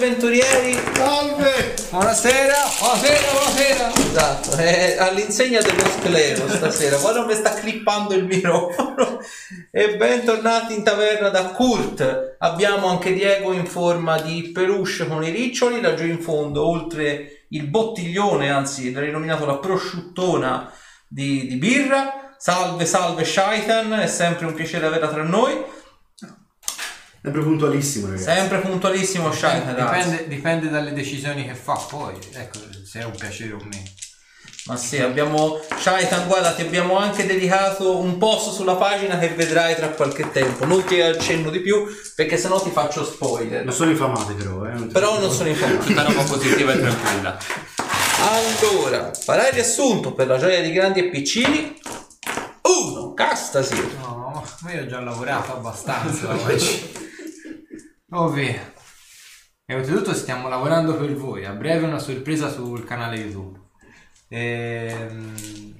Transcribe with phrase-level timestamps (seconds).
[0.00, 0.72] Avventurieri!
[0.94, 1.74] Salve!
[1.90, 2.54] Buonasera!
[2.78, 3.94] Buonasera, buonasera!
[3.96, 6.96] Esatto, è all'insegna dello sclero stasera.
[7.12, 9.20] Non mi sta clippando il microfono.
[9.70, 12.36] E bentornati in taverna da Kurt.
[12.38, 15.82] Abbiamo anche Diego in forma di peluche con i riccioli.
[15.82, 20.72] Laggiù in fondo, oltre il bottiglione, anzi, l'hai nominato la prosciuttona
[21.06, 22.32] di, di birra.
[22.38, 25.62] Salve, salve Shaitan, è sempre un piacere averla tra noi.
[27.22, 28.24] Sempre puntualissimo, ragazzi.
[28.24, 29.74] Sempre puntualissimo Shaitan.
[29.76, 30.08] ragazzi.
[30.10, 33.88] Dipende, dipende dalle decisioni che fa poi, ecco, se è un piacere o meno.
[34.66, 39.74] Ma sì, abbiamo Shaitan, guarda, ti abbiamo anche dedicato un post sulla pagina che vedrai
[39.74, 40.64] tra qualche tempo.
[40.64, 43.64] Non ti accenno di più perché sennò ti faccio spoiler.
[43.64, 44.86] Non sono infamate però, eh.
[44.86, 45.86] Però non sono informato.
[45.86, 47.38] Tutta roba positiva e tranquilla.
[48.22, 51.78] Allora, farai il riassunto per la gioia di grandi e piccini.
[52.62, 53.74] Uno, castasi.
[53.98, 57.08] No, ma io ho già lavorato abbastanza oggi.
[58.12, 58.72] Ovvio.
[59.64, 61.44] E oltretutto stiamo lavorando per voi.
[61.44, 63.58] A breve una sorpresa sul canale YouTube.
[64.28, 65.76] Ehm,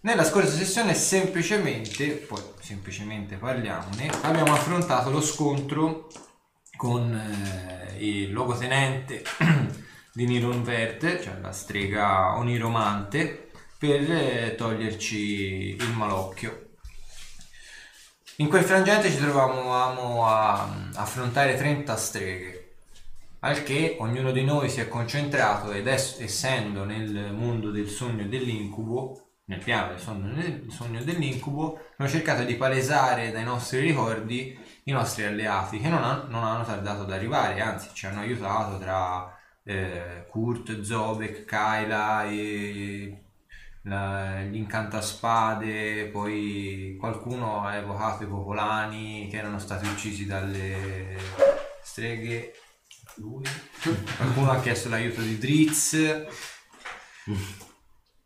[0.00, 6.08] Nella scorsa sessione semplicemente, poi semplicemente parliamone, abbiamo affrontato lo scontro
[6.76, 9.22] con eh, il logotenente
[10.14, 16.67] di Nironverte, cioè la strega oniromante, per eh, toglierci il malocchio.
[18.40, 22.74] In quel frangente ci trovavamo a affrontare 30 streghe,
[23.40, 28.22] al che ognuno di noi si è concentrato ed es- essendo nel mondo del sogno
[28.22, 33.42] e dell'incubo, nel piano del sogno, del sogno e dell'incubo, abbiamo cercato di palesare dai
[33.44, 38.06] nostri ricordi i nostri alleati che non, han- non hanno tardato ad arrivare, anzi ci
[38.06, 43.24] hanno aiutato tra eh, Kurt, Zobek, Kyla e
[43.88, 51.16] la- gli incantaspade, poi qualcuno ha evocato i popolani che erano stati uccisi dalle
[51.82, 52.52] streghe.
[53.16, 53.44] Lui.
[54.16, 55.94] Qualcuno ha chiesto l'aiuto di Dritz.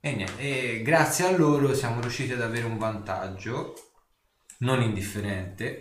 [0.05, 3.75] E niente, e grazie a loro siamo riusciti ad avere un vantaggio
[4.59, 5.81] non indifferente.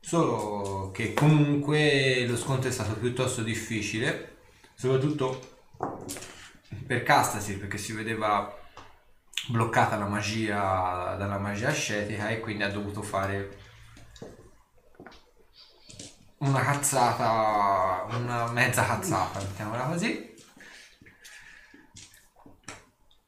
[0.00, 4.36] Solo che comunque lo scontro è stato piuttosto difficile,
[4.74, 5.58] soprattutto
[6.86, 8.56] per Castasi, perché si vedeva
[9.48, 13.64] bloccata la magia dalla magia ascetica e quindi ha dovuto fare
[16.38, 20.34] una cazzata, una mezza cazzata, mettiamola così.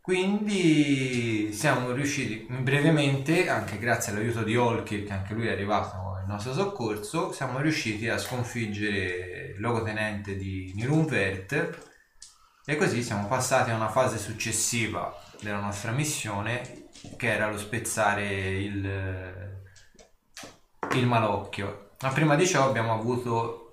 [0.00, 6.26] Quindi siamo riusciti brevemente, anche grazie all'aiuto di Olkir, che anche lui è arrivato in
[6.26, 11.86] nostro soccorso, siamo riusciti a sconfiggere il logotenente di Nirunvert
[12.64, 18.58] e così siamo passati a una fase successiva della nostra missione, che era lo spezzare
[18.58, 19.60] il,
[20.94, 21.90] il malocchio.
[22.00, 23.68] Ma prima di ciò abbiamo avuto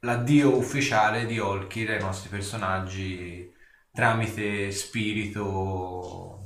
[0.00, 3.52] l'addio ufficiale di Olkir ai nostri personaggi
[3.92, 6.42] tramite spirito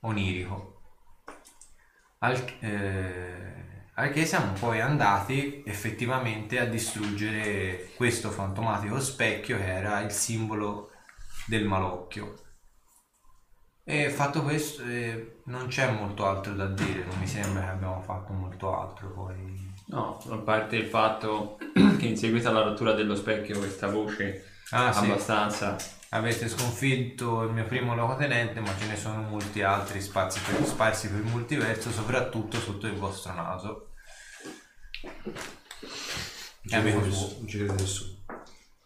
[0.00, 0.82] onirico.
[2.18, 10.00] Al, eh, al che siamo poi andati effettivamente a distruggere questo fantomatico specchio che era
[10.00, 10.90] il simbolo
[11.46, 12.49] del malocchio.
[13.84, 18.00] E fatto questo eh, non c'è molto altro da dire, non mi sembra che abbiamo
[18.02, 19.68] fatto molto altro poi.
[19.86, 21.58] No, a parte il fatto
[21.98, 25.04] che in seguito alla rottura dello specchio questa voce Ah, sì.
[25.04, 25.76] abbastanza
[26.12, 31.08] Avete sconfitto il mio primo locotenente, ma ce ne sono molti altri spazi per, sparsi
[31.08, 33.92] per il multiverso, soprattutto sotto il vostro naso.
[36.62, 37.26] Non ci amico crede suo.
[37.26, 37.38] nessuno.
[37.38, 38.10] Non ci crede nessuno.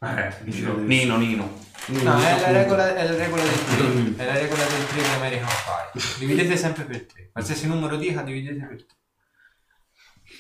[0.00, 0.34] eh.
[0.43, 4.87] Nino Nino No, è la regola, è la regola del 3, è la regola del
[4.87, 5.49] 3 di American
[5.93, 6.03] Pie.
[6.19, 7.31] Dividete sempre per 3.
[7.33, 8.87] Qualsiasi numero dica, dividete per 3.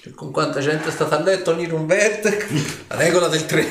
[0.02, 2.24] Cioè, Con quanta gente è stata a letto Nirunvert?
[2.88, 3.66] La regola del 3.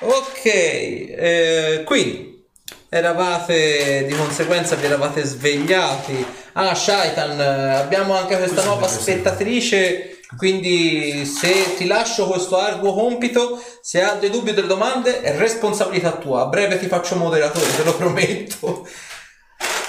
[0.00, 2.44] Ok, eh, quindi
[2.88, 6.26] eravate di conseguenza vi eravate svegliati.
[6.54, 10.20] Ah, Shaitan, abbiamo anche questa nuova spettatrice.
[10.36, 15.36] Quindi, se ti lascio questo arduo compito, se ha dei dubbi o delle domande, è
[15.36, 16.42] responsabilità tua.
[16.42, 18.86] A breve ti faccio moderatore, te lo prometto.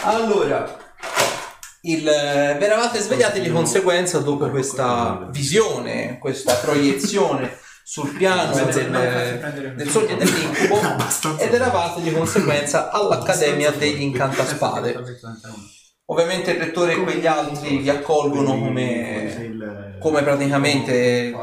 [0.04, 0.78] Allora,
[1.82, 9.74] il, eh, vi eravate svegliati di conseguenza dopo questa visione, questa proiezione sul piano del,
[9.76, 10.80] del sogno e dell'incubo
[11.38, 14.98] ed eravate di conseguenza all'Accademia degli Incantaspade.
[16.14, 21.34] Ovviamente il rettore e quegli altri vi accolgono come, come praticamente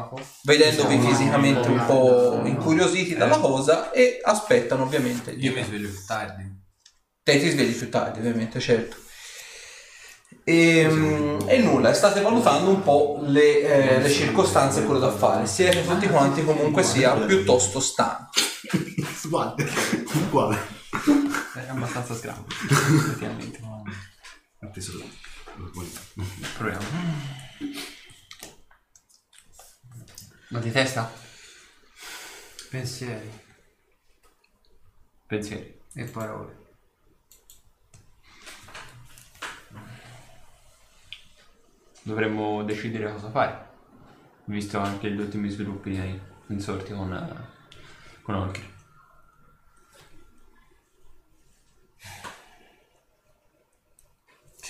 [0.44, 6.44] vedendovi fisicamente un po' incuriositi dalla cosa e aspettano ovviamente Io mi sveglio più tardi.
[7.24, 8.94] te ti svegli più tardi ovviamente certo
[10.44, 15.10] E, mm, e nulla, state valutando un po' le, eh, le circostanze e quello da
[15.10, 15.46] fare.
[15.46, 18.40] Siete tutti quanti comunque sia piuttosto stanchi.
[19.28, 19.64] Guarda,
[20.14, 20.58] uguale.
[21.54, 22.44] È abbastanza scramo.
[22.48, 23.58] Effettivamente.
[24.62, 25.04] Atteso là.
[26.56, 26.86] Proviamo.
[30.50, 31.10] Ma di testa?
[32.70, 33.30] Pensieri
[35.26, 35.80] Pensieri.
[35.94, 36.56] e parole.
[42.02, 43.68] Dovremmo decidere cosa fare.
[44.44, 48.79] Visto anche gli ultimi sviluppi insorti con, eh, con Olkir.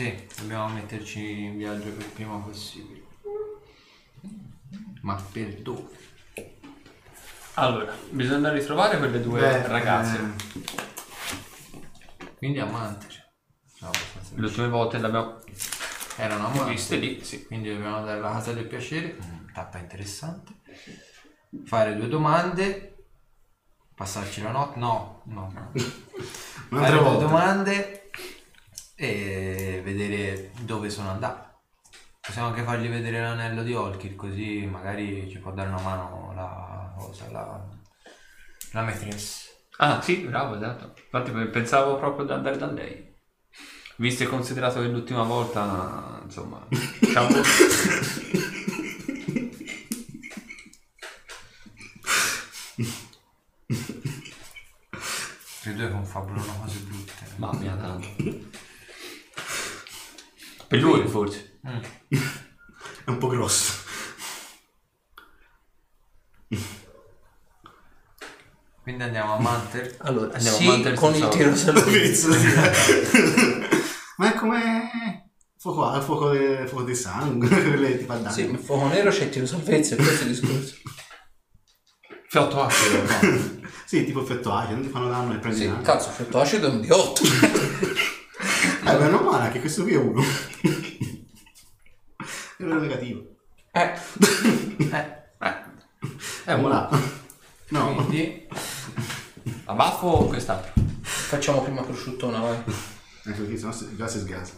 [0.01, 3.03] Sì, dobbiamo metterci in viaggio il prima possibile.
[5.03, 5.95] Ma per dove?
[7.57, 10.19] Allora, bisogna andare a ritrovare quelle due Beh, ragazze.
[12.17, 13.33] eh, Quindi a Mantere.
[13.81, 15.39] No, abbastanza Le ultime volte le abbiamo
[16.17, 17.45] Erano viste lì, sì.
[17.45, 19.19] Quindi dobbiamo andare alla casa del piacere,
[19.53, 20.55] tappa interessante.
[21.67, 23.05] Fare due domande.
[23.95, 24.79] Passarci la notte.
[24.79, 25.51] No, no.
[26.71, 27.25] Un'altra Fare due volta.
[27.27, 28.00] domande
[29.01, 31.49] e vedere dove sono andato.
[32.21, 36.93] Possiamo anche fargli vedere l'anello di Olkir, così magari ci può dare una mano la
[36.99, 37.67] cosa, la,
[38.73, 39.49] la maîtresse.
[39.79, 40.93] Ah, sì, bravo, esatto.
[41.03, 43.09] Infatti pensavo proprio di andare da lei.
[43.97, 47.29] Visto e considerato che l'ultima volta, insomma, diciamo...
[55.63, 57.13] I due confabulano cose brutte.
[57.37, 58.59] Mamma mia, tanto.
[60.71, 61.59] Per lui, forse.
[63.05, 63.73] È un po' grosso.
[68.83, 69.97] Quindi andiamo a Manter.
[69.99, 72.29] Allora, Andiamo sì, avanti al con il tiro salvezza.
[74.17, 78.33] Ma è come fuoco, fuoco, de- fuoco di sangue, quelle tipo al danno.
[78.35, 80.75] Sì, fuoco nero c'è il tiro salvezza e questo è il discorso.
[82.29, 83.59] Fiotto acido, no?
[83.91, 85.83] Sì, tipo effetto acido, non ti fanno danno e prendi Sì, danno.
[85.83, 87.23] cazzo, effetto acido è un di 8.
[88.93, 90.21] Eh, meno male che questo qui è uno.
[92.57, 93.23] è uno negativo.
[93.73, 93.93] eh,
[94.93, 95.19] Eh,
[96.45, 96.89] È un Voilà.
[97.69, 97.95] No.
[97.95, 98.49] quindi
[99.67, 100.73] A baffo o quest'altro?
[101.03, 102.57] facciamo prima prosciuttona, vai.
[103.27, 104.55] Eh, così, sennò si- già si sgasa.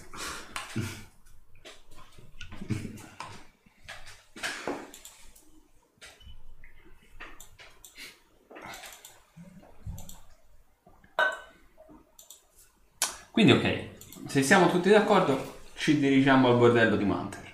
[13.31, 13.89] Quindi ok,
[14.33, 17.53] se siamo tutti d'accordo ci dirigiamo al bordello di Manter.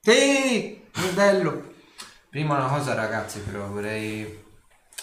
[0.00, 0.82] Sì,
[1.12, 1.74] bello.
[2.30, 4.42] Prima una cosa ragazzi però vorrei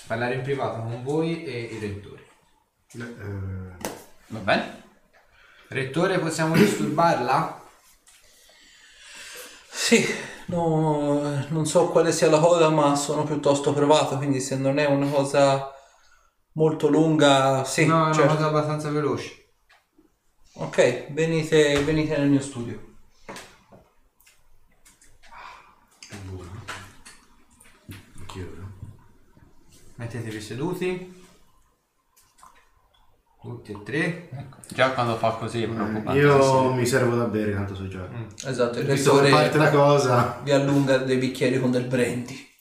[0.08, 2.26] parlare in privato con voi e il rettore.
[2.96, 3.92] Eh,
[4.26, 4.84] Va bene?
[5.68, 7.62] Rettore possiamo disturbarla?
[9.70, 10.04] Sì,
[10.48, 14.86] no, non so quale sia la cosa, ma sono piuttosto provato, quindi se non è
[14.86, 15.72] una cosa
[16.54, 18.34] molto lunga, sì, no, è una certo.
[18.34, 19.42] cosa abbastanza veloce.
[20.56, 22.92] Ok, venite, venite nel mio studio.
[26.10, 26.52] è buono.
[28.20, 28.46] Anch'io.
[28.46, 28.92] eh.
[29.96, 31.22] Mettetevi seduti.
[33.42, 34.30] Tutti e tre.
[34.30, 36.20] Ecco, già quando fa così è preoccupante.
[36.20, 38.08] Io mi servo da bere, tanto so già.
[38.46, 40.40] Esatto, il Visto che parte la cosa.
[40.44, 42.52] vi allunga dei bicchieri con del brandy.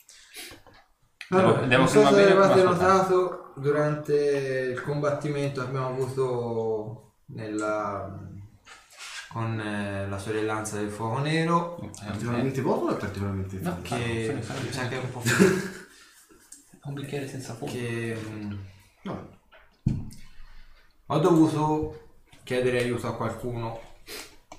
[1.29, 2.63] Devo, devo non so se ascoltare.
[2.63, 4.13] notato durante
[4.73, 8.19] il combattimento che abbiamo avuto nella,
[9.29, 12.05] con eh, la sorellanza del fuoco nero ok.
[12.05, 13.95] Particolarmente poco o particolarmente No, tanto?
[13.95, 15.21] che fa- mi sa che è un po'
[16.85, 17.71] Un bicchiere senza fuoco.
[17.71, 18.53] che mm,
[19.03, 19.37] No.
[21.07, 23.79] ho dovuto chiedere aiuto a qualcuno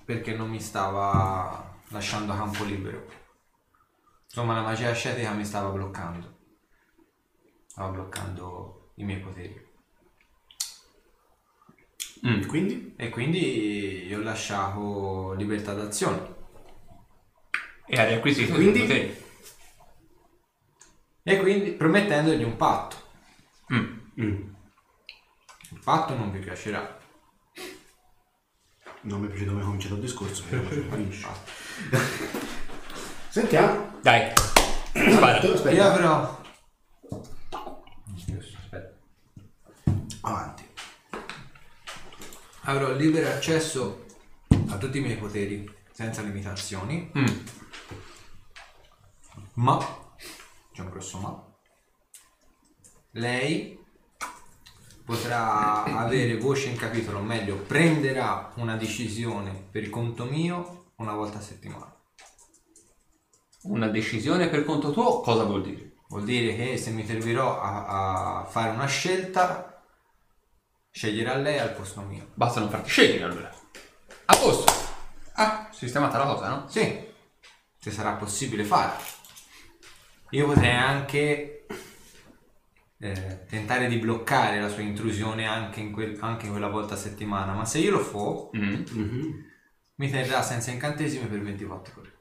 [0.04, 3.06] perché non mi stava lasciando campo libero.
[4.24, 6.38] Insomma, la magia ascetica mi stava bloccando.
[7.66, 9.63] Stava bloccando i miei poteri.
[12.26, 12.46] Mm.
[12.46, 12.94] Quindi?
[12.96, 16.32] E quindi gli ho lasciato libertà d'azione.
[17.86, 18.78] E hai riacquisito Quindi?
[18.78, 19.22] i poteri.
[21.22, 22.96] E quindi promettendogli un patto.
[23.72, 23.98] Mm.
[24.20, 24.48] Mm.
[25.70, 26.98] Il patto non vi piacerà.
[29.02, 31.28] Non mi piaciuto come è cominciato il discorso, però ci finisce.
[33.28, 33.98] Sentiamo.
[34.00, 35.40] Dai, spara.
[35.40, 36.42] Aspetta, Io avrò.
[38.38, 38.94] Aspetta.
[40.22, 40.63] Avanti.
[42.66, 44.06] Avrò libero accesso
[44.68, 47.10] a tutti i miei poteri senza limitazioni.
[47.16, 47.26] Mm.
[49.54, 49.78] Ma
[50.72, 51.44] c'è un grosso ma.
[53.10, 53.78] Lei
[55.04, 61.38] potrà avere voce in capitolo, o meglio, prenderà una decisione per conto mio una volta
[61.38, 61.94] a settimana.
[63.64, 65.96] Una decisione per conto tuo cosa vuol dire?
[66.08, 69.73] Vuol dire che se mi servirò a, a fare una scelta,
[70.98, 72.28] sceglierà lei al posto mio.
[72.34, 73.52] Basta non farti scegliere allora.
[74.26, 74.72] A posto.
[75.32, 76.68] Ah, sistemata la cosa, no?
[76.68, 77.04] Sì,
[77.80, 79.02] se sarà possibile farlo.
[80.30, 81.66] Io potrei anche
[82.98, 86.96] eh, tentare di bloccare la sua intrusione anche in, quel- anche in quella volta a
[86.96, 88.84] settimana, ma se io lo fo, Mhm.
[88.92, 89.44] Mhm.
[89.96, 92.12] mi terrà senza incantesimi per 24 ore.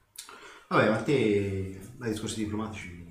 [0.69, 3.02] Vabbè, ma te dai discorsi diplomatici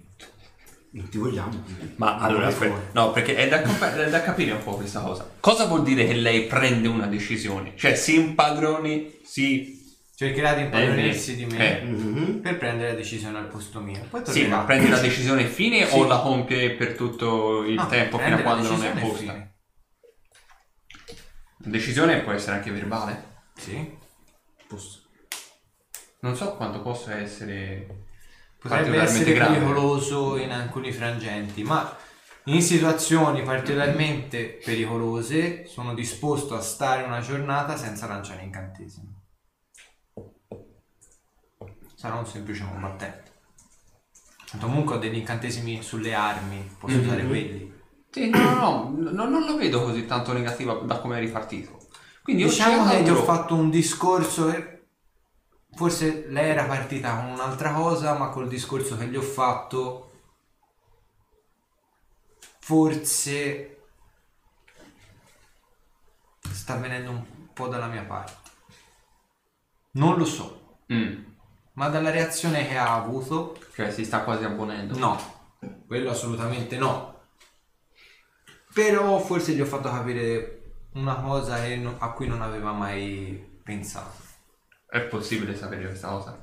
[0.94, 1.64] non ti vogliamo.
[1.96, 2.72] Ma non allora, fuori.
[2.92, 5.28] no, perché è da, è da capire un po' questa cosa.
[5.40, 7.72] Cosa vuol dire che lei prende una decisione?
[7.76, 9.80] Cioè si impadroni, si...
[10.14, 11.84] Cercherà di impadronirsi Eh, di me eh.
[11.84, 12.40] Mhm.
[12.42, 14.06] per prendere la decisione al posto mio.
[14.08, 15.98] Poi Sì, ma prendi la decisione fine Sì.
[15.98, 19.16] o la compie per tutto il No, tempo fino a prende quando non è posta?
[19.16, 19.54] fine.
[21.64, 23.40] La decisione può essere anche verbale?
[23.56, 23.96] Sì.
[24.68, 25.00] Posso.
[26.20, 28.01] Non so quanto possa essere
[28.62, 29.58] Potrebbe essere grave.
[29.58, 31.96] pericoloso in alcuni frangenti, ma
[32.44, 39.20] in situazioni particolarmente pericolose sono disposto a stare una giornata senza lanciare incantesimi.
[41.94, 43.30] Sarò un semplice combattente.
[44.60, 47.04] Comunque ho degli incantesimi sulle armi, posso Mhm.
[47.04, 47.72] usare quelli.
[48.10, 51.78] Sì, no, no, no, no, non la vedo così tanto negativa da come è ripartito.
[52.22, 54.71] Quindi io Diciamo che gli ho fatto un discorso che
[55.74, 60.10] forse lei era partita con un'altra cosa, ma col discorso che gli ho fatto
[62.60, 63.76] forse
[66.52, 68.50] sta venendo un po' dalla mia parte.
[69.92, 70.60] Non lo so,
[70.92, 71.22] Mm,
[71.74, 74.98] ma dalla reazione che ha avuto, cioè si sta quasi abbonendo.
[74.98, 75.18] no,
[75.86, 77.10] quello assolutamente no.
[78.74, 83.60] Però forse gli ho fatto capire una cosa che non- a cui non aveva mai
[83.62, 84.30] pensato.
[84.92, 86.38] È possibile sapere questa cosa?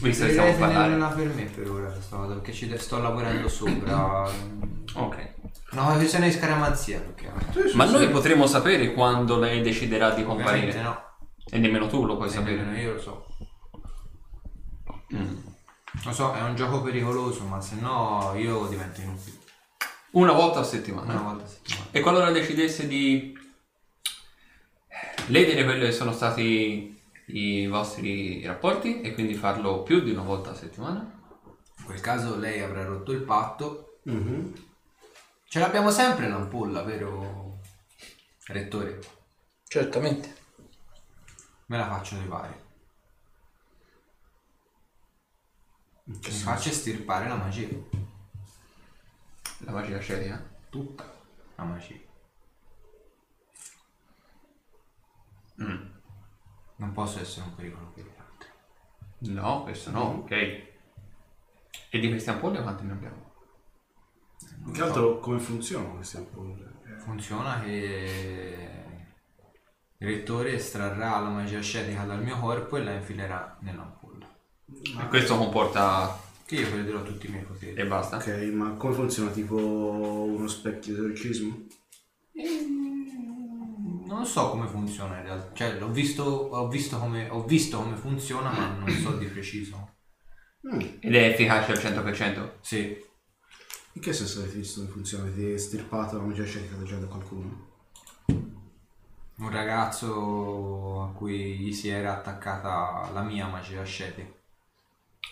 [0.00, 0.82] Visto che Preferirei stiamo parlando.
[0.96, 4.30] tenerla per me per ora questa cosa, perché ci de- sto lavorando sopra.
[4.96, 5.32] Ok.
[5.72, 7.28] No, questione di scaramanzia perché
[7.74, 10.82] Ma noi potremo sapere quando lei deciderà di ovviamente comparire.
[10.82, 11.02] no.
[11.50, 12.58] E nemmeno tu lo puoi sapere.
[12.58, 13.26] nemmeno io lo so.
[15.12, 15.36] Mm.
[16.04, 19.36] Lo so, è un gioco pericoloso, ma se no io divento inutile.
[20.12, 21.12] Una volta a settimana.
[21.12, 21.86] Una volta a settimana.
[21.90, 23.36] E qualora decidesse di
[25.28, 30.50] ledere quelli che sono stati i vostri rapporti e quindi farlo più di una volta
[30.50, 31.22] a settimana?
[31.78, 34.00] In quel caso lei avrà rotto il patto.
[34.04, 34.52] Mhm.
[35.48, 37.60] Ce l'abbiamo sempre l'ampolla, vero?
[38.46, 39.00] Rettore,
[39.66, 40.34] Certamente.
[41.66, 42.62] me la faccio levare.
[46.04, 47.68] Mi faccio estirpare la magia.
[49.58, 50.44] La magia sceria?
[50.68, 51.10] Tutta
[51.54, 52.03] la magia.
[55.62, 55.86] Mm.
[56.76, 59.32] Non posso essere un pericolo per gli altri.
[59.32, 60.32] No, questo no, ok.
[61.90, 63.32] E di queste ampolle quante ne abbiamo?
[64.64, 66.72] Più che altro come funzionano queste ampolle?
[66.98, 68.84] Funziona che
[69.98, 74.26] il rettore estrarrà la magia ascetica dal mio corpo e la infilerà nell'ampolla.
[75.00, 76.20] E questo comporta...
[76.46, 77.74] Che io perderò tutti i miei poteri.
[77.74, 78.16] e basta?
[78.16, 79.30] Ok, ma come funziona?
[79.30, 81.66] Tipo uno specchio di esorcismo?
[82.32, 83.33] Ehm,
[84.04, 87.96] Non so come funziona in realtà, cioè l'ho visto, ho visto come, ho visto come
[87.96, 89.96] funziona ma non so di preciso.
[90.66, 90.80] Mm.
[91.00, 92.50] Ed è efficace al 100%?
[92.60, 92.96] Sì,
[93.92, 95.24] In che senso avete visto come funziona?
[95.24, 97.72] Avete estirpato la magia scenica da già da qualcuno?
[99.36, 104.28] un ragazzo a cui gli si era attaccata la mia magia ascetica.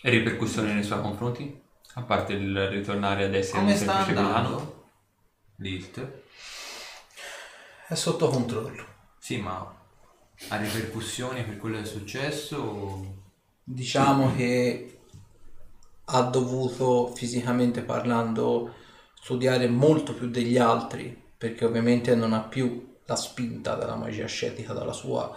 [0.02, 1.60] E ripercussioni nei suoi confronti?
[1.94, 4.84] A parte il ritornare ad essere Come un semplice andando?
[5.56, 6.21] Lilt?
[7.92, 8.86] È sotto controllo.
[9.18, 9.70] Sì, ma
[10.48, 13.16] ha ripercussioni per quello che è successo?
[13.62, 15.00] Diciamo che
[16.06, 18.72] ha dovuto fisicamente parlando
[19.12, 24.72] studiare molto più degli altri perché ovviamente non ha più la spinta della magia ascetica
[24.72, 25.30] dalla sua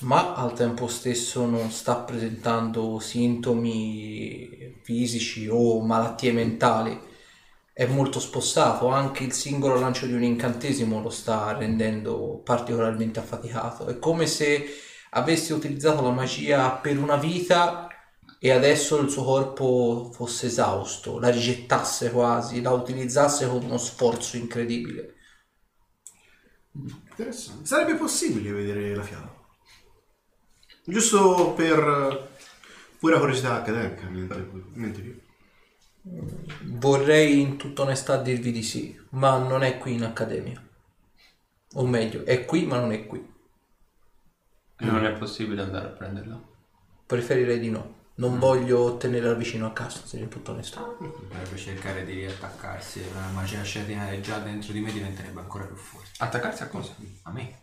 [0.00, 7.09] ma al tempo stesso non sta presentando sintomi fisici o malattie mentali
[7.80, 13.86] è molto spossato anche il singolo lancio di un incantesimo lo sta rendendo particolarmente affaticato
[13.86, 14.66] è come se
[15.12, 17.88] avesse utilizzato la magia per una vita
[18.38, 24.38] e adesso il suo corpo fosse esausto, la rigettasse quasi, la utilizzasse con uno sforzo
[24.38, 25.14] incredibile.
[26.72, 27.66] Interessante.
[27.66, 29.34] Sarebbe possibile vedere la fiala?
[30.84, 32.30] Giusto per
[32.98, 35.20] pura curiosità accademica, niente, niente più.
[36.02, 40.62] Vorrei in tutta onestà dirvi di sì, ma non è qui in accademia.
[41.74, 43.18] O meglio, è qui ma non è qui.
[44.78, 46.40] E non è possibile andare a prenderla.
[47.06, 47.98] Preferirei di no.
[48.14, 50.80] Non voglio tenerla vicino a casa, se in tutta onestà.
[50.80, 53.02] Potrebbe cercare di riattaccarsi.
[53.14, 56.10] La magia scetica è già dentro di me diventerebbe ancora più forte.
[56.18, 56.94] Attaccarsi a cosa?
[57.22, 57.58] A me.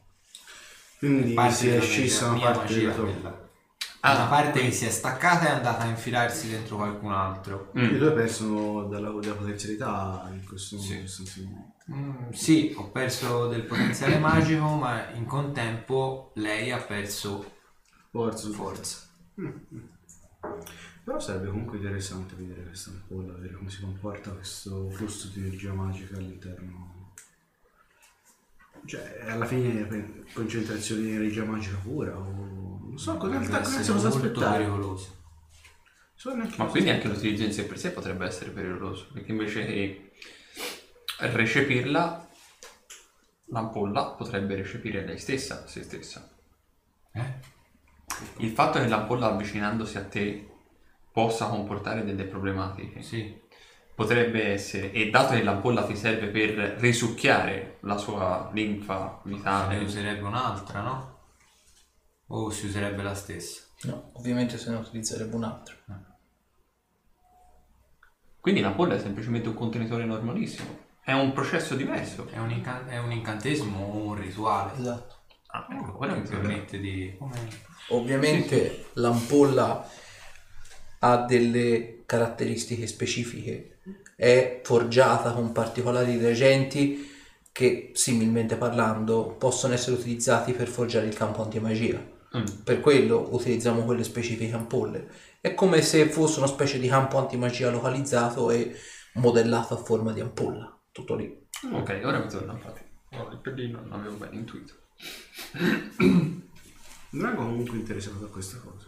[0.97, 3.03] Quindi Parte si è della scissa una mia parte magia della tua.
[3.03, 3.46] quella.
[4.15, 7.71] Una parte che si è staccata e è andata a infilarsi dentro qualcun altro.
[7.73, 10.97] I due persono dalla, della potenzialità in questo, Sì.
[10.99, 11.75] questo momento.
[11.91, 17.53] Mm, sì, ho perso del potenziale magico, ma in contempo lei ha perso
[18.11, 18.49] Forza.
[18.49, 18.97] forza.
[21.03, 25.71] Però sarebbe comunque interessante vedere questa ampolla, vedere come si comporta questo flusso di energia
[25.73, 26.86] magica all'interno.
[28.87, 32.23] Cioè, alla fine concentrazione di energia magica pura o...
[32.87, 34.57] Non so, cosa, Potrebbe cosa, molto aspettare.
[34.63, 35.15] pericoloso.
[36.15, 37.13] So neanche Ma cosa quindi anche aspettare.
[37.29, 40.11] l'utilizzo in sé per sé potrebbe essere pericoloso, perché invece che
[41.19, 42.27] recepirla,
[43.49, 46.27] l'ampolla potrebbe recepire lei stessa, se stessa.
[47.11, 47.33] Eh?
[48.37, 50.49] Il fatto che l'ampolla avvicinandosi a te
[51.11, 53.45] possa comportare delle problematiche Sì.
[53.97, 59.79] Potrebbe essere, e dato che l'ampolla ti serve per risucchiare la sua linfa Ne vitale,
[59.79, 61.17] userebbe un'altra, no?
[62.27, 63.63] O si userebbe la stessa?
[63.85, 65.75] No, ovviamente se ne utilizzerebbe un altro.
[68.39, 70.85] quindi l'ampolla è semplicemente un contenitore normalissimo.
[71.01, 72.29] È un processo diverso.
[72.29, 74.73] È un, incan- è un incantesimo o un rituale?
[74.79, 75.15] Esatto.
[75.47, 77.15] Ah, ecco, Che quello mi permette di...
[77.17, 77.47] come-
[77.89, 79.89] Ovviamente l'ampolla
[80.99, 83.79] ha delle caratteristiche specifiche,
[84.15, 87.07] è forgiata con particolari reagenti
[87.51, 92.03] che, similmente parlando, possono essere utilizzati per forgiare il campo antimagia.
[92.35, 92.63] Mm.
[92.63, 95.07] Per quello utilizziamo quelle specifiche ampolle.
[95.41, 98.75] È come se fosse una specie di campo antimagia localizzato e
[99.15, 100.75] modellato a forma di ampolla.
[100.91, 101.45] Tutto lì.
[101.71, 102.81] Ok, ora mi torna infatti.
[103.11, 104.73] Oh, il pellino non avevo ben intuito.
[107.09, 108.87] Rimango comunque interessato a questa cosa.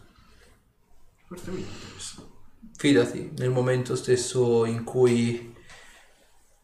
[1.26, 2.29] Fortemente interessato.
[2.76, 5.54] Fidati, nel momento stesso in cui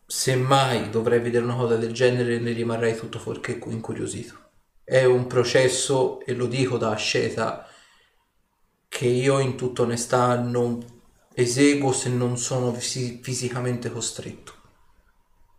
[0.07, 4.35] semmai dovrei vedere una cosa del genere ne rimarrei tutto fuorché incuriosito.
[4.85, 7.67] È un processo, e lo dico da asceta,
[8.89, 10.85] che io in tutta onestà non
[11.35, 14.55] eseguo se non sono fisi- fisicamente costretto.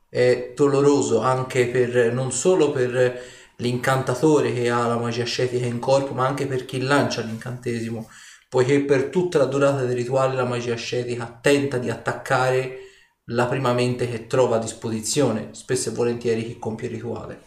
[0.10, 3.22] È doloroso anche per, non solo per
[3.58, 8.10] l'incantatore che ha la magia ascetica in corpo, ma anche per chi lancia l'incantesimo
[8.50, 12.80] poiché per tutta la durata del rituale la magia ascetica tenta di attaccare
[13.26, 17.42] la prima mente che trova a disposizione, spesso e volentieri chi compie il rituale.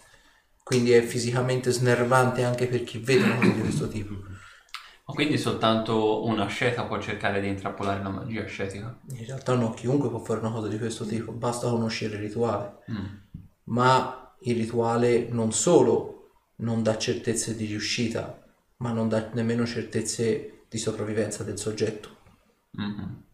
[0.62, 4.14] Quindi è fisicamente snervante anche per chi vede una cosa di questo tipo.
[5.10, 8.96] Ma quindi soltanto una asceta può cercare di intrappolare la magia ascetica?
[9.08, 12.74] In realtà no, chiunque può fare una cosa di questo tipo, basta conoscere il rituale.
[12.90, 13.06] Mm.
[13.64, 18.40] Ma il rituale non solo non dà certezze di riuscita,
[18.76, 22.18] ma non dà nemmeno certezze di sopravvivenza del soggetto.
[22.72, 23.24] Mhm.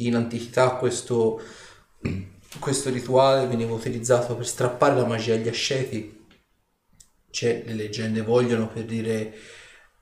[0.00, 1.40] in antichità questo,
[2.58, 6.26] questo rituale veniva utilizzato per strappare la magia agli asceti.
[7.30, 9.32] C'è, le leggende vogliono per dire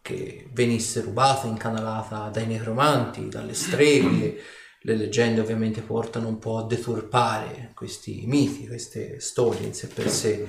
[0.00, 4.40] che venisse rubata, incanalata dai necromanti, dalle streghe.
[4.82, 10.08] Le leggende ovviamente portano un po' a deturpare questi miti, queste storie in sé per
[10.08, 10.46] sé.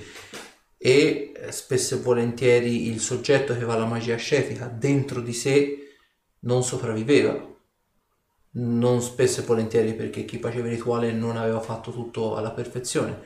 [0.78, 5.89] E eh, spesso e volentieri il soggetto che aveva la magia ascetica dentro di sé
[6.42, 7.50] non sopravviveva
[8.52, 13.22] non spesso e volentieri perché chi faceva il rituale non aveva fatto tutto alla perfezione,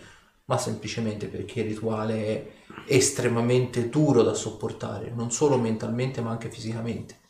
[0.45, 2.51] ma semplicemente perché il rituale è
[2.87, 7.21] estremamente duro da sopportare, non solo mentalmente ma anche fisicamente.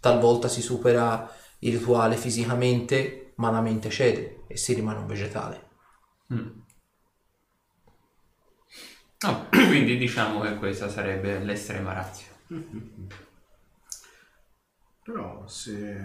[0.00, 5.68] Talvolta si supera il rituale fisicamente, ma la mente cede e si rimane un vegetale.
[6.32, 6.48] Mm.
[9.20, 12.24] Ah, quindi diciamo che questa sarebbe l'estrema razza.
[15.06, 16.02] Però se...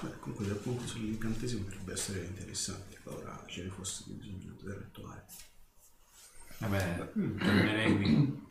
[0.00, 5.24] Beh, comunque dal punto sull'incantesimo potrebbe essere interessante, ora ce ne fosse bisogno poter attuare.
[6.58, 8.46] Vabbè, tornerei qui.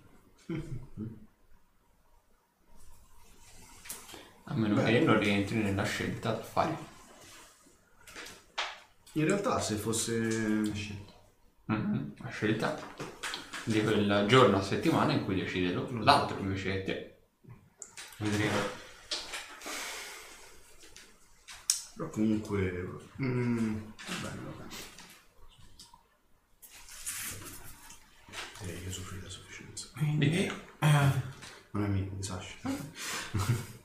[4.45, 6.75] A meno che non rientri nella scelta da fare.
[9.11, 10.63] In realtà se fosse...
[11.65, 12.13] Mhm.
[12.17, 12.75] La scelta
[13.67, 17.17] di quel giorno a settimana in cui decide lo- l'altro invece che te.
[18.17, 18.85] Vedremo.
[21.95, 22.85] Però comunque...
[23.21, 24.69] Mm, va bene, va bene.
[28.61, 29.87] Direi che soffrire a sufficienza.
[29.97, 30.51] Quindi,
[31.71, 32.55] Non è mio, di Sasha.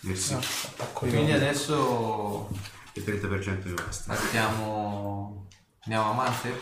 [0.00, 0.32] Merci.
[0.34, 0.40] No.
[0.92, 2.48] Quindi adesso
[2.94, 4.14] Il 30% mi basta.
[4.14, 5.48] partiamo...
[5.84, 6.58] Andiamo a Mante?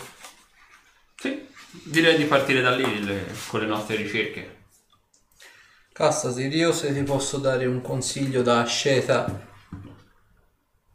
[1.16, 1.46] Sì,
[1.82, 4.62] direi di partire da lì le- con le nostre ricerche.
[5.92, 9.52] Cassasi, io se ti posso dare un consiglio da asceta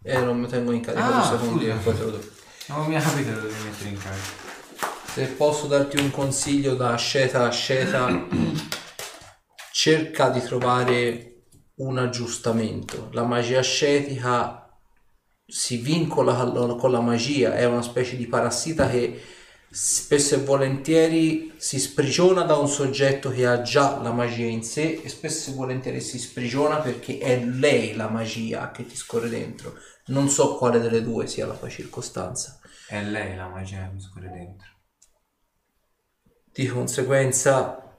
[0.01, 1.75] e non mi tengo in carica Ah, due secondi scusa.
[1.75, 2.29] e poi te lo do.
[2.67, 4.47] Non mi ha capito lo devi mettere in carica.
[5.13, 8.27] Se posso darti un consiglio da asceta a asceta,
[9.71, 11.43] cerca di trovare
[11.75, 13.09] un aggiustamento.
[13.13, 14.69] La magia ascetica
[15.45, 19.21] si vincola con con la magia, è una specie di parassita che
[19.71, 25.01] spesso e volentieri si sprigiona da un soggetto che ha già la magia in sé
[25.03, 29.75] e spesso e volentieri si sprigiona perché è lei la magia che ti scorre dentro.
[30.07, 32.59] Non so quale delle due sia la tua circostanza.
[32.87, 34.67] È lei la magia che mi scorre dentro.
[36.51, 37.97] Di conseguenza,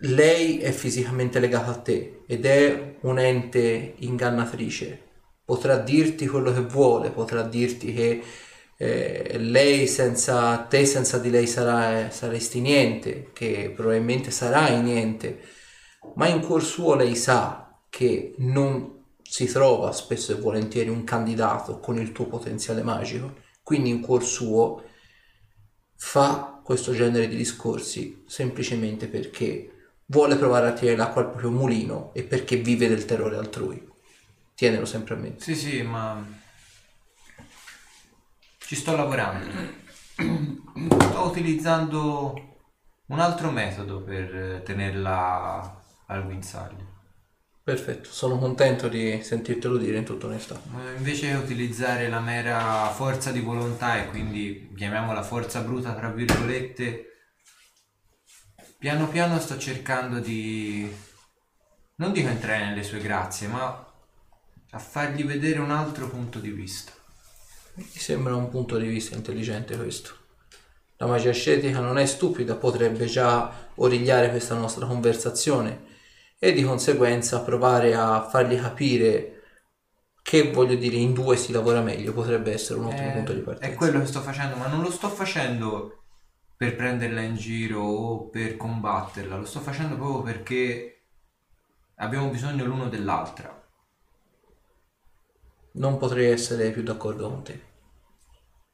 [0.00, 5.08] lei è fisicamente legata a te ed è un ente ingannatrice.
[5.44, 8.22] Potrà dirti quello che vuole, potrà dirti che
[8.84, 15.40] eh, lei senza te, senza di lei sarà, saresti niente, che probabilmente sarai niente,
[16.16, 21.78] ma in cuor suo lei sa che non si trova spesso e volentieri un candidato
[21.78, 24.82] con il tuo potenziale magico, quindi in cuor suo
[25.94, 32.10] fa questo genere di discorsi semplicemente perché vuole provare a tirare l'acqua al proprio mulino
[32.14, 33.80] e perché vive del terrore altrui.
[34.56, 35.44] Tienelo sempre a mente.
[35.44, 36.40] Sì, sì, ma
[38.66, 39.46] ci sto lavorando.
[40.14, 42.58] Sto utilizzando
[43.06, 46.90] un altro metodo per eh, tenerla al guinzaglio.
[47.64, 50.54] Perfetto, sono contento di sentirtelo dire in tutta onestà.
[50.56, 56.08] Eh, Invece che utilizzare la mera forza di volontà e quindi chiamiamola forza bruta tra
[56.08, 57.06] virgolette,
[58.78, 60.90] piano piano sto cercando di
[61.96, 63.86] non dico entrare nelle sue grazie, ma
[64.70, 66.92] a fargli vedere un altro punto di vista.
[67.74, 70.14] Mi sembra un punto di vista intelligente questo.
[70.96, 75.90] La magia ascetica non è stupida, potrebbe già origliare questa nostra conversazione
[76.38, 79.28] e di conseguenza provare a fargli capire
[80.22, 83.40] che voglio dire in due si lavora meglio, potrebbe essere un ottimo Eh, punto di
[83.40, 83.72] partenza.
[83.72, 86.04] È quello che sto facendo, ma non lo sto facendo
[86.56, 91.02] per prenderla in giro o per combatterla, lo sto facendo proprio perché
[91.96, 93.61] abbiamo bisogno l'uno dell'altra.
[95.72, 97.60] Non potrei essere più d'accordo con te.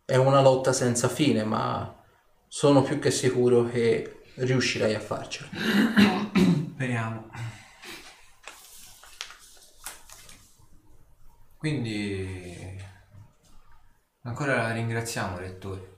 [0.05, 2.03] È una lotta senza fine, ma
[2.49, 5.49] sono più che sicuro che riuscirai a farcela.
[6.75, 7.31] Speriamo.
[11.59, 12.77] Quindi
[14.23, 15.97] ancora ringraziamo, lettore.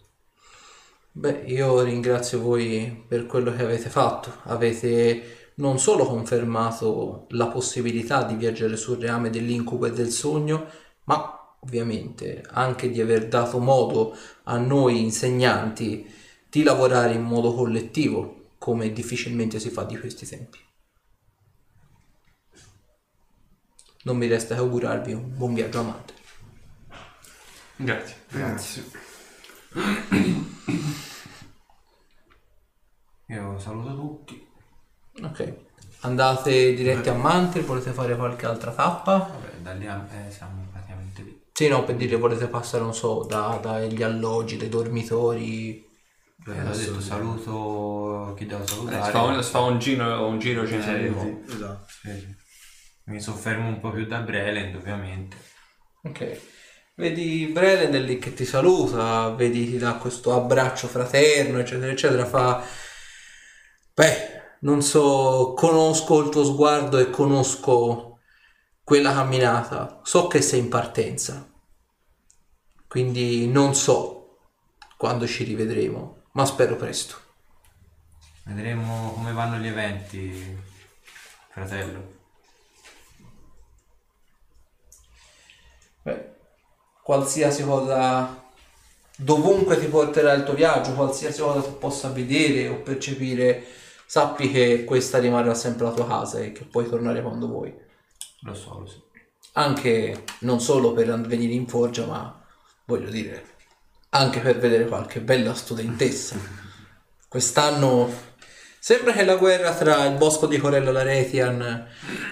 [1.13, 4.33] Beh, io ringrazio voi per quello che avete fatto.
[4.45, 10.67] Avete non solo confermato la possibilità di viaggiare sul reame dell'incubo e del sogno,
[11.11, 16.09] ma ovviamente anche di aver dato modo a noi insegnanti
[16.49, 20.59] di lavorare in modo collettivo, come difficilmente si fa di questi tempi.
[24.05, 26.15] Non mi resta che augurarvi un buon viaggio amante.
[27.75, 28.17] Grazie.
[28.29, 28.85] Grazie.
[33.27, 34.49] Io saluto tutti.
[35.23, 35.55] Ok.
[36.03, 39.19] Andate diretti a Mantle, volete fare qualche altra tappa?
[39.19, 40.70] Vabbè, da lì a- eh, siamo.
[41.53, 45.87] Sì, no, per dire volete passare, non so, da- dagli alloggi, dai dormitori.
[46.47, 49.05] Eh, ho detto saluto chi devo Eh, salutare.
[49.05, 51.43] si, fa un, si fa un giro, un giro generico.
[51.47, 51.87] Esatto.
[52.03, 52.35] Sì, sì.
[53.05, 55.37] Mi soffermo un po' più da Breland, ovviamente.
[56.05, 56.41] Ok.
[56.95, 62.63] Vedi è lì che ti saluta, vedi ti dà questo abbraccio fraterno, eccetera, eccetera, fa...
[63.95, 68.10] Beh, non so, conosco il tuo sguardo e conosco
[68.91, 71.49] quella camminata, so che sei in partenza,
[72.89, 74.39] quindi non so
[74.97, 77.15] quando ci rivedremo, ma spero presto.
[78.47, 80.59] Vedremo come vanno gli eventi,
[81.51, 82.15] fratello.
[86.03, 86.35] Beh,
[87.01, 88.43] qualsiasi cosa,
[89.17, 93.65] dovunque ti porterà il tuo viaggio, qualsiasi cosa tu possa vedere o percepire,
[94.05, 97.89] sappi che questa rimarrà sempre la tua casa e che puoi tornare quando vuoi.
[98.43, 99.09] Lo so, lo so.
[99.53, 102.43] Anche non solo per venire in forgia, ma
[102.87, 103.57] voglio dire,
[104.11, 106.37] anche per vedere qualche bella studentessa.
[107.29, 108.29] Quest'anno
[108.79, 111.87] sembra che la guerra tra il bosco di Corella Laretian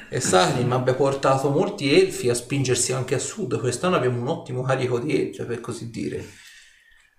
[0.09, 3.61] e Sarim abbia portato molti elfi a spingersi anche a sud.
[3.61, 6.25] Quest'anno abbiamo un ottimo carico di elfi, per così dire.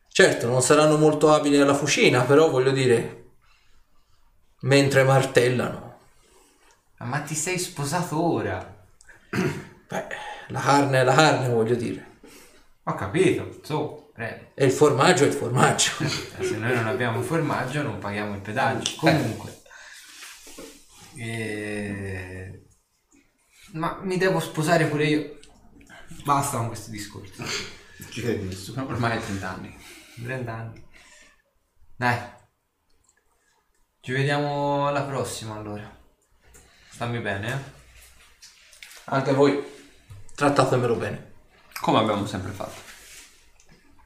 [0.08, 3.34] Certo, non saranno molto abili alla fucina, però voglio dire,
[4.62, 6.00] mentre martellano.
[6.98, 8.79] Ma ti sei sposato ora?
[9.30, 10.08] Beh,
[10.48, 12.20] la carne è la carne, voglio dire.
[12.84, 14.52] Ho capito, su, prego.
[14.56, 15.92] E il formaggio è il formaggio.
[16.40, 18.96] Eh, Se noi non abbiamo formaggio non paghiamo il pedaggio.
[18.98, 19.62] Comunque.
[21.18, 22.66] Eh,
[23.74, 25.40] Ma mi devo sposare pure io.
[26.24, 27.44] Basta con questi discorsi.
[28.10, 28.86] Ci credi nessuno.
[28.88, 29.78] Ormai 30 anni.
[30.24, 30.88] 30 anni.
[31.96, 32.18] Dai.
[34.02, 35.98] Ci vediamo alla prossima allora.
[36.90, 37.78] Stammi bene, eh?
[39.12, 39.64] Anche voi
[40.36, 41.34] trattatemelo bene.
[41.82, 42.82] Come abbiamo sempre fatto.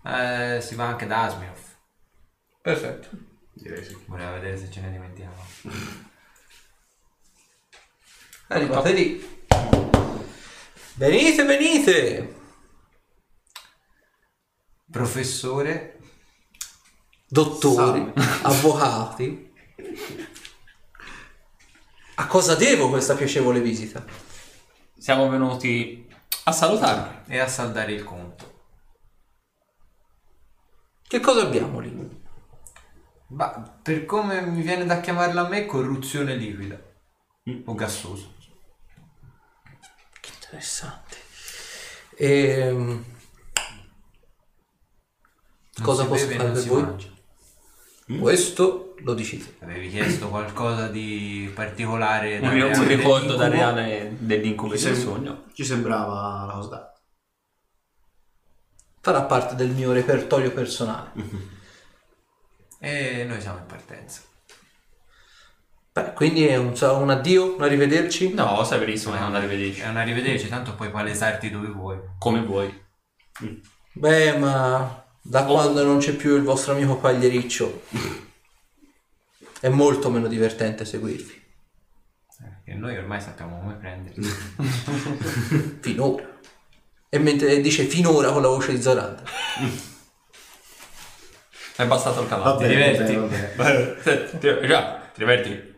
[0.06, 1.60] Eh, si va anche da Asminov.
[2.62, 3.10] Perfetto.
[3.52, 3.98] Direi sì.
[4.06, 5.46] Voleva vedere se ce ne dimentichiamo.
[8.48, 9.42] Arrivate lì.
[10.96, 12.36] Venite, venite.
[14.90, 16.00] Professore,
[17.28, 18.14] Dottori,
[18.44, 19.52] avvocati.
[22.16, 24.32] A cosa devo questa piacevole visita?
[25.04, 26.08] Siamo venuti
[26.46, 27.34] a salutarvi.
[27.34, 28.70] e a saldare il conto.
[31.06, 32.22] Che cosa abbiamo lì?
[33.28, 36.80] Ma per come mi viene da chiamarla a me, corruzione liquida.
[37.66, 38.28] O gassosa.
[40.22, 41.18] Che interessante.
[42.16, 43.04] Ehm,
[45.82, 46.82] cosa posso beve, fare per voi?
[46.82, 47.10] mangia.
[48.22, 49.56] Questo lo decide.
[49.62, 53.74] Avevi chiesto qualcosa di particolare Un, da un reale ricordo da dell'incubo?
[53.76, 55.44] reale dell'incubo e Ci, del sogno.
[55.54, 56.94] ci sembrava la cosa.
[59.02, 61.12] Farà parte del mio repertorio personale.
[62.80, 64.22] E noi siamo in partenza.
[65.94, 68.34] Beh, quindi è un, un addio, un arrivederci.
[68.34, 69.82] No, sai benissimo che è un arrivederci.
[69.82, 71.98] È un arrivederci, tanto puoi palesarti dove vuoi.
[72.18, 72.82] Come vuoi.
[73.94, 77.84] Beh, ma da quando non c'è più il vostro amico pagliericcio
[79.64, 81.42] è molto meno divertente seguirvi.
[82.66, 84.28] E noi ormai sappiamo come prenderli.
[85.80, 86.38] Finora.
[87.08, 89.24] E mentre dice finora con la voce di Zoranda.
[91.78, 92.68] È bastato il Va cavallo.
[92.68, 93.14] diverti?
[94.04, 95.76] Ti- ti- Già, ti diverti?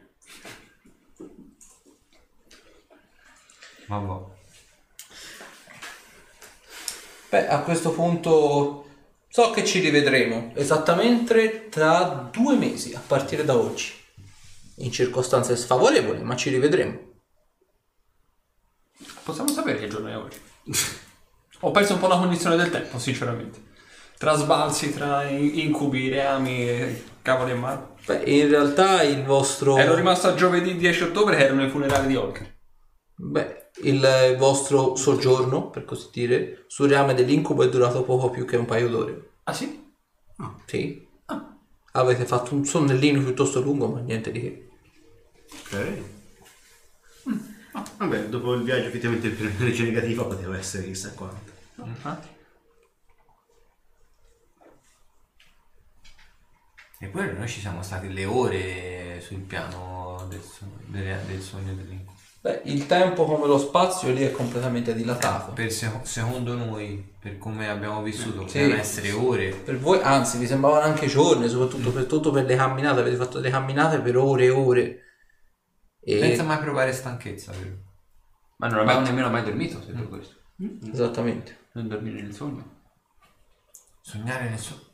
[3.88, 4.34] Vabbè.
[7.30, 8.85] Beh, a questo punto
[9.36, 13.92] so che ci rivedremo esattamente tra due mesi a partire da oggi.
[14.76, 16.98] In circostanze sfavorevoli, ma ci rivedremo.
[19.24, 20.40] Possiamo sapere che giorno è oggi?
[21.60, 23.62] Ho perso un po' la condizione del tempo, sinceramente.
[24.18, 27.88] Tra sbalzi, tra in- incubi, reami, e cavoli e mare.
[28.06, 29.78] Beh, in realtà il vostro...
[29.78, 32.56] Ero rimasto a giovedì 10 ottobre che erano i funerali di Holker.
[33.16, 38.56] Beh, il vostro soggiorno, per così dire, sul rame dell'incubo è durato poco più che
[38.58, 39.30] un paio d'ore.
[39.44, 39.84] Ah sì?
[40.66, 41.08] Sì.
[41.94, 44.68] Avete fatto un sonnellino piuttosto lungo, ma niente di che.
[45.50, 46.04] Ok.
[47.74, 51.52] Ah, Vabbè, dopo il viaggio effettivamente il energia negativa poteva essere chissà quanto.
[51.84, 52.28] Infatti.
[57.00, 61.74] E poi noi ci siamo stati le ore sul piano del, so- delle- del sogno
[61.74, 62.15] dell'incubo.
[62.46, 65.54] Beh, il tempo come lo spazio lì è completamente dilatato.
[65.54, 68.60] Per se- secondo noi, per come abbiamo vissuto, Sì.
[68.60, 69.50] potevano essere ore.
[69.50, 73.00] Per voi, anzi, vi sembravano anche giorni, soprattutto per, tutto per le camminate.
[73.00, 75.00] Avete fatto delle camminate per ore e ore.
[76.00, 76.20] E...
[76.20, 77.78] Senza mai provare stanchezza, vero?
[78.58, 80.36] Ma non abbiamo nemmeno mai dormito, se per questo.
[80.92, 81.70] Esattamente.
[81.72, 82.64] Non dormire nel sogno.
[84.02, 84.94] Sognare nel sogno.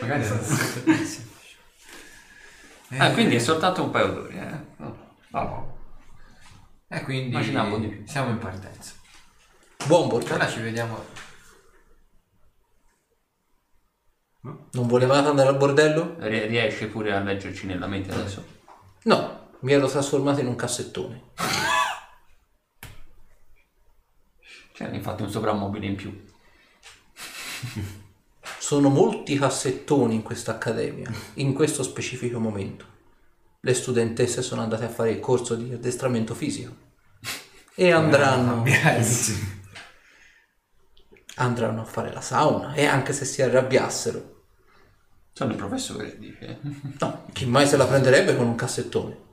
[0.00, 0.26] Magari.
[2.98, 4.84] Ah, quindi è soltanto un paio d'ore, eh?
[5.32, 5.74] No.
[6.88, 8.06] E quindi Immaginavo di più.
[8.06, 8.92] siamo in partenza.
[9.86, 10.34] Buon portato.
[10.34, 11.04] Allora ci vediamo.
[14.40, 16.14] Non volevate andare al bordello?
[16.20, 18.44] Rie- Riesci pure a leggerci nella mente adesso?
[19.04, 21.22] No, mi ero trasformato in un cassettone.
[24.72, 26.24] C'era infatti un soprammobile in più.
[28.58, 32.84] Sono molti cassettoni in questa accademia, in questo specifico momento.
[33.60, 36.84] Le studentesse sono andate a fare il corso di addestramento fisico
[37.74, 38.64] e andranno,
[41.36, 44.34] andranno a fare la sauna e anche se si arrabbiassero.
[45.32, 46.60] Sono il professore, dice.
[46.98, 49.24] No, chi mai se la prenderebbe con un cassettone?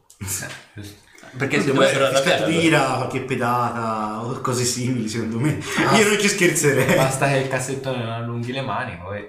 [1.37, 2.45] Perché se vuoi arrabbiato...
[2.45, 5.59] di ira, qualche pedata o cose simili, secondo me.
[5.97, 6.95] Io non ci scherzerei.
[6.95, 9.27] Basta che il cassettone non allunghi le mani, poi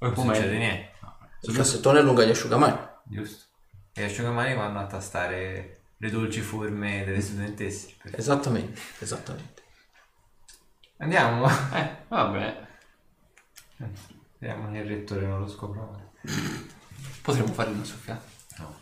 [0.00, 0.92] non come- succede niente.
[1.42, 2.78] Il cassettone allunga gli asciugamani.
[3.04, 3.46] Giusto.
[3.94, 7.94] E gli asciugamani vanno a tastare le dolci forme delle studentesse.
[8.12, 9.62] Esattamente, esattamente.
[10.98, 11.48] Andiamo.
[11.48, 12.68] Eh, vabbè.
[14.38, 15.88] Vediamo che il rettore non lo scopra.
[17.22, 18.22] Potremmo fare una soffiata.
[18.58, 18.78] No.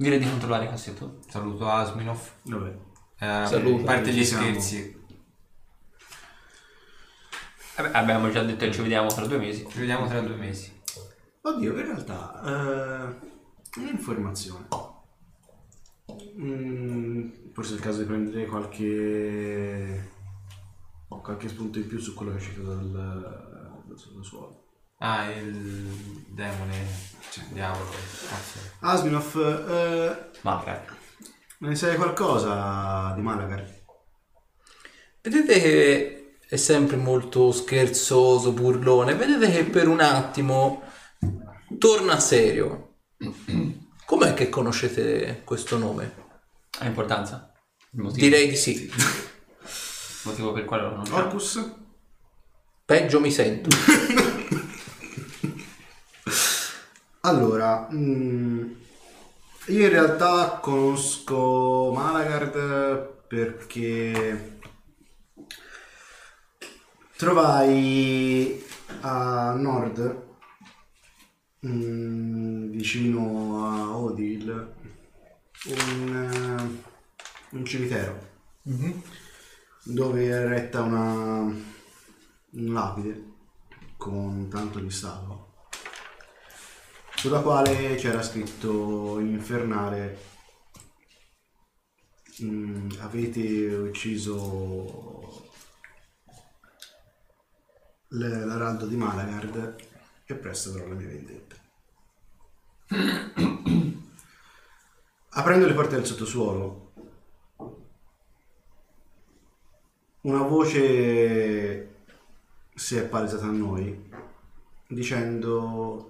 [0.00, 1.18] Direi di controllare il cassetto.
[1.28, 2.18] Saluto Asminov.
[2.44, 2.74] Vabbè.
[3.18, 3.82] Eh, Saluto.
[3.82, 4.44] a parte gli Ci siamo.
[4.44, 4.98] scherzi.
[7.76, 9.66] Vabbè, abbiamo già detto che ci vediamo tra due mesi.
[9.68, 10.72] Ci vediamo tra due mesi.
[11.42, 14.68] Oddio, in realtà, eh, un'informazione.
[16.38, 20.12] Mm, forse è il caso di prendere qualche,
[21.08, 22.90] qualche spunto in più su quello che è uscito dal,
[23.84, 24.64] dal sottosuolo.
[24.96, 26.86] Ah, il demone.
[27.30, 27.90] Cioè, diavolo.
[27.90, 28.69] Cazzo.
[28.82, 29.36] Asminov,
[29.68, 30.84] eh, Malaga.
[31.58, 33.78] ne sai qualcosa di Malagar?
[35.22, 39.14] Vedete che è sempre molto scherzoso, burlone.
[39.14, 40.82] Vedete che per un attimo
[41.78, 42.94] torna serio.
[44.06, 46.14] Com'è che conoscete questo nome?
[46.80, 47.52] Ha importanza?
[47.92, 48.84] Il motivo, Direi di sì.
[48.84, 48.92] il
[50.24, 51.18] motivo per il quale lo conosciamo.
[51.18, 51.74] Orcus?
[52.84, 53.68] Peggio mi sento.
[57.30, 58.72] Allora, mm,
[59.68, 64.58] io in realtà conosco Malagard perché
[67.16, 68.60] trovai
[69.02, 70.22] a nord,
[71.64, 74.74] mm, vicino a Odil,
[75.66, 78.18] un, eh, un cimitero.
[79.84, 83.24] Dove è eretta una un lapide
[83.96, 85.49] con tanto di salvo
[87.20, 90.18] sulla quale c'era scritto in infernale.
[92.42, 95.50] "Mm, avete ucciso
[98.08, 99.76] l'araldo di Malagard
[100.24, 101.56] e presto avrò la mia vendetta.
[105.28, 106.92] Aprendo le porte del sottosuolo.
[110.22, 112.04] Una voce
[112.74, 114.08] si è palesata a noi
[114.88, 116.09] dicendo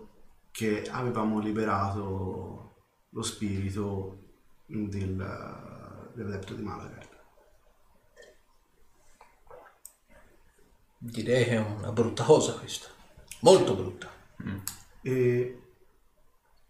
[0.50, 4.18] che avevamo liberato lo spirito
[4.66, 5.16] del,
[6.14, 7.08] dell'adepto di Malagard.
[10.98, 12.88] Direi che è una brutta cosa questa.
[13.40, 14.08] Molto brutta.
[15.02, 15.62] E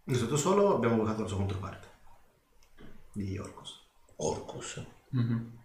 [0.03, 1.87] nel sottosuolo abbiamo evocato la sua controparte
[3.13, 3.79] di Orcus.
[4.17, 4.83] Orcus.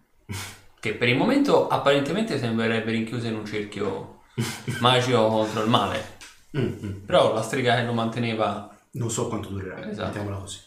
[0.79, 4.21] Che per il momento apparentemente sembrerebbe rinchiuso in un cerchio
[4.79, 6.16] magico contro il male.
[6.57, 7.05] Mm, mm.
[7.05, 8.69] Però la strega che lo manteneva...
[8.91, 10.07] Non so quanto durerà, Esatto.
[10.07, 10.59] mettiamola così.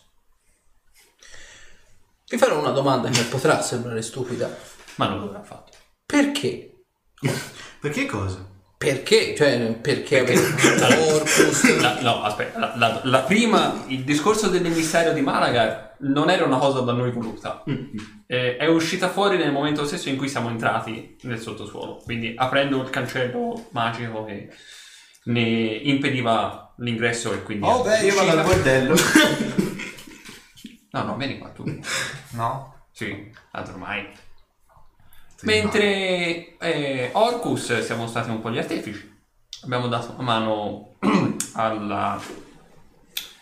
[2.29, 4.55] Vi farò una domanda che potrà sembrare stupida.
[4.97, 5.73] Ma non lo avrà fatto.
[6.07, 6.75] Perché?
[7.81, 8.47] Perché cosa?
[8.77, 9.35] Perché?
[9.37, 11.81] Cioè, perché, avete Orcus?
[11.81, 16.57] La- no, aspetta, la, la- la prima, il discorso dell'emissario di Malaga non era una
[16.57, 17.63] cosa da noi voluta.
[18.27, 22.81] Eh, è uscita fuori nel momento stesso in cui siamo entrati nel sottosuolo, quindi aprendo
[22.81, 24.49] il cancello magico che
[25.25, 27.67] ne impediva l'ingresso e quindi...
[27.67, 28.95] Oh, beh, io vado al bordello.
[30.93, 31.65] No, no, vieni qua tu.
[32.31, 32.75] No?
[32.91, 34.09] Sì, tanto ormai.
[35.43, 39.19] Mentre eh, Orcus siamo stati un po' gli artefici.
[39.63, 40.97] Abbiamo dato una mano
[41.55, 42.21] alla,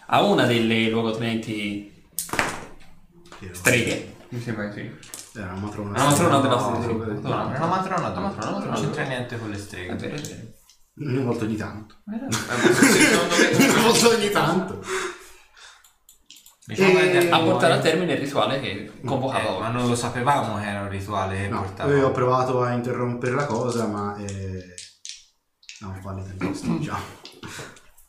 [0.07, 2.07] a una delle luogotenenti
[3.53, 4.17] streghe.
[4.29, 5.39] Mi sembra che sì.
[5.39, 5.91] Era una matrona.
[5.91, 7.05] Una matrona della streghe.
[7.05, 9.95] è una matrona Una matrona, non c'entra niente con le È streghe.
[9.95, 10.57] vero, è vero.
[11.01, 11.95] Una volta ogni tanto.
[12.07, 12.27] Eh, me-
[13.73, 14.83] Una volta ogni tanto.
[16.67, 20.59] Diciamo E- a portare a termine il rituale che convocava Eh, ma non lo sapevamo
[20.59, 21.97] che era un rituale che No, portava.
[21.97, 24.75] io ho provato a interrompere la cosa, ma eh,
[25.81, 26.79] non vale tantissimo.
[26.81, 27.01] Già.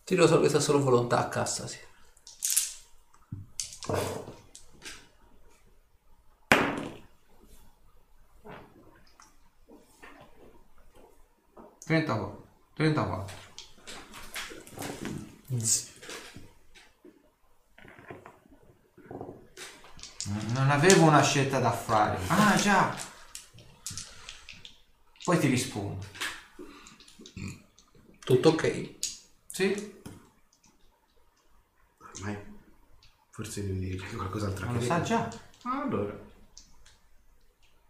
[0.04, 1.78] Tiro solita solo volontà a cassa, sì.
[11.88, 12.39] Mm.
[12.80, 13.28] 34.
[15.48, 15.78] 34.
[20.54, 22.18] Non avevo una scelta da fare.
[22.28, 22.96] Ah già.
[25.26, 26.06] Poi ti rispondo.
[28.20, 28.96] Tutto ok?
[29.48, 30.02] Sì?
[32.16, 32.38] Ormai
[33.30, 35.28] forse devi dire qualcos'altro Ma lo sa già.
[35.64, 36.18] Ah, allora.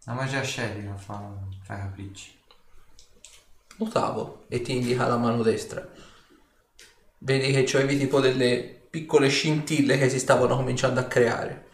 [0.04, 2.39] La magia scerica fa, fa capricci.
[3.80, 5.88] Notavo e ti indica la mano destra.
[7.18, 11.68] Vedi che c'avevi tipo delle piccole scintille che si stavano cominciando a creare.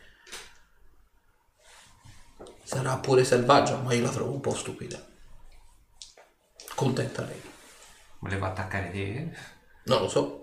[2.63, 5.05] Sarà pure selvaggia, ma io la trovo un po' stupida.
[6.77, 7.41] Contenta lei.
[8.21, 9.37] Voleva attaccare te?
[9.87, 10.41] Non lo so.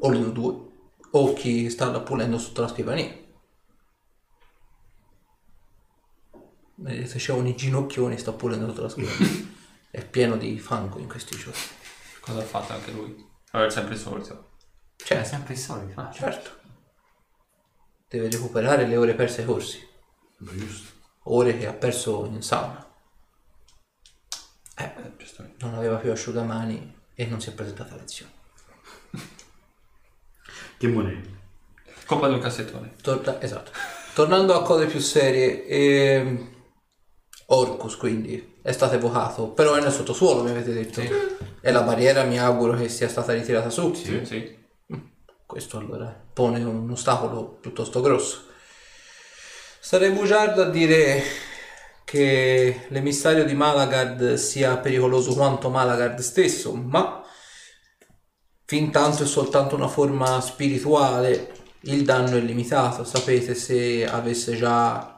[0.00, 0.72] O loro due.
[1.12, 3.22] O chi sta pulendo sotto la scrivania.
[6.76, 9.52] Vedete, c'è un ginocchioni sta pulendo sotto la scrivania.
[9.94, 11.60] È pieno di fango in questi giorni.
[12.20, 13.30] Cosa ha fatto anche lui?
[13.52, 14.56] Vabbè, sempre il solito.
[14.96, 16.10] È Cioè, sempre il solito.
[16.12, 16.50] certo.
[18.08, 19.88] deve recuperare le ore perse ai corsi,
[20.38, 20.90] giusto.
[21.24, 22.84] ore che ha perso in sauna.
[24.78, 24.92] Eh.
[25.58, 28.32] Non aveva più asciugamani e non si è presentata a lezione.
[30.76, 31.28] Che moneta.
[32.04, 32.96] Colpa di un cassettone.
[33.00, 33.70] Torna- esatto.
[34.14, 36.52] Tornando a cose più serie, ehm,
[37.46, 41.02] Orcus quindi è stato evocato, però è nel sottosuolo, mi avete detto.
[41.60, 43.92] E la barriera mi auguro che sia stata ritirata su.
[43.92, 44.56] Sì, sì.
[45.44, 48.46] Questo allora pone un ostacolo piuttosto grosso.
[49.80, 51.22] Sarei bugiardo a dire
[52.06, 57.22] che l'emissario di Malagard sia pericoloso quanto Malagard stesso, ma
[58.64, 63.04] fin tanto è soltanto una forma spirituale, il danno è limitato.
[63.04, 65.10] Sapete se avesse già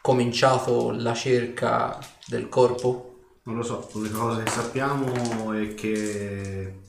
[0.00, 1.98] cominciato la cerca
[2.30, 3.40] del corpo?
[3.42, 6.80] Non lo so, l'unica cosa che sappiamo è che...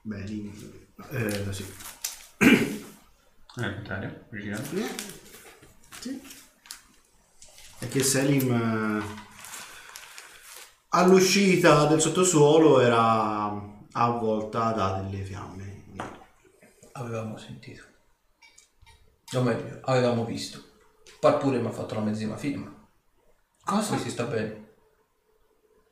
[0.00, 0.88] Beh, lì...
[1.10, 1.64] Eh, sì.
[2.38, 4.24] È il contrario.
[4.30, 4.64] Originale.
[6.00, 6.22] Sì.
[7.80, 9.02] È che Selim eh,
[10.88, 13.52] all'uscita del sottosuolo era
[13.92, 15.84] avvolta da delle fiamme.
[16.92, 17.84] Avevamo sentito.
[19.34, 20.64] O meglio, avevamo visto.
[21.20, 22.79] Par pure mi ha fatto la mezzima firma.
[23.64, 23.94] Cosa?
[23.94, 24.68] Qui si sta bene.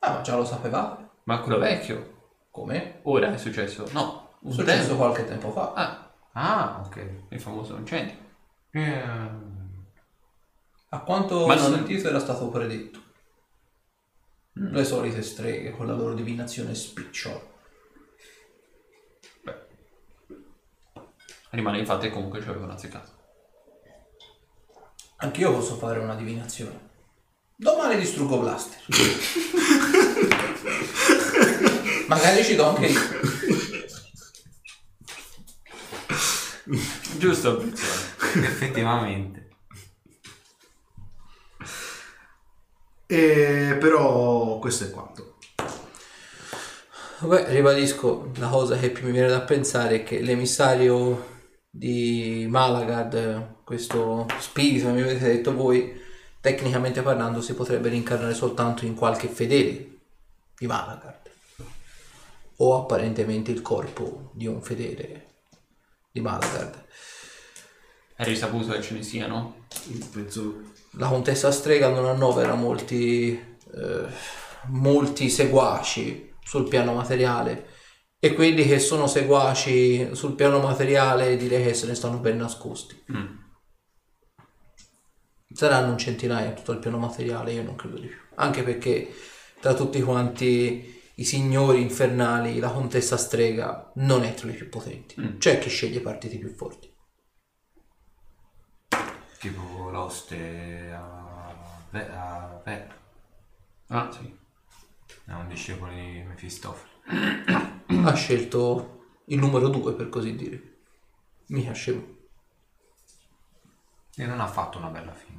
[0.00, 1.08] Ah, ma già lo sapevate.
[1.24, 2.16] Ma quello vecchio.
[2.50, 3.00] Come?
[3.02, 3.86] Ora è successo?
[3.92, 4.30] No.
[4.40, 4.96] È Un successo tempo.
[4.96, 5.72] qualche tempo fa.
[5.74, 7.08] Ah, Ah, ok.
[7.30, 8.16] il famoso incendio.
[8.70, 9.56] Eh,
[10.90, 13.02] A quanto Ma ho non- sentito era stato predetto.
[14.54, 17.40] Le solite streghe con la loro divinazione spicciola.
[19.42, 19.66] Beh.
[21.50, 23.10] Rimane infatti comunque ci avevano azzeccato.
[25.18, 26.87] Anch'io posso fare una divinazione.
[27.60, 28.78] Domani distruggo Blaster.
[32.06, 33.00] Magari ci do anche io.
[37.18, 39.48] Giusto, effettivamente.
[43.06, 45.38] E però questo è quanto.
[47.18, 53.64] Beh, ribadisco, la cosa che più mi viene da pensare è che l'emissario di Malagard,
[53.64, 56.06] questo spirito che mi avete detto voi,
[56.40, 59.98] tecnicamente parlando si potrebbe rincarnare soltanto in qualche fedele
[60.58, 61.30] di Malagard.
[62.56, 65.26] O apparentemente il corpo di un fedele
[66.10, 66.86] di Malagard.
[68.14, 69.66] È risaputo che ce ne siano?
[70.12, 70.62] Penso
[70.92, 74.06] La contessa strega non annovera molti, eh,
[74.66, 77.76] molti seguaci sul piano materiale
[78.18, 83.00] e quelli che sono seguaci sul piano materiale direi che se ne stanno ben nascosti.
[83.12, 83.47] Mm.
[85.58, 88.16] Saranno un centinaio tutto il piano materiale, io non credo di più.
[88.36, 89.12] Anche perché
[89.60, 95.20] tra tutti quanti i signori infernali, la contessa strega non è tra i più potenti.
[95.20, 95.38] Mm.
[95.38, 96.88] C'è chi sceglie i partiti più forti.
[99.40, 101.52] Tipo l'oste a...
[101.90, 102.86] Ve- a Ve-
[103.88, 104.32] Ah, sì.
[105.26, 106.92] è un discepolo di Mefistofele.
[108.04, 110.76] ha scelto il numero due per così dire.
[111.48, 112.14] Mica scemo.
[114.18, 115.38] E non ha fatto una bella fine.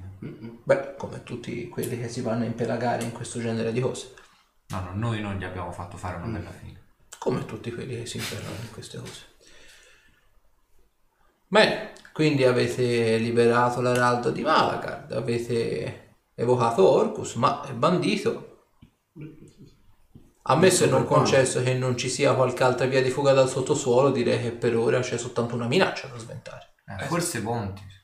[0.63, 4.13] Beh, come tutti quelli che si vanno a impelagare in questo genere di cose.
[4.67, 6.79] No, no, noi non gli abbiamo fatto fare una bella fine.
[7.17, 9.25] Come tutti quelli che si impelagano in queste cose.
[11.47, 18.67] Bene, quindi avete liberato l'araldo di Malagard, avete evocato Orcus, ma è bandito.
[20.43, 24.11] Ammesso e non concesso che non ci sia qualche altra via di fuga dal sottosuolo,
[24.11, 26.75] direi che per ora c'è soltanto una minaccia da sventare.
[26.85, 27.97] Eh, forse Bonti.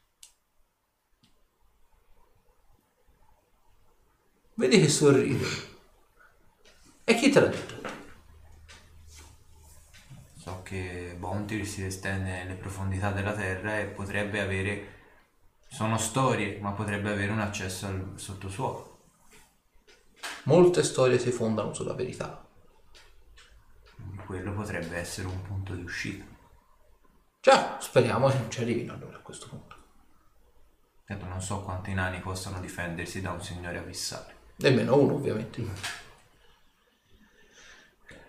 [4.58, 5.46] Vedi che sorride.
[7.04, 7.90] E chi te l'ha detto?
[10.38, 14.94] So che Bonti si estende nelle profondità della terra e potrebbe avere...
[15.68, 19.00] Sono storie, ma potrebbe avere un accesso al sottosuolo.
[20.44, 22.48] Molte storie si fondano sulla verità.
[23.94, 26.24] Quindi quello potrebbe essere un punto di uscita.
[27.42, 29.76] Già, speriamo che non ci arrivino allora a questo punto.
[31.06, 34.35] Certo, non so quanti nani possano difendersi da un signore abissale.
[34.58, 35.64] Nemmeno uno, ovviamente.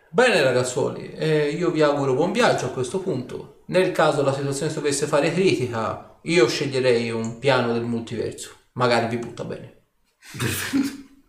[0.09, 3.63] Bene ragazzuoli, eh, io vi auguro buon viaggio a questo punto.
[3.67, 8.55] Nel caso la situazione si dovesse fare critica, io sceglierei un piano del multiverso.
[8.73, 9.83] Magari vi butta bene.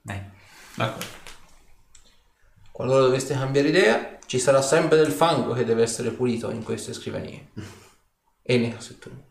[0.02, 0.22] Dai.
[0.76, 1.06] D'accordo.
[2.72, 6.94] Qualora doveste cambiare idea, ci sarà sempre del fango che deve essere pulito in queste
[6.94, 7.50] scrivanie.
[8.42, 9.22] E nei cassettoni.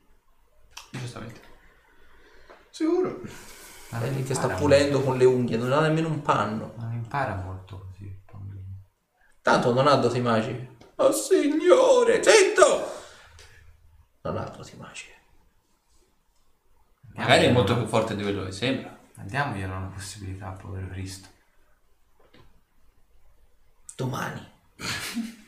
[0.90, 1.40] Giustamente.
[2.70, 3.22] Sicuro.
[3.90, 6.66] Ma È lì che sta pulendo con le unghie, non ha nemmeno un panno.
[6.66, 8.04] molto- Non impara molto così.
[8.04, 8.64] il bambino.
[9.42, 10.76] Tanto non ha doti magiche.
[10.96, 12.92] Oh signore, zitto!
[14.22, 15.14] Non ha doti magiche.
[17.14, 18.94] Magari è molto più forte di quello che sembra.
[19.16, 21.28] Andiamogliela una possibilità, povero Cristo.
[23.94, 24.52] Domani.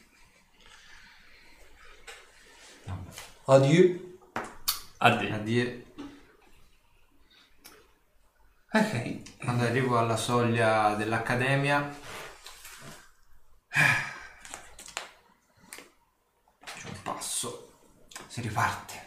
[3.47, 4.19] Adieu.
[4.99, 5.35] Addio.
[5.35, 5.83] Addio.
[8.71, 9.39] Ok.
[9.39, 11.91] Quando arrivo alla soglia dell'accademia
[16.65, 17.79] c'è un passo,
[18.27, 19.07] si riparte.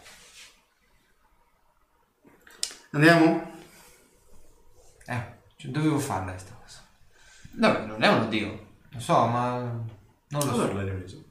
[2.94, 3.52] Andiamo?
[5.06, 6.84] Eh, cioè, dovevo farla questa cosa.
[7.52, 8.70] No, non è un addio.
[8.90, 9.88] Lo so, ma non
[10.30, 10.74] lo so.
[10.74, 11.24] l'hai ripreso?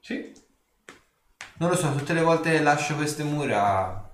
[0.00, 0.32] Sì.
[1.54, 4.08] Non lo so, tutte le volte che lascio queste mura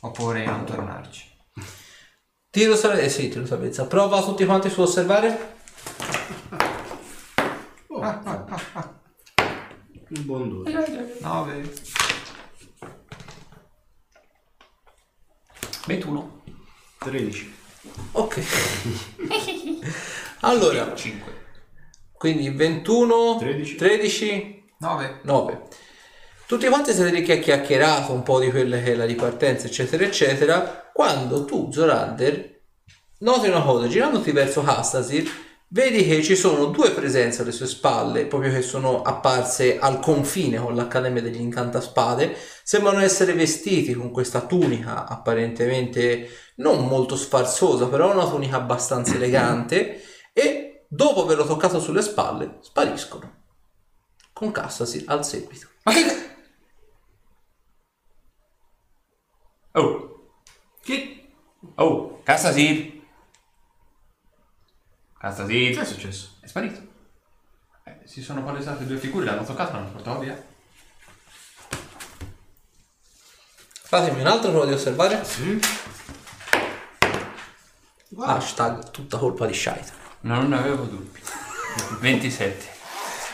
[0.00, 1.33] ho paura di non tornarci.
[2.54, 3.04] Tiro salvezza.
[3.04, 3.84] Eh sì, tiro salvezza.
[3.86, 5.56] Prova tutti quanti su osservare.
[7.88, 7.98] Oh,
[10.08, 11.16] un buon due.
[11.18, 11.72] 9.
[15.86, 16.42] 21.
[16.98, 17.54] 13.
[18.12, 18.42] Ok.
[20.42, 21.32] allora, 5.
[22.12, 23.74] quindi 21, 13.
[23.74, 25.20] 13 9.
[25.24, 25.62] 9.
[26.46, 29.66] Tutti quanti siete lì che ha chiacchierato un po' di quelle che è la ripartenza,
[29.66, 30.83] eccetera, eccetera.
[30.94, 32.60] Quando tu, Zorander,
[33.18, 35.28] noti una cosa, girandoti verso Castasir,
[35.70, 40.58] vedi che ci sono due presenze alle sue spalle, proprio che sono apparse al confine
[40.58, 42.36] con l'Accademia degli Incantaspade.
[42.62, 46.28] Sembrano essere vestiti con questa tunica apparentemente
[46.58, 50.00] non molto sfarzosa, però una tunica abbastanza elegante.
[50.32, 53.42] E dopo averlo toccato sulle spalle, spariscono.
[54.32, 55.66] Con Castasir al seguito.
[55.82, 56.04] Ma che...
[59.72, 60.13] Oh.
[60.84, 61.32] Che?
[61.76, 62.22] Oh.
[62.22, 63.02] Castasir.
[65.18, 65.74] Castasir.
[65.74, 66.36] Che è successo?
[66.40, 66.92] È sparito.
[67.84, 70.46] Eh, si sono palesate due figure, l'hanno toccato e l'hanno portato via.
[73.86, 75.24] Fatemi un altro prova di osservare.
[75.24, 75.58] Sì.
[78.10, 78.34] Guarda.
[78.34, 79.92] Hashtag tutta colpa di Shaita.
[80.20, 81.20] Non ne avevo dubbi.
[82.00, 82.72] 27.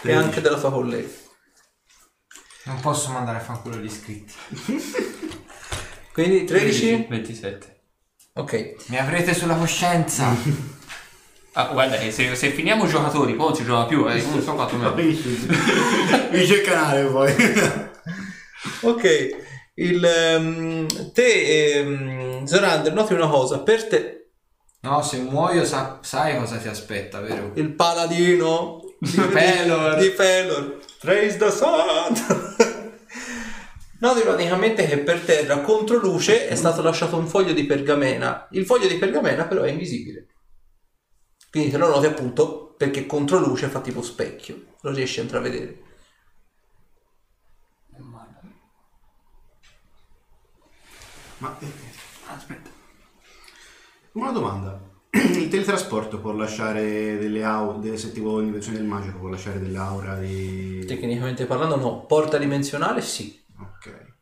[0.02, 1.08] E anche della tua collega.
[2.64, 4.34] Non posso mandare a fanculo gli iscritti.
[6.22, 7.06] Quindi 13?
[7.08, 7.80] 27.
[8.34, 8.74] Ok.
[8.86, 10.34] Mi avrete sulla coscienza.
[11.54, 14.54] Ah, guarda che se, se finiamo giocatori, poi non si gioca più, eh, non so
[14.54, 14.92] quanto meno.
[14.94, 17.34] Dice il canale poi.
[18.82, 19.28] Ok.
[19.74, 23.58] Il, ehm, te, ehm, Zorander, noti una cosa.
[23.58, 24.30] Per te,
[24.82, 27.50] No, se muoio sa- sai cosa ti aspetta, vero?
[27.56, 29.96] il paladino di Pelor.
[29.96, 30.78] Di Pelor.
[31.00, 32.69] Praise the sun.
[34.00, 38.48] Noti praticamente che per terra, contro luce, è stato lasciato un foglio di pergamena.
[38.52, 40.26] Il foglio di pergamena però è invisibile.
[41.50, 44.68] Quindi te lo noti appunto perché contro luce fa tipo specchio.
[44.80, 45.82] Lo riesci a intravedere.
[51.38, 51.66] Ma eh,
[52.34, 52.70] Aspetta.
[54.12, 54.80] una domanda.
[55.10, 60.16] Il teletrasporto può lasciare delle aure, se tipo l'invenzione del magico può lasciare delle aura
[60.16, 60.84] di...
[60.86, 62.06] Tecnicamente parlando no.
[62.06, 63.39] Porta dimensionale sì.
[63.60, 64.14] Ok.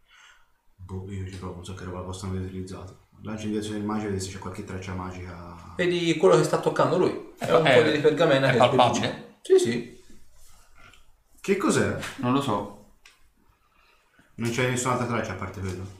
[0.76, 3.06] Boh, io ci provo, non so che roba possono aver utilizzato.
[3.22, 5.56] Lancio l'invenzione del magico e vedi se c'è qualche traccia magica.
[5.76, 7.32] Vedi quello che sta toccando lui.
[7.38, 9.06] È un È- foglio di pergamena è che palpabile?
[9.06, 9.34] sbircia.
[9.42, 10.02] Sì, sì.
[11.40, 11.98] Che cos'è?
[12.16, 12.92] Non lo so.
[14.36, 15.96] Non c'è nessun'altra traccia a parte quello.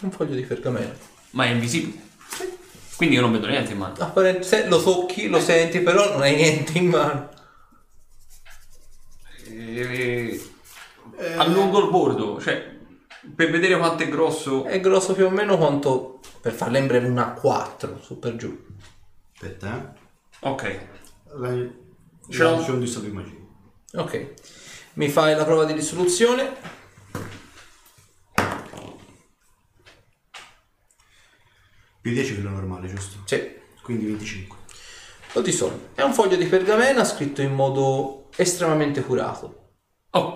[0.00, 0.94] Un foglio di pergamena.
[1.30, 2.06] Ma è invisibile.
[2.96, 3.96] Quindi io non vedo niente in mano.
[4.42, 7.30] Se lo tocchi, lo senti, però non hai niente in mano.
[11.18, 11.32] E...
[11.34, 12.76] Allungo il bordo, cioè
[13.34, 14.64] per vedere quanto è grosso.
[14.64, 18.66] È grosso più o meno quanto, per farla in breve, una 4 su per giù.
[19.34, 19.98] Aspetta, eh.
[20.48, 20.80] Ok.
[21.34, 21.86] La-
[22.30, 22.50] Ce l'ho.
[22.50, 23.36] Lancio un disco di magia.
[23.94, 24.34] Ok.
[24.94, 26.76] Mi fai la prova di risoluzione.
[32.00, 33.22] Più 10 quello normale, giusto?
[33.24, 33.56] Sì.
[33.82, 34.56] Quindi 25.
[35.32, 35.90] Lo di solito.
[35.94, 39.72] È un foglio di pergamena scritto in modo estremamente curato.
[40.10, 40.34] Oh,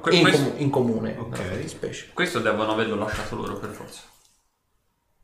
[0.00, 1.16] que- In, questo, comu- in comune.
[1.18, 1.38] Ok.
[1.38, 2.10] nella fattispecie.
[2.12, 4.02] questo devono averlo lasciato loro per forza.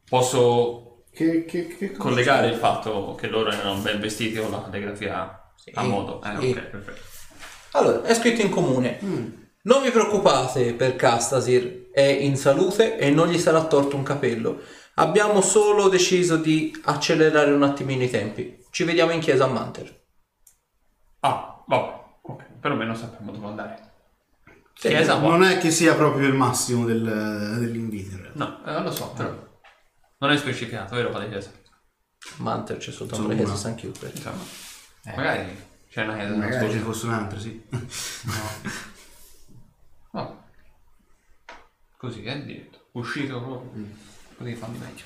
[0.09, 5.53] Posso Che, che, che collegare il fatto che loro erano ben vestiti con la calligrafia
[5.57, 6.23] Sì, a modo.
[6.23, 6.51] Eh, sì.
[6.51, 7.01] ok, perfetto.
[7.73, 8.99] Allora, è scritto in comune.
[9.05, 9.27] Mm.
[9.63, 14.61] Non vi preoccupate per Castasir, è in salute e non gli sarà torto un capello.
[14.95, 18.65] Abbiamo solo deciso di accelerare un attimino i tempi.
[18.71, 20.05] Ci vediamo in chiesa a Manter.
[21.21, 21.97] Ah, vabbè.
[22.23, 23.88] Ok, perlomeno sappiamo dove andare.
[24.79, 27.03] Sì, Chiesa, Non è che sia proprio il massimo del,
[27.59, 28.45] dell'invito in realtà.
[28.45, 29.47] No, eh, non lo so, però.
[30.19, 31.51] Non è specificato, vero, quale chiesa?
[32.37, 33.59] Manter c'è soltanto Sono la chiesa una.
[33.61, 34.13] San Chiuper.
[34.15, 34.43] Insomma,
[35.17, 35.57] magari
[35.91, 37.63] c'è una chiesa Magari ce ne fosse un'altra, sì.
[40.13, 40.45] No.
[41.97, 42.87] Così è detto.
[42.93, 43.85] uscito proprio.
[44.37, 45.05] Potevi farli meglio.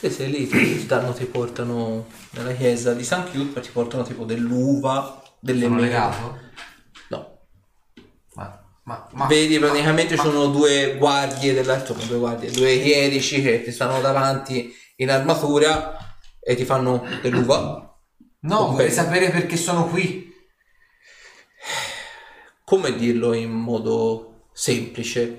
[0.00, 4.24] Te sei lì, ti danno, ti portano nella chiesa di San Chiud, ti portano tipo
[4.24, 5.86] dell'uva, delle Sono mele.
[5.88, 6.38] legato?
[8.88, 13.62] Ma, ma, Vedi, praticamente ma- sono due guardie della, insomma, due guardie, due chierici che
[13.62, 15.94] ti stanno davanti in armatura
[16.40, 17.84] e ti fanno dell'uva.
[18.40, 20.32] No, vorrei sapere perché sono qui.
[22.64, 25.38] come dirlo in modo semplice?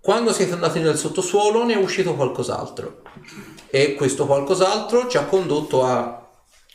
[0.00, 3.02] Quando siete andati nel sottosuolo ne è uscito qualcos'altro
[3.68, 6.26] e questo qualcos'altro ci ha condotto a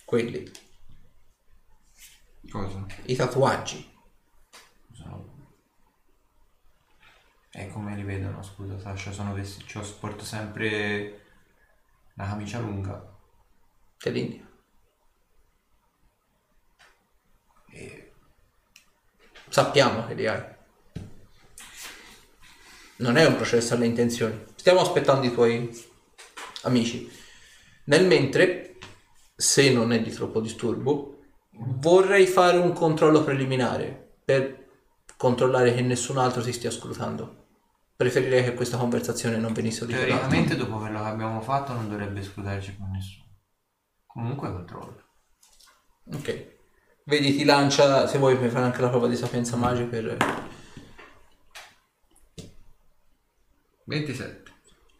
[0.05, 0.47] quelli,
[2.51, 2.85] Cosa?
[3.05, 3.88] i tatuaggi.
[7.59, 11.25] E come li vedono, scusa Sasha, sono vestiti, cioè, porto sempre
[12.13, 13.17] la camicia lunga
[14.01, 14.49] Dell'India.
[17.73, 18.13] e
[19.49, 20.41] Sappiamo che li hai.
[22.99, 24.41] Non è un processo alle intenzioni.
[24.55, 25.69] Stiamo aspettando i tuoi
[26.61, 27.11] amici.
[27.85, 28.77] Nel mentre,
[29.35, 34.65] se non è di troppo disturbo, vorrei fare un controllo preliminare per
[35.17, 37.38] controllare che nessun altro ti stia scrutando.
[37.99, 40.07] Preferirei che questa conversazione non venisse rivelata.
[40.07, 43.25] teoricamente dopo quello che abbiamo fatto non dovrebbe scrutarci con nessuno.
[44.05, 45.03] Comunque controllo.
[46.13, 46.57] Ok.
[47.03, 50.17] Vedi, ti lancia, se vuoi puoi fare anche la prova di sapienza magica per...
[53.83, 54.43] 27.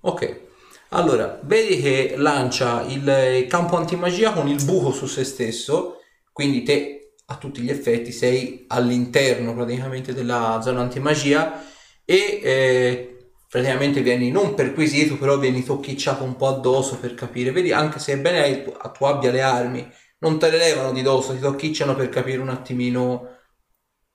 [0.02, 0.47] Ok,
[0.89, 6.02] allora, vedi che lancia il campo antimagia con il buco su se stesso,
[6.34, 11.68] quindi te a tutti gli effetti sei all'interno praticamente della zona antimagia
[12.10, 17.72] e eh, praticamente vieni non perquisito, però vieni tocchicciato un po' addosso per capire, vedi
[17.72, 19.88] anche se bene tu, abbia le armi,
[20.20, 23.28] non te le levano di dosso, ti tocchicciano per capire un attimino,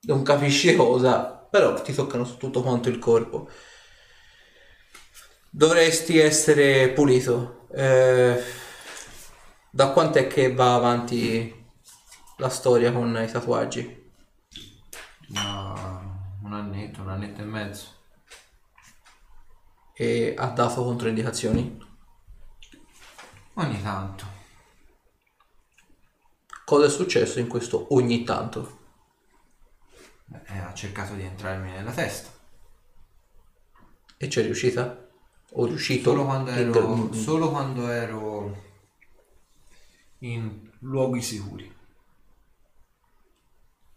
[0.07, 3.47] non capisci cosa, però ti toccano su tutto quanto il corpo.
[5.49, 7.67] Dovresti essere pulito.
[7.73, 8.43] Eh,
[9.71, 11.63] da quant'è che va avanti
[12.37, 14.03] la storia con i tatuaggi?
[15.29, 16.04] Una-
[16.45, 17.93] un annetto, un annetto e mezzo.
[19.93, 21.83] E ha dato controindicazioni?
[23.55, 24.33] Ogni tanto.
[26.63, 28.83] Cosa è successo in questo ogni tanto?
[30.45, 32.29] Eh, ha cercato di entrarmi nella testa.
[34.17, 35.07] E c'è riuscita?
[35.53, 36.11] O riuscito?
[36.11, 38.63] Solo quando ero, solo quando ero
[40.19, 41.73] in luoghi sicuri.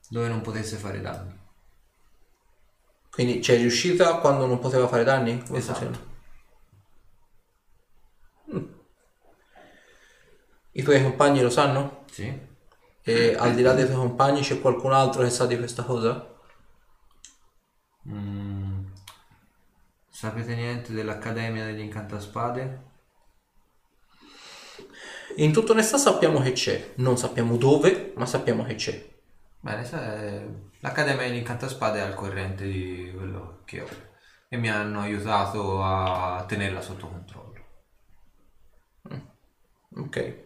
[0.09, 1.38] Dove non potesse fare danni.
[3.19, 5.43] Quindi c'è riuscita quando non poteva fare danni?
[5.43, 5.79] Come Esatto.
[5.81, 6.07] funziona?
[8.55, 8.65] Mm.
[10.71, 12.05] I tuoi compagni lo sanno?
[12.13, 12.33] Sì?
[13.03, 16.33] E al di là dei tuoi compagni c'è qualcun altro che sa di questa cosa?
[18.09, 18.85] Mm.
[20.09, 22.83] Sapete niente dell'Accademia degli Incantaspade?
[25.39, 29.18] In tutta onestà sappiamo che c'è, non sappiamo dove, ma sappiamo che c'è.
[29.61, 30.41] Bene, sa-
[30.81, 33.89] l'Accademia degli Incantaspade è al corrente di quello che ho
[34.49, 37.47] e mi hanno aiutato a tenerla sotto controllo.
[39.97, 40.43] Ok.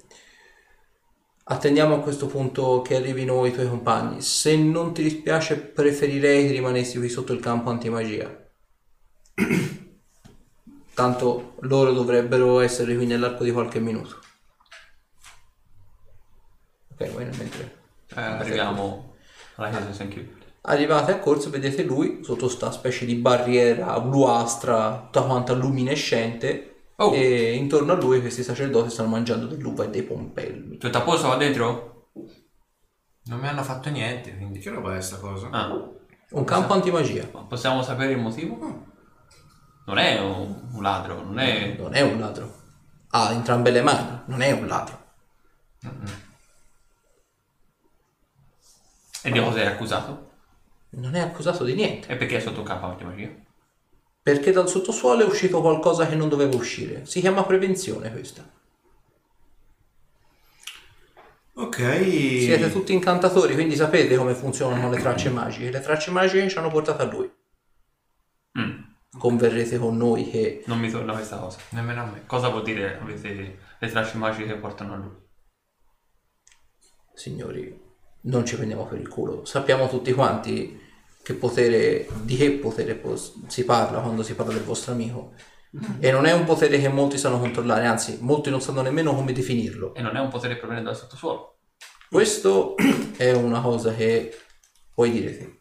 [1.44, 4.22] Attendiamo a questo punto che arrivino i tuoi compagni.
[4.22, 8.50] Se non ti dispiace, preferirei che rimanessi qui sotto il campo antimagia.
[10.94, 14.20] Tanto loro dovrebbero essere qui nell'arco di qualche minuto.
[16.92, 17.81] Ok, nel mentre.
[18.14, 19.14] Eh, arriviamo
[19.56, 20.40] alla chiesa di San Chiudo.
[20.64, 26.68] Arrivate a corso, vedete lui sotto sta specie di barriera bluastra, tutta quanta luminescente.
[26.96, 27.12] Oh.
[27.14, 30.76] E intorno a lui questi sacerdoti stanno mangiando dell'uva e dei pompelmi.
[30.78, 32.10] Tutto a posto là dentro?
[33.24, 34.58] Non mi hanno fatto niente, Di quindi...
[34.60, 35.48] che roba è sta cosa?
[35.50, 35.68] Ah,
[36.30, 37.28] Un campo antimagia.
[37.32, 38.56] ma possiamo sapere il motivo?
[39.86, 41.74] Non è un, un ladro, non è...
[41.76, 42.60] Non è un ladro.
[43.10, 45.00] Ha entrambe le mani, non è un ladro.
[49.22, 50.30] E di cosa è accusato?
[50.90, 52.08] Non è accusato di niente.
[52.08, 53.30] E perché è sotto un campo antimagia?
[54.22, 57.06] Perché dal sottosuolo è uscito qualcosa che non doveva uscire.
[57.06, 58.48] Si chiama prevenzione questa.
[61.54, 61.76] Ok.
[61.76, 65.70] Siete tutti incantatori, quindi sapete come funzionano le tracce magiche.
[65.70, 67.30] Le tracce magiche ci hanno portato a lui.
[68.58, 68.80] Mm,
[69.18, 71.58] Converrete con noi che non mi torna questa cosa.
[71.70, 72.24] Nemmeno a me.
[72.26, 75.14] Cosa vuol dire avete le tracce magiche che portano a lui?
[77.14, 77.81] Signori,
[78.22, 79.44] non ci prendiamo per il culo.
[79.44, 80.80] Sappiamo tutti quanti
[81.22, 85.32] che potere, di che potere pos- si parla quando si parla del vostro amico.
[86.00, 89.32] E non è un potere che molti sanno controllare, anzi, molti non sanno nemmeno come
[89.32, 89.94] definirlo.
[89.94, 91.56] E non è un potere che proviene dal sottosuolo.
[92.10, 92.74] Questo
[93.16, 94.36] è una cosa che
[94.94, 95.60] puoi dire te.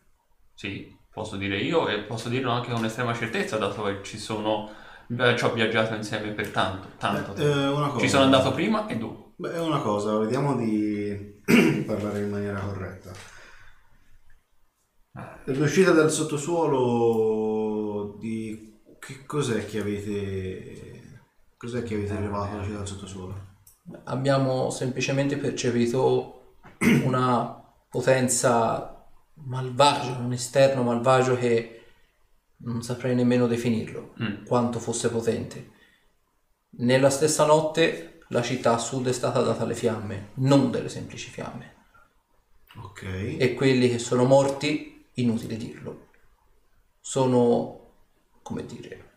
[0.53, 0.95] Sì.
[1.11, 4.69] posso dire io e posso dirlo anche con estrema certezza, dato che ci sono,
[5.07, 7.59] ci ho viaggiato insieme per tanto, tanto tempo.
[7.59, 7.99] Eh, una cosa.
[7.99, 9.33] Ci sono andato prima e dopo.
[9.37, 11.40] Beh, è una cosa, vediamo di
[11.85, 13.11] parlare in maniera corretta.
[15.45, 21.19] L'uscita dal sottosuolo di che cos'è che avete
[21.57, 23.49] cos'è che avete rilevato l'uscita dal sottosuolo?
[24.05, 26.55] Abbiamo semplicemente percepito
[27.03, 31.75] una potenza malvagia, un esterno malvagio che
[32.63, 34.45] non saprei nemmeno definirlo, Mm.
[34.45, 35.71] quanto fosse potente.
[36.77, 41.29] Nella stessa notte la città a sud è stata data alle fiamme, non delle semplici
[41.29, 41.75] fiamme.
[42.81, 43.03] Ok.
[43.37, 46.07] E quelli che sono morti, inutile dirlo,
[46.99, 47.93] sono,
[48.41, 49.13] come dire,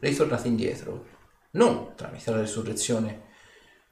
[0.00, 1.08] ritornati indietro.
[1.52, 3.30] Non tramite la resurrezione.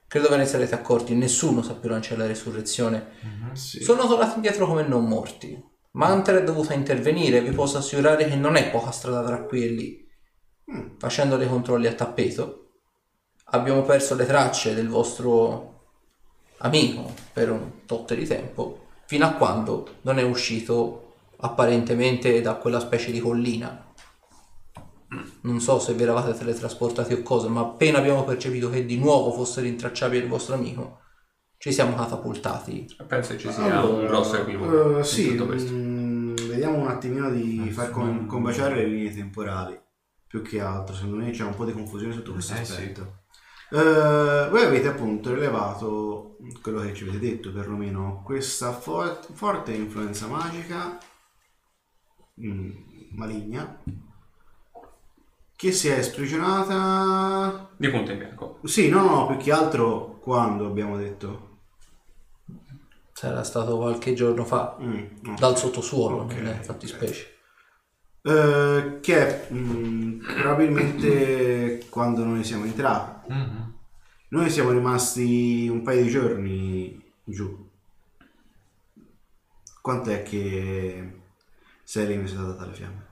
[0.07, 3.13] Credo ve ne sarete accorti, nessuno sa più lanciare la resurrezione.
[3.53, 3.83] Sì.
[3.83, 5.69] Sono tornati indietro come non morti.
[5.93, 9.69] Manter è dovuta intervenire, vi posso assicurare che non è poca strada tra qui e
[9.69, 10.09] lì.
[10.73, 10.99] Mm.
[10.99, 12.70] Facendo dei controlli a tappeto,
[13.51, 15.69] abbiamo perso le tracce del vostro
[16.59, 22.81] amico per un tot di tempo, fino a quando non è uscito apparentemente da quella
[22.81, 23.87] specie di collina.
[25.43, 29.33] Non so se vi eravate teletrasportati o cosa, ma appena abbiamo percepito che di nuovo
[29.33, 31.01] fosse rintracciabile il vostro amico,
[31.59, 32.87] ci siamo catapultati.
[33.09, 35.73] Penso che ci sia un grosso equivoco eh, in sì, tutto questo.
[35.73, 39.79] mm, vediamo un attimino di Eh, far com- combaciare le linee temporali.
[40.29, 42.95] Più che altro, secondo me c'è un po' di confusione sotto questo Eh, sì.
[43.73, 50.27] Eh, voi avete appunto rilevato quello che ci avete detto, perlomeno questa for- forte influenza
[50.27, 50.99] magica
[52.45, 52.71] mm,
[53.13, 53.79] maligna
[55.55, 58.59] che si è sprigionata Di punto in bianco.
[58.65, 61.49] sì, no, no, più che altro quando abbiamo detto
[63.13, 65.35] Sarà stato qualche giorno fa, Mm, no.
[65.39, 67.37] dal sottosuolo, Ok, nelle fattispecie.
[68.23, 73.75] Eh, che mm, probabilmente quando noi siamo entrati Mhm.
[74.31, 77.69] noi siamo rimasti un paio di giorni giù
[79.81, 81.21] quant'è che
[81.85, 83.07] Selim è stata data alle fiamme?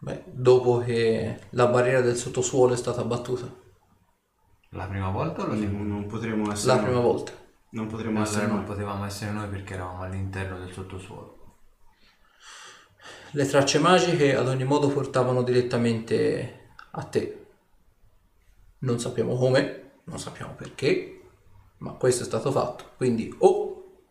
[0.00, 3.50] Beh, dopo che la barriera del sottosuolo è stata abbattuta,
[4.70, 5.94] La prima volta o la non, seconda?
[5.94, 6.84] non potremo essere la noi.
[6.84, 7.32] prima volta.
[7.70, 11.38] non potremo Allora essere non noi potevamo essere noi perché eravamo all'interno del sottosuolo.
[13.32, 17.41] Le tracce magiche ad ogni modo portavano direttamente a te.
[18.82, 21.20] Non sappiamo come, non sappiamo perché,
[21.78, 22.90] ma questo è stato fatto.
[22.96, 24.02] Quindi o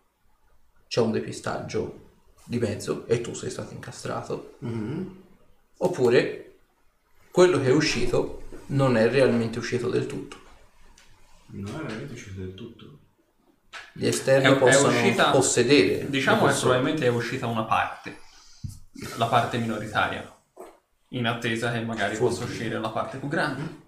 [0.88, 2.10] c'è un depistaggio
[2.46, 5.22] di mezzo e tu sei stato incastrato, Mhm.
[5.78, 6.56] oppure
[7.32, 10.40] quello che è uscito non è realmente uscito del tutto.
[11.54, 13.00] non è veramente uscito del tutto
[13.94, 16.10] Gli esterni È- è possono uscita- possedere.
[16.10, 18.20] Diciamo che probabilmente è uscita una parte,
[19.18, 20.34] la parte minoritaria,
[21.10, 23.81] in attesa che magari possa uscire la parte più grande.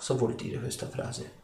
[0.00, 1.40] Cosa vuol dire questa frase?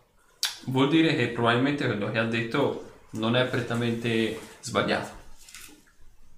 [0.69, 5.11] Vuol dire che probabilmente quello che ha detto non è prettamente sbagliato.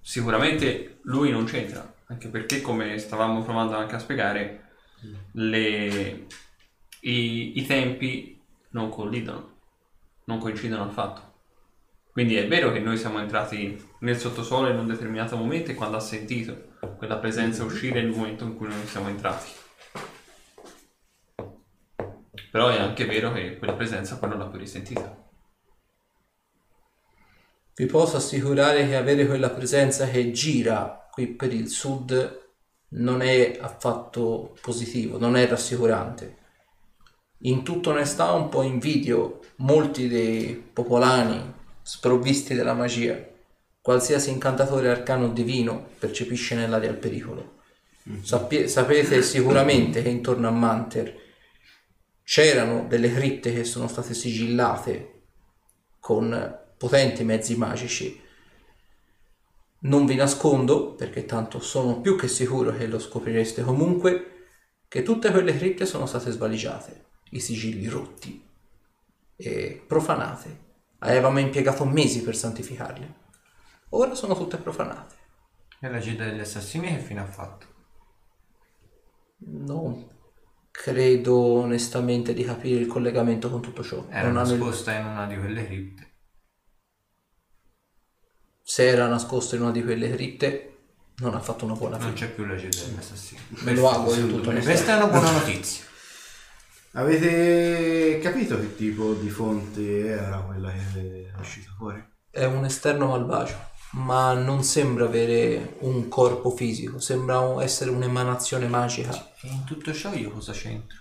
[0.01, 4.71] Sicuramente lui non c'entra, anche perché come stavamo provando anche a spiegare,
[5.31, 6.25] le-
[6.99, 8.37] i, i tempi
[8.71, 9.53] non collidono,
[10.25, 11.21] non coincidono affatto.
[12.11, 15.95] Quindi è vero che noi siamo entrati nel sottosuolo in un determinato momento e quando
[15.95, 19.58] ha sentito quella presenza uscire nel momento in cui noi siamo entrati.
[22.51, 25.27] Però è anche vero che quella presenza poi non l'ha più risentita.
[27.75, 32.47] Vi posso assicurare che avere quella presenza che gira qui per il sud
[32.89, 36.37] non è affatto positivo, non è rassicurante.
[37.43, 43.17] In tutta onestà un po' invidio molti dei popolani sprovvisti della magia.
[43.79, 47.59] Qualsiasi incantatore arcano divino percepisce nell'aria il pericolo.
[48.23, 51.27] Sappie- sapete sicuramente che intorno a Manter
[52.29, 55.21] c'erano delle cripte che sono state sigillate
[55.99, 58.21] con potenti mezzi magici.
[59.79, 64.45] Non vi nascondo, perché tanto sono più che sicuro che lo scoprireste comunque,
[64.87, 68.47] che tutte quelle cripte sono state svaligiate, i sigilli rotti
[69.35, 70.67] e profanate.
[70.99, 73.15] Avevamo impiegato mesi per santificarle.
[73.89, 75.15] Ora sono tutte profanate.
[75.81, 77.65] E la città degli assassini che fine ha fatto?
[79.37, 80.17] Non
[80.81, 84.05] credo onestamente di capire il collegamento con tutto ciò.
[84.09, 86.07] Era Non hanno il- nascosta in una di quelle cripte.
[88.63, 90.77] Se era nascosto in una di quelle cripte,
[91.17, 92.27] non ha fatto una buona Non fine.
[92.27, 93.41] c'è più la città degli assassini.
[93.49, 94.51] Me lo auguro in tutto.
[94.51, 95.83] Questa è una buona notizia.
[96.93, 102.03] avete capito che tipo di fonte era quella che è uscita fuori?
[102.31, 103.57] è un esterno malvagio,
[103.91, 109.33] ma non sembra avere un corpo fisico, sembra essere un'emanazione magica.
[109.41, 110.97] E in tutto ciò io cosa c'entro?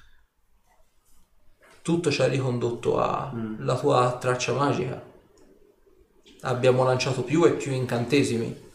[1.82, 5.02] Tutto ci ha ricondotto alla tua traccia magica.
[6.42, 8.66] Abbiamo lanciato più e più incantesimi.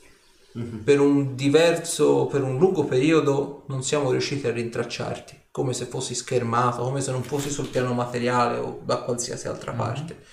[0.84, 6.14] Per un diverso, per un lungo periodo non siamo riusciti a rintracciarti, come se fossi
[6.14, 10.24] schermato, come se non fossi sul piano materiale o da qualsiasi altra parte.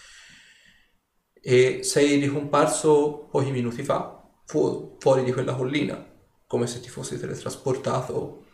[1.42, 6.04] E sei ricomparso pochi minuti fa, fu- fuori di quella collina,
[6.46, 8.44] come se ti fossi teletrasportato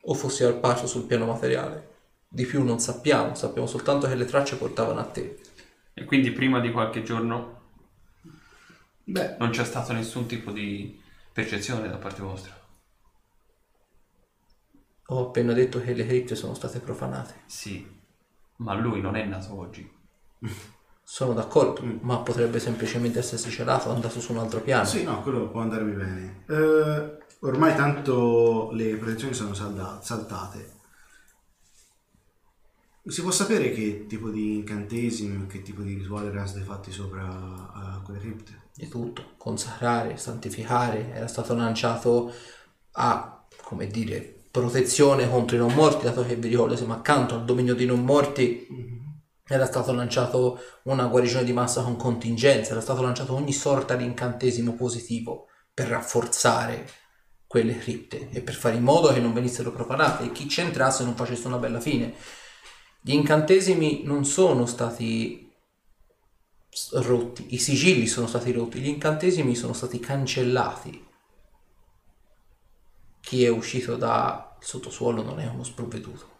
[0.00, 1.96] o fossi al pace sul piano materiale.
[2.28, 5.38] Di più non sappiamo, sappiamo soltanto che le tracce portavano a te.
[5.94, 7.56] E quindi prima di qualche giorno
[9.04, 11.00] Beh, non c'è stato nessun tipo di
[11.32, 12.54] percezione da parte vostra.
[15.06, 17.34] Ho appena detto che le cripte sono state profanate.
[17.46, 17.86] Sì,
[18.56, 19.90] ma lui non è nato oggi.
[21.10, 24.84] Sono d'accordo, ma potrebbe semplicemente essersi celato, andato su un altro piano.
[24.84, 26.44] sì, no, quello può andarmi bene.
[26.46, 30.76] Eh, ormai tanto le protezioni sono salda- saltate.
[33.06, 36.92] Si può sapere che tipo di incantesimi o che tipo di rituali erano stati fatti
[36.92, 38.64] sopra a quelle cripte?
[38.74, 42.30] Di tutto, consacrare, santificare, era stato lanciato
[42.92, 47.46] a, come dire, protezione contro i non morti, dato che vi ricordo siamo accanto al
[47.46, 48.97] dominio dei non morti,
[49.48, 54.04] era stato lanciato una guarigione di massa con contingenza, era stato lanciato ogni sorta di
[54.04, 56.86] incantesimo positivo per rafforzare
[57.46, 61.02] quelle cripte e per fare in modo che non venissero profanate e chi ci entrasse
[61.02, 62.14] non facesse una bella fine.
[63.00, 65.50] Gli incantesimi non sono stati
[66.92, 71.06] rotti, i sigilli sono stati rotti, gli incantesimi sono stati cancellati.
[73.20, 76.36] Chi è uscito dal sottosuolo non è uno sprovveduto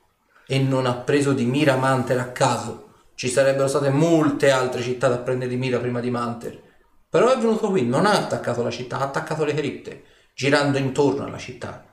[0.46, 2.87] e non ha preso di mira Manter a caso.
[3.18, 6.62] Ci sarebbero state molte altre città da prendere di mira prima di Manter.
[7.08, 10.04] Però è venuto qui, non ha attaccato la città, ha attaccato le cripte,
[10.34, 11.84] girando intorno alla città.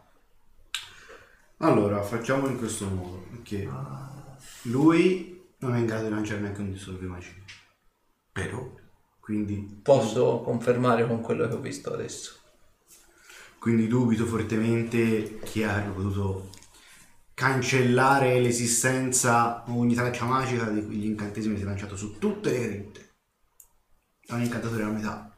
[1.58, 3.68] Allora, facciamo in questo modo, che
[4.66, 7.40] lui non è in grado di lanciare neanche un disturbo magico.
[8.32, 8.70] Però
[9.20, 12.36] Quindi, Posso confermare con quello che ho visto adesso.
[13.58, 16.50] quindi dubito fortemente che abbiano potuto
[17.36, 22.50] cancellare l'esistenza o ogni traccia magica di quegli incantesimi che si è lanciato su tutte
[22.52, 23.10] le cripte.
[24.26, 25.36] È un incantatore a metà.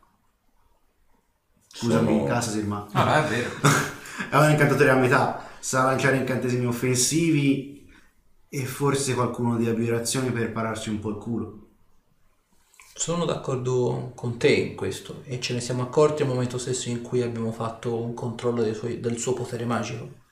[1.74, 3.50] Scusami, Sono- Casasir, ma no, no, è vero.
[4.30, 5.44] è un incantatore a metà.
[5.60, 7.90] Sa lanciare incantesimi offensivi
[8.48, 11.62] e forse qualcuno di aberrazioni per pararsi un po' il culo.
[12.94, 17.02] Sono d'accordo con te in questo e ce ne siamo accorti al momento stesso in
[17.02, 20.26] cui abbiamo fatto un controllo dei suoi- del suo potere magico.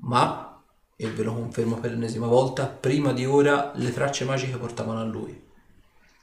[0.00, 0.62] Ma,
[0.96, 5.04] e ve lo confermo per l'ennesima volta, prima di ora le tracce magiche portavano a
[5.04, 5.48] lui.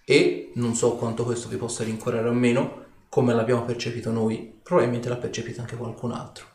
[0.05, 5.09] E, non so quanto questo vi possa rincuorare o meno, come l'abbiamo percepito noi, probabilmente
[5.09, 6.45] l'ha percepito anche qualcun altro.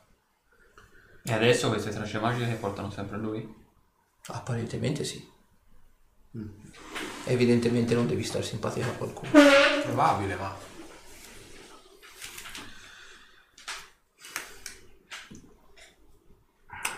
[1.25, 3.55] E adesso queste tracce magiche portano sempre a lui?
[4.27, 5.31] Apparentemente sì.
[7.25, 9.31] Evidentemente non devi stare simpatico a qualcuno.
[9.85, 10.71] Probabile, ma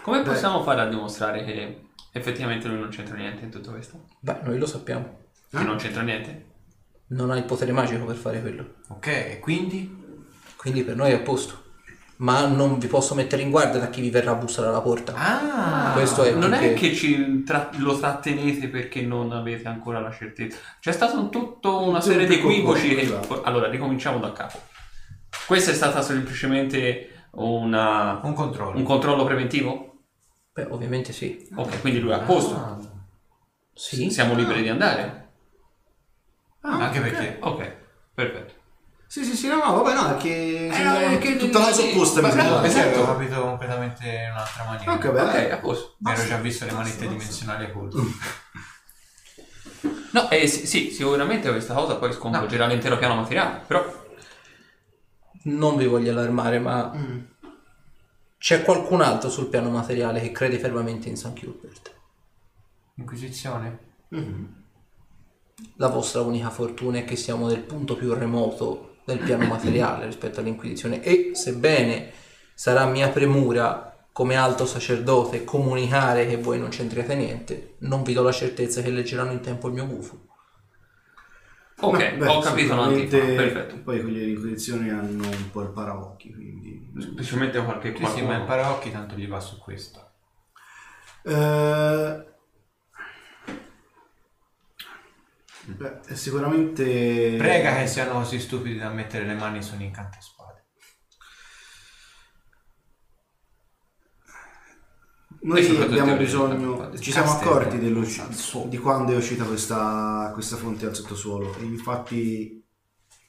[0.04, 4.04] Come possiamo fare a dimostrare che effettivamente lui non c'entra niente in tutto questo?
[4.20, 5.20] Beh, noi lo sappiamo.
[5.50, 6.44] Che non c'entra niente?
[7.08, 8.74] Non ha il potere magico per fare quello.
[8.88, 10.02] ok, e quindi?
[10.56, 11.62] Quindi per noi è a posto.
[12.16, 15.14] Ma non vi posso mettere in guardia da chi vi verrà a bussare alla porta.
[15.16, 20.00] Ah, Questo è Non più è che ci tra- lo trattenete perché non avete ancora
[20.00, 20.58] la certezza.
[20.80, 22.94] C'è stata un- tutta una serie di equivoci.
[22.94, 23.18] che-.
[23.44, 24.58] Allora, ricominciamo da capo.
[25.46, 28.76] Questa è stata semplicemente una- un controllo.
[28.78, 29.93] un controllo preventivo?
[30.54, 31.48] Beh, ovviamente sì.
[31.56, 32.54] Ok, quindi lui è a posto.
[32.54, 32.78] Ah,
[33.74, 34.08] Sì.
[34.10, 35.22] Siamo liberi di andare?
[36.60, 37.04] anche ok.
[37.10, 37.72] perché Ok,
[38.14, 38.52] perfetto.
[39.06, 41.64] Sì, sì, sì, no, no, vabbè, no, è che sembra no, è che- tutta la
[41.66, 42.48] cosa opposta mi sembra.
[42.60, 42.86] no, esatto.
[42.88, 44.92] avevo capito completamente in un'altra maniera.
[44.92, 45.94] Ok, beh, Ok, a posto.
[45.98, 47.98] Mi ero già visto le manette dimensionali a colpo.
[50.12, 53.84] No, eh, sì, sì, sicuramente questa cosa poi sconvolgerà l'intero piano materiale, però
[55.44, 57.18] Non vi voglio allarmare, ma Mm.
[58.44, 61.94] C'è qualcun altro sul piano materiale che crede fermamente in San Gilbert.
[62.96, 63.78] Inquisizione?
[64.08, 64.64] Mhm.
[65.76, 70.40] La vostra unica fortuna è che siamo nel punto più remoto del piano materiale rispetto
[70.40, 72.12] all'Inquisizione e sebbene
[72.52, 78.22] sarà mia premura come alto sacerdote comunicare che voi non c'entriate niente, non vi do
[78.22, 80.20] la certezza che leggeranno in tempo il mio gufo.
[81.80, 83.08] ok, No, beh, ho capito un attimo.
[83.08, 83.78] Perfetto.
[83.82, 86.63] Poi quelli dell'inquisizione hanno un po' il paraocchi, quindi...
[86.98, 90.12] Specialmente qualche Sì, sì, qualcuno- ma il paraocchi tanto gli va su questo.
[91.22, 92.32] Eh,
[95.66, 97.36] Beh, è sicuramente...
[97.38, 100.42] Prega che siano così stupidi da mettere le mani su un incantaspade.
[105.40, 111.54] Noi abbiamo bisogno, ci siamo accorti di quando è uscita questa, questa fonte al sottosuolo
[111.58, 112.63] e infatti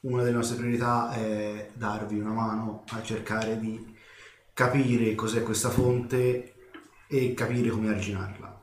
[0.06, 3.94] una delle nostre priorità è darvi una mano a cercare di
[4.52, 6.54] capire cos'è questa fonte
[7.08, 8.60] e capire come arginarla.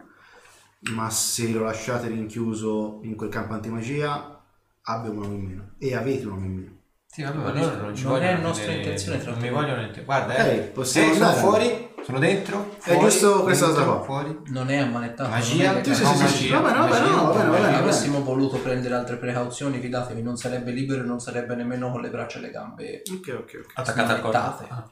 [0.91, 4.41] Ma se lo lasciate rinchiuso in quel campo antimagia
[4.83, 6.72] abbiamo un uomo in meno e avete un uomo in meno.
[7.13, 9.25] Sì, vabbè, ma Non loro è- non ci non vogliono è nostra vedere- intenzione Non
[9.25, 9.53] mi trattenere.
[9.61, 10.03] vogliono niente.
[10.03, 10.57] Guarda, Ok, eh.
[10.73, 11.41] possiamo Eh, sono andare.
[11.45, 12.75] fuori, sono dentro.
[12.83, 14.05] È giusto questa cosa dentro, qua.
[14.05, 14.39] Fuori.
[14.47, 15.29] Non è ammanettato.
[15.29, 15.71] Magia?
[15.73, 16.73] non è Sì, sì, legale.
[16.73, 17.75] no, bene, va bene.
[17.77, 22.09] Avessimo voluto prendere altre precauzioni, fidatevi, non sarebbe libero e non sarebbe nemmeno con le
[22.09, 23.03] braccia e le gambe.
[23.11, 23.71] Ok, ok, ok.
[23.75, 24.37] Attaccata al corpo.
[24.37, 24.89] Ah.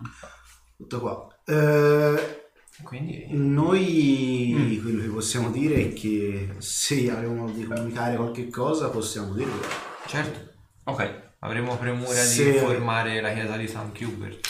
[0.77, 1.27] Tutto qua.
[1.45, 2.39] Eh,
[2.83, 4.81] Quindi Noi Mm.
[4.81, 9.59] quello che possiamo dire è che se avremo modo di comunicare qualche cosa possiamo dirlo.
[10.07, 10.39] certo,
[10.85, 11.29] Ok.
[11.43, 14.49] Avremo premura Se- di informare la chiesa di San Hubert.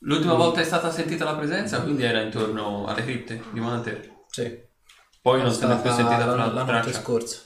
[0.00, 4.10] L'ultima volta è stata sentita la presenza, quindi era intorno alle cripte di Manter.
[4.28, 4.70] Sì.
[5.20, 7.00] Poi non se ne è più sentita la, una la notte traccia.
[7.00, 7.38] scorsa.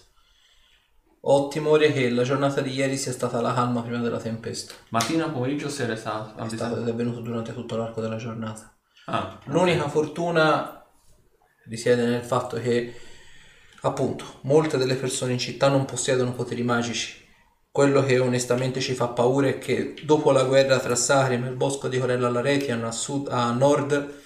[1.29, 4.73] Ho timore che la giornata di ieri sia stata la calma prima della tempesta.
[4.91, 8.75] Mattina, pomeriggio, sera è stata È stato è avvenuto durante tutto l'arco della giornata.
[9.07, 10.83] Ah, L'unica fortuna
[11.69, 12.95] risiede nel fatto che,
[13.83, 17.26] appunto, molte delle persone in città non possiedono poteri magici.
[17.77, 21.57] Quello che onestamente ci fa paura è che dopo la guerra tra Sarim e il
[21.57, 24.23] bosco di Corella Laretian a, sud, a nord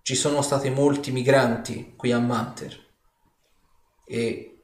[0.00, 2.74] ci sono stati molti migranti qui a Manter
[4.06, 4.62] e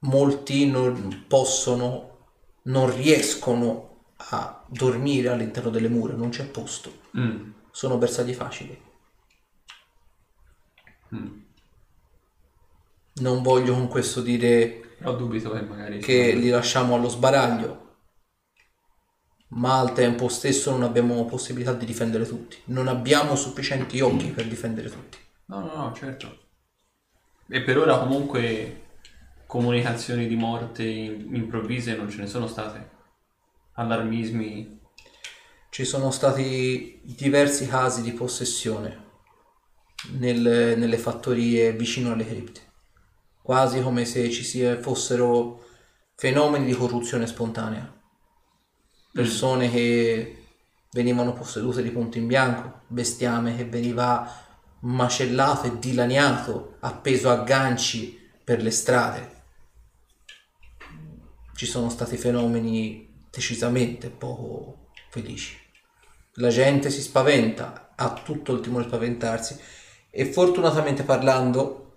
[0.00, 2.30] molti non possono,
[2.62, 8.82] non riescono a dormire all'interno delle mura, non c'è posto mm, sono bersagli facili.
[11.14, 11.40] mm.
[13.20, 15.98] Non voglio con questo dire Però dubito che magari...
[16.00, 17.86] che li lasciamo allo sbaraglio,
[19.50, 22.58] ma al tempo stesso non abbiamo possibilità di difendere tutti.
[22.66, 25.18] Non abbiamo sufficienti occhi per difendere tutti.
[25.46, 26.46] No, no, no, certo.
[27.48, 28.82] E per ora comunque
[29.46, 32.90] comunicazioni di morte improvvise non ce ne sono state.
[33.74, 34.76] Allarmismi.
[35.70, 39.06] Ci sono stati diversi casi di possessione
[40.12, 42.67] nel- nelle fattorie vicino alle cripte,
[43.48, 45.64] quasi come se ci sia- fossero
[46.16, 47.90] fenomeni di corruzione spontanea.
[49.10, 50.44] Persone che
[50.92, 54.30] venivano possedute di punto in bianco, bestiame che veniva
[54.80, 59.42] macellato e dilaniato, appeso a ganci per le strade.
[61.54, 65.56] Ci sono stati fenomeni decisamente poco felici.
[66.34, 69.58] La gente si spaventa, ha tutto il timore di spaventarsi
[70.10, 71.87] e fortunatamente parlando,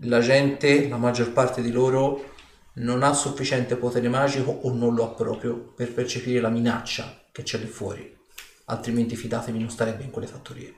[0.00, 2.34] la gente, la maggior parte di loro,
[2.74, 7.42] non ha sufficiente potere magico o non lo ha proprio per percepire la minaccia che
[7.42, 8.16] c'è lì fuori.
[8.66, 10.76] Altrimenti fidatevi non starebbe in quelle fattorie.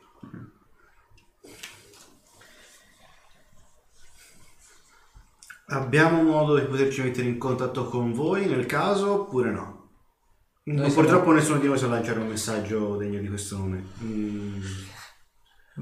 [5.73, 9.79] Abbiamo modo di poterci mettere in contatto con voi nel caso oppure no?
[10.65, 13.85] Noi Purtroppo nessuno di noi sa lanciare un messaggio degno di questo nome.
[14.03, 14.63] Mm,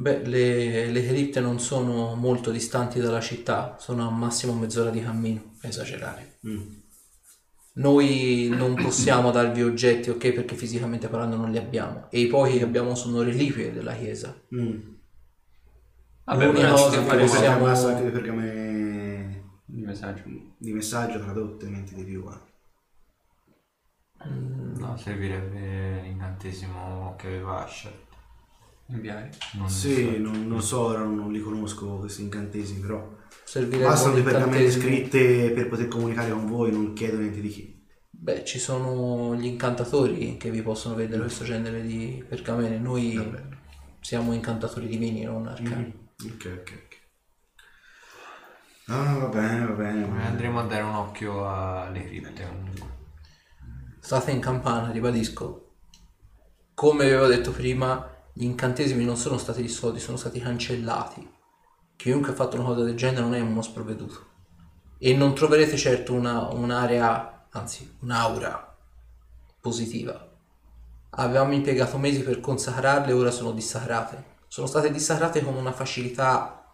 [0.00, 5.00] Beh, le, le cripte non sono molto distanti dalla città, sono a massimo mezz'ora di
[5.02, 6.38] cammino, esagerare.
[6.46, 6.76] mm.
[7.74, 12.08] Noi non possiamo darvi oggetti, ok, perché fisicamente parlando non li abbiamo.
[12.10, 14.34] E i pochi che abbiamo sono reliquie della chiesa.
[14.54, 14.78] Mm.
[16.24, 20.22] Vabbè, L'unica cosa che possiamo- abbiamo rimasto anche dei pergamene il messaggio.
[20.58, 22.24] di messaggio tradotte, niente di più.
[22.28, 22.46] eh.
[24.78, 28.06] No, servirebbe l'incantesimo che aveva Asher.
[28.90, 29.30] Inviare.
[29.52, 34.22] Non Sì, non, non so, ora non li conosco questi incantesimi, però Servirebbe bastano dei
[34.22, 37.86] pergamene scritte per poter comunicare con voi, non chiedo niente di chi.
[38.10, 42.78] Beh, ci sono gli incantatori che vi possono vedere questo genere di pergamene.
[42.78, 43.42] Noi Vabbè.
[44.00, 46.10] siamo incantatori divini, non arcani.
[46.24, 46.96] Ok, ok, ok.
[48.86, 50.00] Ah, va bene, va bene.
[50.02, 50.26] va bene.
[50.26, 52.46] andremo a dare un occhio alle cripte.
[54.00, 55.74] State in campana, ribadisco.
[56.74, 61.28] Come avevo detto prima, gli incantesimi non sono stati dissolti, sono stati cancellati.
[61.96, 64.26] Chiunque ha fatto una cosa del genere non è uno sprovveduto.
[64.96, 68.76] E non troverete certo una- un'area, anzi un'aura
[69.60, 70.24] positiva.
[71.10, 74.36] Avevamo impiegato mesi per consacrarle ora sono dissacrate.
[74.46, 76.72] Sono state dissacrate con una facilità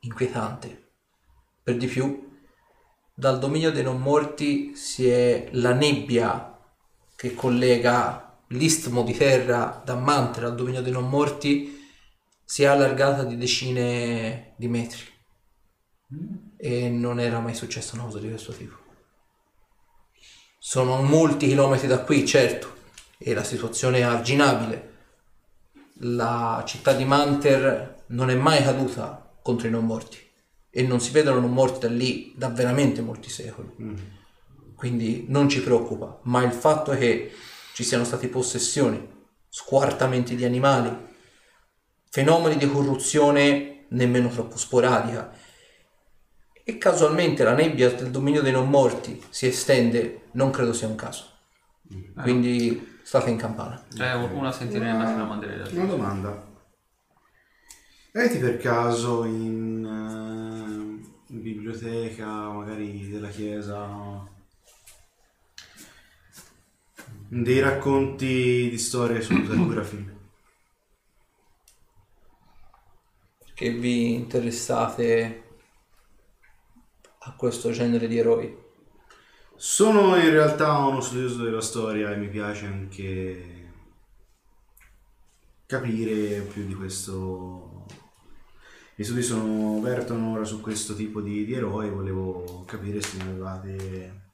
[0.00, 0.90] inquietante.
[1.62, 2.38] Per di più,
[3.14, 6.54] dal dominio dei non morti si è la nebbia
[7.16, 11.76] che collega l'istmo di terra da Mantra al dominio dei non morti
[12.44, 15.04] si è allargata di decine di metri.
[16.56, 18.76] e non era mai successa una cosa di questo tipo.
[20.58, 22.74] Sono molti chilometri da qui, certo,
[23.18, 24.96] e la situazione è arginabile.
[26.00, 30.18] La città di Manter non è mai caduta contro i non morti
[30.70, 33.70] e non si vedono non morti da lì da veramente molti secoli.
[34.74, 37.32] Quindi non ci preoccupa, ma il fatto è che
[37.78, 39.08] ci siano stati possessioni,
[39.48, 40.90] squartamenti di animali,
[42.10, 45.32] fenomeni di corruzione nemmeno troppo sporadica
[46.64, 50.96] e casualmente la nebbia del dominio dei non morti si estende, non credo sia un
[50.96, 51.26] caso.
[52.20, 53.80] Quindi state in campana.
[53.96, 56.46] Eh, una sentinella se la manderei Una domanda.
[58.12, 64.36] Avete per caso in, eh, in biblioteca, magari della chiesa,
[67.30, 70.16] dei racconti di storie su Sakurafi?
[73.58, 75.42] Che vi interessate
[77.18, 78.56] a questo genere di eroi.
[79.56, 83.72] Sono in realtà uno studioso della storia e mi piace anche
[85.66, 87.84] capire più di questo.
[88.94, 93.24] I studi sono, vertono ora su questo tipo di, di eroi, volevo capire se ne
[93.24, 94.27] avevate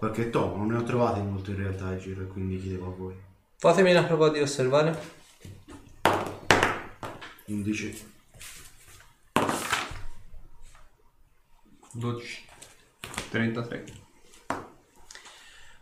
[0.00, 2.94] qualche tomo, non ne ho trovati molto in realtà a giro e quindi chiedevo a
[2.96, 3.14] voi.
[3.58, 4.98] Fatemi una prova di osservare.
[7.44, 8.08] 11.
[11.92, 12.44] 12.
[13.28, 13.84] 33.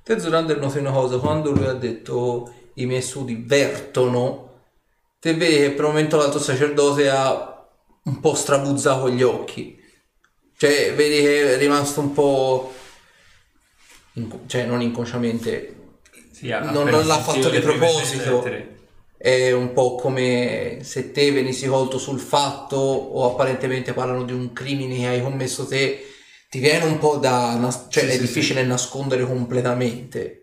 [0.02, 4.62] Te Zorander noti una cosa, quando lui ha detto i miei studi vertono,
[5.20, 7.68] te vedi che per un momento l'altro sacerdote ha
[8.02, 9.80] un po' strabuzzato gli occhi.
[10.56, 12.72] Cioè, vedi che è rimasto un po'...
[14.18, 15.74] inco- cioè, non inconsciamente,
[16.32, 18.44] Sì, Non- non l'ha fatto di proposito.
[19.16, 24.52] è un po' come se te venissi colto sul fatto o apparentemente parlano di un
[24.52, 26.06] crimine che hai commesso te,
[26.48, 27.56] ti viene un po' da...
[27.56, 30.42] nas- cioè Sì, è sì, difficile nascondere completamente.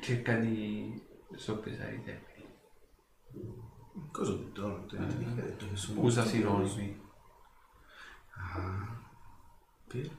[0.00, 1.00] Cerca di
[1.36, 2.48] soppesare i termini.
[4.12, 4.66] Cosa ho detto?
[4.66, 7.00] Non te- mica detto che sono Usa sinonimi.
[8.36, 8.98] Ah,
[9.88, 10.10] per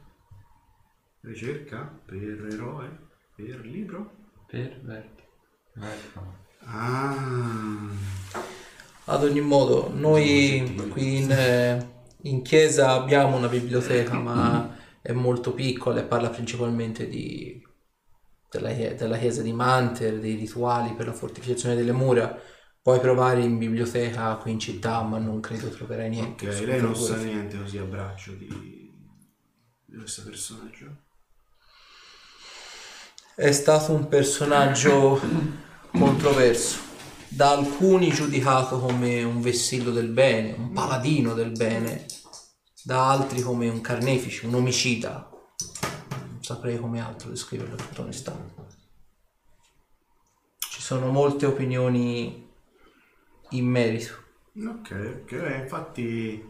[1.21, 4.11] ricerca, per eroe, per libro.
[4.47, 4.79] Per.
[5.73, 6.39] Vertico.
[6.65, 7.89] Ah,
[9.05, 15.53] Ad ogni modo, noi qui in, eh, in chiesa abbiamo una biblioteca, ma è molto
[15.53, 17.61] piccola e parla principalmente di,
[18.49, 22.39] della, della chiesa di Manter, dei rituali per la fortificazione delle mura.
[22.81, 26.47] Puoi provare in biblioteca qui in città, ma non credo troverai niente.
[26.47, 28.91] ok, lei non sa niente così a braccio di,
[29.85, 31.09] di questo personaggio.
[33.33, 35.17] È stato un personaggio
[35.89, 36.79] controverso,
[37.29, 42.05] da alcuni giudicato come un vessillo del bene, un paladino del bene,
[42.83, 45.29] da altri come un carnefice, un omicida.
[46.11, 48.35] Non saprei come altro descriverlo tutta onestà.
[50.57, 52.49] Ci sono molte opinioni
[53.51, 54.13] in merito.
[54.57, 56.43] Ok, ok, infatti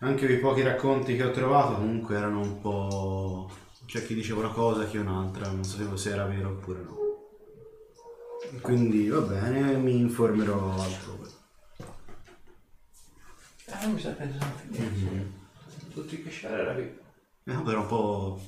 [0.00, 3.62] anche i pochi racconti che ho trovato comunque erano un po'...
[3.86, 7.02] C'è chi diceva una cosa, chi un'altra, non sapevo se era vero oppure no.
[8.60, 11.28] Quindi va bene, mi informerò altrove.
[13.66, 14.52] Eh, mi sa pensare
[15.92, 16.82] Tutti che c'era era qui.
[16.82, 18.40] Eh, era un po'...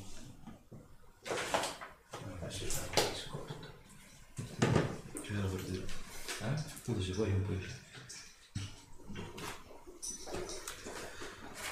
[5.21, 5.85] C'era per dire.
[5.85, 6.55] Eh?
[6.85, 7.85] Tanto si può un po'.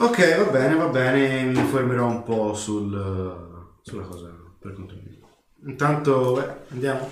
[0.05, 3.54] Ok, va bene, va bene, mi informerò un po' sul,
[3.85, 5.29] sulla cosa per conto mio.
[5.67, 7.11] Intanto, beh, andiamo.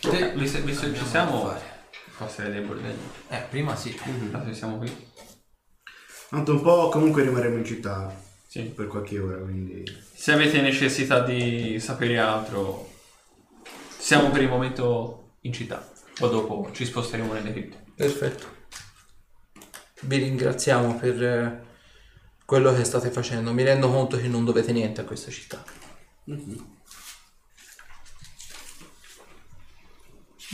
[0.00, 1.62] Te, visto, visto che ci siamo, fare.
[2.16, 2.98] passerei dei bordelli.
[3.28, 3.96] Eh, prima sì.
[4.30, 5.06] Dato che siamo qui.
[6.30, 8.12] Tanto un po' comunque rimarremo in città
[8.46, 8.62] Sì.
[8.64, 9.84] per qualche ora, quindi...
[10.14, 12.90] Se avete necessità di sapere altro,
[13.98, 15.90] siamo per il momento in città.
[16.18, 17.84] Poi dopo ci sposteremo nelle cripte.
[17.94, 18.56] Perfetto.
[20.02, 21.66] Vi ringraziamo per eh,
[22.48, 23.52] quello che state facendo.
[23.52, 25.62] Mi rendo conto che non dovete niente a questa città.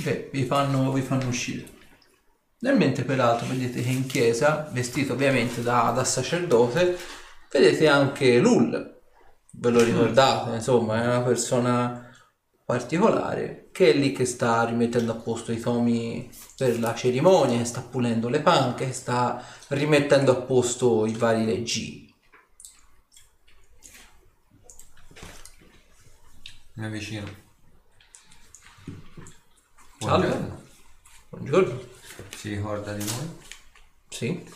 [0.03, 1.69] Beh, vi fanno, vi fanno uscire.
[2.59, 6.99] Nel mentre peraltro vedete che in chiesa, vestito ovviamente da, da sacerdote,
[7.53, 9.01] vedete anche Lul.
[9.53, 12.11] Ve lo ricordate, insomma, è una persona
[12.65, 17.81] particolare che è lì che sta rimettendo a posto i tomi per la cerimonia, sta
[17.81, 22.15] pulendo le panche, che sta rimettendo a posto i vari leggini.
[26.75, 27.27] Mi avvicino.
[29.99, 30.27] Salve.
[30.27, 30.63] Buongiorno.
[31.31, 31.81] Buongiorno.
[32.37, 33.39] Si ricorda di noi?
[34.09, 34.53] Sì.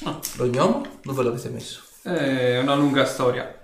[0.00, 0.20] No.
[0.36, 0.98] Lo gnomo?
[1.02, 1.82] Dove l'avete messo?
[2.02, 3.60] È una lunga storia.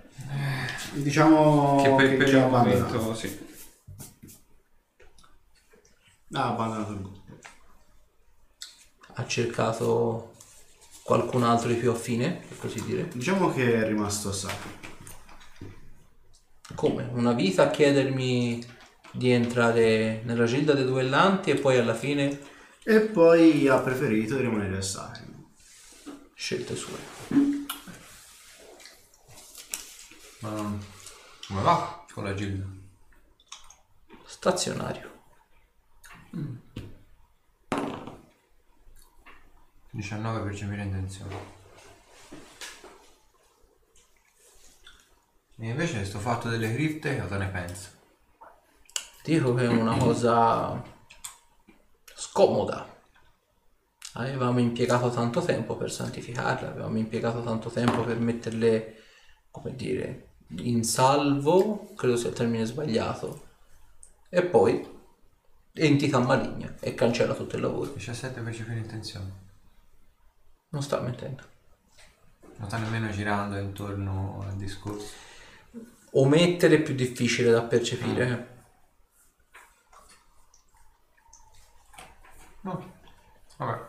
[0.92, 3.46] Diciamo che per, che per il momento, sì.
[6.32, 7.17] Ha abbandonato il gruppo.
[9.18, 10.34] Ha cercato
[11.02, 13.08] qualcun altro di più affine, per così dire.
[13.08, 14.68] Diciamo che è rimasto a sacco.
[16.76, 17.08] Come?
[17.12, 18.64] Una vita a chiedermi
[19.10, 22.38] di entrare nella gilda dei duellanti e poi alla fine
[22.84, 25.46] E poi ha preferito rimanere a Sarim.
[26.34, 26.98] scelte sue.
[30.40, 30.78] Ma
[31.48, 32.66] come va con la gilda?
[34.24, 35.10] Stazionario.
[39.98, 41.34] 19 percepire intenzione.
[45.58, 47.88] E invece sto fatto delle cripte, cosa ne pensi?
[49.24, 50.80] Dico che è una cosa
[52.14, 52.96] scomoda.
[54.12, 59.02] Avevamo impiegato tanto tempo per santificarle, avevamo impiegato tanto tempo per metterle,
[59.50, 63.48] come dire, in salvo, credo sia il termine sbagliato,
[64.28, 64.96] e poi
[65.72, 67.90] entità maligna e cancella tutto il lavoro.
[67.90, 69.47] 17 percepire intenzione.
[70.70, 71.42] Non sta mentendo.
[72.56, 75.14] Non sta nemmeno girando intorno al discorso.
[76.12, 78.56] Omettere è più difficile da percepire.
[82.62, 82.92] No.
[83.56, 83.86] Vabbè.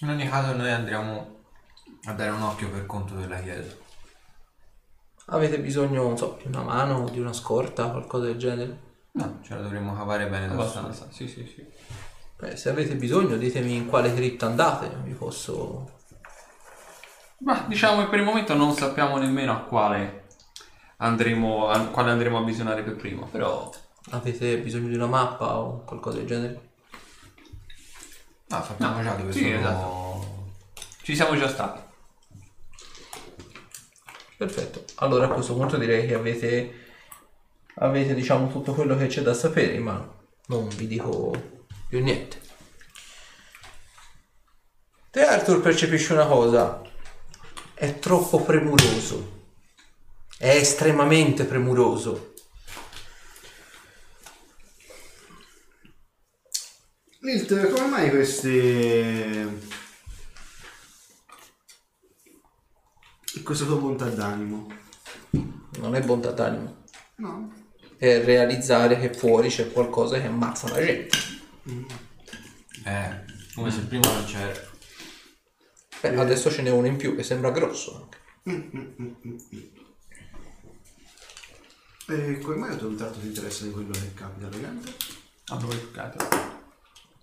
[0.00, 1.42] In ogni caso noi andremo
[2.04, 3.74] a dare un occhio per conto della chiesa.
[5.26, 8.78] Avete bisogno, non so, di una mano, di una scorta, qualcosa del genere?
[9.12, 10.52] No, ce la dovremmo cavare bene da.
[10.54, 11.66] Abbastanza, sì, sì, sì.
[12.44, 15.92] Beh, se avete bisogno ditemi in quale cripta andate, vi posso...
[17.38, 20.26] Ma diciamo che per il momento non sappiamo nemmeno a quale
[20.98, 23.72] andremo a, quale andremo a visionare per primo, però
[24.10, 26.68] Avete bisogno di una mappa o qualcosa del genere?
[28.48, 29.58] No, sappiamo già dove sì, sono...
[29.58, 30.52] esatto.
[31.02, 31.80] ci siamo già stati.
[34.36, 34.84] Perfetto.
[34.96, 36.74] Allora a questo punto direi che avete,
[37.76, 40.06] avete diciamo tutto quello che c'è da sapere, ma
[40.48, 41.53] non vi dico
[41.94, 42.40] più niente.
[45.12, 46.82] Te Arthur percepisci una cosa,
[47.72, 49.52] è troppo premuroso,
[50.36, 52.34] è estremamente premuroso.
[57.20, 59.72] Lilt, come mai queste...
[63.44, 64.66] Questa tua bontà d'animo?
[65.78, 66.82] Non è bontà d'animo,
[67.16, 67.52] No.
[67.98, 71.42] è realizzare che fuori c'è qualcosa che ammazza la gente.
[71.66, 73.24] Eh,
[73.54, 74.72] come se prima non c'era.
[76.00, 78.18] Beh, adesso ce n'è uno in più che sembra grosso anche.
[82.06, 84.92] E come mai tu tanto ti interessa di quello che capita alla gente?
[85.46, 86.52] A voi toccate.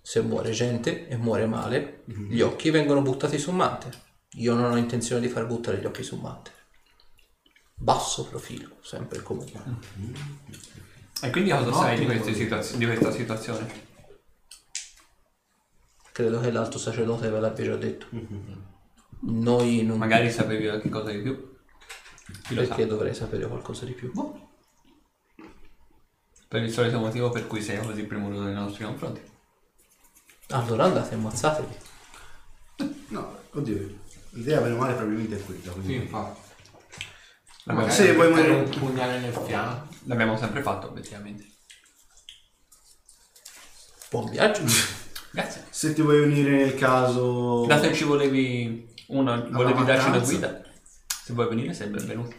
[0.02, 3.96] Se muore gente e muore male, gli occhi vengono buttati su Manter.
[4.36, 6.54] Io non ho intenzione di far buttare gli occhi su Manter.
[7.76, 9.62] Basso profilo, sempre e comunque.
[11.22, 13.90] E quindi cosa No, sai di, di questa situazione?
[16.22, 18.06] Credo che l'alto sacerdote ve l'abbia già detto.
[19.22, 19.98] Noi non...
[19.98, 21.57] Magari sapevi qualche cosa di più?
[22.43, 22.68] Chi lo sa?
[22.68, 24.11] Perché dovrei sapere qualcosa di più?
[26.48, 29.19] Per il solito motivo per cui sei così premuroso nei nostri confronti.
[30.49, 31.76] Allora andate, ammazzatevi.
[33.11, 33.98] No, oddio.
[34.34, 35.72] L'idea bene o male probabilmente è quella.
[35.72, 36.39] quindi- Sì, infatti.
[37.64, 39.88] L'abbiamo, Sì, vuoi mettere morire- un pugnale nel fianco.
[40.03, 41.45] l'abbiamo sempre fatto, obiettivamente.
[44.11, 44.61] Buon viaggio.
[45.32, 45.64] Grazie.
[45.70, 47.66] Se ti vuoi unire nel caso...
[47.66, 50.62] Dato che ci volevi, una, volevi darci una guida,
[51.24, 52.36] se vuoi venire sei benvenuto.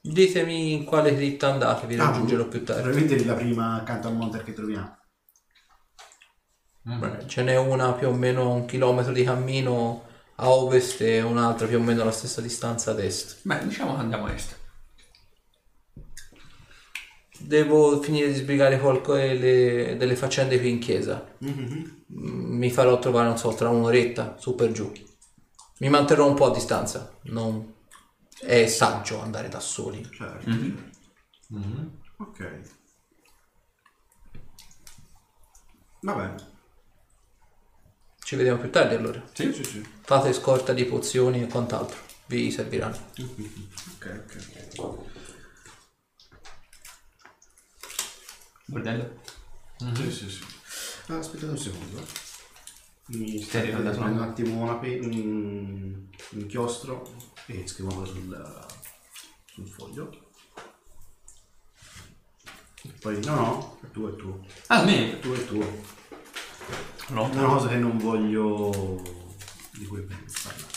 [0.00, 2.82] Ditemi in quale cripta andate, vi Ah, raggiungerò più tardi.
[2.82, 4.98] Probabilmente la prima accanto al monte che troviamo.
[6.82, 10.04] Beh, Ce n'è una più o meno un chilometro di cammino
[10.36, 13.38] a ovest e un'altra più o meno alla stessa distanza ad est.
[13.42, 14.58] Beh, diciamo che andiamo a est.
[17.46, 21.26] Devo finire di sbrigare qualcosa delle, delle faccende qui in chiesa.
[21.44, 24.90] Mm, Mi farò trovare, non so, tra un'oretta, su per giù.
[25.78, 27.18] Mi manterrò un po' a distanza.
[27.24, 27.74] Non
[28.40, 30.08] è saggio andare da soli.
[30.10, 30.50] Certo.
[32.18, 32.60] Ok.
[36.02, 36.50] Va bene.
[38.24, 39.22] Ci vediamo più tardi allora.
[39.32, 39.86] Sì, sì, sì.
[40.02, 41.98] Fate scorta di pozioni e quant'altro.
[42.26, 42.96] Vi serviranno.
[43.96, 44.24] Ok,
[44.78, 45.11] ok.
[48.72, 49.20] Bordello?
[49.94, 50.44] Sì, sì, sì.
[51.08, 51.98] Ah, aspettate un secondo.
[51.98, 52.04] eh.
[53.08, 55.12] Mi Stai arrivando da prendo un attimo una pe- un
[56.32, 57.12] un inchiostro
[57.46, 58.66] e scrivo sul,
[59.52, 60.30] sul foglio.
[63.00, 64.40] Poi no, no, è tuo, è tuo.
[64.68, 65.12] Ah, me?
[65.12, 65.82] È tuo, è tuo.
[67.08, 67.30] No.
[67.30, 68.70] È una cosa che non voglio
[69.72, 70.70] di cui abbiamo parlato.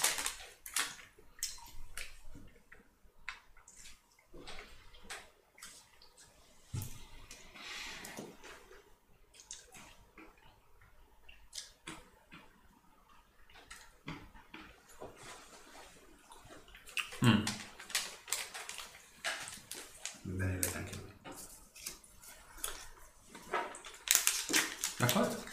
[20.23, 21.13] Bene, vedete anche voi.
[24.97, 25.43] D'accordo?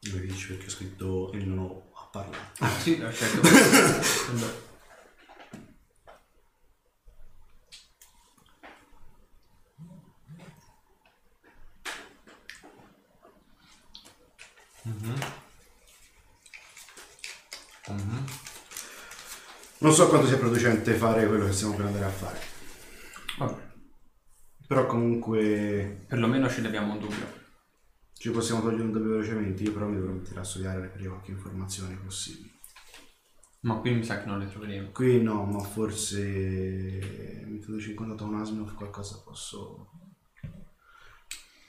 [0.00, 2.52] Dove dici perché ho scritto il non ho a parlare.
[2.58, 3.40] Ah, sì, ho scelto.
[19.86, 22.40] Non so quanto sia producente fare quello che stiamo per andare a fare.
[23.38, 23.62] Vabbè,
[24.66, 27.44] Però comunque perlomeno ci leviamo un dubbio.
[28.12, 29.62] ci possiamo togliere un dubbio velocemente.
[29.62, 32.54] Io però mi dovrò mettere a studiare per avere qualche informazione possibile.
[33.60, 34.90] Ma qui mi sa che non le troveremo.
[34.90, 36.20] Qui no, ma forse
[37.46, 39.90] mettendoci in contatto con Asminov qualcosa posso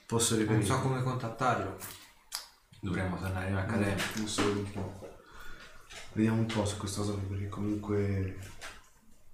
[0.07, 0.65] posso Non reperire.
[0.65, 1.77] so come contattarlo.
[2.81, 4.03] Dovremmo tornare in accademia.
[4.15, 5.16] Non so un po'.
[6.13, 8.37] Vediamo un po' su questa cosa perché comunque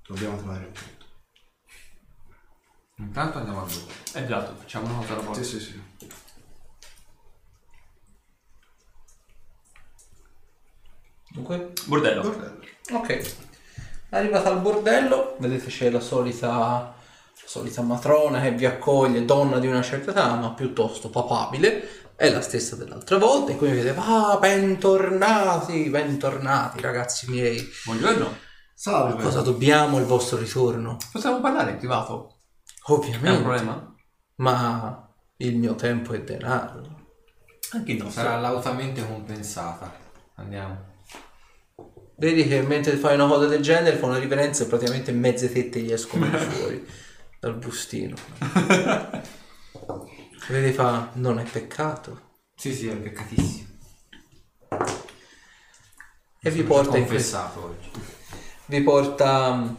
[0.05, 1.05] dobbiamo trovare un punto.
[2.97, 4.25] Intanto andiamo a dove?
[4.25, 5.41] Esatto, facciamo una cosa alla volta.
[5.41, 5.81] Sì, sì, sì.
[11.33, 12.21] Dunque, Bordello.
[12.21, 12.59] Bordello.
[12.91, 13.35] ok.
[14.09, 16.95] Arrivata al bordello, vedete c'è la solita, la
[17.33, 22.02] solita matrona che vi accoglie, donna di una certa età, ma piuttosto papabile.
[22.23, 27.69] È la stessa dell'altra volta, e quindi vedete, ah, bentornati, bentornati ragazzi miei.
[27.83, 28.37] Buongiorno.
[28.73, 29.21] Salve.
[29.21, 30.95] Cosa dobbiamo il vostro ritorno?
[31.11, 32.37] Possiamo parlare in privato?
[32.63, 33.41] È un Ovviamente.
[33.41, 33.95] problema?
[34.35, 37.07] Ma il mio tempo è denaro.
[37.71, 38.23] Anche nostro.
[38.23, 39.93] Sarà lautamente compensata.
[40.35, 40.91] Andiamo.
[42.15, 45.81] Vedi che mentre fai una cosa del genere fa una riverenza e praticamente mezze tette
[45.81, 46.87] gli escono fuori
[47.37, 48.15] dal bustino.
[50.47, 52.31] Vedi fa, non è peccato.
[52.55, 53.69] Sì, sì, è peccatissimo.
[56.41, 57.89] E vi porta in questo confessato oggi.
[58.65, 59.75] vi porta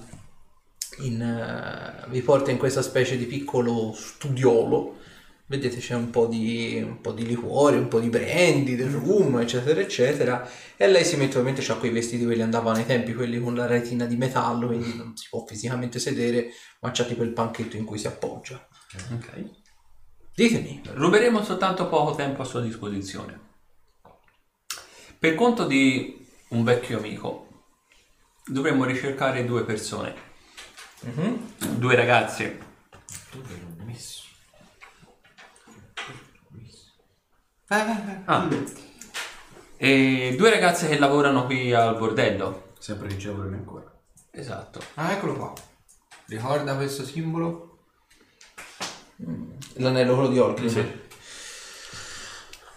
[1.01, 5.01] in, eh, vi porta in questa specie di piccolo studiolo.
[5.47, 9.41] Vedete c'è un po' di, un po' di liquore, un po' di brandy, del rum,
[9.41, 10.49] eccetera, eccetera.
[10.75, 13.67] E lei si mette, ovviamente, c'ha quei vestiti quelli andavano ai tempi, quelli con la
[13.67, 16.49] retina di metallo, quindi non si può fisicamente sedere,
[16.81, 18.67] ma c'ha tipo il panchetto in cui si appoggia.
[19.13, 19.64] Ok.
[20.35, 23.39] Ditemi, Ruberemo soltanto poco tempo a sua disposizione.
[25.17, 27.47] Per conto di un vecchio amico,
[28.45, 30.13] dovremmo ricercare due persone.
[31.77, 32.59] Due ragazze.
[33.31, 34.23] Dove l'ho messo?
[37.69, 38.23] vai, vai, vai.
[38.25, 38.49] Ah.
[39.77, 42.73] E due ragazze che lavorano qui al bordello.
[42.81, 43.93] Sempre che ci lavoriamo ancora.
[44.33, 44.81] Esatto.
[44.95, 45.53] Ah, eccolo qua.
[46.27, 47.74] Ricorda questo simbolo?
[49.75, 51.03] L'anello quello di Orgrim.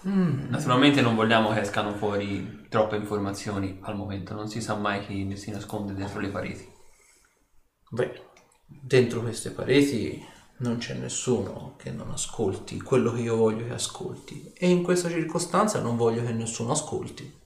[0.02, 5.36] Naturalmente non vogliamo che escano fuori troppe informazioni al momento, non si sa mai chi
[5.36, 6.70] si nasconde dietro le pareti.
[7.90, 8.30] Beh,
[8.66, 10.24] dentro queste pareti
[10.60, 14.54] non c'è nessuno che non ascolti quello che io voglio che ascolti.
[14.56, 17.46] E in questa circostanza non voglio che nessuno ascolti.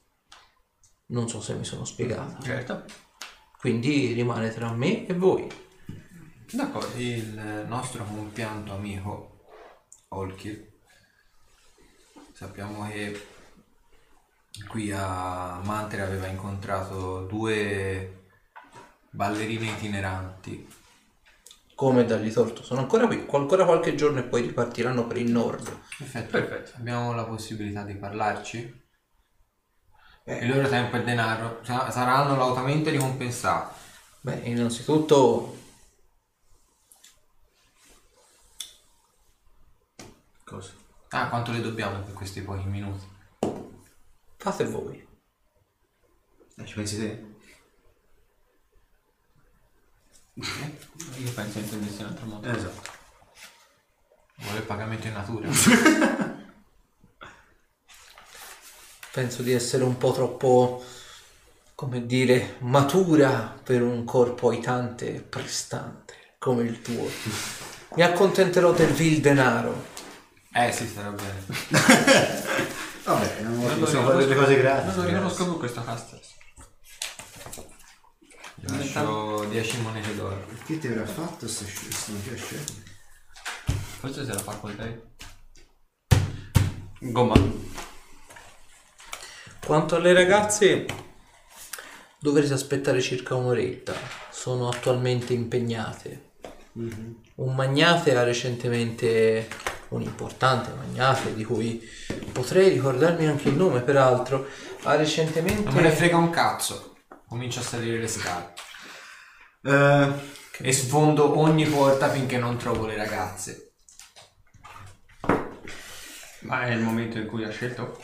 [1.07, 2.41] Non so se mi sono spiegata.
[2.41, 2.85] Certo.
[3.57, 5.47] Quindi rimane tra me e voi.
[6.51, 6.97] D'accordo.
[6.97, 9.39] Il nostro compianto amico
[10.09, 10.69] Olkir.
[12.33, 13.27] Sappiamo che
[14.67, 18.25] qui a Mantere aveva incontrato due
[19.11, 20.79] ballerine itineranti.
[21.73, 23.25] Come dargli torto, sono ancora qui.
[23.31, 25.65] Ancora qualche giorno e poi ripartiranno per il nord.
[25.97, 26.31] Perfetto.
[26.31, 26.71] Perfetto.
[26.75, 28.79] Abbiamo la possibilità di parlarci?
[30.25, 33.79] Il loro tempo e denaro sa- saranno lautamente ricompensati.
[34.19, 35.59] Beh, innanzitutto
[40.51, 40.73] Cosa?
[41.13, 43.05] Ah, quanto le dobbiamo per questi pochi minuti?
[44.37, 45.07] fate voi.
[46.55, 47.25] Eh, ci pensi te?
[50.33, 52.49] Io penso intendessi in un altro modo.
[52.49, 52.89] Esatto.
[54.37, 55.49] Vuole il pagamento in natura?
[59.11, 60.81] Penso di essere un po' troppo,
[61.75, 67.05] come dire, matura per un corpo aitante e prestante come il tuo.
[67.95, 69.90] Mi accontenterò del vil denaro.
[70.53, 71.45] Eh sì, sarà bene.
[73.03, 74.95] Vabbè, non Non lo possiamo fare delle riconosco- cose gratis.
[74.95, 76.19] Non lo riconosco più questa casta.
[78.55, 80.45] Gli lascio 10 monete d'oro.
[80.65, 82.73] Che ti avrà fatto sta scelta?
[83.99, 85.09] Forse se la fa con te.
[86.99, 87.33] Gomma.
[89.65, 90.85] Quanto alle ragazze,
[92.19, 93.93] dovrete aspettare circa un'oretta.
[94.29, 96.29] Sono attualmente impegnate.
[96.73, 99.47] Un magnate ha recentemente,
[99.91, 101.81] un importante magnate di cui
[102.31, 104.47] potrei ricordarmi anche il nome peraltro,
[104.83, 105.63] ha recentemente...
[105.63, 106.95] Non me ne frega un cazzo.
[107.27, 108.53] Comincio a salire le scale.
[109.63, 113.73] Eh, E sfondo ogni porta finché non trovo le ragazze.
[116.41, 117.99] Ma è il momento in cui ha scelto?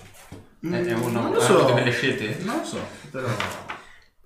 [0.62, 1.66] È, è Mm, una, non lo so.
[1.66, 2.38] una delle scelte?
[2.44, 2.80] non lo so,
[3.12, 3.28] però...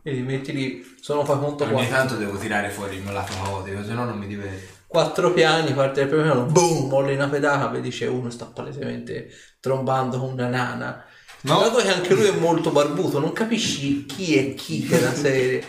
[0.02, 3.84] Vedi, metti lì, sono fa conto Ogni tanto devo tirare fuori il mio lato caotico,
[3.84, 4.80] se no non mi diverto.
[4.91, 9.30] Quattro piani, parte dal primo piano, boom, molli una pedata, vedi c'è uno sta palesemente
[9.61, 11.05] trombando con una nana.
[11.43, 11.59] No.
[11.61, 15.65] Dato che anche lui è molto barbuto, non capisci chi è chi della serie.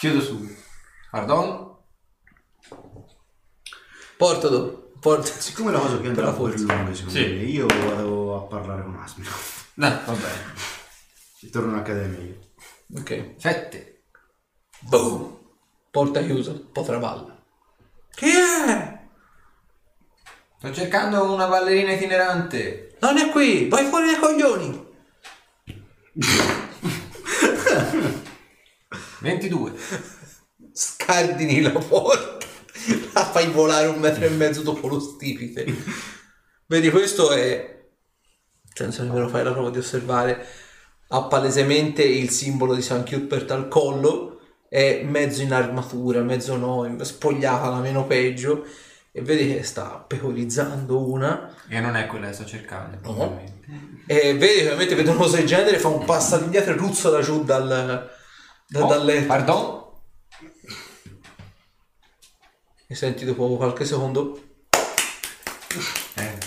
[0.00, 0.60] Chiudo subito.
[1.08, 1.76] Pardon?
[4.16, 4.90] Porta dove?
[4.98, 5.26] Porta.
[5.30, 7.26] Siccome la cosa più andrà fuori lunga, secondo Sì.
[7.26, 9.30] me, io vado a parlare con Asmino.
[9.74, 11.50] No, va bene.
[11.52, 12.38] Torno in accademia io.
[13.00, 13.34] Ok.
[13.36, 14.04] Sette.
[14.80, 15.38] Boom.
[15.92, 17.33] Porta chiusa, un po' traballa.
[18.14, 18.98] Chi è?
[20.58, 22.96] Sto cercando una ballerina itinerante.
[23.00, 24.92] Non è qui, vai fuori dai coglioni.
[29.20, 29.72] 22.
[30.72, 32.46] Scardini la porta,
[33.12, 35.66] la fai volare un metro e mezzo dopo lo stipite.
[36.66, 37.86] Vedi, questo è,
[38.72, 40.46] senza nemmeno fare la prova di osservare,
[41.08, 44.33] ha palesemente il simbolo di San Cuthbert al collo,
[44.74, 48.64] è mezzo in armatura, mezzo no, spogliata la meno peggio,
[49.12, 53.68] e vedi che sta pecorizzando una, Che non è quella che sto cercando, probabilmente.
[54.06, 57.20] e vedi che ovviamente vede una cosa del genere, fa un passo indietro e ruzzola
[57.22, 57.68] giù dal,
[58.66, 59.26] da- Oh, dal letto.
[59.26, 59.82] Pardon?
[62.88, 64.42] E senti dopo qualche secondo,
[66.14, 66.38] Eh.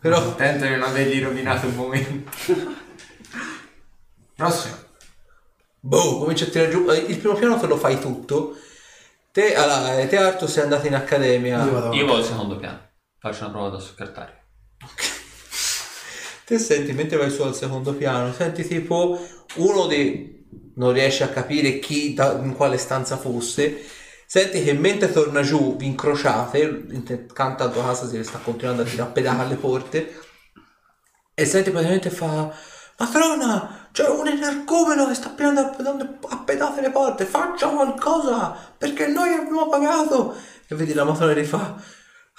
[0.00, 0.20] però...
[0.22, 2.30] Contento di non avergli rovinato il momento.
[4.34, 4.86] Prossimo.
[5.80, 6.88] Boh, comincia a tirare giù.
[6.90, 8.56] eh, Il primo piano te lo fai tutto.
[9.30, 11.64] Te, allora, eh, te Arthur sei andato in accademia.
[11.64, 12.90] Io vado Io vado al secondo piano.
[13.18, 14.46] Faccio una prova da soccartare.
[16.44, 19.20] Te senti, mentre vai su al secodo piano, senti tipo
[19.56, 20.36] uno dei...
[20.76, 23.84] Non riesci a capire chi, da- in quale stanza fosse.
[24.26, 28.84] Senti che mentre torna giù, vi incrociate, intanto a tua casa si sta continuando a
[28.84, 30.20] tirare pedale alle porte.
[31.34, 32.54] E senti praticamente fa...
[32.96, 39.08] Matrona, c'è un energumeno che sta appena dando a pedate le porte, faccia qualcosa, perché
[39.08, 40.36] noi abbiamo pagato.
[40.68, 41.04] E vedi la
[41.34, 41.74] che fa...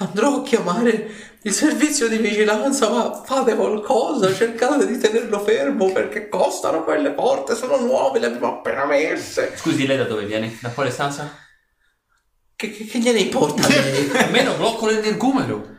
[0.02, 1.11] Andrò a chiamare
[1.41, 7.53] il servizio di vigilanza, ma fate qualcosa, cercate di tenerlo fermo perché costano quelle porte,
[7.56, 9.52] sono nuove, le abbiamo appena messe.
[9.57, 10.57] Scusi, lei da dove viene?
[10.61, 11.30] Da quale stanza?
[12.56, 14.10] Che, che, che gliene importa a lei?
[14.11, 15.77] Almeno blocco l'energumeno.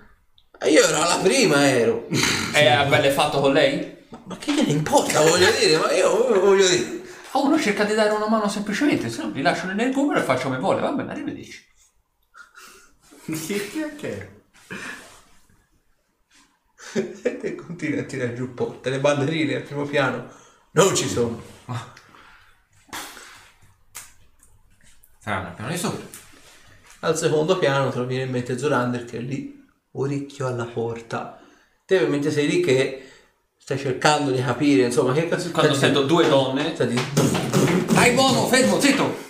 [0.68, 2.06] Io ero alla prima, ero.
[2.52, 3.99] E avete fatto con lei?
[4.24, 6.98] Ma, che gliene importa, voglio dire, ma io voglio dire...
[7.32, 10.44] A uno cerca di dare una mano semplicemente, se no vi lascio l'energumeno e faccio
[10.44, 10.80] come vuole.
[10.80, 11.64] Va bene, arrivederci.
[13.26, 14.38] È che è?
[16.92, 20.28] E continua a tirare giù porte, le ballerine al primo piano
[20.72, 21.40] non ci sono.
[25.20, 26.04] Saranno al piano di sopra.
[27.00, 31.40] Al secondo piano trovi in mente Zorander che è lì, orecchio alla porta.
[31.86, 33.09] Te ovviamente sei lì che
[33.62, 36.94] stai cercando di capire, insomma, che cazzo Quando stai- sento due donne, stai-
[37.92, 39.28] dai buono, fermo, zitto.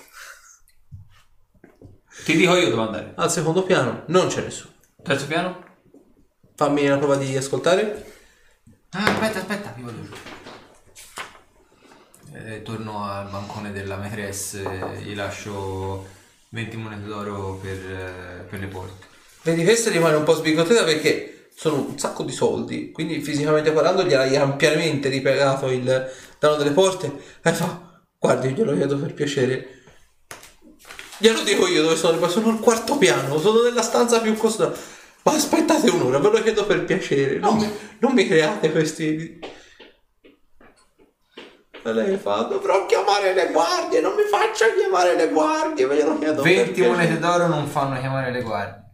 [2.25, 3.13] Ti dico io dove andare.
[3.17, 4.73] Al secondo piano non c'è nessuno.
[5.03, 5.65] Terzo piano?
[6.55, 8.13] Fammi una prova di ascoltare.
[8.91, 10.13] Ah, aspetta, aspetta, mi vado giù.
[12.33, 16.07] Eh, torno al bancone della maîtresse, eh, gli lascio
[16.51, 19.07] 20 monete d'oro per, eh, per le porte.
[19.43, 24.03] Vedi, questa rimane un po' sbigottita perché sono un sacco di soldi, quindi fisicamente parlando
[24.03, 27.13] gli hai ampiamente ripagato il danno delle porte.
[27.43, 29.83] E fa, guardi, io glielo chiedo per piacere.
[31.19, 34.73] Glielo dico io dove sono, sono al quarto piano, sono nella stanza più costosa.
[35.23, 39.39] Ma aspettate un'ora, ve lo chiedo per piacere, non, mi, non mi create questi...
[41.83, 46.19] E lei fa, dovrò chiamare le guardie, non mi faccia chiamare le guardie, ve glielo
[46.19, 46.89] chiedo per 20 piacere.
[46.89, 48.90] monete d'oro non fanno chiamare le guardie.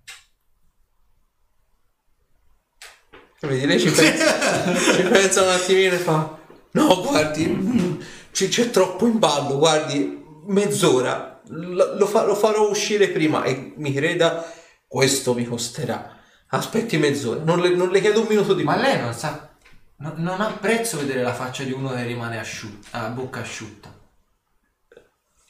[3.47, 6.39] Vedi, lei ci pensa, ci pensa un attimino e fa:
[6.73, 7.99] No, guardi,
[8.33, 9.59] ci- c'è troppo in ballo.
[9.59, 14.45] Guardi, mezz'ora lo, lo fa- lo farò uscire prima e mi creda,
[14.87, 16.15] questo mi costerà.
[16.49, 18.83] Aspetti mezz'ora, non le, non le chiedo un minuto di Ma più.
[18.83, 19.49] lei non sa.
[19.99, 23.93] no- non ha prezzo vedere la faccia di uno che rimane asciutta, a bocca asciutta.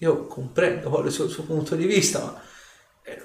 [0.01, 2.40] Io comprendo qual è il suo, il suo punto di vista, ma
[3.05, 3.23] eh,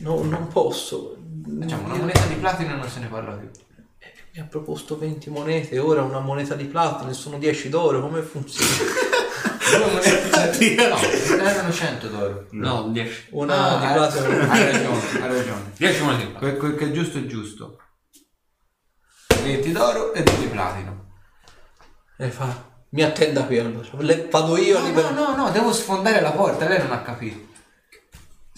[0.00, 1.16] no- non posso.
[1.60, 3.50] Facciamo una moneta di platino e non se ne parla più.
[4.32, 8.22] Mi ha proposto 20 monete, ora una moneta di platino e sono 10 d'oro, come
[8.22, 8.70] funziona?
[9.70, 10.98] Due monete- no,
[11.42, 12.46] erano 100 d'oro.
[12.50, 13.26] No, 10.
[13.30, 14.26] Una di Ah, platino.
[14.50, 15.72] hai ragione, hai ragione.
[15.76, 16.38] 10 monete di platino.
[16.38, 17.78] Quel, quel che è giusto è giusto.
[19.42, 21.08] 20 d'oro e 2 di platino.
[22.18, 23.86] E fa, mi attenda qui allora.
[23.98, 25.14] Le- vado io a No, liberare.
[25.14, 27.48] no, no, no, devo sfondare la porta, lei non ha capito.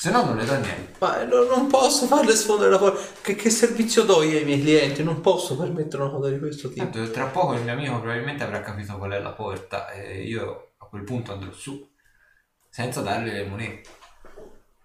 [0.02, 0.94] Se no non le do niente.
[0.98, 3.00] Ma no- non posso farle sfondare la porta.
[3.20, 5.04] Che, che servizio do io ai miei clienti?
[5.04, 6.82] Non posso permettere una cosa di questo tipo.
[6.82, 10.72] Tanto tra poco il mio amico probabilmente avrà capito qual è la porta e io
[10.78, 11.88] a quel punto andrò su.
[12.68, 13.88] Senza darle le monete.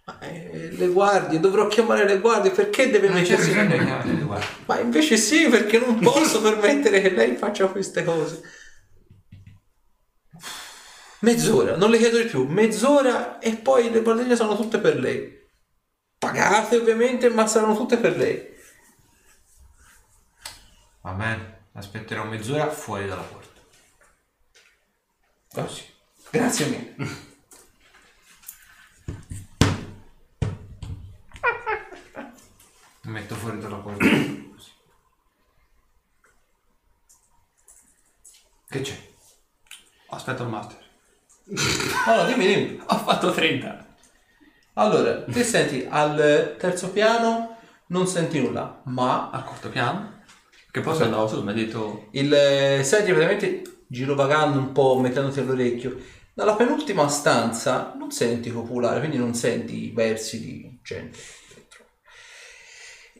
[0.05, 2.51] Ma, eh, le guardie, dovrò chiamare le guardie.
[2.51, 4.47] Perché deve Non c'è bisogno di chiamare le guardie.
[4.67, 8.39] Ma invece sì, perché non posso permettere che lei faccia queste cose.
[11.19, 15.45] Mezz'ora, non le chiedo di più, mezz'ora e poi le palline sono tutte per lei.
[16.17, 18.55] Pagate ovviamente, ma saranno tutte per lei.
[21.01, 23.61] Va bene, aspetterò mezz'ora fuori dalla porta.
[25.53, 25.95] Così.
[26.29, 26.95] Grazie mille.
[33.01, 34.05] Mi metto fuori dalla porta.
[34.05, 34.71] Così.
[38.67, 39.09] Che c'è?
[40.09, 40.86] Aspetta il master.
[42.05, 42.81] Allora, dimmi, dimmi.
[42.85, 43.85] Ho fatto 30.
[44.73, 47.57] Allora, te senti al terzo piano,
[47.87, 50.15] non senti nulla, ma Al quarto piano.
[50.69, 52.09] Che poi se andavo su, mi ha detto...
[52.11, 55.97] il eh, senti praticamente girovagando un po', mettendoti all'orecchio.
[56.33, 61.17] Dalla penultima stanza non senti popolare, quindi non senti i versi di gente.
[61.55, 61.85] dentro.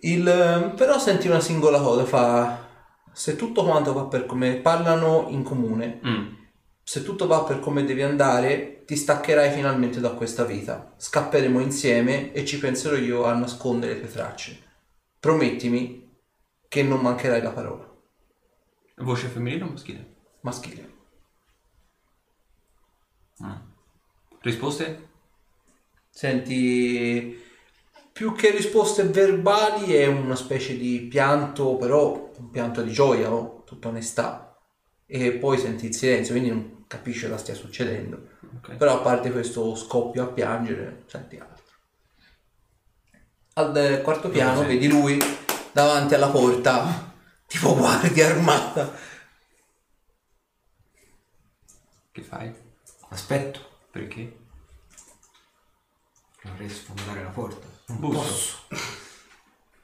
[0.01, 2.65] Il, eh, però senti una singola cosa, fa...
[3.13, 6.36] Se tutto quanto va per come parlano in comune, Mm.
[6.87, 10.93] Se tutto va per come devi andare, ti staccherai finalmente da questa vita.
[10.95, 14.63] Scapperemo insieme e ci penserò io a nascondere le tue tracce.
[15.19, 16.17] Promettimi
[16.69, 17.93] che non mancherai la parola.
[18.99, 20.15] Voce femminile o maschile?
[20.39, 20.93] Maschile.
[24.39, 25.09] Risposte?
[26.09, 27.37] Senti,
[28.13, 33.63] più che risposte verbali è una specie di pianto, però un pianto di gioia, no?
[33.65, 34.57] tutta onestà.
[35.05, 38.29] E poi senti il silenzio, quindi non capisci cosa stia succedendo.
[38.57, 38.75] Ok.
[38.75, 41.63] Però a parte questo scoppio a piangere, senti altro.
[43.53, 44.73] Al eh, quarto piano senti?
[44.73, 45.19] vedi lui
[45.71, 47.13] davanti alla porta,
[47.45, 48.91] tipo guardia armata.
[52.11, 52.53] Che fai?
[53.09, 53.75] Aspetto.
[53.91, 54.45] Perché?
[56.43, 57.67] Dovrei sfondare la porta.
[57.87, 58.19] Non Busso.
[58.19, 58.57] posso.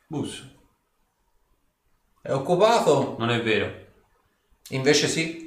[0.08, 0.52] Busso.
[2.22, 3.16] È occupato?
[3.18, 3.92] Non è vero.
[4.70, 5.43] Invece sì.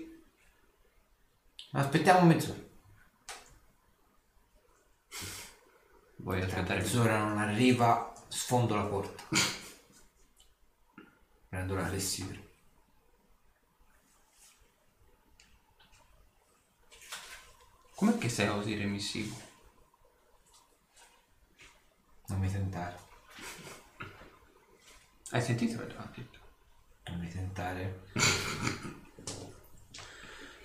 [1.77, 2.59] Aspettiamo mezz'ora.
[6.17, 6.81] Vuoi aspettare?
[6.81, 9.25] Mezz'ora non arriva, sfondo la porta.
[11.51, 12.41] Prendo la clessidra.
[17.95, 19.37] Com'è che sei così remissivo?
[22.29, 22.99] Non mi tentare.
[25.29, 26.39] Hai sentito detto?
[27.05, 28.05] Non mi tentare.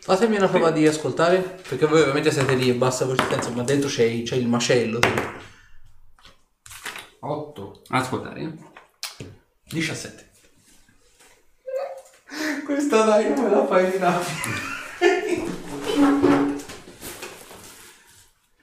[0.04, 3.88] Fatemi una prova di ascoltare, perché voi ovviamente siete lì e bassa consistenza, ma dentro
[3.88, 4.98] c'è, c'è il macello.
[5.00, 5.22] tipo.
[7.20, 7.82] 8.
[7.90, 8.42] Ascoltare.
[8.42, 9.30] eh?
[9.66, 10.30] 17.
[12.66, 14.00] Questa dai, come la fai di?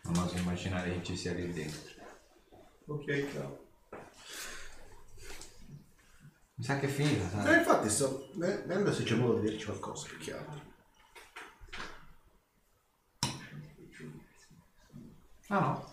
[0.03, 1.93] Non oso immaginare che ci sia lì dentro.
[2.87, 3.67] Ok, ciao.
[6.55, 10.09] Mi sa che è finita, Eh, infatti sto vedendo se c'è modo di dirci qualcosa
[10.09, 10.33] più che
[15.51, 15.91] Ah no.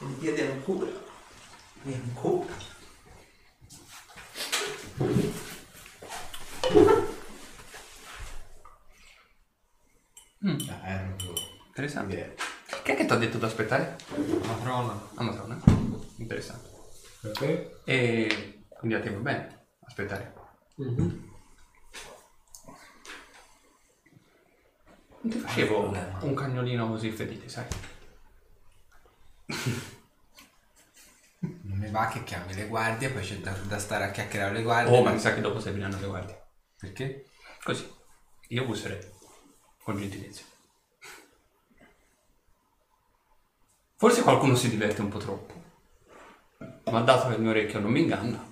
[0.00, 0.90] Mi chiede ancora.
[1.84, 2.52] E ancora.
[10.42, 11.34] Ah, era proprio...
[11.68, 12.36] Interessante.
[12.82, 13.96] Che è che ti ha detto di aspettare?
[14.46, 15.08] Matrona.
[15.14, 15.58] Amatrona.
[16.16, 16.68] Interessante.
[17.22, 17.80] Perché?
[17.84, 20.34] E quindi a te va bene aspettare.
[25.22, 25.92] Non ti facevo
[26.22, 27.66] un cagnolino così fedele, sai?
[31.40, 34.62] Non mi va che chiami le guardie, poi c'è da, da stare a chiacchierare le
[34.62, 34.96] guardie.
[34.96, 36.42] Oh, ma mi sa che dopo serviranno le guardie.
[36.78, 37.26] Perché?
[37.62, 37.86] Così.
[38.48, 39.00] Io busserei.
[39.82, 40.42] Con gentilezza.
[43.96, 45.62] Forse qualcuno si diverte un po' troppo.
[46.90, 48.49] Ma dato che il mio orecchio non mi inganna.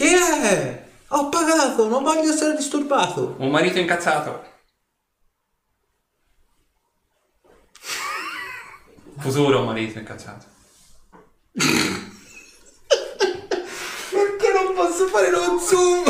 [0.00, 0.82] Chi è?
[1.08, 3.34] Ho pagato, non voglio essere disturbato.
[3.36, 4.42] Un marito incazzato.
[9.18, 10.46] Futuro marito incazzato.
[14.10, 16.04] Perché non posso fare lo zoom?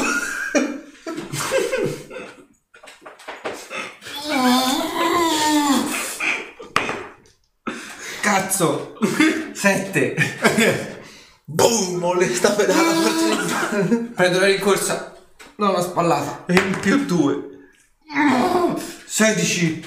[8.20, 8.96] Cazzo!
[9.52, 10.89] Sette!
[11.52, 12.16] Boom!
[12.16, 14.12] Le sta pedalando.
[14.14, 15.16] Prendo la rincorsa.
[15.56, 16.44] Non la spallata.
[16.46, 17.48] E in più due.
[19.04, 19.84] 16!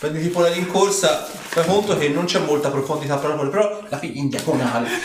[0.00, 4.18] Prendi tipo la rincorsa, fai conto che non c'è molta profondità palla, però la figli
[4.18, 4.88] in diagonale.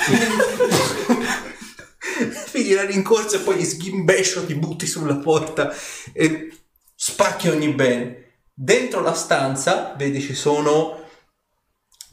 [2.50, 5.72] figli la rincorsa e poi gli sghimbescio, ti butti sulla porta
[6.12, 6.52] e
[6.96, 8.40] spacchi ogni bene.
[8.52, 11.01] Dentro la stanza, vedi, ci sono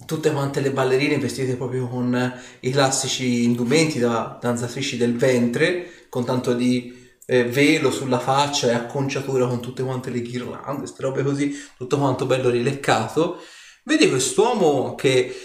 [0.09, 6.25] tutte quante le ballerine vestite proprio con i classici indumenti da danzatrici del ventre, con
[6.25, 11.23] tanto di eh, velo sulla faccia e acconciatura con tutte quante le ghirlande, queste robe
[11.23, 13.43] così, tutto quanto bello rileccato.
[13.83, 15.39] Vedi quest'uomo che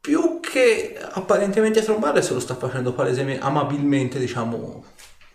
[0.00, 4.82] più che apparentemente trombare se lo sta facendo palesemente, amabilmente, diciamo,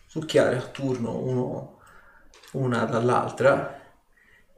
[0.07, 1.81] succhiare a turno uno,
[2.53, 3.79] una dall'altra.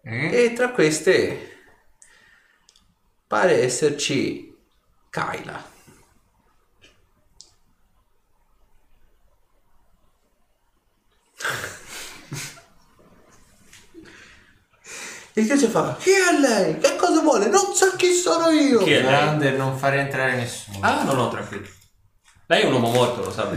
[0.01, 0.45] Eh?
[0.45, 1.56] E tra queste
[3.27, 4.55] pare esserci
[5.09, 5.75] Kyla.
[15.33, 16.79] Il tizio fa, chi è lei?
[16.79, 17.47] Che cosa vuole?
[17.47, 18.79] Non sa chi sono io.
[18.79, 19.03] Chi è lei?
[19.03, 20.79] Grande non fare entrare nessuno.
[20.81, 21.67] Ah, no, no, tranquillo.
[22.47, 23.53] Lei è un uomo morto, lo sa.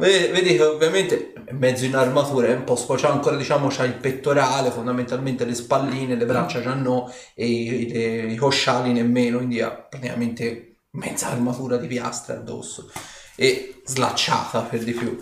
[0.00, 3.94] Vedi che ovviamente mezzo in armatura, è un po' spo- c'ha ancora diciamo c'ha il
[3.94, 9.60] pettorale, fondamentalmente le spalline, le braccia già no e i, le- i cosciali nemmeno, quindi
[9.60, 12.90] ha praticamente mezza armatura di piastre addosso
[13.36, 15.18] e slacciata per di più.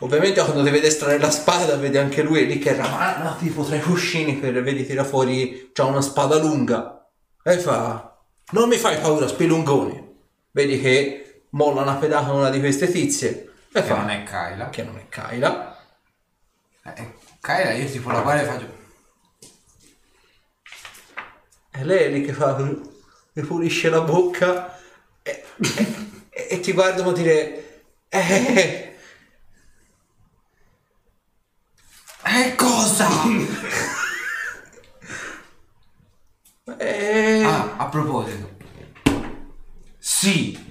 [0.00, 3.74] Ovviamente quando ti vede estrarre la spada vede anche lui lì che ramana tipo tra
[3.74, 7.04] i cuscini per vedi tira fuori c'ha una spada lunga
[7.42, 8.16] e fa
[8.52, 10.14] non mi fai paura spilungone
[10.52, 13.28] vedi che molla una pedata a una di queste tizie
[13.72, 14.68] e Che fa non è Kyla.
[14.70, 15.76] che non è Kyla
[16.84, 18.76] Eh, Kyla io tipo la guardo e faccio...
[21.70, 24.78] e lei è lì che fa mi pulisce la bocca
[25.22, 25.44] e,
[26.30, 28.96] e- e ti guarda come dire eh
[32.24, 33.08] Eh cosa?
[36.78, 38.56] eh ah, a proposito.
[39.98, 40.67] Sì.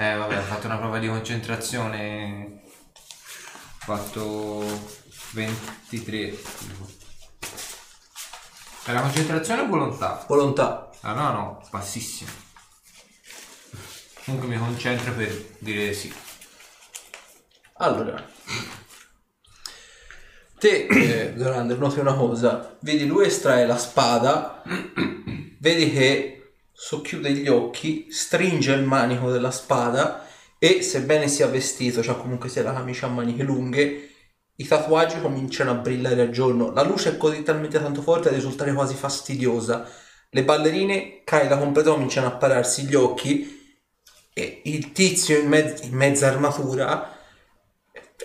[0.00, 2.62] Eh vabbè, ho fatto una prova di concentrazione.
[2.92, 4.64] Ho fatto
[5.32, 6.38] 23.
[8.84, 10.24] È la concentrazione o volontà?
[10.26, 12.30] volontà Ah no, no, bassissimo.
[14.24, 16.10] Comunque mi concentro per dire sì.
[17.74, 18.26] Allora,
[20.58, 24.62] te, eh, Dorander, noti una cosa, vedi lui estrae la spada,
[25.58, 26.39] vedi che
[26.82, 30.26] socchiude gli occhi, stringe il manico della spada
[30.58, 34.08] e sebbene sia vestito, cioè comunque sia la camicia a maniche lunghe,
[34.56, 38.34] i tatuaggi cominciano a brillare a giorno, la luce è così talmente tanto forte da
[38.34, 39.86] risultare quasi fastidiosa,
[40.30, 43.78] le ballerine, Kyla completa, cominciano a pararsi gli occhi
[44.32, 47.14] e il tizio in, mezz- in mezza armatura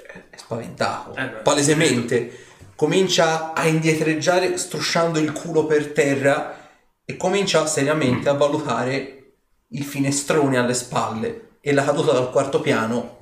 [0.08, 2.44] è spaventato, Eh palesemente.
[2.76, 6.65] Comincia a indietreggiare strusciando il culo per terra
[7.06, 9.34] e comincia seriamente a valutare
[9.70, 13.22] il finestrone alle spalle e la caduta dal quarto piano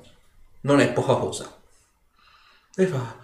[0.62, 1.54] non è poca cosa.
[2.76, 3.16] E fa,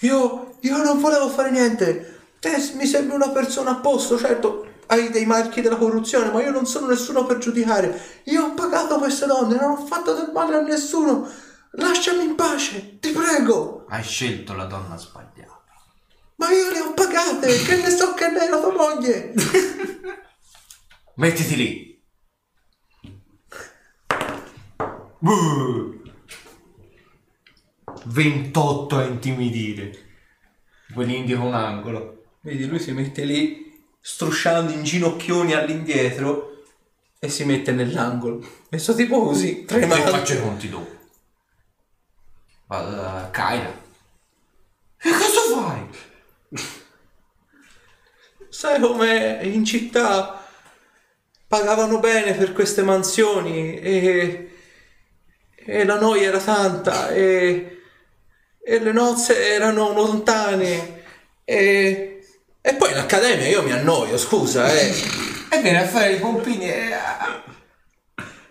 [0.00, 5.10] io, io non volevo fare niente, te mi sembri una persona a posto, certo hai
[5.10, 8.20] dei marchi della corruzione, ma io non sono nessuno per giudicare.
[8.24, 11.28] Io ho pagato queste donne, non ho fatto del male a nessuno.
[11.72, 13.84] Lasciami in pace, ti prego.
[13.88, 15.57] Hai scelto la donna sbagliata.
[16.38, 19.32] Ma io le ho pagate, che ne so che lei è la tua moglie.
[21.16, 22.00] Mettiti lì.
[25.18, 26.00] Buh.
[28.04, 30.06] 28 a intimidire.
[30.94, 32.22] Poi gli indico un angolo.
[32.42, 36.62] Vedi, lui si mette lì, strusciando in ginocchioni all'indietro
[37.18, 38.46] e si mette nell'angolo.
[38.68, 40.96] Messo tipo così, Te faccio i conti dopo.
[42.68, 43.28] Vado da.
[45.00, 45.47] E cosa?
[48.48, 50.44] Sai come in città
[51.46, 54.50] pagavano bene per queste mansioni e,
[55.54, 57.80] e la noia era tanta e,
[58.62, 61.04] e le nozze erano lontane
[61.44, 62.22] e,
[62.60, 64.92] e poi in accademia io mi annoio, scusa, eh.
[65.50, 66.90] E viene a fare i pompini e...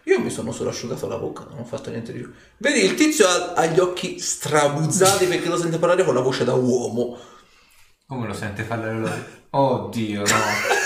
[0.06, 2.34] Io mi sono solo asciugato la bocca, non ho fatto niente di più.
[2.58, 6.46] Vedi, il tizio ha, ha gli occhi strabuzzati perché lo sente parlare con la voce
[6.46, 7.20] da uomo.
[8.08, 10.86] Come lo sente fare le Oddio, no.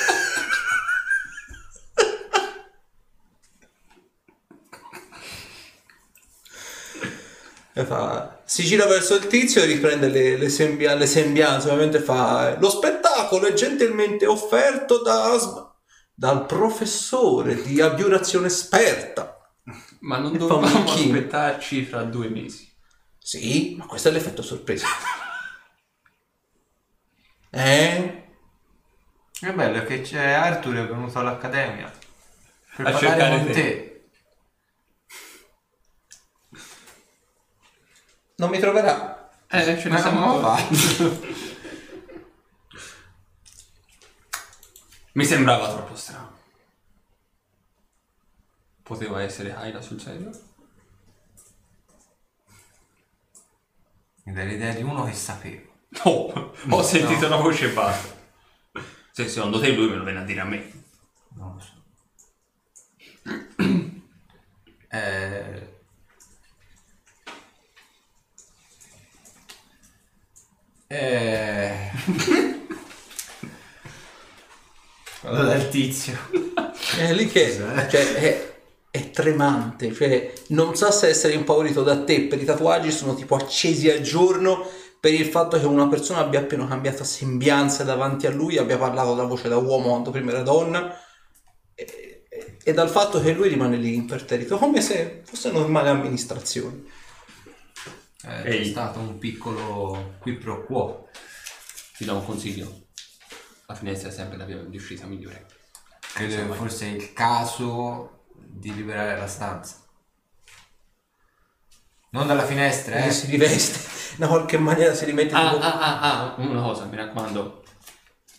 [7.73, 11.67] E fa- si gira verso il tizio e riprende le, le sembia- le sembianze.
[11.69, 15.73] Ovviamente fa: Lo spettacolo è gentilmente offerto da-
[16.13, 19.37] dal professore di abbiurazione esperta.
[19.99, 22.69] Ma non dovevamo aspettarci fra due mesi.
[23.17, 24.87] Sì, ma questo è l'effetto sorpresa.
[27.51, 28.23] Eh?
[29.31, 31.91] Che bello è che c'è Arthur è venuto all'accademia
[32.75, 33.53] per A parlare cercare con te.
[33.53, 34.09] te.
[38.35, 39.29] Non mi troverà.
[39.47, 41.39] Eh, ce ne Ma siamo come.
[45.13, 46.39] Mi sembrava troppo strano.
[48.81, 50.31] Poteva essere Aila sul serio?
[54.23, 55.70] Mi dai l'idea di uno che sapeva.
[56.03, 58.19] No, ho sentito una voce e basta.
[59.11, 60.71] Se secondo te lui me lo viene a dire a me.
[61.35, 61.73] Non lo so.
[64.89, 65.69] eh...
[70.87, 71.91] Eh...
[75.21, 76.17] Vado dal tizio.
[76.97, 77.53] È lì che
[77.89, 78.53] cioè, è,
[78.89, 83.35] è tremante, cioè, non sa se essere impaurito da te per i tatuaggi sono tipo
[83.35, 84.67] accesi al giorno
[85.01, 89.15] per il fatto che una persona abbia appena cambiato sembianza davanti a lui, abbia parlato
[89.15, 90.95] da voce da uomo quando prima era donna
[91.73, 96.83] e, e- e dal fatto che lui rimane lì imperterrito come se fosse normale amministrazione.
[98.23, 98.61] Eh, Ehi.
[98.61, 101.09] È stato un piccolo qui pro quo.
[101.97, 102.81] Ti do un consiglio.
[103.65, 105.47] La finestra è sempre la via di uscita migliore.
[106.13, 109.80] Credo che forse è il caso di liberare la stanza.
[112.13, 113.11] Non dalla finestra, eh.
[113.11, 113.79] si riveste,
[114.21, 115.61] in qualche maniera si rimette Ah, tipo...
[115.63, 117.63] ah, ah, ah, una cosa, mi raccomando.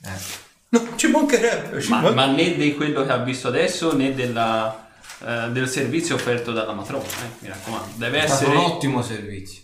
[0.04, 0.40] Eh.
[0.70, 4.14] No, ci mancherebbe, ci Ma, man- ma né di quello che ha visto adesso né
[4.14, 4.88] della,
[5.24, 7.92] eh, del servizio offerto dalla matrona, eh, mi raccomando.
[7.96, 9.62] Deve È essere un ottimo servizio.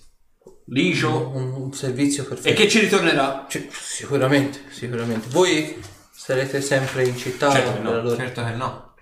[0.67, 2.49] ligio un, un servizio perfetto.
[2.49, 3.47] e che ci ritornerà.
[3.49, 5.29] Cioè, sicuramente, sicuramente.
[5.31, 5.83] Voi
[6.13, 8.95] sarete sempre in città Certo che no, Certo che no.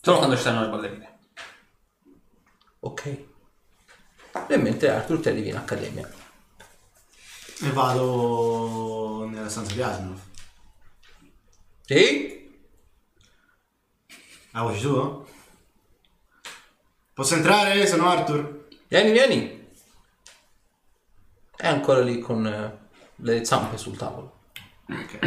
[0.00, 1.18] Solo quando ci saranno le ballerine.
[2.80, 3.32] Ok.
[4.48, 6.10] E mentre Arthur te arrivi in accademia.
[7.60, 10.20] E vado nella stanza di Asimov.
[11.86, 12.58] Sì?
[14.52, 15.26] Ah, voce tu?
[17.12, 17.86] Posso entrare?
[17.86, 18.68] Sono Arthur.
[18.88, 19.68] Vieni, vieni.
[21.56, 24.42] È ancora lì con eh, le zampe sul tavolo.
[24.88, 25.18] Ok.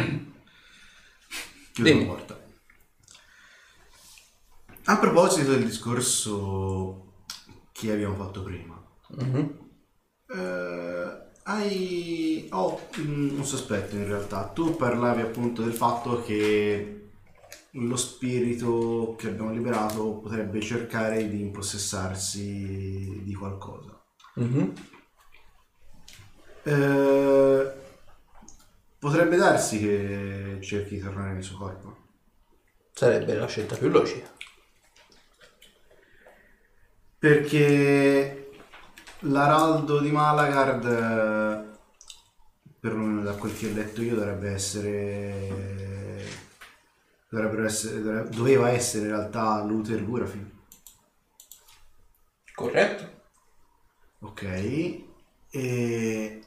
[1.72, 2.06] Chiudo Dimmi.
[2.06, 2.40] la porta.
[4.84, 7.24] A proposito del discorso
[7.72, 9.58] che abbiamo fatto prima, Mhm.
[10.34, 12.48] eh, hai...
[12.52, 14.48] ho mm, un sospetto in realtà.
[14.48, 17.10] Tu parlavi appunto del fatto che
[17.72, 24.00] lo spirito che abbiamo liberato potrebbe cercare di impossessarsi di qualcosa.
[24.34, 24.72] Mhm.
[26.64, 27.72] Eh,
[28.98, 31.96] potrebbe darsi che cerchi di tornare nel suo corpo.
[32.92, 34.28] Sarebbe la scelta più logica.
[37.18, 38.37] Perché
[39.20, 41.78] l'araldo di Malagard, eh,
[42.78, 45.76] perlomeno da quel che ho letto io, dovrebbe essere.
[47.30, 50.50] Essere doveva essere in realtà Luther Gurafin.
[52.54, 53.22] Corretto.
[54.20, 55.04] Ok.
[55.50, 56.42] E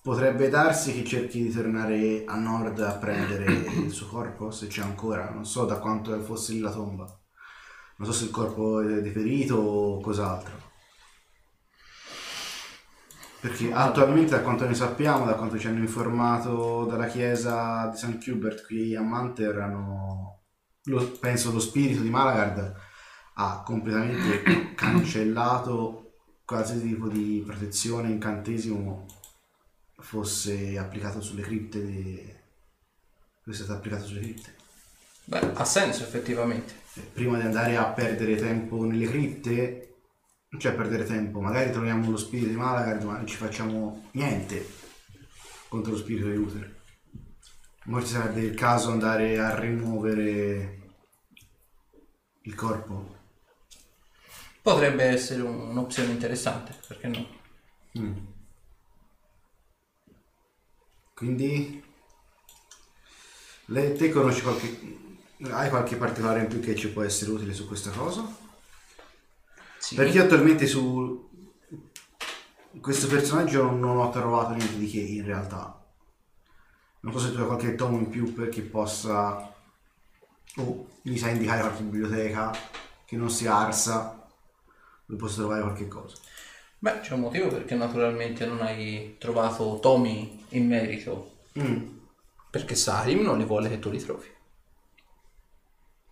[0.00, 4.80] potrebbe darsi che cerchi di tornare a nord a prendere il suo corpo, se c'è
[4.80, 5.28] ancora.
[5.28, 7.04] Non so da quanto fosse lì la tomba.
[7.96, 10.59] Non so se il corpo è deperito o cos'altro.
[13.40, 18.26] Perché attualmente, da quanto ne sappiamo, da quanto ci hanno informato dalla chiesa di St.
[18.28, 20.42] Hubert qui a Manter, hanno,
[20.84, 22.88] lo- penso lo spirito di Malagard
[23.34, 26.12] ha completamente cancellato
[26.44, 29.06] qualsiasi tipo di protezione, incantesimo
[29.96, 32.34] fosse applicato sulle cripte, di...
[33.42, 34.54] fosse stato applicato sulle cripte.
[35.24, 36.74] Beh, ha senso effettivamente.
[37.12, 39.89] Prima di andare a perdere tempo nelle cripte,
[40.58, 44.66] cioè perdere tempo, magari troviamo lo spirito di Malagard ma non ci facciamo niente
[45.68, 46.78] contro lo spirito di Uther.
[47.88, 50.78] Ora ci sarebbe il caso andare a rimuovere
[52.42, 53.18] il corpo.
[54.62, 57.26] Potrebbe essere un- un'opzione interessante, perché no?
[57.98, 58.16] Mm.
[61.14, 61.82] Quindi
[63.66, 64.98] lei, te conosci qualche
[65.50, 68.39] hai qualche particolare in più che ci può essere utile su questa cosa?
[69.80, 69.94] Sì.
[69.94, 71.26] Perché io attualmente su
[72.82, 75.82] questo personaggio non, ho trovato niente di che in realtà.
[77.00, 79.54] Non so se tu hai qualche tomo in più per chi possa...
[80.56, 82.52] O mi sa indicare qualche biblioteca
[83.06, 84.28] che non sia Arsa,
[85.06, 86.16] dove posso trovare qualche cosa.
[86.78, 91.38] Beh, c'è un motivo perché naturalmente non hai trovato tomi in merito.
[91.58, 91.96] Mm.
[92.50, 94.28] Perché Sarim non li vuole che tu li trovi.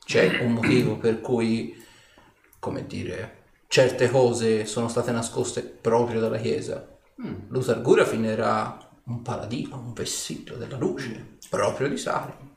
[0.06, 1.84] C'è un motivo per cui,
[2.58, 3.37] come dire,
[3.68, 6.98] certe cose sono state nascoste proprio dalla Chiesa.
[7.22, 7.50] Mm.
[7.50, 12.56] L'Utargura finirà un paladino, un vestito della luce, proprio di Sarim.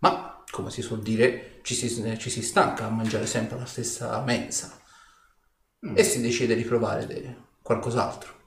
[0.00, 4.20] Ma, come si suol dire, ci si, ci si stanca a mangiare sempre la stessa
[4.20, 4.80] mensa.
[5.94, 8.40] E si decide di provare de- qualcos'altro.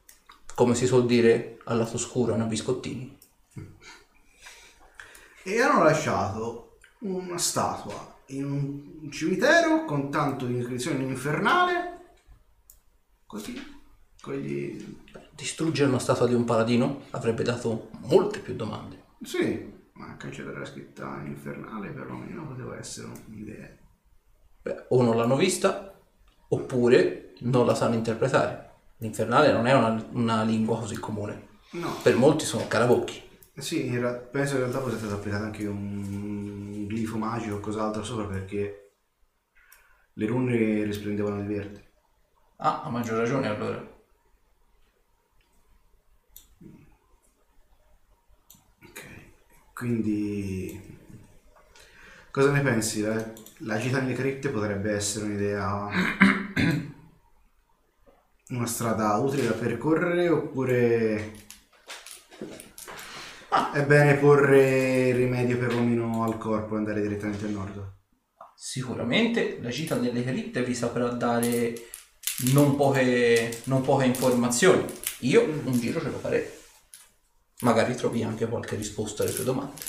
[0.54, 3.18] Come si suol dire, al lato oscuro una biscottini.
[5.44, 12.16] E hanno lasciato una statua in un cimitero con tanto di iscrizione infernale.
[13.26, 13.74] Così.
[14.22, 14.98] Con gli...
[15.36, 19.04] Distruggere una statua di un paladino avrebbe dato molte più domande.
[19.22, 23.70] Sì, ma cancellare la scritta infernale perlomeno poteva essere un'idea.
[24.62, 25.94] Beh, o non l'hanno vista,
[26.48, 28.72] oppure non la sanno interpretare.
[28.98, 31.48] L'infernale non è una, una lingua così comune.
[31.72, 33.22] No, Per molti sono carabocchi.
[33.62, 38.26] Sì, ra- penso in realtà fosse stato applicato anche un glifo magico o cos'altro sopra
[38.26, 38.92] perché
[40.14, 41.84] le rune risplendevano di verde.
[42.58, 43.94] Ah, a maggior ragione allora.
[48.90, 49.00] Ok,
[49.74, 50.80] quindi
[52.32, 53.02] cosa ne pensi?
[53.02, 55.90] La, la gita nelle cripte potrebbe essere un'idea,
[58.50, 61.34] una strada utile da percorrere oppure
[63.72, 67.94] è bene porre rimedio perlomeno al corpo e andare direttamente al nord?
[68.56, 71.74] Sicuramente la gita delle cripte vi saprà dare
[72.54, 74.86] non poche, non poche informazioni.
[75.20, 76.46] Io un giro ce lo farei.
[77.62, 79.82] Magari trovi anche qualche risposta alle tue domande.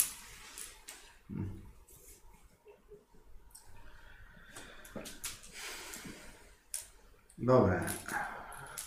[7.38, 7.84] Vabbè,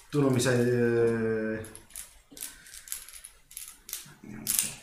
[0.10, 0.60] tu non mi sai...
[0.60, 1.66] eh,
[4.22, 4.78] vediamo un po'.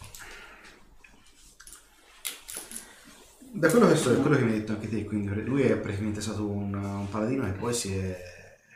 [3.57, 5.79] Da quello che so, è quello che mi hai detto anche te, quindi lui è
[5.79, 8.15] praticamente stato un, un paladino e poi si è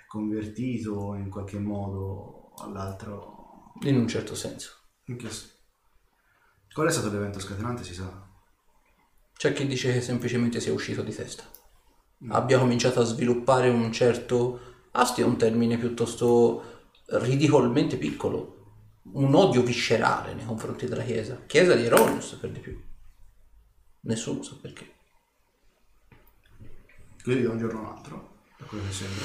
[0.07, 3.75] convertito in qualche modo all'altro.
[3.83, 4.77] In un certo senso.
[5.05, 5.29] In che
[6.73, 8.27] Qual è stato l'evento scatenante, si sa?
[9.37, 11.45] C'è chi dice che semplicemente sia uscito di testa.
[12.29, 14.61] Abbia cominciato a sviluppare un certo...
[14.93, 18.77] Asti è un termine piuttosto ridicolmente piccolo.
[19.13, 21.43] Un odio viscerale nei confronti della Chiesa.
[21.45, 22.89] Chiesa di Eronius, per di più.
[24.03, 24.95] Nessuno sa perché.
[27.23, 29.25] Così da un giorno all'altro, da quello che sembra.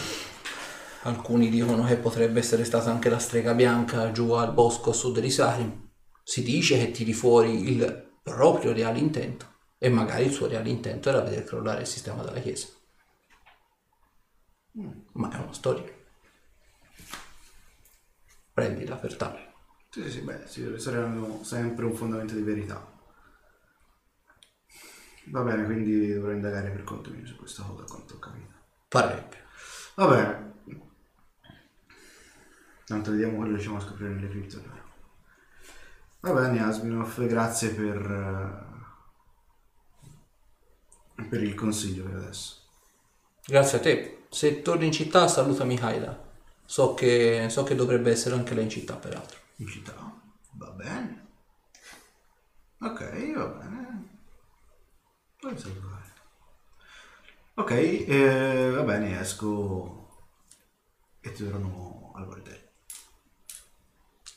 [1.03, 5.19] Alcuni dicono che potrebbe essere stata anche la strega bianca giù al bosco a sud
[5.19, 5.91] di Sarim.
[6.23, 9.53] Si dice che tiri fuori il proprio reale intento.
[9.77, 12.67] E magari il suo reale intento era vedere crollare il sistema della Chiesa.
[15.13, 15.93] Ma è una storia.
[18.51, 19.53] Prendila per tale.
[19.89, 22.93] Sì, sì, sì, beh, sì, le storie hanno sempre un fondamento di verità.
[25.27, 28.53] Va bene, quindi dovrò indagare per conto mio su questa cosa, quanto ho capito.
[28.87, 29.43] Parebbe.
[29.95, 30.53] Va bene.
[32.85, 34.57] Tanto vediamo quello che riusciamo a scoprire nelle cripte.
[34.57, 34.83] allora.
[36.19, 38.65] Va bene, Asminov, grazie per,
[41.15, 42.61] eh, per il consiglio per adesso.
[43.45, 44.25] Grazie a te.
[44.29, 46.23] Se torni in città saluta Mihaila.
[46.65, 49.39] So che, so che dovrebbe essere anche lei in città, peraltro.
[49.57, 49.93] In città?
[50.53, 51.27] Va bene.
[52.79, 54.04] Ok, va bene.
[55.45, 56.13] Puoi salutare.
[57.53, 60.23] Ok, eh, va bene, esco
[61.21, 62.69] e torno al bordello.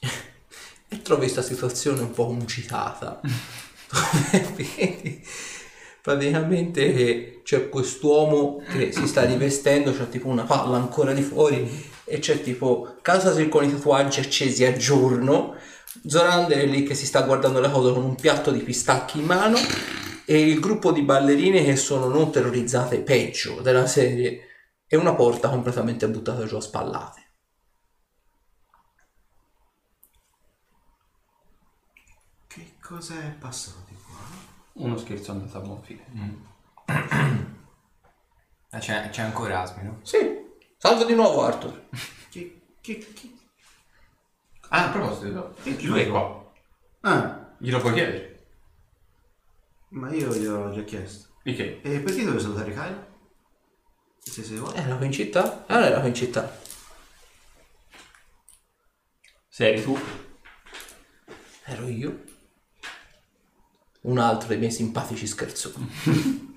[0.91, 3.23] E trovi questa situazione un po' concitata.
[3.23, 5.27] Dove vedi
[6.03, 11.91] praticamente che c'è quest'uomo che si sta rivestendo, c'è tipo una palla ancora di fuori
[12.05, 15.57] e c'è tipo Casasi con i tatuaggi accesi a giorno,
[16.07, 19.27] Zorander è lì che si sta guardando la cosa con un piatto di pistacchi in
[19.27, 19.57] mano
[20.25, 24.47] e il gruppo di ballerine che sono non terrorizzate peggio della serie
[24.87, 27.27] e una porta completamente buttata giù a spallate.
[32.47, 34.17] Che cosa è passato di qua?
[34.85, 36.47] Uno scherzo andato a buon fine.
[38.71, 40.01] Ah, c'è, c'è ancora Asmi, no?
[40.03, 40.19] Sì,
[40.77, 41.89] salve di nuovo Arthur.
[42.29, 43.38] Che, che, che...
[44.71, 46.53] Ah, a proposito, lui è qua.
[47.01, 48.27] Ah, Glielo puoi chiedere?
[49.91, 51.29] ma io gliel'ho già chiesto.
[51.43, 51.81] Di che?
[51.83, 53.07] E perché devo salutare Kyle?
[54.19, 54.75] Se sei vuoi?
[54.77, 55.65] Era qui in città?
[55.67, 56.61] Ah, era qui in città.
[59.49, 59.99] Se eri tu,
[61.65, 62.25] Ero io.
[64.03, 66.57] un altro dei miei simpatici scherzoni.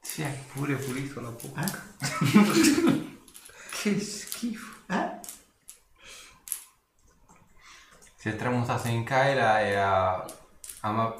[0.00, 1.64] Si è pure pulito la bocca.
[3.82, 4.74] che schifo.
[4.86, 5.15] Eh?
[8.26, 10.26] Si è tramutato in Kyla e ha...
[10.80, 11.14] ama-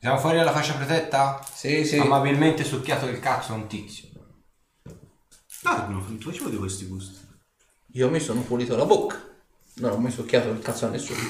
[0.00, 1.40] Siamo fuori dalla fascia protetta?
[1.54, 1.98] Sì, sì.
[1.98, 4.08] Amabilmente succhiato il cazzo a un tizio.
[5.62, 7.16] Ah, non ti facevo di questi gusti.
[7.92, 9.22] Io mi sono pulito la bocca.
[9.74, 11.20] Non ho mai succhiato il cazzo a nessuno.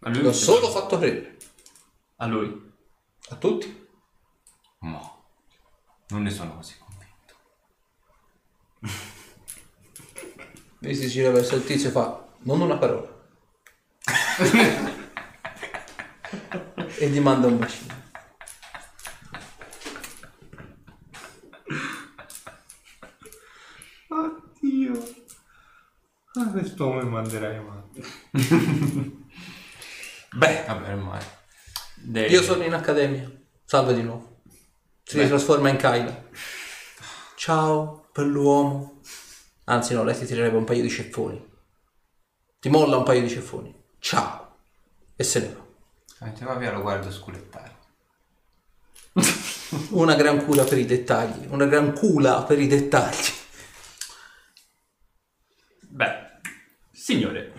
[0.00, 0.22] A lui?
[0.22, 1.36] L'ho solo fatto credere.
[2.16, 2.72] A lui?
[3.28, 3.86] A tutti.
[4.78, 5.24] No,
[6.08, 7.34] non ne sono così convinto.
[10.78, 13.09] Lui si gira verso il tizio e fa, non una parola.
[16.98, 17.94] E gli manda un bacino.
[24.08, 25.02] Oddio.
[26.34, 28.02] Ah, quest'uomo mi manderai avanti.
[30.36, 31.20] Beh, Vabbè, ormai.
[31.96, 33.30] dei- Io sono in accademia.
[33.64, 34.42] Salve di nuovo.
[35.02, 36.28] Si trasforma in Kyla.
[37.36, 39.00] Ciao, bell'uomo.
[39.64, 41.48] Anzi no, lei ti tirerebbe un paio di ceffoni.
[42.60, 43.74] Ti molla un paio di ceffoni.
[44.00, 44.56] Ciao.
[45.14, 45.66] E se ne va.
[46.26, 47.78] Mentre va via lo guardo sculettare.
[49.90, 51.46] Una gran cura per i dettagli.
[51.48, 53.38] Una gran cula per i dettagli.
[55.92, 56.40] Beh,
[56.92, 57.52] signore,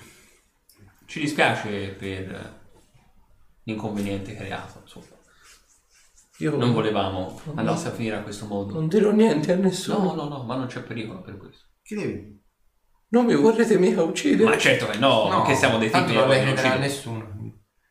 [1.05, 2.59] ci dispiace per
[3.63, 4.79] l'inconveniente creato.
[4.81, 5.19] Insomma.
[6.37, 8.73] Io Non volevamo andasse a finire a questo modo.
[8.73, 10.13] non dirò niente a nessuno.
[10.13, 11.65] No, no, no, ma non c'è pericolo per questo.
[11.83, 12.40] Chiedevi.
[13.13, 14.49] Non mi vorrete mica uccidere.
[14.49, 17.27] Ma certo che no, non che siamo dei tipi non le ci- nessuno.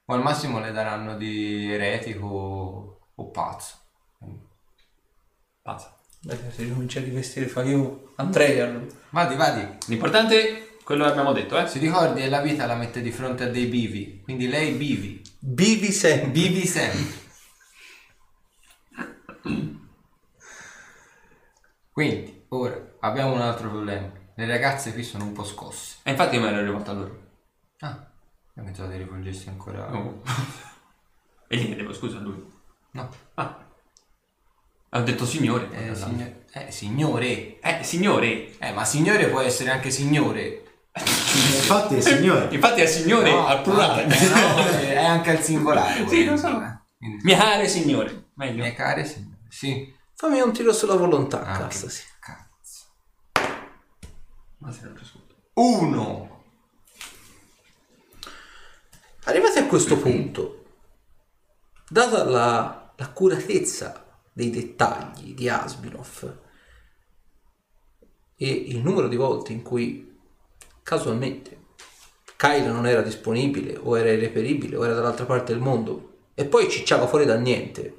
[0.06, 3.74] O al massimo le daranno di eretico o pazzo.
[5.60, 5.94] Pazza.
[6.22, 8.86] Beh, se ricomincia a rivestire fa io andrei a lui.
[9.10, 9.66] Vadi, vadi.
[9.88, 11.66] L'importante, quello che abbiamo detto, eh.
[11.66, 14.22] Si ricordi, la vita la mette di fronte a dei bivi.
[14.22, 15.20] Quindi lei bivi.
[15.38, 16.30] Bivi sempre.
[16.30, 17.28] Bivi sempre.
[21.92, 24.12] Quindi, ora, abbiamo un altro problema.
[24.40, 25.96] Le ragazze qui sono un po' scosse.
[26.02, 27.20] E infatti io mi ero rivolto a loro.
[27.80, 28.06] Ah,
[28.54, 29.94] io pensavo di rivolgersi ancora...
[29.94, 30.22] Oh.
[31.46, 32.42] E gli chiedevo scusa a lui.
[32.92, 33.06] No.
[33.34, 33.66] Ah.
[34.92, 35.68] Ho detto signore.
[35.72, 37.60] Eh, signor- eh, signore.
[37.60, 38.58] Eh, signore.
[38.58, 40.62] Eh, ma signore può essere anche signore.
[40.94, 42.48] Infatti è signore.
[42.54, 44.04] Infatti è signore No, al plurale.
[44.04, 46.08] eh, no, è è anche al singolare.
[46.08, 46.48] Sì, lo so.
[46.96, 48.30] Quindi, Mia care signore.
[48.36, 48.62] Meglio.
[48.62, 49.36] Mie care signore.
[49.50, 49.94] Sì.
[50.14, 51.92] Fammi un tiro sulla volontà, Ah, cazzo, ok.
[51.92, 52.02] sì.
[54.60, 54.66] Cazzo.
[54.66, 55.34] Ma se non ci ascolto.
[55.54, 56.44] Uno.
[59.24, 60.64] Arrivati a questo punto,
[61.88, 66.38] data la, l'accuratezza dei dettagli di Asminov
[68.36, 70.18] e il numero di volte in cui
[70.82, 71.58] casualmente
[72.36, 76.70] Kyla non era disponibile o era irreperibile o era dall'altra parte del mondo e poi
[76.70, 77.98] cicciava fuori da niente,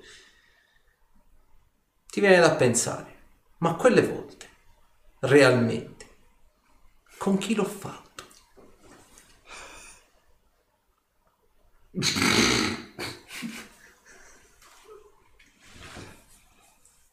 [2.08, 3.20] ti viene da pensare,
[3.60, 4.50] ma quelle volte,
[5.20, 5.91] realmente,
[7.22, 8.24] con chi l'ho fatto?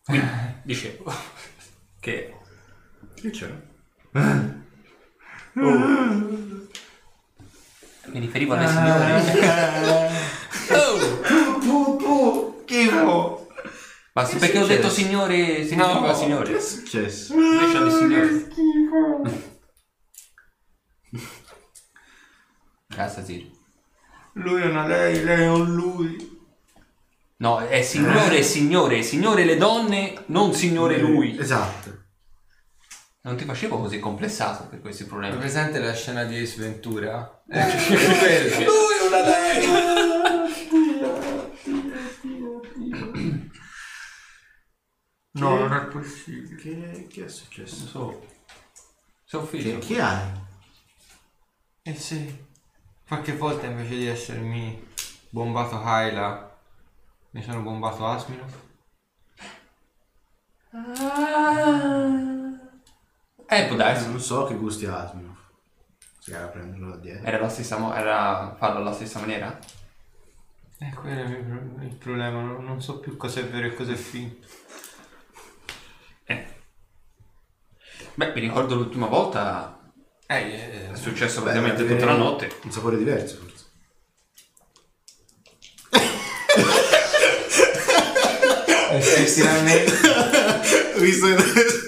[0.04, 0.26] Quindi,
[0.62, 1.12] dicevo
[2.00, 2.34] che
[3.14, 3.52] Che c'è?
[8.06, 10.26] mi riferivo alle signore.
[10.70, 12.62] Oh.
[12.64, 13.48] Schifo.
[14.12, 16.14] Ma se perché ho detto signore, significa No.
[16.14, 16.50] signore.
[16.50, 17.32] Che è successo?
[17.34, 19.57] Invece di signore.
[22.98, 23.56] Grazie, Siri.
[24.32, 26.36] Lui è una lei, lei è un lui.
[27.36, 29.04] No, è signore e signore.
[29.04, 31.38] Signore le donne, non signore lui.
[31.38, 32.06] Esatto.
[33.20, 35.36] Non ti facevo così complessato per questi È problemi.
[35.36, 37.40] presente la scena di Ace Ventura?
[37.48, 38.64] Eh, quello.
[38.64, 39.66] Lui è una lei!
[45.34, 46.56] No, non è possibile.
[46.56, 47.86] Che, che è successo?
[47.86, 48.26] So.
[49.24, 50.32] So Che, hai?
[51.82, 52.46] Eh sì.
[53.08, 54.86] Qualche volta invece di essermi
[55.30, 56.58] bombato Kyla,
[57.30, 58.52] mi sono bombato Asminov.
[63.46, 64.10] Eh, può darsi.
[64.10, 65.36] Non so che gusti ha Asminov.
[66.18, 67.26] Se era prenderlo da dietro.
[67.26, 69.58] Era la stessa mo- era farlo alla stessa maniera?
[70.80, 73.74] Eh, quello è il pro- il problema, non, non so più cosa è vero e
[73.74, 74.46] cosa è finto.
[76.24, 76.56] Eh.
[78.16, 79.77] Beh, mi ricordo l'ultima volta.
[80.30, 82.50] Eh, È successo Beh, praticamente tutta la notte.
[82.62, 83.64] Un sapore diverso forse.
[88.90, 89.92] effettivamente
[90.98, 91.26] Visto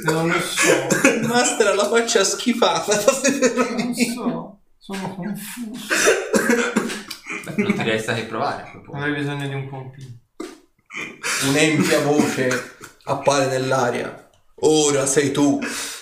[0.04, 0.86] non lo so,
[1.26, 2.94] Master ha la faccia schifata.
[2.94, 5.94] non so, sono confuso.
[7.56, 8.80] Non ti resta che provare a.
[8.96, 10.08] Avrei bisogno di un pompino.
[11.48, 14.29] Un'empia voce appare nell'aria.
[14.62, 15.58] Ora sei tu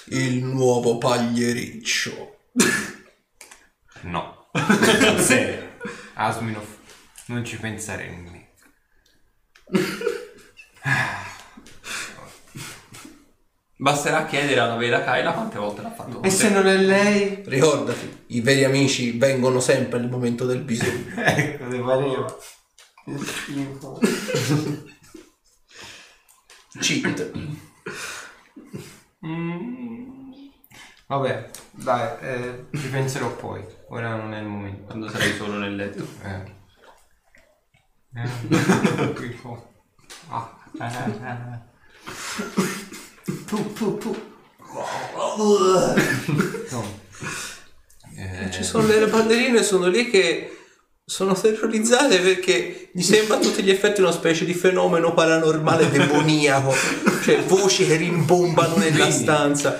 [0.06, 2.36] il nuovo pagliericcio.
[4.02, 4.50] No.
[5.18, 5.76] Serio.
[6.14, 6.66] Asminov,
[7.26, 8.46] non ci pensare nemmeno.
[13.76, 16.20] Basterà chiedere alla vera Kyla quante volte l'ha fatto.
[16.22, 17.44] E se non è lei?
[17.46, 21.14] Ricordati, i veri amici vengono sempre nel momento del bisogno.
[21.14, 22.36] Ecco, te pareva.
[26.80, 27.67] Che
[29.20, 30.56] Cheat.
[31.06, 33.64] Vabbè, dai, eh, ci penserò poi.
[33.88, 34.84] Ora non è il momento.
[34.84, 36.06] Quando sarai solo nel letto.
[36.22, 36.56] Eh.
[38.14, 38.26] Eh.
[39.14, 39.70] Schifo.
[40.28, 40.58] Ah.
[43.46, 44.16] Pu, pu, pu.
[46.62, 46.88] Insomma.
[48.16, 50.57] Eh, Ci sono le ballerine, sono lì che
[51.08, 56.70] sono terrorizzate perché gli sembra a tutti gli effetti una specie di fenomeno paranormale demoniaco.
[57.24, 59.74] Cioè voci che rimbombano nella Quindi- stanza.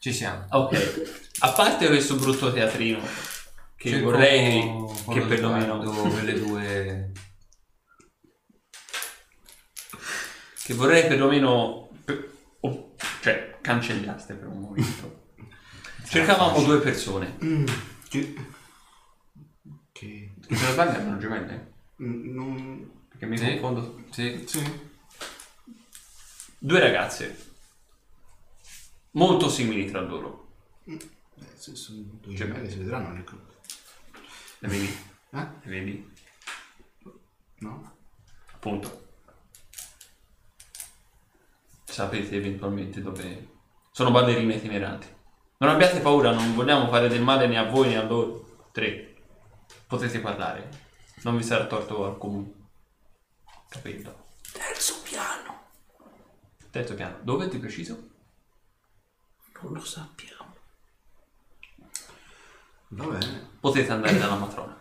[0.00, 0.46] Ci siamo.
[0.48, 1.16] Ok.
[1.40, 3.00] A parte questo brutto teatrino,
[3.76, 5.78] che Cerco vorrei con che lo perlomeno,
[6.10, 7.12] quelle due
[10.64, 11.88] che vorrei perlomeno,
[13.20, 15.26] cioè, cancellaste per un momento.
[16.08, 17.66] Cercavamo due persone, Mm,
[18.08, 18.34] che...
[20.56, 21.72] se non sbaglio erano gemelle,
[22.02, 22.90] mm, non...
[23.08, 23.58] perché mi Sì.
[23.58, 24.04] confondo.
[24.10, 24.44] Sì.
[24.46, 24.86] Sì.
[26.60, 27.52] Due ragazze,
[29.12, 30.46] molto simili tra loro.
[30.84, 30.98] Eh,
[31.54, 33.54] se sono due Cioè, gemelli si vedranno nel gruppo.
[34.60, 34.86] Le vedi?
[35.30, 35.38] Eh?
[35.62, 36.12] Le vedi?
[37.58, 37.96] No?
[38.52, 39.06] Appunto.
[41.84, 43.56] Sapete eventualmente dove...
[43.92, 45.06] Sono ballerine itineranti.
[45.58, 48.68] Non abbiate paura, non vogliamo fare del male né a voi né a loro.
[48.72, 49.07] Tre.
[49.88, 50.68] Potete parlare.
[51.22, 52.68] Non vi sarà torto alcun
[53.68, 54.26] capello.
[54.52, 55.62] Terzo piano.
[56.70, 57.18] Terzo piano.
[57.22, 58.10] Dove di preciso?
[59.62, 60.54] Non lo sappiamo.
[62.88, 63.50] Va bene.
[63.60, 64.76] Potete andare dalla matrona.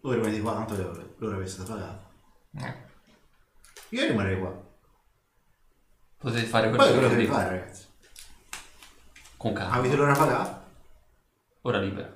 [0.00, 2.10] Voi rimanete qua, tanto l'ora l'ora vi stata pagata.
[2.54, 2.84] Eh.
[3.90, 4.64] Io rimarrei qua.
[6.16, 7.86] Potete fare quello Poi che cosa volete devi fare, ragazzi?
[9.36, 9.74] con calma.
[9.74, 10.66] Avete l'ora pagata?
[11.62, 12.15] Ora libera.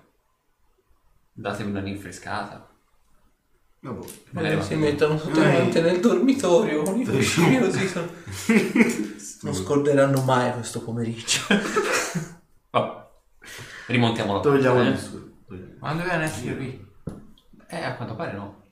[1.41, 2.69] Datemi una rinfrescata.
[3.81, 4.07] No, boh.
[4.33, 7.89] Magari Eh, si mettono sottomente nel dormitorio con i fucili così.
[7.89, 8.11] sono-
[9.43, 11.41] Non scorderanno mai questo pomeriggio.
[12.71, 13.09] Vabbè.
[13.89, 14.89] Rimontiamo la Togliamo eh?
[14.89, 15.31] il scudo.
[15.47, 15.75] Togliamo.
[15.81, 16.89] Ma dove essere qui?
[17.69, 18.63] Eh, a quanto pare no.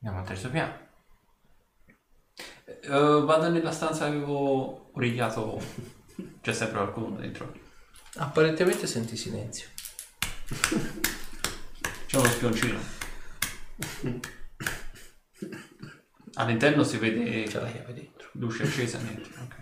[0.00, 0.78] Andiamo al terzo piano.
[2.64, 5.60] Eh, vado nella stanza che avevo origliato.
[6.40, 7.52] C'è sempre qualcuno dentro.
[8.18, 9.66] Apparentemente senti silenzio.
[12.14, 12.78] C'è uno spioncino.
[16.34, 18.28] All'interno si vede C'è la chiave dentro.
[18.34, 19.28] luce accesa, niente.
[19.36, 19.54] ok.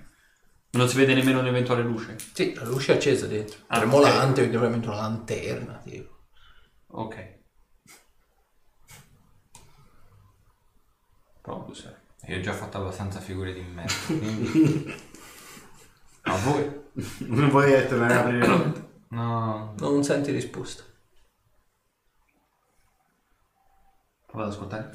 [0.73, 2.17] Non si vede nemmeno un'eventuale luce.
[2.35, 3.59] Sì, la luce è accesa dentro.
[3.69, 5.79] Ah, Tremolante, quindi probabilmente una lanterna.
[5.83, 6.19] Tipo.
[6.89, 7.39] Ok.
[11.41, 12.01] Provo a.
[12.27, 13.93] Io ho già fatto abbastanza figure di merda.
[14.07, 14.95] quindi-
[16.25, 16.71] A voi?
[17.21, 18.89] Non vuoi tornare a aprire la porta?
[19.09, 19.75] No.
[19.79, 20.85] Non senti risposta.
[24.33, 24.95] Provo ad ascoltare.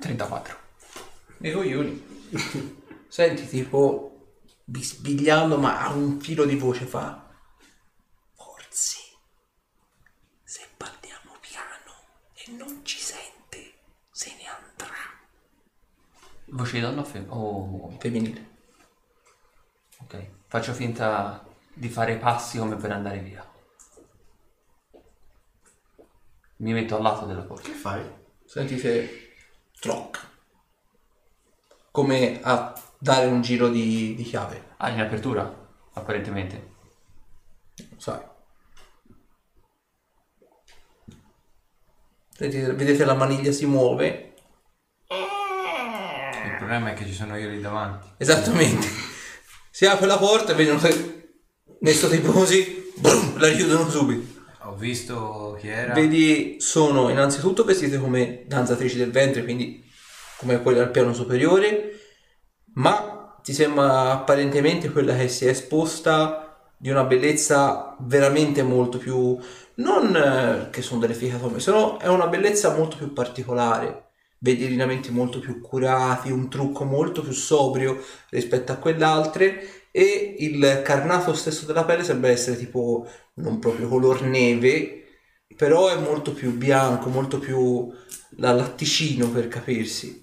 [0.00, 0.56] Trentaquattro.
[1.40, 2.30] I coglioni.
[3.08, 7.28] Senti tipo bisbigliando ma ha un filo di voce fa.
[8.34, 8.98] Forse
[10.42, 11.92] se parliamo piano
[12.32, 13.74] e non ci sente
[14.10, 14.96] se ne andrà.
[16.46, 17.88] Voce di donna o?
[17.88, 18.51] Oh, Femminile.
[20.04, 20.26] Ok.
[20.46, 23.48] Faccio finta di fare passi come per andare via.
[26.56, 27.68] Mi metto al lato della porta.
[27.68, 28.04] Che fai?
[28.44, 29.34] Sentite
[29.80, 30.30] troc.
[31.90, 34.74] Come a dare un giro di, di chiave.
[34.76, 36.70] Ah, in apertura, apparentemente.
[37.96, 38.20] Sai.
[42.30, 44.34] Sentite, vedete la maniglia si muove.
[45.08, 48.08] Il problema è che ci sono io lì davanti.
[48.18, 49.11] Esattamente.
[49.74, 51.36] Si apre la porta e vedono che
[51.80, 54.40] messo tipo così, brum, la chiudono subito.
[54.64, 55.94] Ho visto chi era.
[55.94, 59.82] Vedi, sono innanzitutto vestite come danzatrici del ventre, quindi
[60.36, 61.98] come quelle al piano superiore,
[62.74, 69.38] ma ti sembra apparentemente quella che si è esposta di una bellezza veramente molto più...
[69.76, 74.10] non eh, che sono delle fighe come, sono è una bellezza molto più particolare.
[74.42, 80.82] Vedi lineamenti molto più curati, un trucco molto più sobrio rispetto a quell'altre e il
[80.84, 85.04] carnato stesso della pelle sembra essere tipo non proprio color neve,
[85.56, 87.92] però è molto più bianco, molto più
[88.38, 90.20] la latticino per capirsi.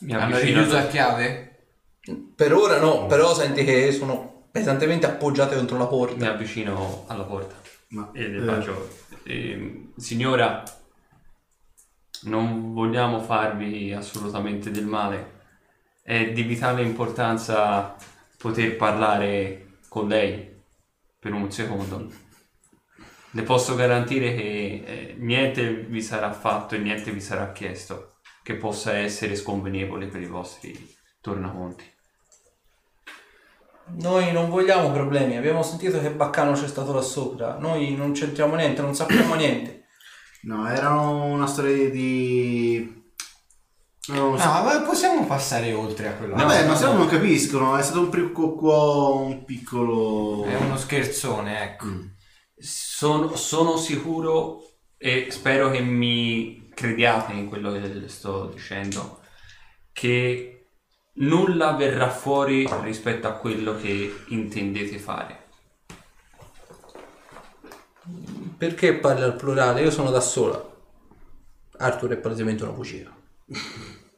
[0.00, 1.46] Mi Hanno avvicino richiuso a chiave?
[2.34, 6.30] Per ora no, però senti che sono pesantemente appoggiate contro la mi porta.
[6.30, 7.54] avvicino alla porta
[7.88, 8.88] Ma, e le eh, faccio
[9.24, 10.62] ehm, signora
[12.22, 15.38] non vogliamo farvi assolutamente del male.
[16.02, 17.94] È di vitale importanza
[18.36, 20.48] poter parlare con lei
[21.18, 22.10] per un secondo.
[23.32, 28.54] Le posso garantire che eh, niente vi sarà fatto e niente vi sarà chiesto che
[28.54, 31.84] possa essere sconvenevole per i vostri tornaconti.
[33.92, 38.54] Noi non vogliamo problemi, abbiamo sentito che Baccano c'è stato là sopra, noi non c'entriamo
[38.54, 39.79] niente, non sappiamo niente.
[40.42, 42.98] No, erano una storia di...
[44.08, 44.44] Non lo so.
[44.44, 46.34] No, ma possiamo passare oltre a quello.
[46.34, 46.98] Vabbè, ma se no no.
[46.98, 50.44] non capiscono, è stato un, piccolo, un piccolo...
[50.44, 51.86] È uno scherzone, ecco.
[51.86, 52.06] Mm.
[52.56, 54.62] Sono, sono sicuro
[54.96, 59.20] e spero che mi crediate in quello che sto dicendo,
[59.92, 60.68] che
[61.14, 65.39] nulla verrà fuori rispetto a quello che intendete fare.
[68.56, 69.82] Perché parli al plurale?
[69.82, 70.62] Io sono da sola.
[71.78, 73.10] Arthur è palesemente una bugia.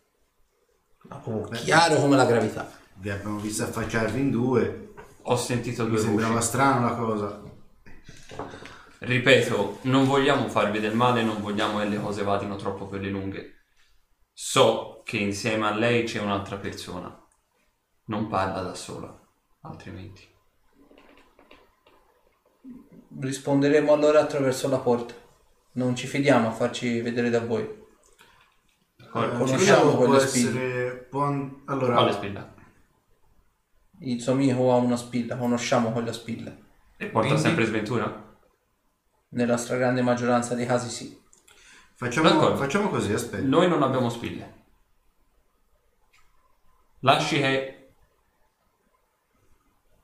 [1.09, 1.21] Ma
[1.57, 2.71] chiaro come la gravità.
[2.95, 6.47] Vi abbiamo visto affacciarvi in due, Ho sentito mi due sembrava voci.
[6.47, 7.43] strana la cosa.
[8.99, 13.11] Ripeto, non vogliamo farvi del male, non vogliamo che le cose vadino troppo per le
[13.11, 13.65] lunghe.
[14.33, 17.15] So che insieme a lei c'è un'altra persona.
[18.07, 19.15] Non parla da sola,
[19.63, 20.32] altrimenti.
[23.21, 25.15] Risponderemo allora attraverso la porta.
[25.73, 27.63] Non ci fidiamo a farci vedere da voi.
[28.97, 31.07] Eh, conosciamo quelle.
[31.11, 31.25] Può...
[31.25, 32.55] an- Allora, Quale spilla?
[34.01, 36.51] Il suo amico ha una spilla, conosciamo quella spilla.
[36.97, 37.41] E porta Quindi?
[37.41, 38.37] sempre sventura?
[39.29, 41.21] Nella stragrande maggioranza dei casi sì.
[41.95, 43.45] facciamo, facciamo così, aspetta.
[43.45, 44.61] Noi non abbiamo spille.
[47.01, 47.95] Lasci che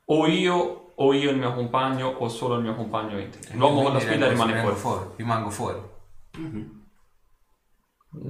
[0.07, 3.57] o io o io e il mio compagno o solo il mio compagno entri.
[3.57, 5.05] L'uomo con la rimango- rimane rimango fuori.
[5.17, 5.81] Rimango fuori.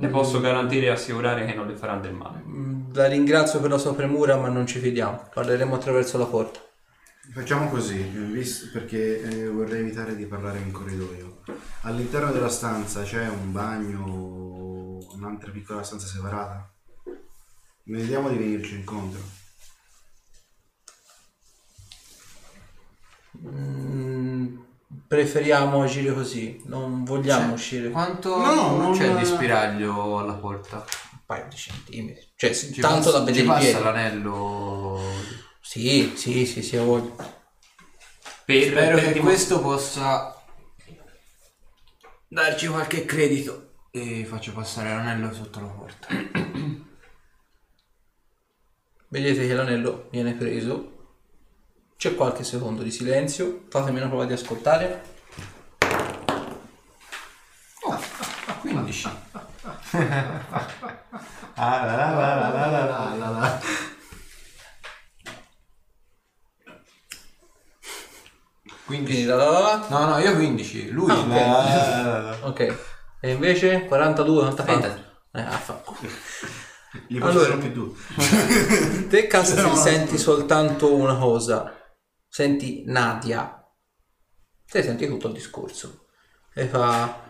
[0.00, 2.42] Le posso garantire e assicurare che non le faranno del male.
[2.44, 5.28] Mm, La ringrazio per la sua premura, ma non ci fidiamo.
[5.32, 6.60] Parleremo attraverso la porta.
[7.32, 11.42] Facciamo così, eh, perché eh, vorrei evitare di parlare in corridoio.
[11.82, 16.70] All'interno della stanza c'è un bagno, un'altra piccola stanza separata.
[17.84, 19.20] Vediamo di venirci incontro.
[23.46, 24.56] Mm,
[25.06, 27.90] preferiamo agire così, non vogliamo Cioè, uscire.
[27.90, 30.76] Quanto No, non non- c'è di spiraglio alla porta?
[31.12, 32.26] Un paio di centimetri.
[32.34, 33.82] Cioè, Ci tanto passa- da vedere ci i passa piedi.
[33.84, 35.00] l'anello.
[35.60, 37.14] Sì, sì, sì, sì, voglia.
[38.44, 40.34] Per, Spero per che dim- questo possa
[42.26, 43.64] darci qualche credito.
[43.90, 46.08] E faccio passare l'anello sotto la porta.
[49.08, 50.97] Vedete che l'anello viene preso.
[51.98, 55.02] C'è qualche secondo di silenzio, fatemi una prova di ascoltare.
[57.82, 57.98] Oh,
[58.60, 59.08] 15.
[61.60, 63.60] Ah, la, la, la,
[68.86, 69.86] Quindi la la la.
[69.88, 72.68] No, no, io 15, lui ah, okay.
[72.70, 72.78] ok.
[73.20, 74.98] E invece 42, quanta fa?
[75.32, 75.82] Eh, affa.
[77.08, 77.92] Li allora, più due.
[79.08, 81.77] Te cazzo Castro senti soltanto una cosa,
[82.38, 83.68] Senti Nadia.
[84.64, 86.06] Te senti tutto il discorso.
[86.54, 87.28] E fa...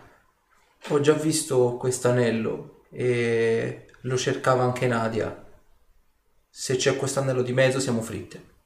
[0.89, 5.47] Ho già visto questo anello e lo cercava anche Nadia.
[6.47, 8.57] Se c'è questo anello di mezzo siamo fritte.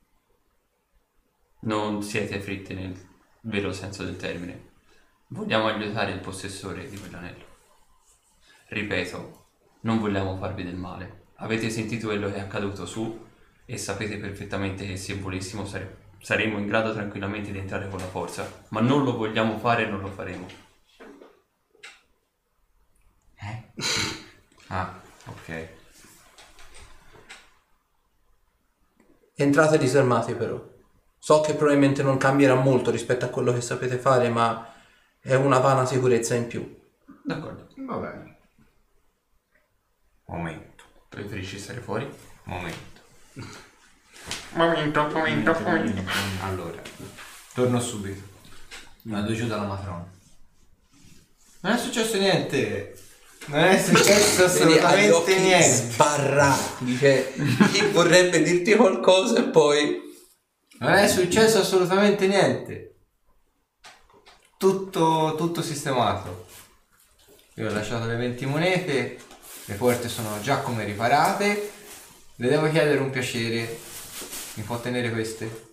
[1.61, 2.93] Non siete fritti nel
[3.43, 4.71] vero senso del termine.
[5.27, 7.45] Vogliamo aiutare il possessore di quell'anello.
[8.67, 9.45] Ripeto,
[9.83, 11.27] non vogliamo farvi del male.
[11.35, 13.27] Avete sentito quello che è accaduto su
[13.63, 18.05] e sapete perfettamente che se volessimo sare- saremmo in grado tranquillamente di entrare con la
[18.05, 20.47] forza, ma non lo vogliamo fare e non lo faremo.
[24.69, 25.67] Ah, ok.
[29.35, 30.59] Entrate disarmati però.
[31.19, 34.73] So che probabilmente non cambierà molto rispetto a quello che sapete fare, ma
[35.19, 36.81] è una vana sicurezza in più.
[37.23, 37.67] D'accordo.
[37.85, 38.37] Va bene.
[40.25, 40.83] Momento.
[41.09, 42.09] Preferisci stare fuori?
[42.45, 43.01] Momento.
[44.53, 46.01] Momento, momento, momento.
[46.41, 46.81] Allora,
[47.53, 48.21] torno subito.
[49.03, 50.11] Vado giù dalla matrona.
[51.61, 52.97] Non è successo niente.
[53.45, 55.67] Non è successo Vedi, assolutamente occhi niente.
[55.67, 56.85] sbarrati.
[56.85, 57.33] Dice,
[57.71, 60.01] chi vorrebbe dirti qualcosa e poi...
[60.79, 62.95] Non è successo assolutamente niente.
[64.57, 66.47] Tutto, tutto sistemato.
[67.55, 69.17] Io ho lasciato le 20 monete,
[69.65, 71.71] le porte sono già come riparate.
[72.35, 73.77] Le devo chiedere un piacere.
[74.55, 75.71] Mi può tenere queste?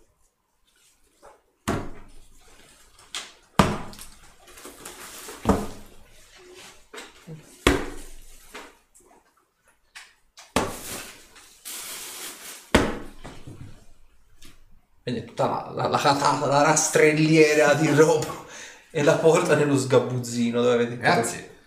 [15.02, 18.46] Vedi tutta la, la, la catata, la rastrelliera di roba
[18.90, 21.58] e la porta nello sgabuzzino dove avete Grazie.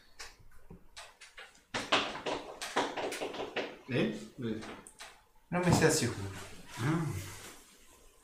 [3.87, 4.31] Eh?
[5.49, 6.42] Non mi stai sicuro.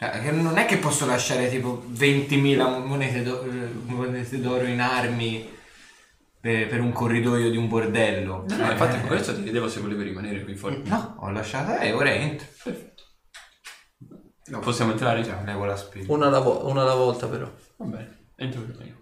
[0.02, 4.80] Eh, che non è che posso lasciare tipo 20.000 monete, d'o- eh, monete d'oro in
[4.80, 5.49] armi
[6.40, 8.45] per, per un corridoio di un bordello.
[8.48, 10.81] No, no, Eh, infatti per eh, questo ti chiedevo se volevi rimanere qui fuori.
[10.86, 12.48] No, ho lasciato e ora entro.
[14.61, 15.22] Possiamo entrare?
[15.45, 16.14] Levo la spilla.
[16.14, 17.52] Una alla, vo- una alla volta però.
[17.77, 18.98] Va bene, entro prima io.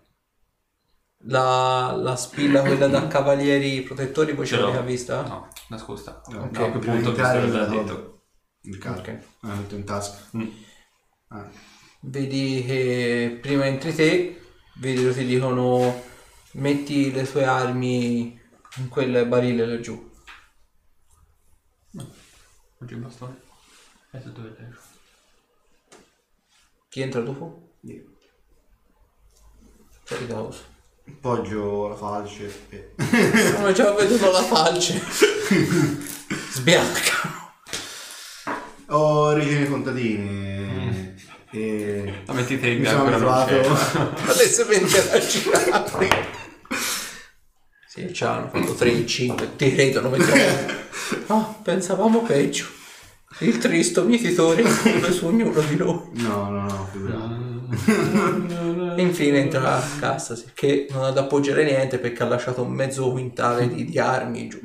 [1.29, 4.67] La, la spilla quella da cavalieri protettori poi ce Ce l'ho.
[4.67, 5.21] l'avete vista?
[5.23, 6.21] No, nascosta.
[6.29, 8.16] No, Ok, no, punto entrare questo l'ha nella detto.
[8.67, 8.99] Il caso.
[8.99, 9.17] Ok.
[9.41, 10.29] Ah, metto in tasca.
[10.35, 10.49] Mm.
[11.29, 11.49] Ah.
[12.01, 14.41] Vedi che prima entri te,
[14.75, 16.03] vedi che ti dicono
[16.53, 18.39] metti le tue armi
[18.77, 20.11] in quel barile laggiù.
[22.79, 23.41] Oggi il bastone.
[24.11, 24.67] E tu dove sei?
[26.89, 27.75] Chi entra dopo?
[27.81, 28.03] Io.
[30.03, 30.63] Solita cosa.
[31.21, 32.93] Poggio la falce e...
[33.55, 34.99] Come già veduto la falce.
[36.51, 37.46] Sbianca.
[38.89, 41.13] Ho origini contadine
[41.51, 42.21] e...
[42.25, 43.51] La mettete in abituato...
[44.31, 46.25] Adesso mentre la girare.
[47.85, 50.15] Sì, ci hanno fatto 3 in 5, ti credono.
[51.27, 52.65] Ah, pensavamo peggio.
[53.39, 54.63] Il tristo mietitore
[55.11, 56.09] su ognuno di noi.
[56.13, 59.01] No, no, no, figurati.
[59.01, 63.11] Infine entra a cassa, che non ha da appoggiare niente perché ha lasciato un mezzo
[63.11, 64.61] quintale di, di armi giù.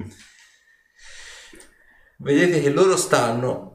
[2.19, 3.72] Vedete che loro stanno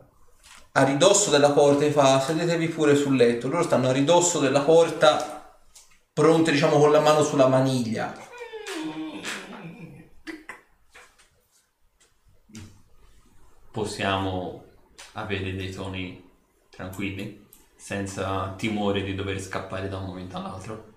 [0.77, 3.47] a ridosso della porta e fa sedetevi pure sul letto.
[3.47, 5.59] Loro stanno a ridosso della porta,
[6.13, 8.15] pronti diciamo con la mano sulla maniglia.
[13.71, 14.65] Possiamo
[15.13, 16.23] avere dei toni
[16.69, 20.93] tranquilli, senza timore di dover scappare da un momento all'altro.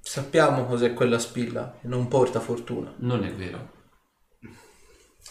[0.00, 2.94] Sappiamo cos'è quella spilla e non porta fortuna.
[2.98, 3.74] Non è vero.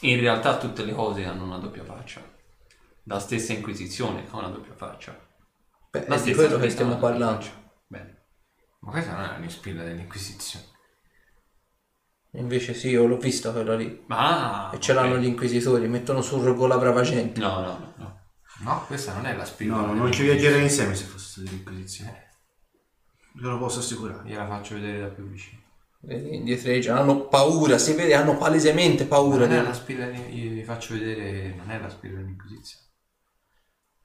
[0.01, 2.34] In realtà tutte le cose hanno una doppia faccia.
[3.05, 5.17] La stessa Inquisizione ha una doppia faccia.
[5.91, 7.45] Beh, La è di quello che stiamo parlando.
[7.87, 8.23] Bene.
[8.81, 10.65] Ma questa non è una spilla dell'Inquisizione.
[12.31, 14.03] Invece sì, io l'ho vista quella lì.
[14.09, 15.19] Ah, E ce l'hanno ok.
[15.21, 17.39] gli inquisitori, mettono sul rogo la brava gente.
[17.39, 18.19] No, no, no, no.
[18.59, 19.75] No, questa non è la spilla.
[19.75, 22.23] No, no, non ci viaggerei insieme se fosse dell'Inquisizione.
[23.35, 24.27] Ve lo posso assicurare.
[24.27, 25.61] Gliela faccio vedere da più vicino.
[26.01, 29.45] Vedi, indietreggiano, hanno paura, si vede, hanno palesemente paura.
[29.47, 32.84] Non è la spilla, di- io vi faccio vedere, non è la spilla dell'Inquisizione.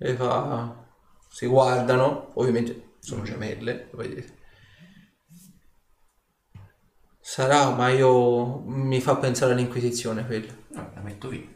[0.02, 0.89] E fa...
[1.28, 4.39] Si guardano, ovviamente sono gemelle, vedete.
[7.20, 10.52] Sarà, ma io mi fa pensare all'Inquisizione quella.
[10.70, 11.47] No, la metto via.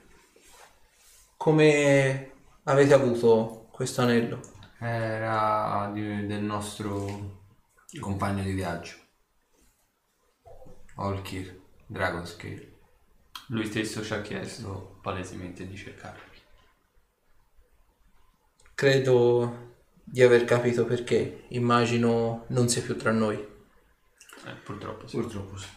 [1.37, 2.33] Come
[2.65, 4.41] avete avuto questo anello?
[4.79, 7.43] Era di- del nostro
[7.99, 8.97] compagno di viaggio.
[10.97, 12.73] Olkir, Dragonscale.
[13.49, 16.34] Lui stesso ci ha chiesto palesemente di cercarvi.
[18.75, 21.45] Credo di aver capito perché.
[21.51, 23.37] Immagino non sia più tra noi.
[23.37, 25.17] Eh, purtroppo sì.
[25.17, 25.69] Purtroppo sì.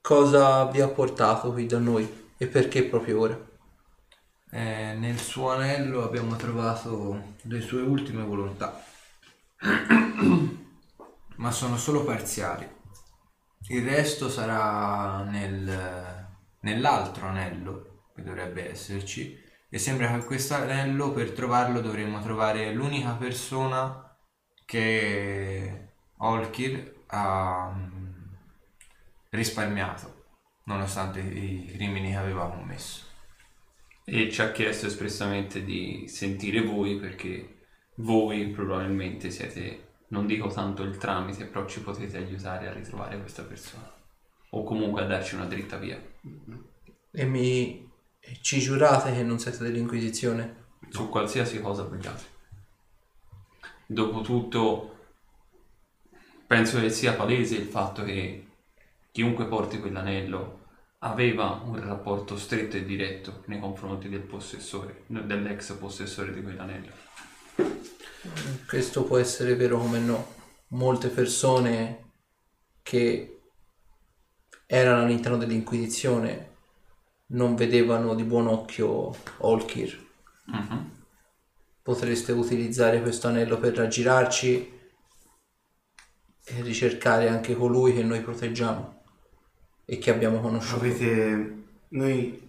[0.00, 3.48] Cosa vi ha portato qui da noi e perché proprio ora?
[4.52, 8.82] Eh, nel suo anello abbiamo trovato le sue ultime volontà,
[11.36, 12.68] ma sono solo parziali.
[13.68, 16.26] Il resto sarà nel-
[16.60, 19.38] nell'altro anello che dovrebbe esserci
[19.72, 24.18] e sembra che questo anello per trovarlo dovremmo trovare l'unica persona
[24.64, 28.32] che Olkir ha mm,
[29.30, 30.24] risparmiato
[30.64, 33.06] nonostante i crimini che aveva commesso.
[34.04, 37.58] E ci ha chiesto espressamente di sentire voi perché
[37.96, 43.44] voi probabilmente siete, non dico tanto il tramite, però ci potete aiutare a ritrovare questa
[43.44, 43.88] persona.
[44.50, 46.00] O comunque a darci una dritta via.
[47.12, 47.89] E mi
[48.40, 50.68] ci giurate che non siete dell'Inquisizione?
[50.88, 52.38] Su qualsiasi cosa vogliate.
[53.86, 54.98] Dopotutto,
[56.46, 58.46] penso che sia palese il fatto che
[59.10, 60.58] chiunque porti quell'anello
[60.98, 66.92] aveva un rapporto stretto e diretto nei confronti del possessore, dell'ex possessore di quell'anello.
[68.68, 70.34] Questo può essere vero come no.
[70.68, 72.12] Molte persone
[72.82, 73.40] che
[74.66, 76.49] erano all'interno dell'Inquisizione
[77.30, 80.08] non vedevano di buon occhio Olkir.
[80.46, 80.98] Mhm.
[81.82, 84.78] Potreste utilizzare questo anello per raggirarci
[86.44, 89.02] e ricercare anche colui che noi proteggiamo
[89.84, 90.84] e che abbiamo conosciuto.
[90.84, 91.58] Avete...
[91.88, 92.48] Noi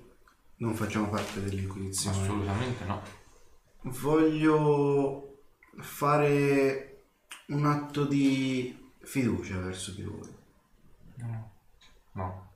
[0.58, 2.18] non facciamo parte dell'Inquisizione.
[2.18, 3.02] Assolutamente no.
[3.84, 5.44] Voglio
[5.80, 7.06] fare
[7.48, 10.36] un atto di fiducia verso di voi.
[12.14, 12.52] No.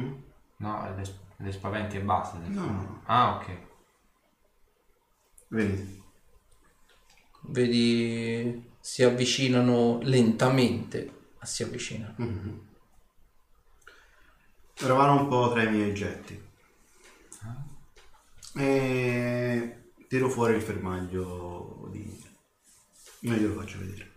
[0.00, 0.14] Mm?
[0.56, 1.02] No, le,
[1.40, 2.38] le spaventi e basta.
[2.38, 3.02] No, no.
[3.06, 3.58] Ah, ok.
[5.48, 5.98] Venite.
[7.42, 12.14] Vedi, si avvicinano lentamente, ma si avvicinano.
[12.16, 12.68] Mhm.
[14.82, 16.48] Eravamo un po' tra i miei oggetti.
[18.54, 22.28] E tiro fuori il fermaglio di...
[23.20, 24.09] Io glielo faccio vedere.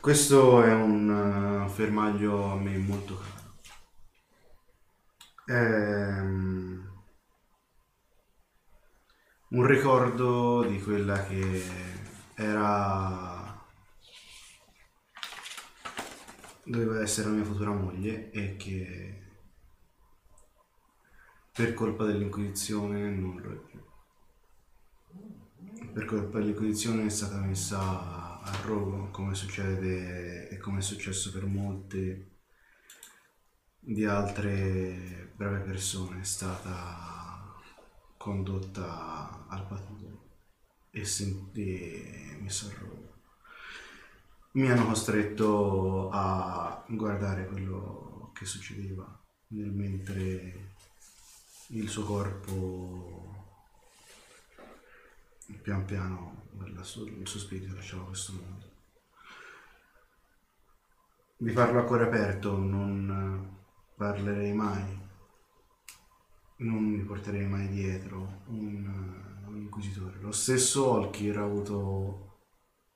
[0.00, 3.56] Questo è un eh, fermaglio a me molto caro.
[5.46, 7.02] Ehm,
[9.48, 11.64] un ricordo di quella che
[12.34, 13.60] era
[16.62, 19.22] doveva essere la mia futura moglie e che
[21.52, 23.82] per colpa dell'inquisizione non lo è più.
[25.92, 31.44] Per colpa dell'inquisizione è stata messa a rogo, come succede e come è successo per
[31.46, 32.30] molte
[33.78, 37.54] di altre brave persone, è stata
[38.16, 40.26] condotta al patito
[40.90, 43.08] e, sen- e messa a rogo
[44.58, 49.06] mi hanno costretto a guardare quello che succedeva
[49.48, 50.72] nel mentre
[51.68, 53.46] il suo corpo
[55.62, 58.66] pian piano il suo, spirito lasciava questo mondo.
[61.38, 63.56] Vi parlo a cuore aperto, non
[63.96, 64.98] parlerei mai,
[66.58, 70.18] non mi porterei mai dietro un, un inquisitore.
[70.20, 72.28] Lo stesso Olkir ha avuto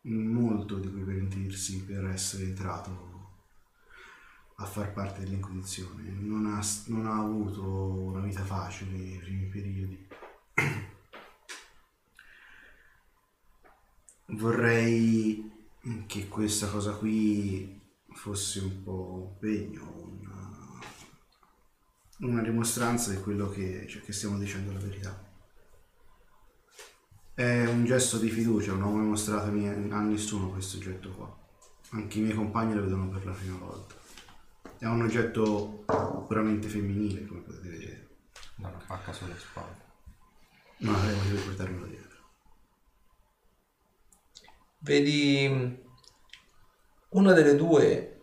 [0.02, 3.10] molto di cui pentirsi per essere entrato
[4.56, 6.10] a far parte dell'Inquisizione.
[6.10, 10.08] Non ha, non ha avuto una vita facile nei primi periodi.
[14.26, 15.50] Vorrei
[16.06, 17.80] che questa cosa qui
[18.12, 20.78] fosse un po' un pegno, una,
[22.20, 25.30] una dimostranza di quello che, cioè, che stiamo dicendo la verità.
[27.34, 31.40] È un gesto di fiducia, non ho mai mostrato a nessuno questo oggetto qua.
[31.90, 33.94] Anche i miei compagni lo vedono per la prima volta.
[34.78, 35.84] È un oggetto
[36.26, 38.08] puramente femminile, come potete vedere.
[38.56, 39.80] Una pacca sulle spalle.
[40.78, 42.01] Non avrei motivo di portarmelo dietro.
[44.88, 45.76] Vedi mh,
[47.10, 48.18] una delle due,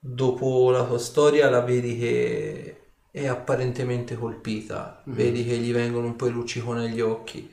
[0.00, 2.80] dopo la tua storia, la vedi che
[3.10, 7.50] è apparentemente colpita, vedi che gli vengono un po' i lucciconi negli occhi.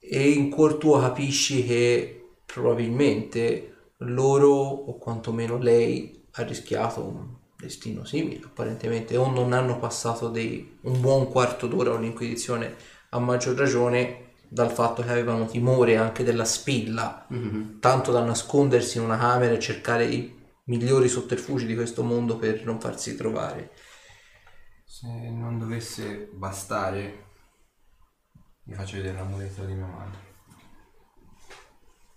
[0.00, 8.04] E in cuor tuo capisci che probabilmente loro, o quantomeno lei, ha rischiato un destino
[8.04, 12.74] simile, apparentemente, o non hanno passato dei- un buon quarto d'ora all'Inquisizione,
[13.10, 17.26] a maggior ragione dal fatto che avevano timore anche della spilla,
[17.80, 22.64] tanto da nascondersi in una camera e cercare i migliori sotterfugi di questo mondo per
[22.64, 23.72] non farsi trovare.
[24.84, 27.26] Se non dovesse bastare,
[28.64, 30.26] vi faccio vedere l'amuleto di mia madre.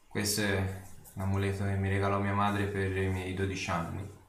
[0.08, 0.82] Questo è
[1.14, 4.20] l'amuleto che mi regalò mia madre per i miei 12 anni.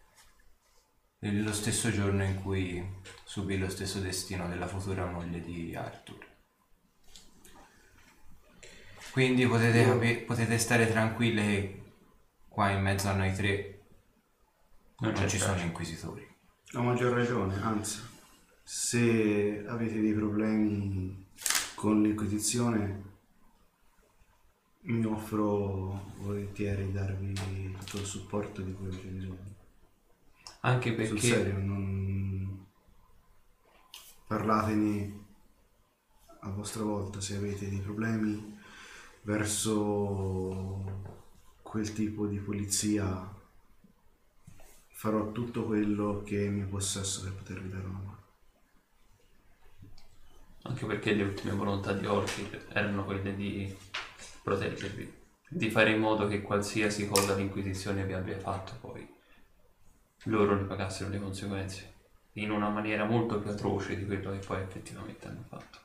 [1.19, 6.22] Lo stesso giorno in cui subì lo stesso destino della futura moglie di Arthur.
[9.13, 11.83] Quindi potete, capi- potete stare tranquille che
[12.49, 13.83] qua in mezzo a noi tre
[15.01, 16.27] Non non ci sono inquisitori.
[16.73, 18.01] Ha maggior ragione, anzi,
[18.63, 21.27] se avete dei problemi
[21.75, 23.11] con l'Inquisizione,
[24.85, 27.35] mi offro volentieri di darvi
[27.81, 29.55] tutto il supporto di cui avete bisogno.
[30.61, 32.67] Anche Sul perché serio, non...
[34.27, 35.21] parlatene
[36.41, 38.61] a vostra volta se avete dei problemi
[39.23, 41.11] verso
[41.63, 43.41] quel tipo di polizia.
[44.89, 48.21] Farò tutto quello che è in mio possesso per potervi dare una mano.
[50.63, 53.75] Anche perché le ultime volontà di Orchi erano quelle di
[54.43, 55.13] proteggervi,
[55.49, 59.13] di fare in modo che qualsiasi cosa l'Inquisizione vi abbia fatto poi
[60.27, 61.95] loro ne pagassero le conseguenze
[62.35, 65.82] in una maniera molto più atroce di quello che poi effettivamente hanno fatto.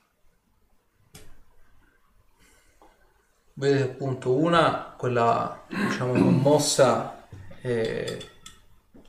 [3.59, 7.27] Vedete appunto una, quella diciamo mossa
[7.61, 8.19] eh,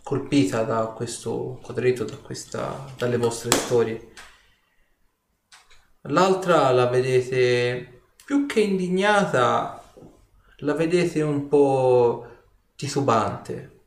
[0.03, 4.12] colpita da questo quadretto, da questa, dalle vostre storie.
[6.09, 9.83] L'altra la vedete più che indignata,
[10.61, 12.27] la vedete un po'
[12.75, 13.83] titubante.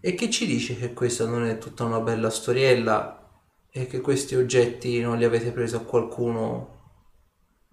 [0.00, 3.40] E che ci dice che questa non è tutta una bella storiella
[3.70, 6.73] e che questi oggetti non li avete presi a qualcuno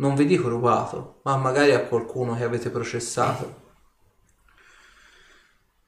[0.01, 3.59] non vi dico rubato, ma magari a qualcuno che avete processato.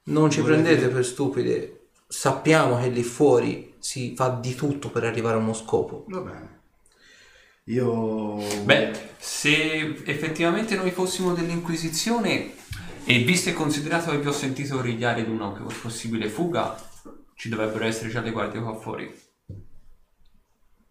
[0.04, 5.04] Non ci Volete- prendete per stupide, sappiamo che lì fuori si fa di tutto per
[5.04, 6.04] arrivare a uno scopo.
[6.08, 6.62] Va bene.
[7.64, 8.36] Io...
[8.62, 12.52] Beh, se effettivamente noi fossimo dell'Inquisizione
[13.04, 15.48] e visto e considerato che vi ho sentito rigliare di una
[15.82, 16.76] possibile fuga,
[17.34, 19.22] ci dovrebbero essere già le guardie qua fuori.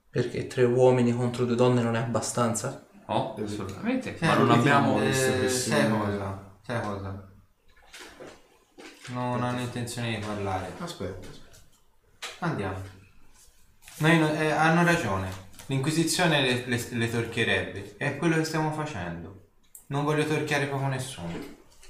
[0.09, 2.87] Perché tre uomini contro due donne non è abbastanza?
[3.07, 4.17] No, assolutamente.
[4.17, 4.97] Sì, Ma non abbiamo...
[4.99, 6.57] visto che Eh, sai cosa?
[6.65, 7.27] Sai cosa?
[9.09, 10.71] Non hanno intenzione di parlare.
[10.79, 11.57] Aspetta, aspetta.
[12.39, 12.81] Andiamo.
[13.97, 15.29] Noi no- eh, hanno ragione.
[15.67, 17.95] L'Inquisizione le, le- le torchierebbe.
[17.97, 19.49] È quello che stiamo facendo.
[19.87, 21.33] Non voglio torchiare proprio nessuno.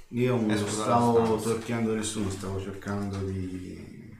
[0.08, 1.48] Io non Eh, scusa, stavo stanza.
[1.50, 4.12] torchiando nessuno, stavo cercando di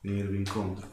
[0.00, 0.88] venirvi incontro.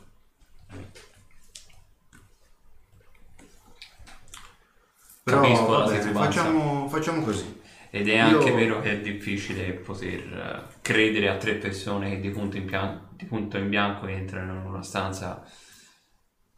[5.23, 6.41] Però Capisco la va bene, titubanza.
[6.41, 7.61] facciamo, facciamo così.
[7.89, 12.19] Ed è anche Io- vero che è difficile poter eh, credere a tre persone che
[12.19, 15.43] di punto in, pian- di punto in bianco entrano in una stanza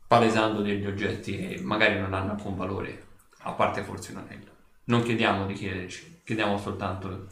[0.07, 3.05] palesando degli oggetti che magari non hanno alcun valore,
[3.39, 4.51] a parte forse un anello.
[4.85, 7.27] Non chiediamo di chiederci, chiediamo soltanto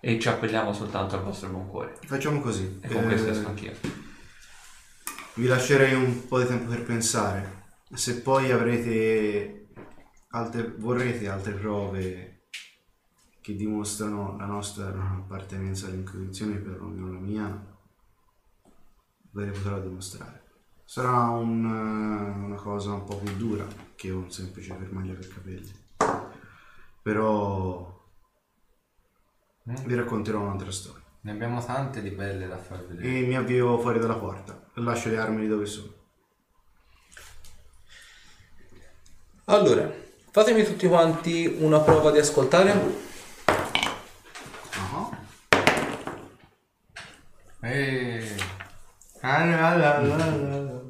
[0.00, 1.96] e ci appelliamo soltanto al vostro buon cuore.
[2.06, 2.78] Facciamo così.
[2.80, 3.72] E con Eh, questo esco anch'io.
[5.34, 7.64] Vi lascerei un po' di tempo per pensare.
[7.92, 9.65] Se poi avrete
[10.28, 12.48] altre, vorrete altre prove
[13.40, 17.76] che dimostrano la nostra appartenenza all'Inquisizione, perlomeno la mia,
[19.30, 20.44] ve le potrò dimostrare.
[20.84, 25.84] Sarà un, eh, una cosa un po' più dura che un semplice fermaglia per capelli.
[27.02, 27.94] Però
[29.62, 31.04] vi racconterò un'altra storia.
[31.20, 33.18] Ne abbiamo tante di belle da far vedere.
[33.18, 35.94] E mi avvio fuori dalla porta lascio le armi lì dove sono.
[39.46, 39.92] Allora,
[40.36, 42.78] fatemi tutti quanti una prova di ascoltare.
[44.70, 45.08] Ah.
[47.62, 48.36] Eh.
[49.22, 50.80] Ah, la, la, la, la, la.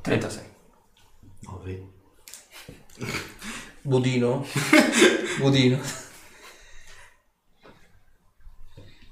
[0.00, 0.42] 36.
[1.42, 1.88] 9.
[3.82, 4.44] Budino.
[5.38, 5.78] Budino.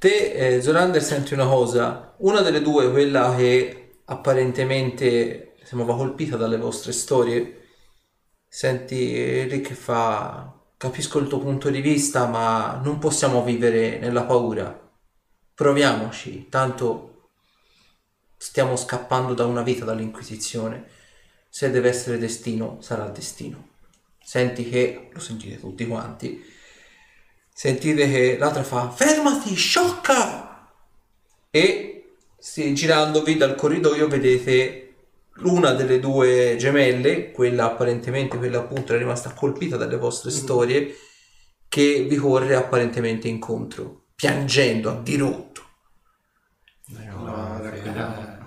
[0.03, 2.15] Te, eh, Zorander, senti una cosa.
[2.19, 7.69] Una delle due, quella che apparentemente sembrava colpita dalle vostre storie,
[8.49, 10.59] senti lì che fa...
[10.77, 14.77] Capisco il tuo punto di vista, ma non possiamo vivere nella paura.
[15.55, 17.29] Proviamoci, tanto
[18.37, 20.85] stiamo scappando da una vita dall'Inquisizione.
[21.49, 23.71] Se deve essere destino, sarà destino
[24.25, 26.43] senti che, lo sentite tutti quanti,
[27.53, 30.71] sentite che l'altra fa fermati, sciocca!
[31.51, 34.95] E si, girandovi dal corridoio vedete
[35.37, 40.95] l'una delle due gemelle, quella apparentemente, quella appunto è rimasta colpita dalle vostre storie,
[41.69, 45.63] che vi corre apparentemente incontro, piangendo a dirotto.
[47.25, 48.41] Ah, raccogliamo.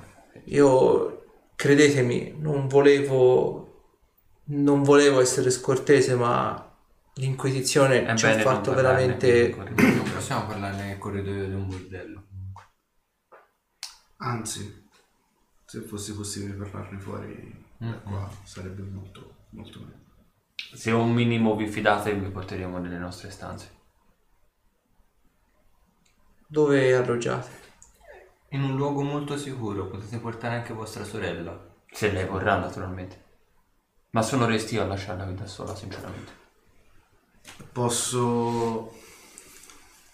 [0.45, 1.23] Io,
[1.55, 3.93] credetemi, non volevo,
[4.45, 6.74] non volevo essere scortese, ma
[7.15, 9.55] l'Inquisizione È ci ha bene fatto veramente...
[9.55, 12.23] Non possiamo parlarne nel corridoio di un bordello.
[14.17, 14.89] Anzi,
[15.65, 20.03] se fosse possibile parlarne fuori da qua sarebbe molto, molto meglio.
[20.73, 23.73] Se un minimo vi fidate vi porteremo nelle nostre stanze.
[26.47, 27.63] Dove alloggiate?
[28.49, 31.73] In un luogo molto sicuro, potete portare anche vostra sorella.
[31.91, 33.23] Se lei vorrà, naturalmente.
[34.11, 36.43] Ma sono restio a lasciarla qui da sola, sinceramente.
[37.71, 38.93] Posso...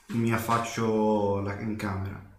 [0.08, 2.30] mi affaccio la- in camera.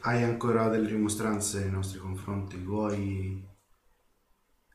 [0.00, 2.56] Hai ancora delle rimostranze nei nostri confronti?
[2.56, 3.48] Vuoi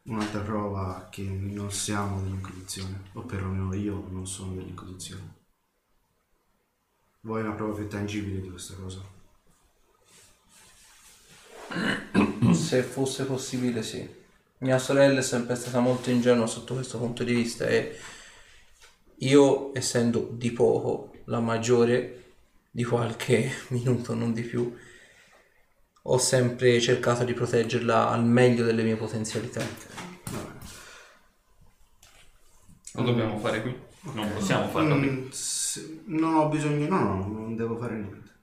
[0.04, 3.10] un'altra prova che non siamo dell'Inquisizione?
[3.14, 5.36] O perlomeno io non sono dell'Inquisizione.
[7.22, 9.02] Vuoi una prova più tangibile di questa cosa?
[12.54, 14.08] Se fosse possibile, sì.
[14.60, 17.98] Mia sorella è sempre stata molto ingenua sotto questo punto di vista e
[19.20, 22.24] io, essendo di poco la maggiore
[22.72, 24.74] di qualche minuto, non di più,
[26.10, 29.66] ho sempre cercato di proteggerla al meglio delle mie potenzialità.
[32.94, 33.76] Lo dobbiamo fare qui?
[34.14, 35.10] Non possiamo farlo qui.
[35.10, 38.36] Mm, se- non ho bisogno, no, no, non devo fare niente.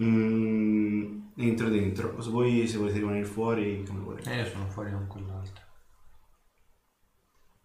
[0.00, 2.20] Mm, entro dentro.
[2.20, 4.32] Se voi se volete rimanere fuori, come volete.
[4.32, 5.31] Eh, io sono fuori con quell'altro.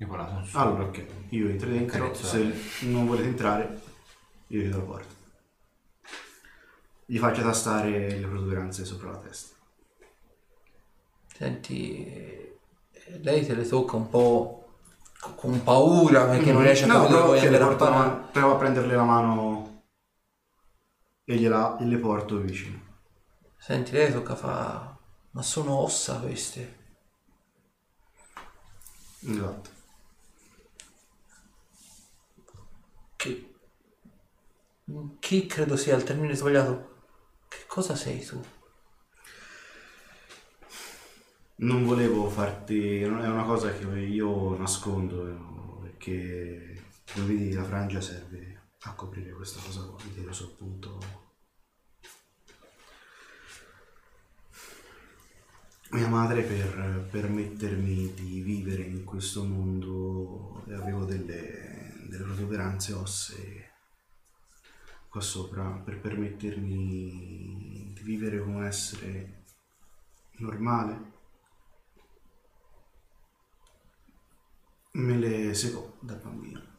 [0.06, 0.64] Quella sono.
[0.64, 1.99] Allora, ok, io entro dentro.
[1.99, 3.82] Carezzo, Se non volete entrare,
[4.48, 5.15] io chiudo la porta.
[7.06, 9.56] Gli faccio tastare le protuberanze sopra la testa.
[11.36, 12.60] Senti, eh,
[13.22, 14.80] lei te le tocca un po'
[15.19, 18.28] co- con paura perché non riesce a no, capire dove vuoi che le porto mano-
[18.32, 19.84] provo a prenderle la mano
[21.26, 22.80] e gliela, gliele porto vicino.
[23.57, 24.98] Senti, lei tocca fa...
[25.32, 26.86] Ma sono ossa queste.
[29.22, 29.77] Esatto.
[33.18, 33.53] Che...
[35.19, 36.95] Chi credo sia il termine sbagliato?
[37.49, 38.41] Che cosa sei tu?
[41.57, 43.02] Non volevo farti.
[43.02, 49.31] non È una cosa che io nascondo perché come vedi la frangia serve a coprire
[49.31, 49.98] questa cosa qua.
[50.03, 51.26] Mi tiro sul punto.
[55.89, 61.66] Mia madre per permettermi di vivere in questo mondo avevo delle,
[62.07, 63.71] delle protuberanze ossee
[65.09, 69.44] qua sopra per permettermi di vivere come un essere
[70.37, 71.15] normale
[74.97, 76.76] me le secò da bambino.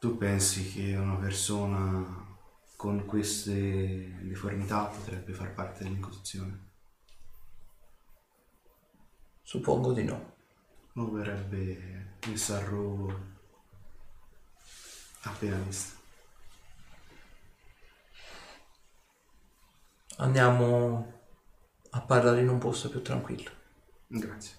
[0.00, 2.36] Tu pensi che una persona
[2.76, 6.70] con queste deformità potrebbe far parte dell'inquisizione?
[9.42, 10.34] Suppongo di no.
[10.94, 13.20] O verrebbe a rogo
[15.22, 15.98] appena vista?
[20.18, 21.20] Andiamo
[21.90, 23.50] a parlare in un posto più tranquillo.
[24.06, 24.56] Grazie.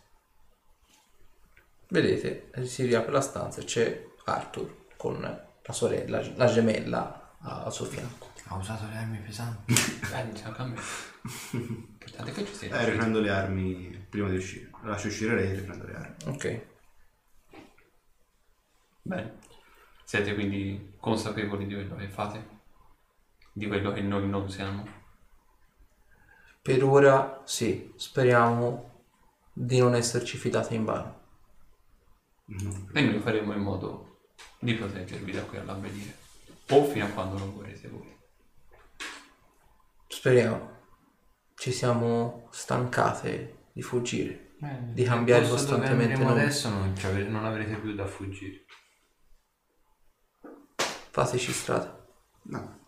[1.87, 7.85] Vedete, si riapre la stanza e c'è Arthur con la sorella, la gemella al suo
[7.85, 8.31] fianco.
[8.47, 9.73] Ha usato le armi pesanti.
[10.09, 10.85] Dai, iniziamo a cambiare.
[11.51, 12.77] L'importante è che ci sia.
[12.77, 14.69] Eh, riprendo le armi prima di uscire.
[14.83, 16.15] Lascio uscire lei e riprendo le armi.
[16.25, 16.71] Ok.
[19.03, 19.37] Bene.
[20.05, 22.61] Siete quindi consapevoli di quello che fate?
[23.51, 24.85] Di quello che noi non siamo?
[26.61, 29.01] Per ora sì, speriamo
[29.51, 31.21] di non esserci fidati in vano.
[32.45, 32.89] No.
[32.93, 34.21] E noi faremo in modo
[34.59, 36.17] di proteggervi da qui all'avvenire.
[36.69, 38.17] O fino a quando non vorrete voi.
[40.07, 40.71] Speriamo.
[41.55, 44.51] Ci siamo stancate di fuggire.
[44.61, 46.41] Eh, Di cambiare costantemente nome.
[46.41, 48.63] adesso non, ci ave- non avrete più da fuggire.
[51.13, 51.95] Fateci strada.
[52.45, 52.79] No.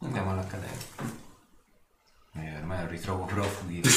[0.00, 0.76] Andiamo all'accademia.
[2.36, 3.82] Eh, ormai non ritrovo profughi.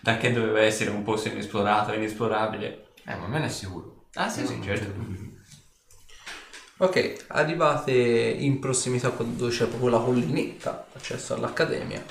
[0.00, 2.92] Da che doveva essere un posto inesplorato inesplorabile.
[3.06, 4.08] eh, ma almeno è sicuro.
[4.14, 4.84] Ah sì, sì, Non certo.
[4.84, 5.32] c'è dubbio.
[6.76, 12.04] Ok, arrivate in prossimità dove c'è proprio la collinetta, accesso all'accademia.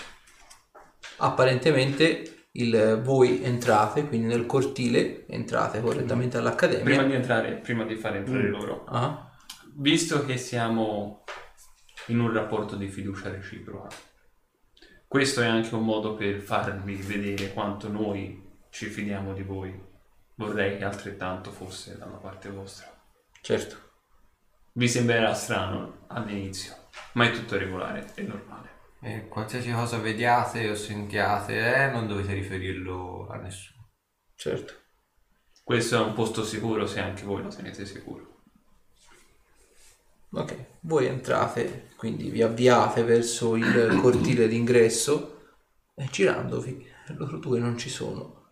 [1.17, 6.83] Apparentemente il, voi entrate, quindi nel cortile, entrate correttamente all'accademia.
[6.83, 9.32] Prima di entrare, prima di far entrare loro, Ah,
[9.75, 11.23] visto che siamo
[12.07, 13.88] in un rapporto di fiducia reciproca,
[15.07, 19.91] questo è anche un modo per farvi vedere quanto noi ci fidiamo di voi.
[20.35, 22.91] Vorrei che altrettanto fosse dalla parte vostra.
[23.41, 23.82] certo.
[24.75, 26.73] Vi sembrerà strano all'inizio,
[27.14, 28.73] ma è tutto regolare e normale.
[29.06, 33.90] E qualsiasi cosa vediate o sentiate, eh, non dovete riferirlo a nessuno.
[34.33, 34.73] Certo.
[35.61, 38.43] Questo è un posto sicuro se anche voi lo tenete sicuro.
[40.32, 45.56] Ok, voi entrate, quindi vi avviate verso il cortile d'ingresso
[45.95, 48.51] e girandovi, loro due non ci sono.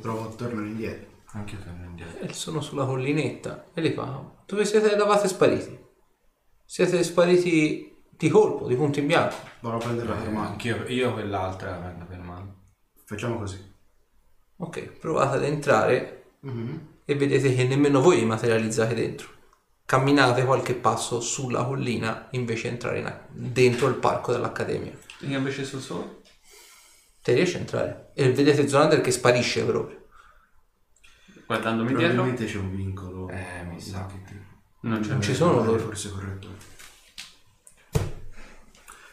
[0.00, 1.16] Provo a tornare indietro.
[1.32, 2.20] Anche io torno indietro.
[2.20, 5.86] E sono sulla collinetta e li fa, dove siete eravate spariti?
[6.70, 9.36] Siete spariti di colpo, di punto in bianco.
[9.60, 10.48] Vado a prendere la tua mano.
[10.50, 12.56] Anch'io, io quell'altra la prendo per mano.
[13.06, 13.72] Facciamo così.
[14.58, 16.88] Ok, provate ad entrare Mhm.
[17.06, 19.28] e vedete che nemmeno voi vi materializzate dentro.
[19.86, 23.18] Camminate qualche passo sulla collina invece di entrare in-
[23.52, 24.92] dentro il parco dell'accademia.
[25.20, 26.16] Io invece sul sole?
[27.22, 30.04] Te riesci a entrare e vedete Zonander che sparisce proprio.
[31.46, 32.08] Guardandomi dietro?
[32.24, 33.30] Probabilmente c'è un vincolo.
[33.30, 34.04] Eh, mi sa.
[34.04, 34.27] che
[34.88, 35.00] Non.
[35.02, 35.78] Non ci sono loro.
[35.78, 36.48] Forse corretto.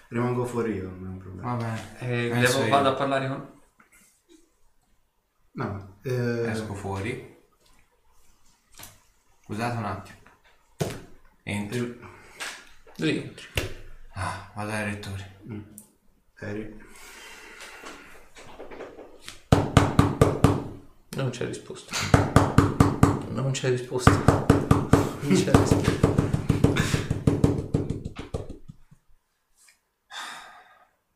[0.07, 1.55] Rimango fuori io, non è un problema.
[1.55, 1.97] Va bene.
[1.99, 2.69] Eh, Penso devo, io.
[2.69, 3.53] vado a parlare con...
[5.51, 7.37] No, eh, Esco fuori.
[9.43, 10.17] Scusate un attimo.
[11.43, 12.09] Entro.
[12.95, 13.47] Rientri.
[14.13, 15.39] Ah, vado dal rettore.
[16.39, 16.83] eri.
[21.17, 21.93] Non c'è risposta.
[23.29, 24.45] Non c'è risposta.
[25.25, 25.91] C'è risposta.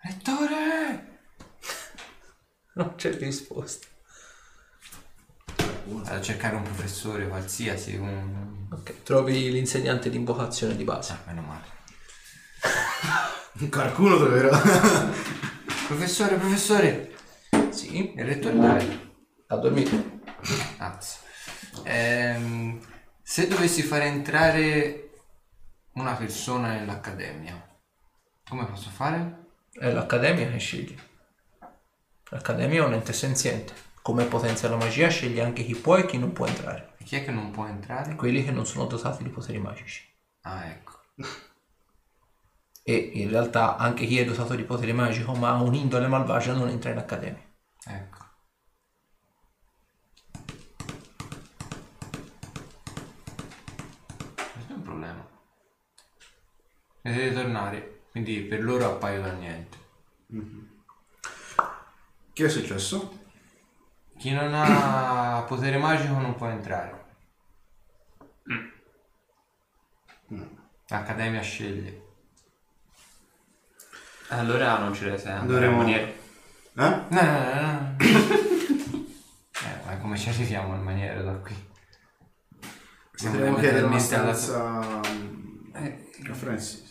[0.01, 1.07] Rettore!
[2.79, 3.87] Non c'è risposta.
[5.83, 7.95] Vado a cercare un professore qualsiasi.
[7.95, 8.67] Un...
[8.71, 11.11] Ok, trovi l'insegnante di invocazione di base.
[11.13, 11.65] Ah, meno male.
[13.69, 14.57] Qualcuno troverà.
[15.87, 17.15] Professore, professore!
[17.71, 19.11] Sì, Il rettore dai.
[19.47, 20.21] ha dormito.
[20.77, 21.17] Anzi.
[21.83, 22.79] Ehm,
[23.29, 25.11] se dovessi fare entrare
[25.93, 27.79] una persona nell'accademia,
[28.49, 29.51] come posso fare?
[29.71, 30.97] È l'accademia che scegli.
[32.31, 33.71] L'accademia è un ente senziente.
[34.01, 36.95] Come potenzia la magia sceglie anche chi può e chi non può entrare.
[36.97, 38.15] E chi è che non può entrare?
[38.15, 40.11] Quelli che non sono dotati di poteri magici.
[40.41, 40.99] Ah, ecco.
[42.81, 46.69] E in realtà anche chi è dotato di poteri magico ma ha un'indole malvagia non
[46.69, 47.45] entra in accademia.
[47.85, 48.27] Ecco.
[54.53, 55.27] Questo è un problema.
[57.01, 59.77] E deve tornare, quindi per loro appaio da niente.
[62.33, 63.17] Che è successo?
[64.17, 66.97] Chi non ha potere magico non può entrare.
[70.87, 72.07] L'Accademia sceglie.
[74.29, 76.03] Allora non ci deve essere Dovremmo- maniera.
[76.05, 76.13] Eh?
[76.73, 77.95] No, no, no, no.
[77.99, 81.55] eh, ma come ci arriviamo in maniera da qui?
[83.13, 86.88] Siamo Potremmo chiedere una talmente alla- stanza mm, Eh, a Francis.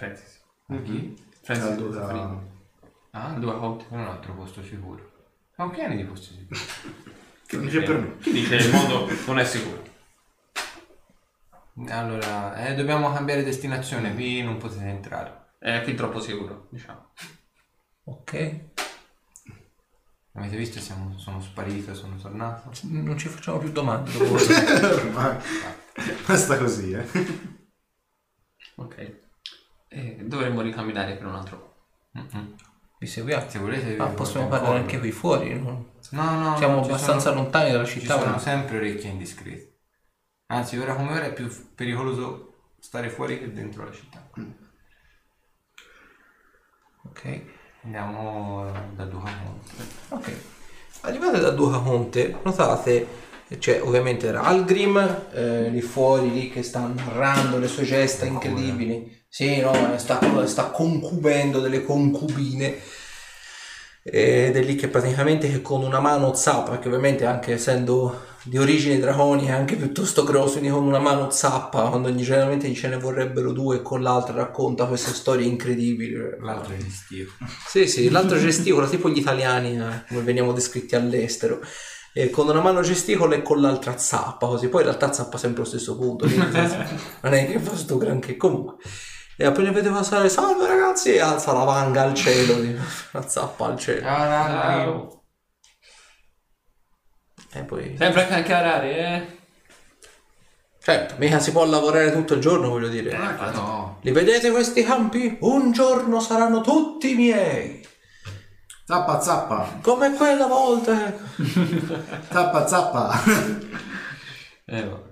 [0.00, 0.40] Francis.
[0.84, 1.14] Chi?
[1.42, 2.48] Francis Al Duca- Zaffarini.
[3.10, 3.84] Ah, Due volte.
[3.90, 5.10] è un altro posto sicuro.
[5.54, 6.58] Siamo pieni di posti sicuri.
[7.50, 8.16] Che dice per me?
[8.18, 9.82] Chi dice il mondo non è sicuro?
[11.88, 15.54] Allora, eh, dobbiamo cambiare destinazione, qui non potete entrare.
[15.58, 17.10] È fin troppo sicuro, diciamo.
[18.04, 18.60] Ok?
[20.34, 20.78] Avete visto?
[20.78, 22.70] Siamo, sono sparito, sono tornato.
[22.84, 24.12] Non ci facciamo più domande.
[24.16, 24.52] dopo questo.
[24.86, 25.36] Ormai.
[26.24, 27.04] Basta così, eh.
[28.76, 29.28] Ok.
[29.92, 32.18] E dovremmo ricamminare per un altro po'.
[32.18, 32.54] Mm-mm.
[32.98, 33.48] Vi seguiamo.
[33.48, 33.96] Se volete...
[33.96, 35.58] Ma vi possiamo parlare anche qui fuori.
[35.58, 35.94] no?
[36.10, 38.18] No, no, Siamo no, ci abbastanza sono- lontani dalla Ci città.
[38.18, 39.78] sono ma- sempre orecchie indiscrete.
[40.46, 44.30] Anzi, ora come ora è più pericoloso stare fuori che dentro la città.
[47.08, 47.42] Ok.
[47.84, 49.72] Andiamo da Duca Monte.
[50.10, 50.32] Ok.
[51.02, 53.06] Arrivate da Duca Conte, notate,
[53.58, 54.98] cioè ovviamente era Algrim,
[55.32, 59.18] eh, lì fuori, lì che sta narrando le sue gesta incredibili.
[59.32, 62.78] Sì, no, sta, sta concubendo delle concubine.
[64.02, 68.58] Ed è lì che praticamente che con una mano zappa, che ovviamente anche essendo di
[68.58, 72.98] origine draconica è anche piuttosto grosso, quindi con una mano zappa, quando generalmente ce ne
[72.98, 76.12] vorrebbero due, con l'altra racconta queste storie incredibili.
[76.40, 77.30] L'altro è gestito.
[77.68, 81.60] Sì, sì, l'altro gesticola, tipo gli italiani, eh, come veniamo descritti all'estero.
[82.12, 84.68] E con una mano gesticola e con l'altra zappa, così.
[84.68, 86.26] Poi in realtà zappa sempre allo stesso punto.
[87.22, 88.36] non è che fa sto granché.
[88.36, 88.74] Comunque.
[89.40, 92.58] E appena vede passare, salve ragazzi, e alza la vanga al cielo,
[93.12, 94.02] la zappa al cielo.
[94.02, 95.22] Ciao.
[97.54, 97.94] E poi...
[97.96, 99.38] Sempre a cancarare, eh?
[100.78, 103.16] Certo, mica si può lavorare tutto il giorno, voglio dire.
[103.16, 105.38] No, Li vedete questi campi?
[105.40, 107.82] Un giorno saranno tutti miei.
[108.84, 109.78] Zappa zappa.
[109.80, 111.14] Come quella volta.
[112.28, 113.22] Zappa zappa.
[114.66, 115.08] Eh.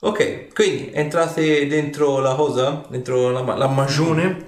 [0.00, 4.44] Ok, quindi entrate dentro la cosa, dentro la, la magione.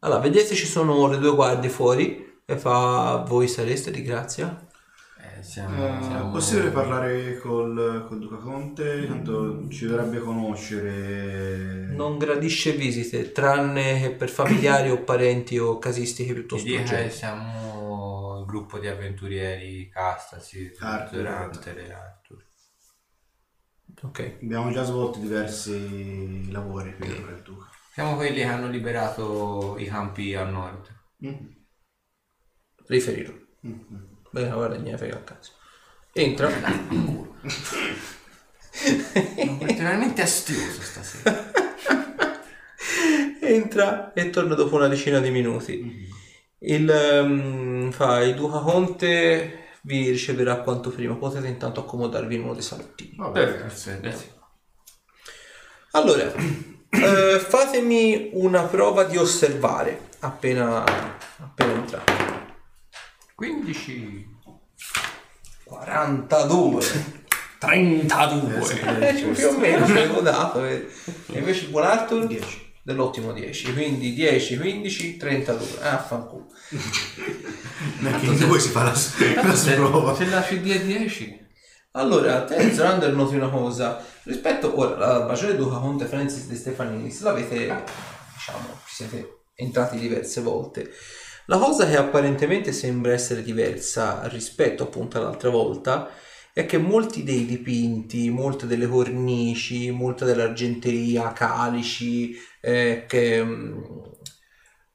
[0.00, 4.64] Allora, vedete ci sono le due guardie fuori e fa voi sareste di grazia.
[5.20, 9.04] eh, siamo, Eh, siamo- possibile parlare col, col Duca Conte?
[9.08, 11.88] Tanto ci dovrebbe conoscere.
[11.90, 16.92] Non gradisce visite, tranne che per familiari o parenti o casistiche Ti piuttosto dica che
[16.92, 17.14] urgenti.
[17.16, 21.18] siamo il gruppo di avventurieri Castasi, Arthur.
[21.18, 22.44] Durante e Arthur.
[24.02, 27.70] Ok, Abbiamo già svolto diversi lavori qui per il Duca.
[27.92, 30.94] Siamo quelli che hanno liberato i campi a nord.
[31.24, 31.46] Mm.
[32.88, 33.32] riferirò.
[34.30, 35.52] Beh, guarda, ne frega a cazzo.
[36.12, 36.50] Entra.
[38.76, 41.52] Sono particolarmente astioso stasera.
[43.40, 46.06] Entra e torna dopo una decina di minuti.
[46.58, 51.14] Il, ehm, fa il Duca Conte vi riceverà quanto prima.
[51.14, 53.14] Potete intanto accomodarvi in uno dei salottini.
[53.16, 54.00] Vabbè, Perfetto.
[54.00, 54.34] Grazie.
[55.92, 56.32] Allora,
[56.90, 60.84] eh, fatemi una prova di osservare appena,
[61.38, 62.12] appena entrate.
[63.36, 64.34] 15.
[65.64, 66.84] 42.
[67.58, 69.08] 32.
[69.08, 70.64] Eh, più o meno ce l'avevo dato.
[70.64, 70.86] eh.
[71.32, 72.65] E invece il buon Arthur 10.
[72.86, 73.72] Dell'ottimo 10.
[73.72, 75.66] Quindi 10, 15, 32.
[75.80, 76.46] Ah, fanculo.
[77.98, 78.90] Neanche in due si fa la,
[79.42, 80.14] la Se, prova.
[80.14, 81.44] se lasci D10.
[81.92, 84.00] Allora, te Zerander noti una cosa.
[84.22, 87.84] Rispetto ora alla maggiore Duca Conte Francis De Stefaninis, l'avete,
[88.34, 90.92] diciamo, ci siete entrati diverse volte.
[91.46, 96.08] La cosa che apparentemente sembra essere diversa rispetto appunto all'altra volta
[96.52, 102.34] è che molti dei dipinti, molte delle cornici, molta dell'argenteria, calici,
[102.66, 103.82] eh, che, mm,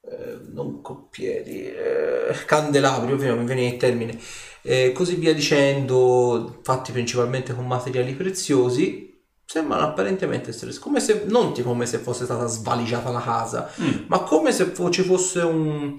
[0.03, 4.19] eh, non coppieri, eh, candelabri, ovviamente mi viene il termine,
[4.61, 9.09] e così via dicendo, fatti principalmente con materiali preziosi,
[9.45, 14.05] sembrano apparentemente essere come se non tipo come se fosse stata svaligiata la casa, Mm.
[14.07, 15.95] ma come se fo- ci fosse un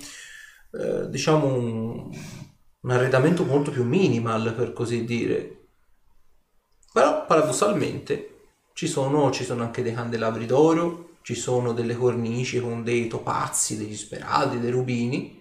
[0.74, 2.10] eh, diciamo un,
[2.80, 5.56] un arredamento molto più minimal per così dire.
[6.92, 8.28] Però paradossalmente
[8.74, 13.76] ci sono, ci sono anche dei candelabri d'oro, ci sono delle cornici con dei topazzi,
[13.76, 15.40] degli speraldi, dei rubini.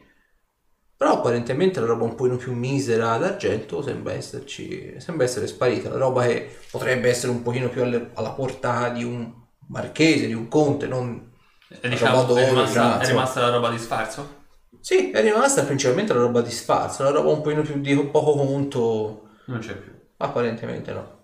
[0.95, 5.89] Però apparentemente la roba un pochino più misera d'argento sembra esserci, sembra essere sparita.
[5.89, 9.33] La roba che potrebbe essere un pochino più alle- alla portata di un
[9.69, 11.29] marchese, di un conte, non...
[11.69, 14.39] E diciamo, roba è d'oro, rimasta, è rimasta la roba di sfarzo?
[14.79, 18.35] Sì, è rimasta principalmente la roba di sfarzo, la roba un pochino più di poco
[18.35, 19.91] conto, Non c'è più.
[20.17, 21.19] apparentemente no.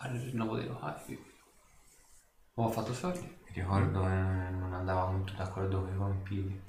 [0.00, 1.18] Al rinnovo dei locali.
[2.56, 3.37] Ho fatto soldi.
[3.48, 6.62] Mi ricordo che non andava molto d'accordo con i vampiri.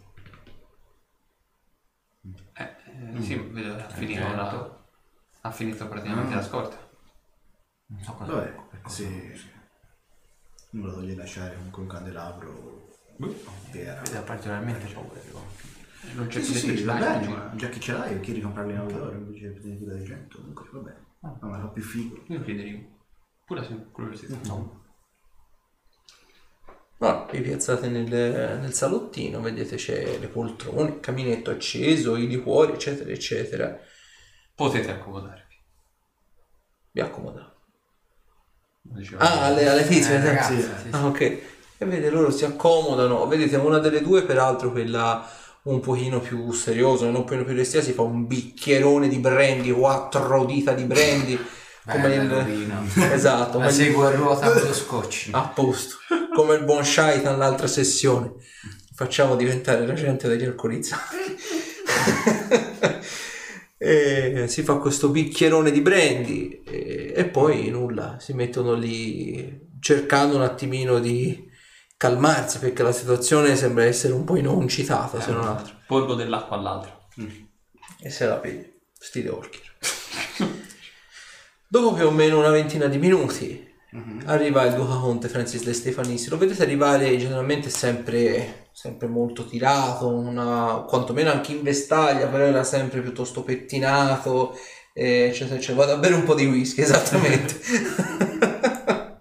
[2.54, 2.76] Eh,
[3.14, 4.36] eh, sì, vedo che ha finito, certo.
[4.36, 4.78] la-
[5.42, 6.78] ha finito praticamente la scorta.
[7.88, 8.34] Non so cosa.
[8.34, 9.48] Vabbè, per cosa- sì.
[10.72, 12.88] Non lo voglio lasciare comunque un candelabro.
[13.72, 14.02] Che era.
[14.02, 15.78] Mi dà particolarmente paura dei vampiri.
[16.16, 18.72] Non c'è Sì, più sì, sì, va bene, ma già che ce l'hai, chi ricomprarli
[18.72, 20.36] in autore invece di più da gente.
[20.38, 21.06] Comunque va bene.
[21.20, 22.24] Ma me la fa più figo.
[22.28, 22.98] Io chiederei
[23.46, 24.38] pure se curiosità.
[24.48, 24.79] No.
[27.00, 32.74] No, vi piazzate nel, nel salottino, vedete c'è le poltrone, il caminetto acceso, i liquori,
[32.74, 33.80] eccetera, eccetera.
[34.54, 35.56] Potete accomodarvi.
[36.92, 37.58] Vi accomodate.
[39.18, 40.62] Ah, alle, alle tizie, Eh, ragazzi, sì.
[40.62, 40.88] sì, sì.
[40.92, 41.22] Ah, ok.
[41.22, 43.26] E vedete, loro si accomodano.
[43.28, 45.26] Vedete, una delle due, peraltro, quella
[45.62, 49.72] un pochino più seriosa, non un pochino più restia, si fa un bicchierone di brandy,
[49.72, 51.40] quattro dita di brandy.
[51.90, 52.72] Come Bella il...
[53.14, 55.30] Esatto, La come il- seguo a ruota con lo scotch.
[55.32, 55.96] a posto,
[56.36, 58.34] come il buon Shaitan l'altra sessione.
[58.96, 61.16] Facciamo diventare la gente degli alcolizzati.
[63.78, 70.36] e si fa questo bicchierone di brandy e, e poi nulla, si mettono lì cercando
[70.36, 71.48] un attimino di
[71.96, 75.76] calmarsi perché la situazione sembra essere un po' non citata se non altro.
[75.88, 77.08] Porgo dell'acqua all'altro.
[78.02, 79.62] E se la pigli, stile Orchid.
[81.72, 83.68] Dopo più o meno una ventina di minuti
[84.26, 86.30] arriva il Duca Conte Francis De Stefanissi.
[86.30, 92.64] Lo vedete arrivare generalmente sempre, sempre molto tirato, una- quantomeno anche in vestaglia, però era
[92.64, 94.58] sempre piuttosto pettinato,
[94.94, 95.86] eh, eccetera, eccetera.
[95.86, 97.60] Vado a bere un po' di whisky, esattamente.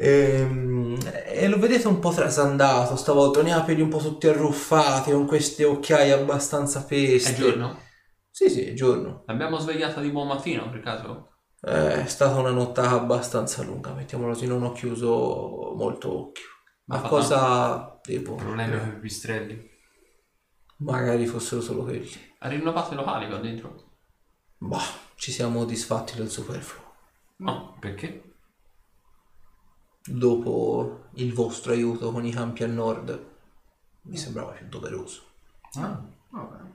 [0.00, 5.10] Ehm, e lo vedete un po' trasandato stavolta, ne ha peli un po' tutti arruffati,
[5.10, 7.32] con queste occhiaie abbastanza peste.
[7.32, 7.76] È giorno?
[8.38, 9.24] Sì, sì, è giorno.
[9.26, 11.32] L'abbiamo svegliata di buon mattino per caso?
[11.60, 16.44] Eh, È stata una nottata abbastanza lunga, mettiamolo così, non ho chiuso molto occhio.
[16.84, 18.36] Ma fa cosa devo?
[18.36, 19.70] Problemi con i pistrelli.
[20.76, 22.08] Magari fossero solo quelli.
[22.38, 23.96] Ha rinnovato i locali qua dentro?
[24.58, 24.86] Bah,
[25.16, 26.94] ci siamo disfatti del superfluo.
[27.38, 27.76] No.
[27.80, 28.22] Perché?
[30.04, 33.20] Dopo il vostro aiuto con i campi a nord,
[34.02, 35.22] mi sembrava più doveroso.
[35.76, 36.00] Ah.
[36.30, 36.67] Vabbè.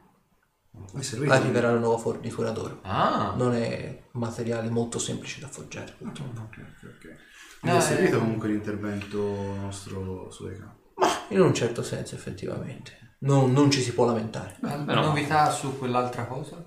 [0.75, 1.27] È.
[1.29, 2.79] Arriverà la nuova fornitura d'oro.
[2.83, 3.33] Ah.
[3.37, 5.93] Non è materiale molto semplice da forgiare.
[5.97, 6.41] purtroppo.
[6.41, 7.15] Ok, ok, ok.
[7.61, 7.81] No, Mi è eh.
[7.81, 10.75] servito comunque l'intervento nostro su Eka.
[10.95, 13.15] Ma in un certo senso, effettivamente.
[13.19, 14.57] Non, non ci si può lamentare.
[14.59, 16.63] Beh, Però- novità su quell'altra cosa?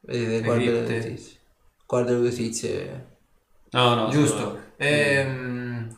[0.00, 1.38] Vedete, guarda le notizie.
[1.86, 3.16] Guarda le notizie.
[3.70, 4.10] No, no.
[4.10, 4.36] Giusto.
[4.38, 5.96] solo- Ehm,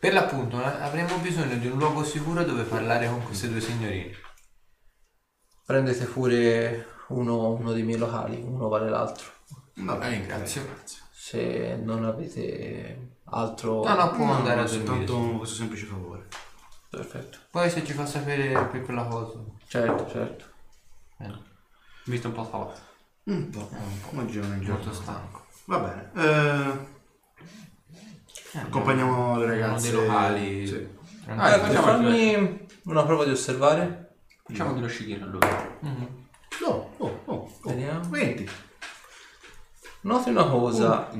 [0.00, 4.12] per l'appunto eh, avremo bisogno di un luogo sicuro dove parlare con queste due signorine.
[5.66, 9.26] Prendete pure uno, uno dei miei locali, uno vale l'altro.
[9.74, 10.62] Vabbè, Ah, ringrazio.
[11.12, 13.82] Se non avete altro...
[13.84, 14.86] No, no, può No, andare a no, dormire.
[15.06, 16.28] soltanto questo semplice favore.
[16.88, 17.38] Perfetto.
[17.50, 19.40] Poi se ci fa sapere per quella cosa.
[19.66, 20.44] Certo, certo.
[21.16, 21.42] Bene.
[22.04, 22.80] Visto un po' spaventato.
[23.24, 23.68] Un po'.
[24.14, 24.74] Oggi è un giorno.
[24.84, 25.44] Molto stanco.
[25.64, 26.10] Va bene.
[28.54, 29.90] Eh, accompagniamo le ragazze.
[29.90, 30.66] dei locali.
[30.66, 30.88] Sì.
[31.26, 34.05] Ah, fammi una prova di osservare.
[34.46, 35.78] Facciamo dello Shigiri allora.
[36.64, 37.70] Oh, oh, oh, oh.
[37.70, 38.08] Vediamo.
[38.08, 38.48] 20.
[40.02, 41.10] Noti una cosa.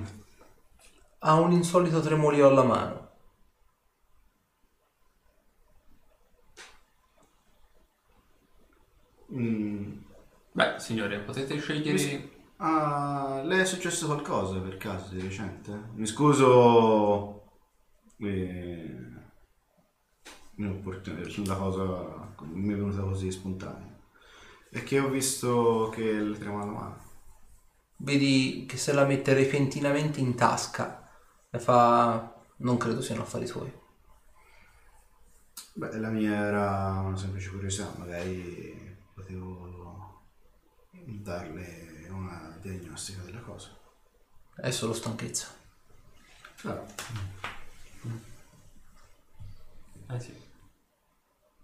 [1.19, 3.11] Ha un insolito tremolio alla mano.
[9.33, 9.93] Mm.
[10.53, 12.31] Beh, signore, potete scegliere...
[12.59, 15.91] Ah, le è successo qualcosa per caso di recente?
[15.95, 17.43] Mi scuso
[18.19, 19.16] eh,
[20.57, 23.95] inopportun- sulla cosa mi è venuta così spontanea.
[24.71, 27.05] È che ho visto che le trema la mano.
[27.99, 31.09] Vedi che se la mette repentinamente in tasca
[31.51, 32.33] e fa...
[32.59, 33.71] Non credo siano affari suoi.
[35.75, 40.23] Beh, la mia era una semplice curiosità, magari potevo
[40.91, 43.79] darle una diagnostica della cosa.
[44.55, 45.49] È solo stanchezza.
[46.65, 46.85] Ah,
[50.09, 50.46] Eh sì.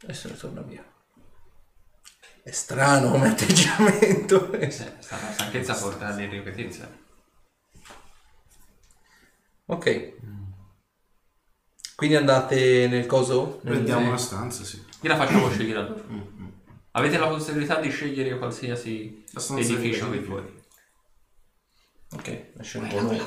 [0.07, 0.85] E se ne torna via.
[2.43, 4.53] È strano come atteggiamento.
[4.53, 6.91] Eh, sta la stanchezza porta all'irripetizia.
[9.67, 10.13] ok.
[11.95, 13.61] Quindi andate nel coso?
[13.63, 14.85] Nel- Prendiamo una stanza, sì.
[15.01, 16.03] Gliela facciamo scegliere allora.
[16.93, 20.61] Avete la possibilità di scegliere qualsiasi La edificio di- che vuoi.
[22.15, 23.25] Ok, lascia un po' nuovo.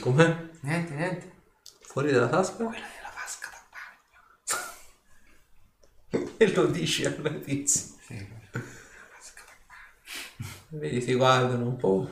[0.00, 0.50] Come?
[0.60, 1.32] Niente, niente.
[1.82, 2.64] Fuori dalla tasca?
[2.64, 3.62] Quella nella vasca da
[6.20, 6.33] bagno.
[6.44, 7.94] E lo dici alla tizia.
[8.06, 8.26] Sì.
[10.68, 12.08] Vedi, ti guardano un po'.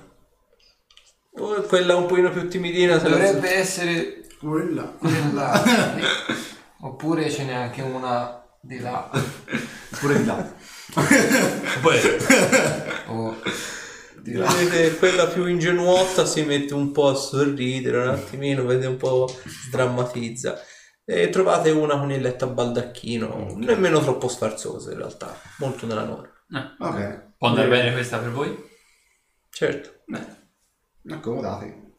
[1.34, 2.98] Oh, quella un pochino più timidina.
[2.98, 4.82] se la- Dovrebbe essere Quella.
[4.98, 5.62] quella.
[6.82, 9.10] Oppure ce n'è anche una di là.
[9.98, 10.54] Pure di là.
[11.80, 11.98] Poi,
[13.08, 13.36] O
[14.20, 14.46] di là.
[14.52, 19.28] Vedete, quella più ingenuotta si mette un po' a sorridere un attimino, vede un po'
[19.66, 20.60] sdrammatizza.
[21.04, 26.04] E trovate una con il letto a baldacchino, nemmeno troppo sfarzosa in realtà, molto nella
[26.04, 26.30] norma.
[26.54, 27.34] eh, bene.
[27.36, 28.70] può andare bene questa per voi?
[29.50, 31.92] Certo, Beh, Accomodati.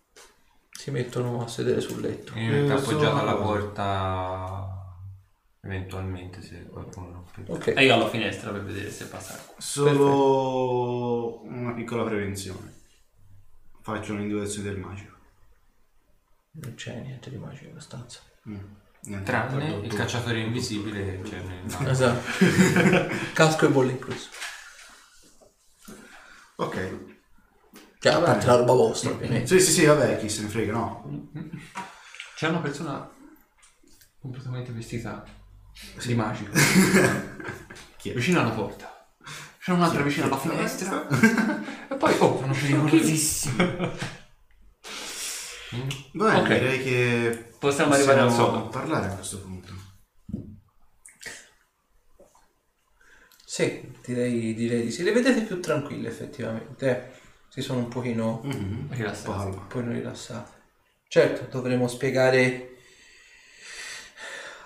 [0.72, 2.32] si mettono a sedere sul letto.
[2.38, 4.68] Io mi metto Eh, appoggiato alla porta.
[5.66, 7.26] Eventualmente se qualcuno.
[7.48, 9.54] Ok, e io alla finestra per vedere se passa qua.
[9.60, 12.74] Solo una piccola prevenzione.
[13.82, 15.12] Faccio un'individuazione del magico.
[16.54, 18.20] non c'è niente di magico in stanza.
[18.50, 18.58] Mm.
[19.24, 19.96] Tranne il tu.
[19.98, 22.22] cacciatore invisibile che c'è nel Esatto.
[23.34, 24.30] Casco e bolle incluso.
[26.56, 27.00] Ok.
[28.00, 29.48] Cioè, a parte la roba vostra, ovviamente.
[29.48, 31.30] Sì, sì, sì, vabbè, chi se ne frega, no.
[32.36, 33.10] C'è una persona
[34.20, 35.24] completamente vestita
[36.06, 36.52] di magico
[37.98, 38.14] Chi è?
[38.14, 39.08] vicino alla porta.
[39.60, 41.08] C'è un'altra vicino alla finestra.
[41.90, 43.56] e poi, oh, Sono pericolosissimi.
[46.14, 46.48] Va bene, Ok.
[46.60, 48.68] direi che Possiamo arrivare al sodo.
[48.70, 49.72] parlare a questo punto.
[53.46, 55.04] Sì, direi, direi di sì.
[55.04, 57.12] Le vedete più tranquille effettivamente.
[57.50, 58.88] Si sono un pochino Mhm.
[58.92, 59.30] Rilassati.
[59.30, 59.62] Calma.
[59.62, 60.52] un pochino rilassate.
[61.08, 62.78] Certo, dovremo spiegare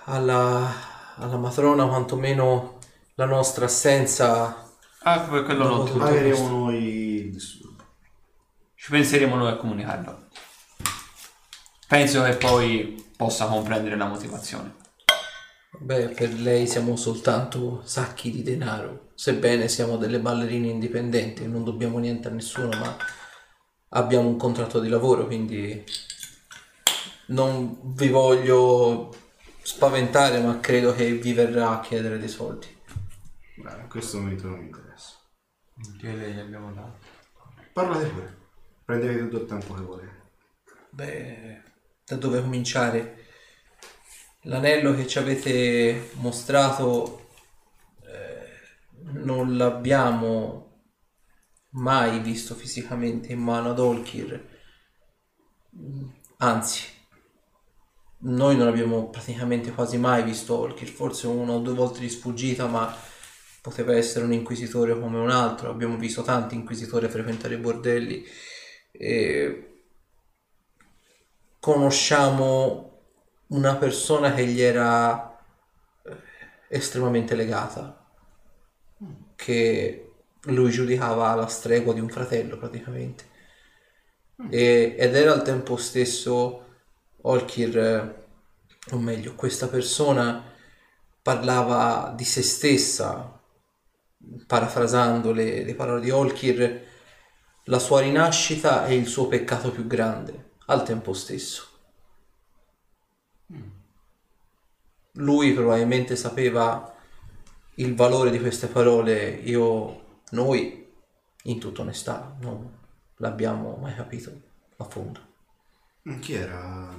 [0.04, 0.72] alla,
[1.16, 2.78] alla matrona quantomeno
[3.16, 4.66] la nostra assenza.
[5.02, 6.04] Ah, per quello Dopo non tutto tutto.
[6.06, 6.84] Pagheremo noi
[7.24, 7.84] il disturbo.
[8.74, 10.27] Ci penseremo noi a comunicarlo.
[11.88, 14.74] Penso che poi possa comprendere la motivazione.
[15.80, 21.98] Beh, per lei siamo soltanto sacchi di denaro, sebbene siamo delle ballerine indipendenti, non dobbiamo
[21.98, 22.94] niente a nessuno, ma
[23.90, 25.82] abbiamo un contratto di lavoro, quindi
[27.28, 29.14] non vi voglio
[29.62, 32.66] spaventare, ma credo che vi verrà a chiedere dei soldi.
[33.56, 35.14] Beh, in questo momento non mi interessa.
[35.98, 36.98] Che le gli abbiamo dato.
[37.72, 38.36] Parlate pure.
[38.84, 40.16] Prendetevi tutto il tempo che volete.
[40.90, 41.62] Beh,
[42.08, 43.26] da dove cominciare?
[44.42, 47.28] L'anello che ci avete mostrato
[48.02, 50.68] eh, non l'abbiamo
[51.70, 54.56] mai visto fisicamente in mano ad Olkir.
[56.38, 56.84] Anzi,
[58.20, 62.66] noi non abbiamo praticamente quasi mai visto Olkir, forse una o due volte di sfuggita,
[62.66, 62.94] ma
[63.60, 65.68] poteva essere un inquisitore come un altro.
[65.68, 68.24] Abbiamo visto tanti inquisitori frequentare i bordelli.
[68.92, 69.77] E
[71.60, 72.86] conosciamo
[73.48, 75.38] una persona che gli era
[76.04, 76.16] eh,
[76.68, 78.06] estremamente legata,
[79.36, 80.12] che
[80.42, 83.24] lui giudicava la stregua di un fratello praticamente.
[84.50, 86.64] E- ed era al tempo stesso
[87.22, 88.26] Olkir, eh,
[88.92, 90.42] o meglio, questa persona
[91.22, 93.38] parlava di se stessa
[94.46, 96.86] parafrasando le, le parole di Olkir,
[97.64, 101.66] la sua rinascita è il suo peccato più grande, al tempo stesso.
[105.12, 106.94] Lui probabilmente sapeva
[107.76, 110.92] il valore di queste parole, io, noi,
[111.44, 112.78] in tutta onestà, non
[113.16, 114.30] l'abbiamo mai capito
[114.76, 115.20] a fondo.
[116.20, 116.94] Chi era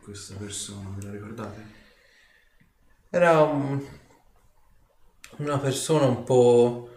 [0.00, 1.76] questa persona, ve la ricordate?
[3.10, 3.86] Era un-
[5.38, 6.90] una persona un po'...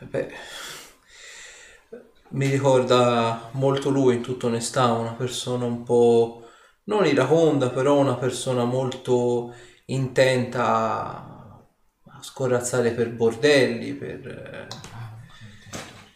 [0.00, 0.32] Beh,
[2.34, 6.48] mi ricorda molto lui in tutta onestà, una persona un po'
[6.84, 9.54] non iraconda, però una persona molto
[9.86, 14.66] intenta a, scorazzare per bordelli, per,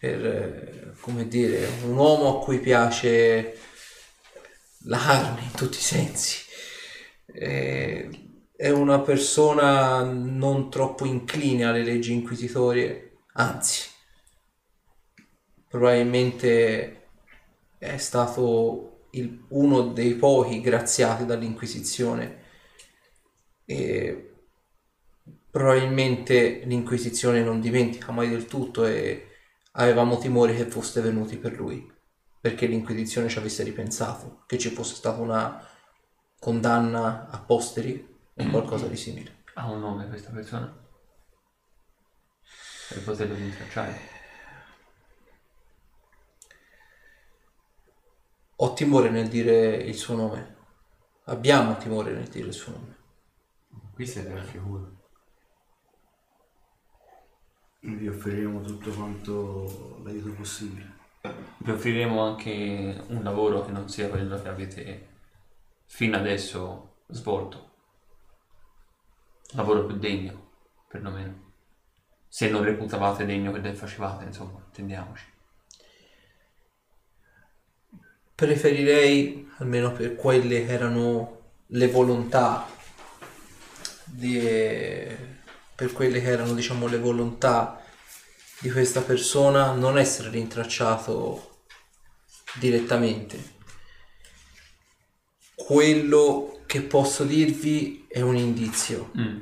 [0.00, 3.58] per, come dire, un uomo a cui piace
[4.84, 6.46] la carne in tutti i sensi.
[7.30, 13.87] È una persona non troppo incline alle leggi inquisitorie, anzi,
[15.68, 17.08] probabilmente
[17.78, 22.46] è stato il- uno dei pochi graziati dall'Inquisizione
[23.64, 24.34] e
[25.50, 29.26] probabilmente l'Inquisizione non dimentica mai del tutto e
[29.72, 31.96] avevamo timore che foste venuti per lui
[32.40, 35.66] perché l'Inquisizione ci avesse ripensato, che ci fosse stata una
[36.38, 39.42] condanna a posteri o qualcosa di simile.
[39.54, 40.72] Ha un nome questa persona?
[42.88, 44.07] Per poterlo rintracciare.
[48.60, 50.56] Ho timore nel dire il suo nome.
[51.26, 52.96] Abbiamo timore nel dire il suo nome.
[53.94, 54.96] Qui siete al sicuro.
[57.82, 60.96] Vi offriremo tutto quanto l'aiuto possibile.
[61.58, 65.08] Vi offriremo anche un lavoro che non sia quello che avete
[65.84, 67.74] fino adesso svolto.
[69.52, 70.50] Lavoro più degno,
[70.88, 71.52] perlomeno.
[72.26, 75.36] Se non reputavate degno che facevate, insomma, intendiamoci.
[78.38, 82.68] Preferirei, almeno per quelle che erano le volontà,
[84.04, 84.38] di,
[85.74, 87.82] per quelle che erano diciamo le volontà
[88.60, 91.64] di questa persona, non essere rintracciato
[92.60, 93.56] direttamente.
[95.56, 99.10] Quello che posso dirvi è un indizio.
[99.18, 99.36] Mm.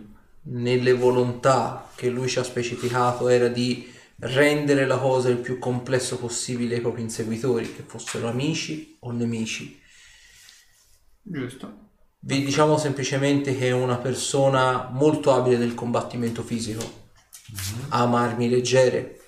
[0.49, 6.19] nelle volontà che lui ci ha specificato era di rendere la cosa il più complesso
[6.19, 9.81] possibile ai propri inseguitori, che fossero amici o nemici.
[11.23, 11.85] Giusto.
[12.20, 17.11] Vi diciamo semplicemente che è una persona molto abile nel combattimento fisico,
[17.91, 19.20] ama armi leggere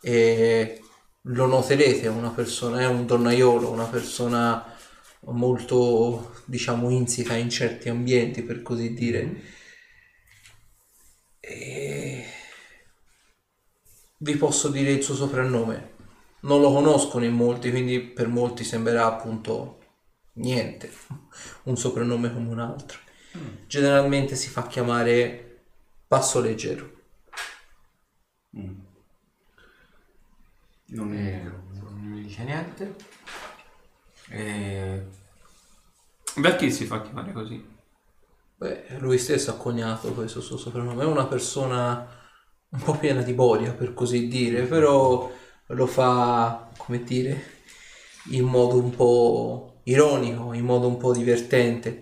[0.00, 0.80] e
[1.22, 4.72] lo noterete, è una persona, è un donnaiolo, una persona
[5.20, 9.42] molto, diciamo, insita in certi ambienti, per così dire.
[11.40, 12.24] E...
[14.24, 15.92] Vi posso dire il suo soprannome.
[16.40, 19.80] Non lo conoscono in molti, quindi per molti sembrerà appunto
[20.36, 20.90] niente,
[21.64, 23.00] un soprannome come un altro.
[23.66, 25.66] Generalmente si fa chiamare
[26.08, 26.90] passo leggero.
[30.86, 32.96] Non mi Eh, non mi dice niente.
[34.30, 35.06] E...
[36.40, 37.62] Perché si fa chiamare così?
[38.56, 41.02] Beh, lui stesso ha coniato questo suo soprannome.
[41.02, 42.22] È una persona
[42.74, 45.30] un po' piena di boria, per così dire, però
[45.68, 47.52] lo fa, come dire,
[48.32, 52.00] in modo un po' ironico, in modo un po' divertente.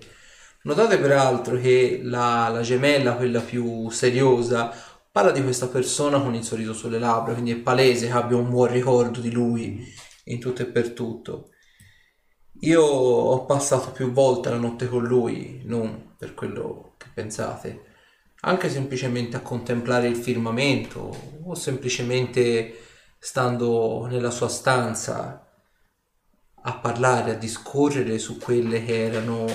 [0.62, 4.73] Notate peraltro che la, la gemella, quella più seriosa,
[5.10, 8.49] parla di questa persona con il sorriso sulle labbra, quindi è palese che abbia un
[8.49, 9.84] buon ricordo di lui
[10.25, 11.51] in tutto e per tutto.
[12.60, 17.91] Io ho passato più volte la notte con lui, non per quello che pensate,
[18.44, 22.80] anche semplicemente a contemplare il firmamento o semplicemente
[23.18, 25.48] stando nella sua stanza
[26.64, 29.46] a parlare, a discorrere su quelle che erano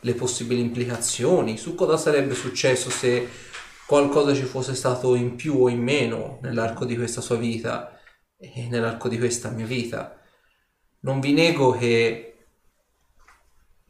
[0.00, 3.28] le possibili implicazioni, su cosa sarebbe successo se
[3.86, 7.98] qualcosa ci fosse stato in più o in meno nell'arco di questa sua vita
[8.36, 10.20] e nell'arco di questa mia vita.
[11.00, 12.46] Non vi nego che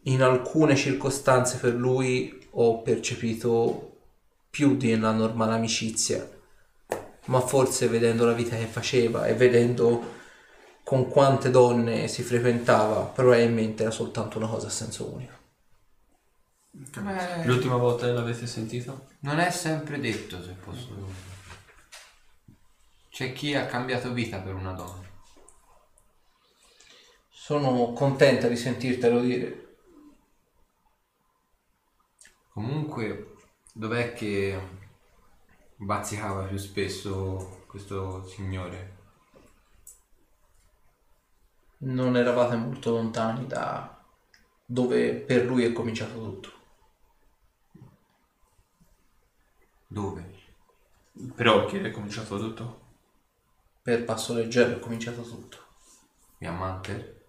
[0.02, 3.93] in alcune circostanze per lui ho percepito
[4.54, 6.30] più di una normale amicizia,
[7.24, 10.12] ma forse vedendo la vita che faceva e vedendo
[10.84, 15.32] con quante donne si frequentava, probabilmente era soltanto una cosa a senso unico.
[16.70, 19.08] Beh, L'ultima volta che l'avete sentito?
[19.20, 21.12] non è sempre detto, se posso dire.
[23.10, 25.02] C'è chi ha cambiato vita per una donna.
[27.28, 29.76] Sono contenta di sentirtelo dire.
[32.52, 33.33] Comunque,
[33.76, 34.60] dov'è che
[35.76, 38.92] bazzicava più spesso questo signore?
[41.78, 44.00] Non eravate molto lontani da
[44.64, 46.52] dove per lui è cominciato tutto.
[49.88, 50.32] Dove?
[51.34, 52.82] Però chi è cominciato tutto?
[53.82, 55.58] Per Passo Leggero è cominciato tutto.
[56.38, 57.22] Via Manter?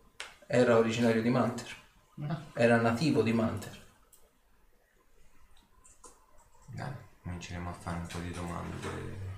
[0.48, 1.76] Era originario di Manter.
[2.54, 3.85] Era nativo di Manter.
[6.76, 6.92] Dai,
[7.24, 8.76] cominceremo a fare un po' di domande.
[8.82, 9.34] per-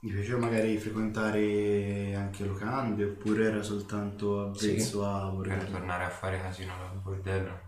[0.00, 5.70] Gli piaceva magari frequentare anche locande oppure era soltanto avvezzo a Per bordelli?
[5.70, 7.60] tornare a fare casino al bordello.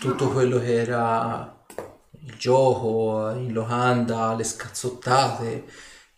[0.00, 1.66] Tutto quello che era
[2.20, 5.64] il gioco in locanda, le scazzottate,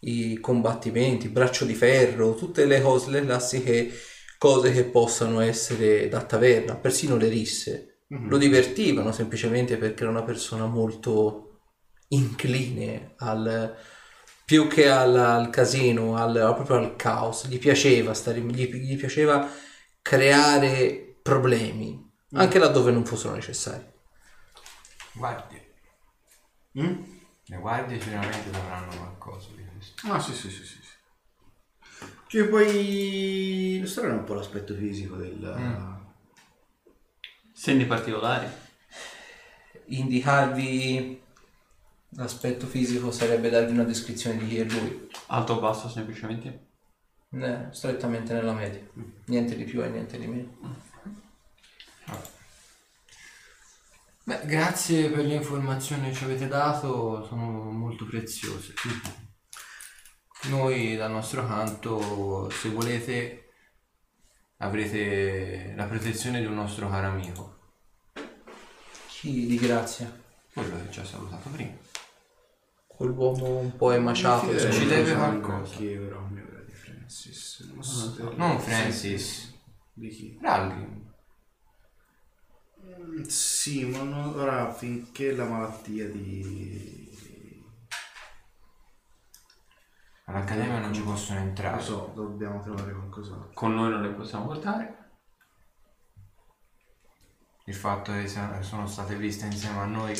[0.01, 3.91] i combattimenti, braccio di ferro, tutte le cose, le classiche
[4.39, 7.90] cose che possano essere da taverna, persino le risse.
[8.13, 11.61] Lo divertivano semplicemente perché era una persona molto
[12.09, 13.77] incline al
[14.45, 17.47] più che al, al casino, al, proprio al caos.
[17.47, 19.49] Gli piaceva stare, gli, gli piaceva
[20.03, 23.89] creare problemi, anche laddove non fossero necessari.
[25.13, 25.75] Guardie.
[26.81, 27.03] Mm?
[27.45, 30.13] Le guardie sicuramente sapranno qualcosa di questo.
[30.13, 30.79] Ah sì sì sì sì.
[30.83, 32.07] sì.
[32.27, 35.99] Che poi illustrare un po' l'aspetto fisico del...
[37.61, 38.49] Segni particolari?
[39.89, 41.23] Indicarvi
[42.13, 46.69] l'aspetto fisico sarebbe darvi una descrizione di chi è lui, Alto o basso semplicemente?
[47.31, 48.81] Eh, strettamente nella media,
[49.27, 50.57] niente di più e niente di meno.
[54.25, 58.73] Beh, grazie per le informazioni che ci avete dato, sono molto preziose.
[60.45, 63.50] Noi dal nostro canto, se volete,
[64.63, 67.59] avrete la protezione di un nostro caro amico,
[69.09, 70.11] Chi di grazia?
[70.53, 71.73] quello che ci ha salutato prima.
[72.87, 74.47] Quell'uomo un po' emaciato.
[74.59, 75.73] Ci eh, deve qualcosa.
[75.75, 77.61] Anche io però mi ora di Francis.
[77.73, 79.55] Non so se- Non Francis,
[79.95, 80.39] Di chi?
[80.41, 81.13] Ralgrim.
[82.85, 87.00] Mm, Sì, ma non- ora finché la malattia di...
[90.31, 91.83] All'Accademia non ci possono Lo entrare.
[91.83, 93.51] so, dobbiamo trovare qualcos'altro.
[93.53, 94.99] Con noi non le possiamo portare.
[97.65, 100.15] Il fatto che sono state viste insieme a noi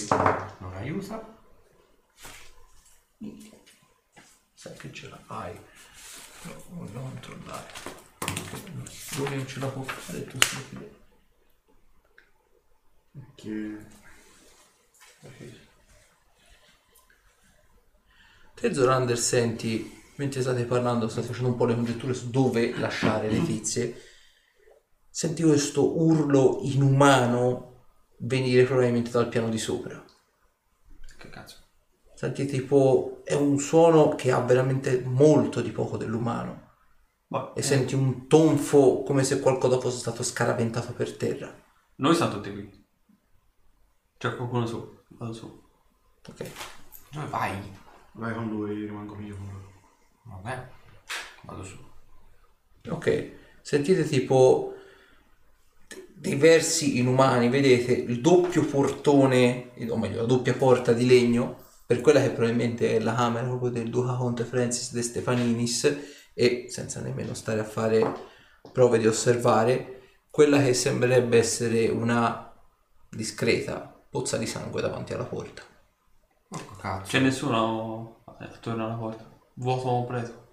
[0.59, 1.39] non aiuta.
[4.53, 5.55] Sai che ce la fai.
[6.43, 7.67] No, voglio controllare.
[9.17, 10.99] Lui non ce la può fare, tu sei qui.
[13.37, 13.87] Che...
[18.55, 23.31] Te Zorander senti, mentre state parlando, state facendo un po' le congetture su dove lasciare
[23.31, 23.97] le tizie,
[25.09, 27.87] senti questo urlo inumano
[28.19, 30.05] venire probabilmente dal piano di sopra.
[31.17, 31.57] Che cazzo?
[32.15, 36.69] Senti tipo, è un suono che ha veramente molto di poco dell'umano.
[37.29, 41.51] Ma E senti un tonfo come se qualcosa fosse stato scaraventato per terra.
[41.97, 42.87] noi siamo tutti qui.
[44.19, 44.99] C'è qualcuno su.
[45.17, 45.63] Vado su.
[46.29, 46.51] Ok.
[47.11, 47.59] Dove vai?
[48.13, 49.70] Vai con lui, rimango io con lui.
[50.25, 50.69] Vabbè,
[51.43, 51.79] vado su.
[52.89, 54.75] Ok, sentite tipo
[56.15, 62.21] diversi inumani, vedete il doppio portone, o meglio la doppia porta di legno, per quella
[62.21, 65.97] che probabilmente è la camera proprio del Duca Conte Francis de Stefaninis
[66.35, 68.29] e senza nemmeno stare a fare
[68.73, 72.53] prove di osservare, quella che sembrerebbe essere una
[73.09, 75.63] discreta pozza di sangue davanti alla porta.
[76.49, 77.11] Porco cazzo.
[77.11, 79.30] C'è nessuno eh, attorno alla porta.
[79.61, 80.49] Vuoto completo.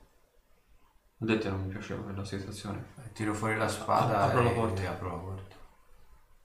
[1.20, 2.94] Ho detto che non mi piaceva quella situazione.
[3.14, 4.90] Tiro fuori la spada Apro la e porta.
[4.92, 5.56] apro la porta.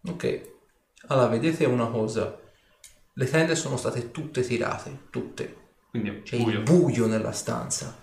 [0.05, 0.51] Ok,
[1.09, 2.39] allora vedete una cosa,
[3.15, 5.57] le tende sono state tutte tirate, tutte,
[5.91, 6.59] Quindi è C'è buio.
[6.59, 7.95] il buio nella stanza.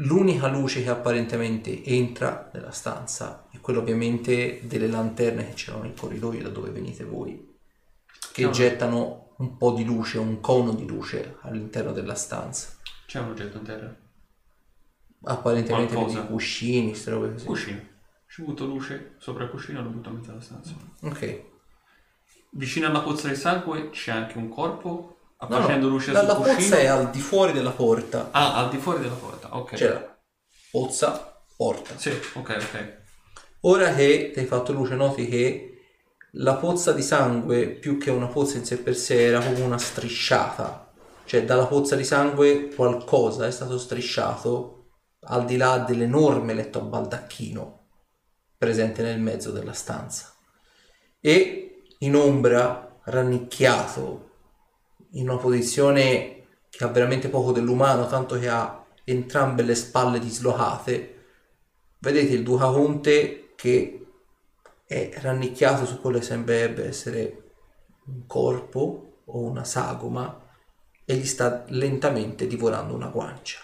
[0.00, 5.94] L'unica luce che apparentemente entra nella stanza è quella ovviamente delle lanterne che c'erano nel
[5.94, 7.56] corridoio da dove venite voi,
[8.32, 8.50] che Ah.
[8.50, 12.76] gettano un po' di luce, un cono di luce all'interno della stanza.
[13.08, 13.96] C'è un oggetto in terra.
[15.24, 16.18] Apparentemente Qualcosa.
[16.18, 17.46] vedi cuscini, queste robe così.
[17.46, 17.80] Cuscino.
[18.28, 20.74] Ci butto luce sopra il cuscino e lo butto a metà della stanza.
[21.00, 21.42] Ok.
[22.50, 26.28] Vicino alla pozza di sangue c'è anche un corpo No, facendo no, luce la, sul
[26.28, 26.56] la cuscino.
[26.58, 28.28] pozza è al di fuori della porta.
[28.30, 29.56] Ah, al di fuori della porta.
[29.56, 29.74] Ok.
[29.74, 30.18] C'era
[30.70, 31.96] pozza, porta.
[31.96, 32.96] Sì, ok, ok.
[33.60, 35.78] Ora che ti hai fatto luce, noti che
[36.32, 39.78] la pozza di sangue, più che una pozza in sé per sé, era come una
[39.78, 40.87] strisciata.
[41.28, 44.92] Cioè, dalla pozza di sangue qualcosa è stato strisciato
[45.24, 47.80] al di là dell'enorme letto a baldacchino
[48.56, 50.32] presente nel mezzo della stanza.
[51.20, 54.30] E in ombra, rannicchiato
[55.10, 61.26] in una posizione che ha veramente poco dell'umano, tanto che ha entrambe le spalle dislocate.
[61.98, 64.06] Vedete il Duca Conte che
[64.86, 67.50] è rannicchiato su quello che sembrerebbe essere
[68.06, 70.46] un corpo o una sagoma
[71.10, 73.60] e gli sta lentamente divorando una guancia.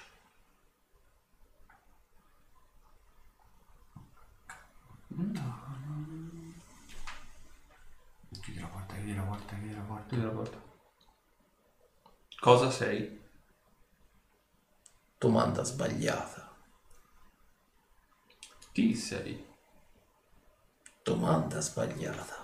[8.40, 10.08] Chiudi la porta, chiudi la porta, chiudi la porta.
[10.08, 10.62] Chiudi la porta.
[12.40, 13.22] Cosa sei?
[15.18, 16.56] Domanda sbagliata.
[18.72, 19.46] Chi sei?
[21.02, 22.43] Domanda sbagliata.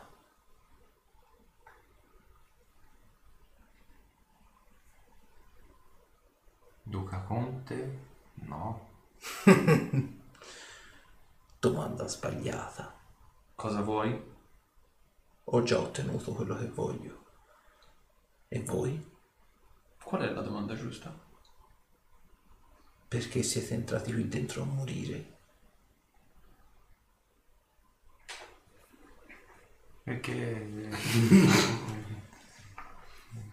[6.90, 8.08] Duca Conte?
[8.46, 8.88] No.
[11.60, 12.98] Domanda sbagliata.
[13.54, 14.20] Cosa vuoi?
[15.44, 17.26] Ho già ottenuto quello che voglio.
[18.48, 19.08] E voi?
[20.02, 21.16] Qual è la domanda giusta?
[23.06, 25.38] Perché siete entrati qui dentro a morire?
[30.02, 30.88] Perché...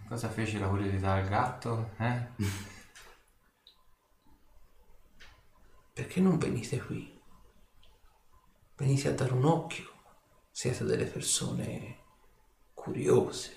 [0.07, 1.91] Cosa fece la curiosità al gatto?
[1.98, 2.30] Eh?
[5.98, 7.19] Perché non venite qui?
[8.76, 9.92] Venite a dare un occhio.
[10.51, 12.03] Siete delle persone
[12.76, 13.56] curiose.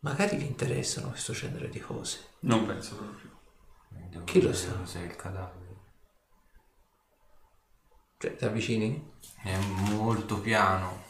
[0.00, 2.30] Magari vi interessano questo genere di cose.
[2.40, 3.38] Non penso proprio.
[4.10, 4.72] Devo Chi lo sa?
[4.72, 5.76] Cos'è il cadavere?
[8.18, 9.12] Cioè, ti avvicini?
[9.44, 9.56] È
[9.92, 11.04] molto piano.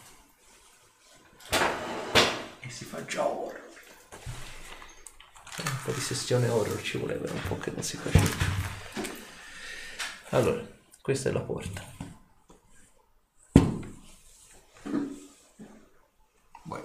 [2.61, 3.62] E si fa già horror.
[5.59, 8.27] Un po' di sessione horror ci voleva, un po' che non si faceva.
[10.31, 10.67] Allora,
[11.01, 11.85] questa è la porta.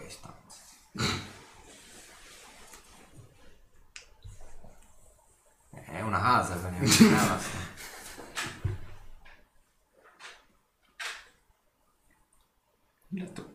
[0.07, 0.61] Che stanza.
[5.69, 7.49] È una casa non è una stanza.
[13.09, 13.47] Letto.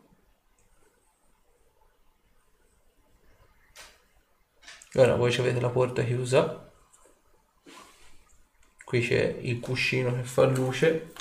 [4.95, 6.71] Ora voi avete la porta chiusa.
[8.85, 11.12] Qui c'è il cuscino che fa luce.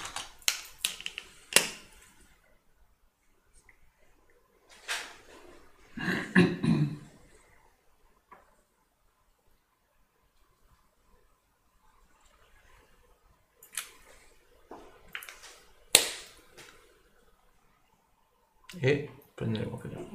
[18.82, 20.09] E prenderemo quello.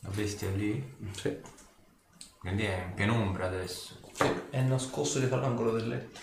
[0.00, 0.96] La bestia lì.
[1.12, 1.53] Sì.
[2.44, 3.98] Quindi è in penombra adesso.
[4.12, 6.20] Sì, è nascosto dietro l'angolo del letto.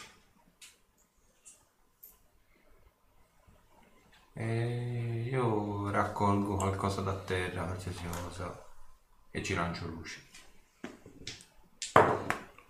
[4.34, 8.66] E io raccolgo qualcosa da terra, qualsiasi cosa,
[9.32, 10.22] e ci lancio luce.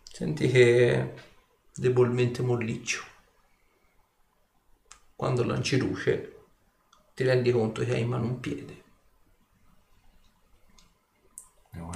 [0.04, 1.14] Senti che è
[1.76, 3.04] debolmente molliccio.
[5.14, 6.46] Quando lanci luce
[7.14, 8.91] ti rendi conto che hai in mano un piede.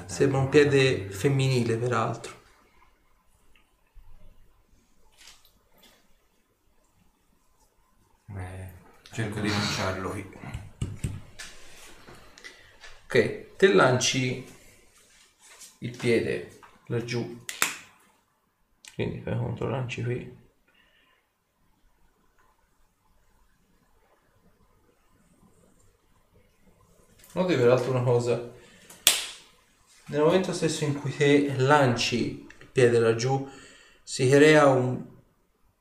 [0.06, 2.34] Sembra un piede femminile peraltro.
[8.30, 8.72] Eh,
[9.12, 10.30] cerco di lanciarlo qui.
[13.06, 14.46] Ok, te lanci
[15.80, 17.44] il piede laggiù.
[18.94, 20.44] Quindi fai conto, lanci qui.
[27.34, 28.55] Noti peraltro una cosa.
[30.08, 33.48] Nel momento stesso in cui te lanci il piede laggiù,
[34.04, 35.04] si crea un,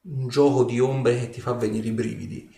[0.02, 2.50] un gioco di ombre che ti fa venire i brividi.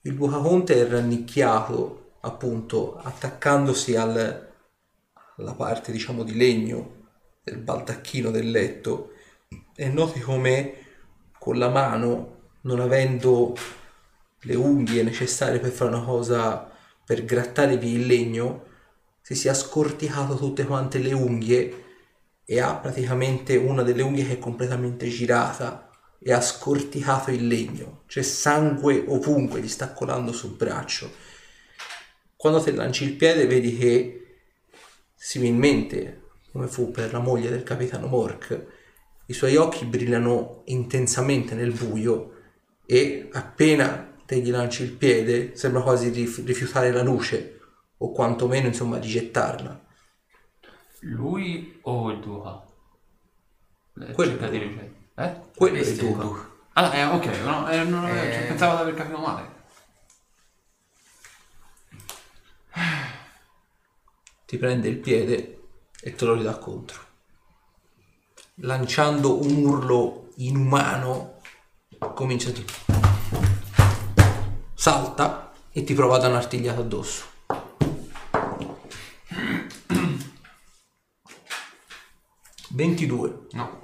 [0.00, 4.52] Il Bucaconte è rannicchiato appunto attaccandosi al-
[5.36, 7.02] alla parte diciamo di legno
[7.42, 9.10] del baldacchino del letto
[9.76, 10.74] e noti come
[11.38, 13.54] con la mano non avendo
[14.40, 16.70] le unghie necessarie per fare una cosa
[17.04, 18.63] per grattare via il legno
[19.24, 21.84] si sia scorticato tutte quante le unghie
[22.44, 28.02] e ha praticamente una delle unghie che è completamente girata e ha scorticato il legno.
[28.06, 31.10] C'è sangue ovunque, gli sta colando sul braccio.
[32.36, 34.36] Quando te lanci il piede vedi che,
[35.14, 38.66] similmente come fu per la moglie del capitano Mork,
[39.24, 42.32] i suoi occhi brillano intensamente nel buio
[42.84, 47.53] e appena te gli lanci il piede sembra quasi rif- rifiutare la luce
[48.04, 49.82] o quantomeno insomma rigettarla.
[51.00, 52.62] Lui o il Duca?
[54.00, 54.32] Eh, Quello.
[54.32, 54.94] cerca di ricevere.
[55.16, 55.40] Eh?
[55.54, 56.22] Quello è il Duca.
[56.22, 56.52] Duca.
[56.74, 58.32] Ah, eh, ok, no, eh, no, no, Eh.
[58.32, 59.52] cioè, pensavo di aver capito male.
[64.46, 65.62] ti prende il piede
[66.00, 67.00] e te lo ridà contro.
[68.56, 71.40] Lanciando un urlo inumano,
[72.14, 72.72] comincia tipo.
[74.74, 77.32] Salta e ti prova a dare un'artigliata addosso.
[82.74, 83.46] Ventidue.
[83.52, 83.82] No.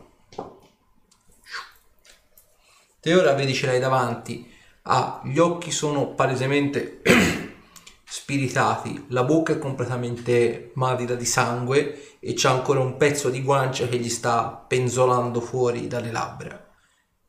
[3.00, 4.52] Te ora vedi ce l'hai davanti,
[4.82, 7.00] ha gli occhi sono palesemente
[8.04, 13.86] spiritati, la bocca è completamente madida di sangue e c'è ancora un pezzo di guancia
[13.86, 16.68] che gli sta penzolando fuori dalle labbra.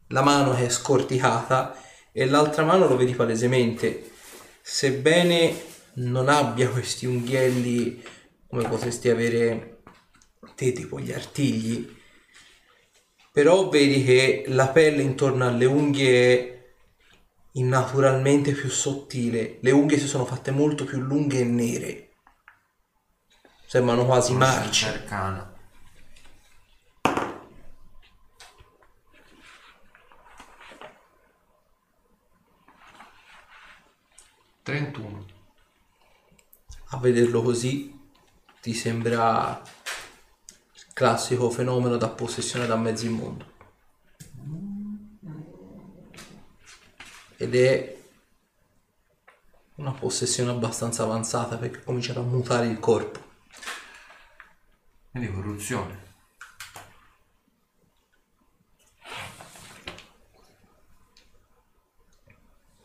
[0.07, 1.77] La mano è scorticata
[2.11, 4.09] e l'altra mano lo vedi palesemente,
[4.61, 8.03] sebbene non abbia questi unghielli
[8.47, 9.70] come potresti avere
[10.61, 11.99] te tipo gli artigli,
[13.31, 16.73] però vedi che la pelle intorno alle unghie è
[17.53, 22.09] innaturalmente più sottile, le unghie si sono fatte molto più lunghe e nere,
[23.65, 24.87] sembrano quasi marce.
[24.87, 25.49] Arcana.
[34.61, 35.25] Trentuno.
[36.89, 37.99] A vederlo così
[38.61, 39.79] ti sembra
[40.93, 43.49] classico fenomeno da possessione da mezzo immondo.
[47.37, 47.99] Ed è
[49.75, 53.19] una possessione abbastanza avanzata perché ha cominciato a mutare il corpo.
[55.09, 56.09] Quindi corruzione.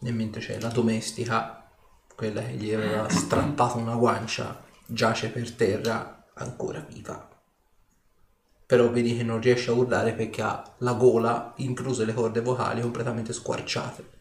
[0.00, 1.68] E mentre c'è la domestica,
[2.14, 7.35] quella che gli aveva strappato una guancia, giace per terra ancora viva.
[8.66, 12.80] Però vedi che non riesce a urlare perché ha la gola, incluse le corde vocali,
[12.80, 14.14] completamente squarciate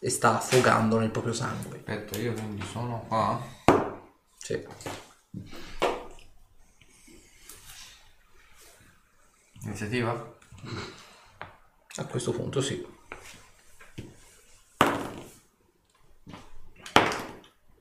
[0.00, 1.78] e sta affogando nel proprio sangue.
[1.78, 3.40] Aspetta, io quindi sono qua.
[4.36, 4.66] Sì.
[9.64, 10.36] Iniziativa?
[11.96, 12.86] A questo punto sì.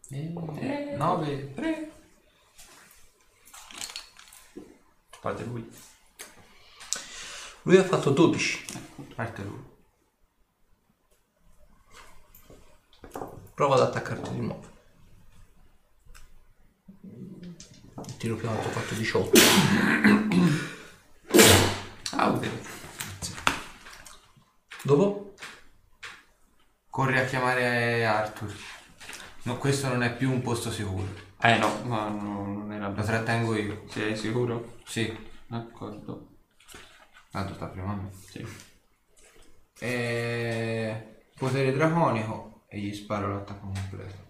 [0.10, 1.92] Eh, 9, 3.
[5.22, 5.70] Parte lui.
[7.68, 8.66] Lui ha fatto 12.
[9.14, 9.62] Parte lui.
[13.54, 14.64] Prova ad attaccarti di nuovo.
[18.06, 19.40] Il tiro più alto ha fatto 18.
[22.12, 22.50] Ah, ok.
[24.84, 25.34] Dopo?
[26.90, 28.56] Corri a chiamare Arthur.
[29.44, 31.10] No, questo non è più un posto sicuro.
[31.42, 33.84] Eh no, ma no, non era Lo trattengo io.
[33.90, 34.78] Sei sicuro?
[34.86, 35.14] Sì,
[35.48, 36.36] D'accordo.
[37.38, 38.12] Tanto sta prima a me.
[38.12, 38.46] Sì.
[39.80, 41.28] E...
[41.38, 44.26] Potere draconico e gli sparo l'attacco completo.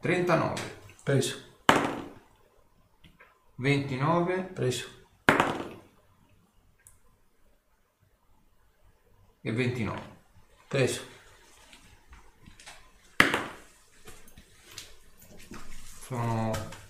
[0.00, 0.60] 39,
[1.02, 1.50] Preso.
[3.56, 5.00] 29 Preso.
[9.40, 10.00] e 29.
[10.68, 11.02] Preso.
[16.02, 16.80] Sono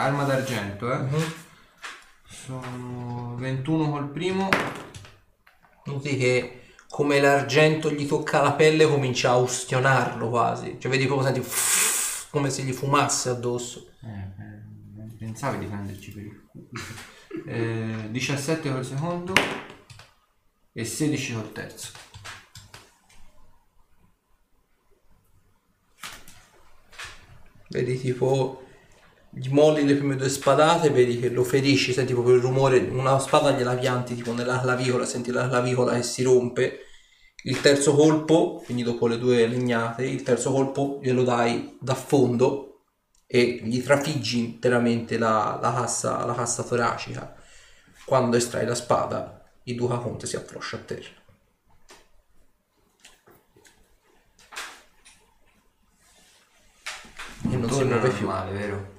[0.00, 0.98] arma d'argento, eh.
[0.98, 1.32] Mhm.
[2.26, 4.48] Sono 21 col primo,
[5.84, 10.76] Noti che come l'argento gli tocca la pelle comincia a ustionarlo quasi.
[10.78, 11.46] Cioè vedi proprio senti
[12.30, 13.92] come se gli fumasse addosso.
[14.02, 16.68] Eh, eh, non pensavi di prenderci per il culo.
[17.46, 19.32] Eh, 17 col secondo
[20.72, 21.92] e 16 col terzo.
[27.68, 28.66] Vedi tipo
[29.32, 33.18] gli molli le prime due spadate, vedi che lo ferisci, senti proprio il rumore, una
[33.20, 36.86] spada gliela pianti tipo nella clavicola, senti la clavicola che si rompe.
[37.44, 42.80] Il terzo colpo, quindi dopo le due legnate, il terzo colpo glielo dai da fondo
[43.26, 47.34] e gli trafiggi interamente la, la cassa, la cassa toracica.
[48.04, 51.18] Quando estrai la spada, il Duca Conte si affloscia a terra.
[57.42, 58.26] E non si torna muove più.
[58.26, 58.98] normale, vero?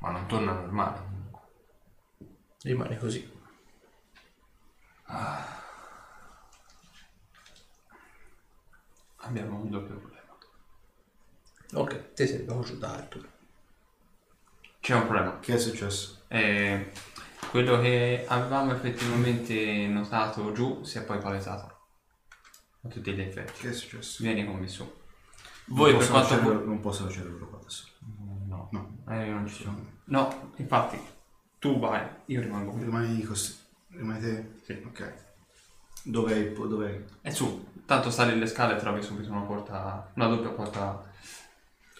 [0.00, 1.08] Ma non torna normale.
[2.62, 3.38] Rimane così.
[9.22, 10.18] Abbiamo un doppio problema.
[11.72, 13.28] Ok, te sei giù da Arthur.
[14.80, 15.38] C'è un problema.
[15.38, 16.22] Che è successo?
[16.28, 16.90] Eh,
[17.50, 21.78] quello che avevamo effettivamente notato giù si è poi palesato.
[22.82, 23.60] A tutti gli effetti.
[23.60, 24.22] Che è successo?
[24.22, 24.90] Vieni con me su.
[25.66, 26.48] Voi non per posso quanto...
[26.48, 27.88] facere- Non posso facere loro qua adesso.
[29.10, 29.84] Eh, io non ci sono.
[30.04, 30.98] No, infatti,
[31.58, 32.84] tu vai, io rimango qui.
[32.84, 33.54] Rimani così.
[33.88, 34.50] Rimani te?
[34.64, 34.82] Sì.
[34.86, 35.12] Ok.
[36.04, 37.02] Dov'è il po- dov'è?
[37.20, 37.66] È su.
[37.84, 41.10] Tanto sali le scale e trovi subito una porta, una doppia porta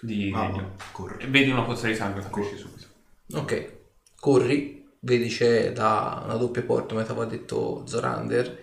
[0.01, 0.77] di legno.
[0.93, 1.25] corri.
[1.25, 2.87] E vedi una pozza di sangue, capisci subito.
[3.35, 3.79] Ok,
[4.19, 8.63] corri, vedi c'è da una doppia porta, come ti aveva detto Zorander,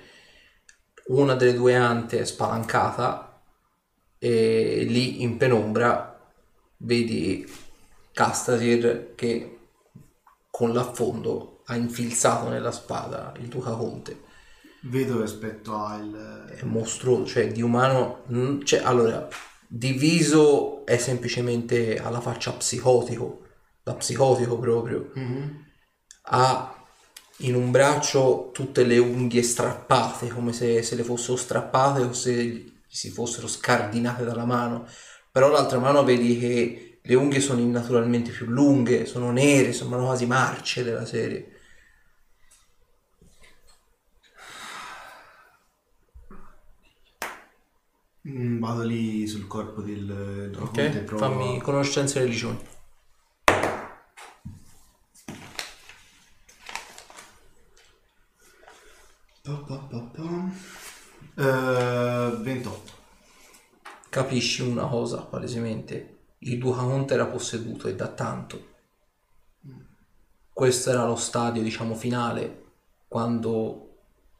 [1.08, 3.42] una delle due ante è spalancata
[4.18, 6.18] e lì in penombra
[6.78, 7.46] vedi
[8.18, 9.60] Castasir che
[10.50, 14.24] con l'affondo ha infilzato nella spada il Duca Conte.
[14.86, 16.52] Vedo rispetto al...
[16.60, 18.24] È mostruoso, cioè di umano...
[18.32, 19.28] mm, Cioè, allora,
[19.68, 23.44] diviso è semplicemente alla faccia psicotico,
[23.84, 25.12] da psicotico proprio.
[25.14, 25.66] Mhm.
[26.30, 26.74] ha
[27.42, 32.80] in un braccio tutte le unghie strappate, come se, se le fossero strappate o se
[32.88, 34.88] si fossero scardinate dalla mano.
[35.32, 40.26] Però l'altra mano vedi che le unghie sono innaturalmente più lunghe, sono nere, sembrano quasi
[40.26, 41.54] marce della serie.
[48.28, 51.04] Mm, vado lì sul corpo del Ok?
[51.04, 52.60] Provo Fammi conoscenza e religione.
[59.44, 60.52] Pa, pa, pa, pa.
[61.36, 62.92] Eh, 28.
[64.10, 66.17] Capisci una cosa palesemente.
[66.40, 68.76] Il Duca Conte era posseduto e da tanto.
[70.54, 72.64] Questo era lo stadio, diciamo, finale,
[73.08, 73.84] quando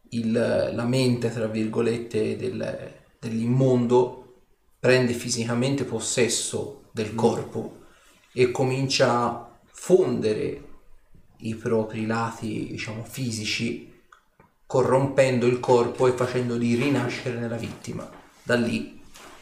[0.10, 0.32] il-
[0.74, 4.42] la mente, tra virgolette, del- dell'immondo
[4.80, 7.82] prende fisicamente possesso del corpo
[8.32, 10.66] e comincia a fondere
[11.38, 13.94] i propri lati, diciamo, fisici,
[14.66, 18.10] corrompendo il corpo e facendoli rinascere nella vittima.
[18.44, 19.02] Da lì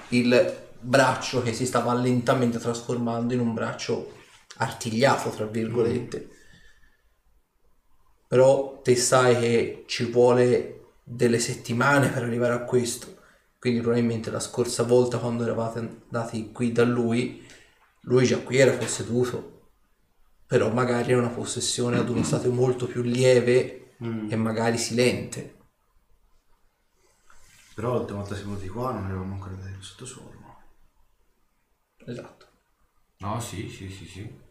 [0.10, 4.14] il braccio che si stava lentamente trasformando in un braccio
[4.58, 6.30] artigliato, tra virgolette.
[8.28, 13.14] Però te sai che ci vuole delle settimane per arrivare a questo.
[13.60, 17.44] Quindi probabilmente la scorsa volta quando eravate andati qui da lui,
[18.02, 19.72] lui già qui era posseduto.
[20.46, 23.96] Però magari era una possessione ad uno stato molto più lieve
[24.30, 25.56] e magari silente.
[27.74, 30.35] Però l'ultima volta siamo venuti qua non eravamo ancora del sottosuolo.
[32.06, 32.48] Esatto.
[33.20, 34.44] No, sì, sì, sì, sì.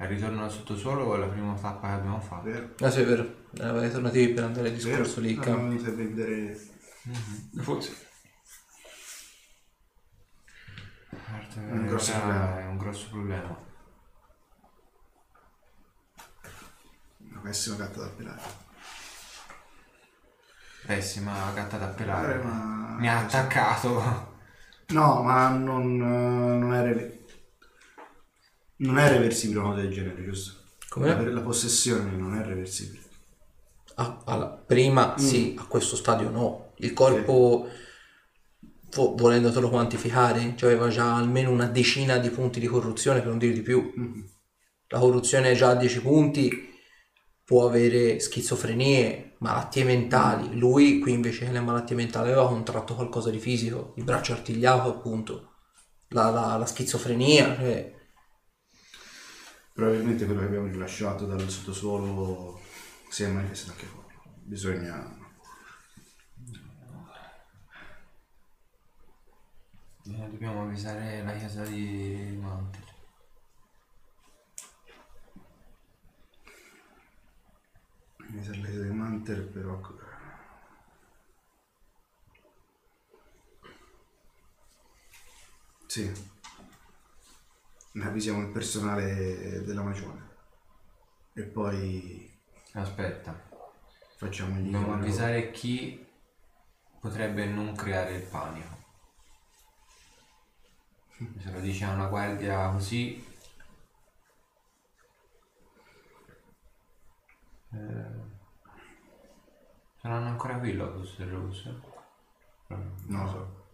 [0.00, 2.44] Il ritorno al sottosuolo è la prima tappa che abbiamo fatto.
[2.44, 2.74] Vero?
[2.80, 3.46] Ah sì, è vero.
[3.56, 5.36] Eravate tornati per andare al discorso lì.
[5.36, 6.60] Eravamo venuti a vendere...
[7.60, 8.06] Forse.
[11.10, 12.60] Certo, Un grosso eh, problema.
[12.60, 13.66] È un grosso problema.
[17.30, 18.40] Una pessima gatta da pelare.
[20.86, 22.40] Pessima gatta da pelare.
[22.40, 24.27] Eh, ma- Mi ha attaccato.
[24.92, 27.18] No, ma non, eh, non è re-
[28.76, 30.62] non è reversibile una cosa del genere, giusto?
[30.88, 31.08] Com'è?
[31.08, 33.02] La, la possessione non è reversibile.
[33.96, 36.72] Ah, allora, prima sì, a questo stadio no.
[36.76, 37.68] Il corpo,
[38.94, 43.38] vo- volendotelo quantificare, cioè aveva già almeno una decina di punti di corruzione, per non
[43.38, 43.92] dire di più.
[44.88, 46.67] La corruzione è già a 10 punti,
[47.48, 50.58] può avere schizofrenie, malattie mentali.
[50.58, 54.88] Lui qui invece che le malattie mentali aveva contratto qualcosa di fisico, il braccio artigliato
[54.90, 55.54] appunto,
[56.08, 57.96] la, la- la schizofrenia, cioè,
[59.72, 62.60] Probabilmente quello che abbiamo rilasciato dal sottosuolo
[63.08, 64.14] si è manifestato anche fuori.
[64.44, 65.16] Bisogna...
[70.06, 72.87] Eh, Dobbiamo avvisare la chiesa di Mantel.
[78.28, 79.80] Mi l'idea del Manter, però...
[85.86, 86.12] Sì.
[87.92, 90.26] Ne avvisiamo il personale della magione.
[91.32, 92.28] E poi
[92.72, 93.34] Aspetta,
[94.16, 94.70] facciamo gli...
[94.70, 96.06] dobbiamo avvisare chi
[97.00, 98.76] potrebbe non creare il panico.
[101.42, 103.27] Se lo dice a una guardia così...
[107.72, 108.38] Eh,
[110.00, 111.80] saranno ancora qui l'Opus del Russo?
[113.08, 113.66] Non lo so.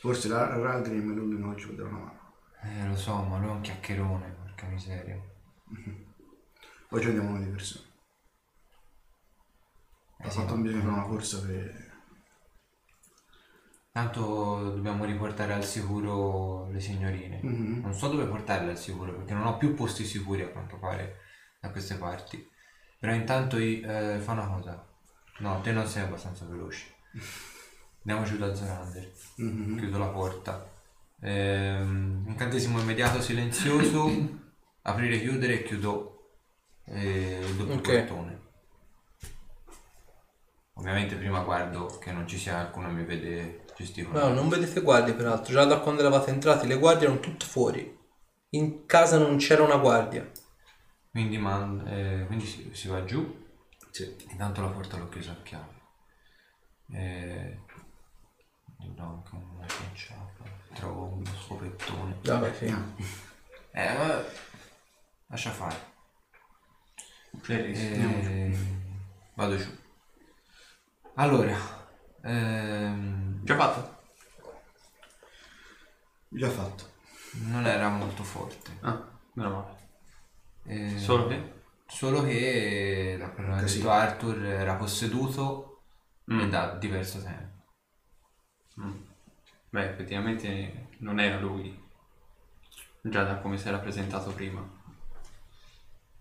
[0.00, 2.18] Forse la Ralgrim e lui non ci vedranno una mano.
[2.62, 5.20] Eh, lo so, ma lui è un chiacchierone, porca miseria.
[6.88, 7.86] Poi ci andiamo noi di persone.
[10.20, 11.98] Eh Ha sì, fatto ma- bisogno fare una corsa per...
[13.92, 17.40] Tanto dobbiamo riportare al sicuro le signorine.
[17.42, 17.80] Mhm.
[17.82, 21.18] Non so dove portarle al sicuro perché non ho più posti sicuri a quanto pare
[21.60, 22.49] da queste parti.
[23.00, 24.86] Però intanto eh, fa una cosa.
[25.38, 26.84] No, te non sei abbastanza veloce.
[28.04, 29.10] Andiamo giù da Zorander.
[29.36, 29.78] Mhm.
[29.78, 30.70] Chiudo la porta.
[31.22, 34.38] Ehm, incantesimo immediato silenzioso.
[34.82, 36.32] aprire, chiudere e chiudo
[36.84, 38.04] eh, il doppio Ok.
[38.06, 38.40] portone.
[40.74, 44.28] Ovviamente prima guardo che non ci sia qualcuno che mi vede gesticolare.
[44.28, 47.98] No, non vedete guardie peraltro, già da quando eravate entrati le guardie erano tutte fuori.
[48.50, 50.28] In casa non c'era una guardia.
[51.10, 53.48] Quindi, man- eh, quindi si, si va giù.
[53.90, 54.16] Sì.
[54.30, 55.78] Intanto la porta l'ho chiusa a chiave.
[56.92, 57.58] Eh,
[58.78, 60.44] do anche una cianciata.
[60.74, 62.16] Trovo uno scopettone.
[62.22, 62.64] Vabbè, sì.
[63.72, 64.30] Eh, vabbè.
[65.26, 65.88] lascia fare.
[67.48, 68.56] Eh,
[69.34, 69.78] vado giù.
[71.14, 71.56] Allora,
[72.22, 73.98] ehm, Già fatto?
[76.28, 76.88] Già fatto.
[77.46, 78.78] non era molto forte.
[78.80, 79.79] Ah, meno male.
[80.64, 81.58] Eh, Solo che?
[81.86, 83.78] Solo che, da quello che ha Così.
[83.78, 85.64] detto Arthur, era posseduto
[86.32, 86.48] Mm.
[86.48, 87.64] da diverso tempo.
[89.70, 91.76] Beh, effettivamente non era lui.
[93.02, 94.60] Già da come si era presentato prima.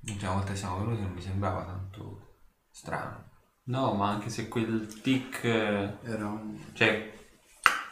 [0.01, 2.37] L'ultima volta che siamo venuti non mi sembrava tanto
[2.71, 3.27] strano.
[3.65, 5.43] No, ma anche se quel tic...
[5.43, 6.57] eh, Era un...
[6.73, 7.17] Cioè,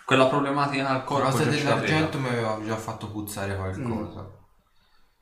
[0.06, 1.64] quella problematica al La corpo cosa ce l'aveva.
[1.82, 4.28] dell'argento mi aveva già fatto puzzare qualcosa.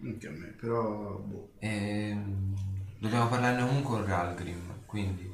[0.05, 1.17] Anche a me, però...
[1.17, 1.51] Boh.
[1.59, 2.53] Ehm,
[2.99, 5.29] dobbiamo parlarne comunque con Ralgrim, quindi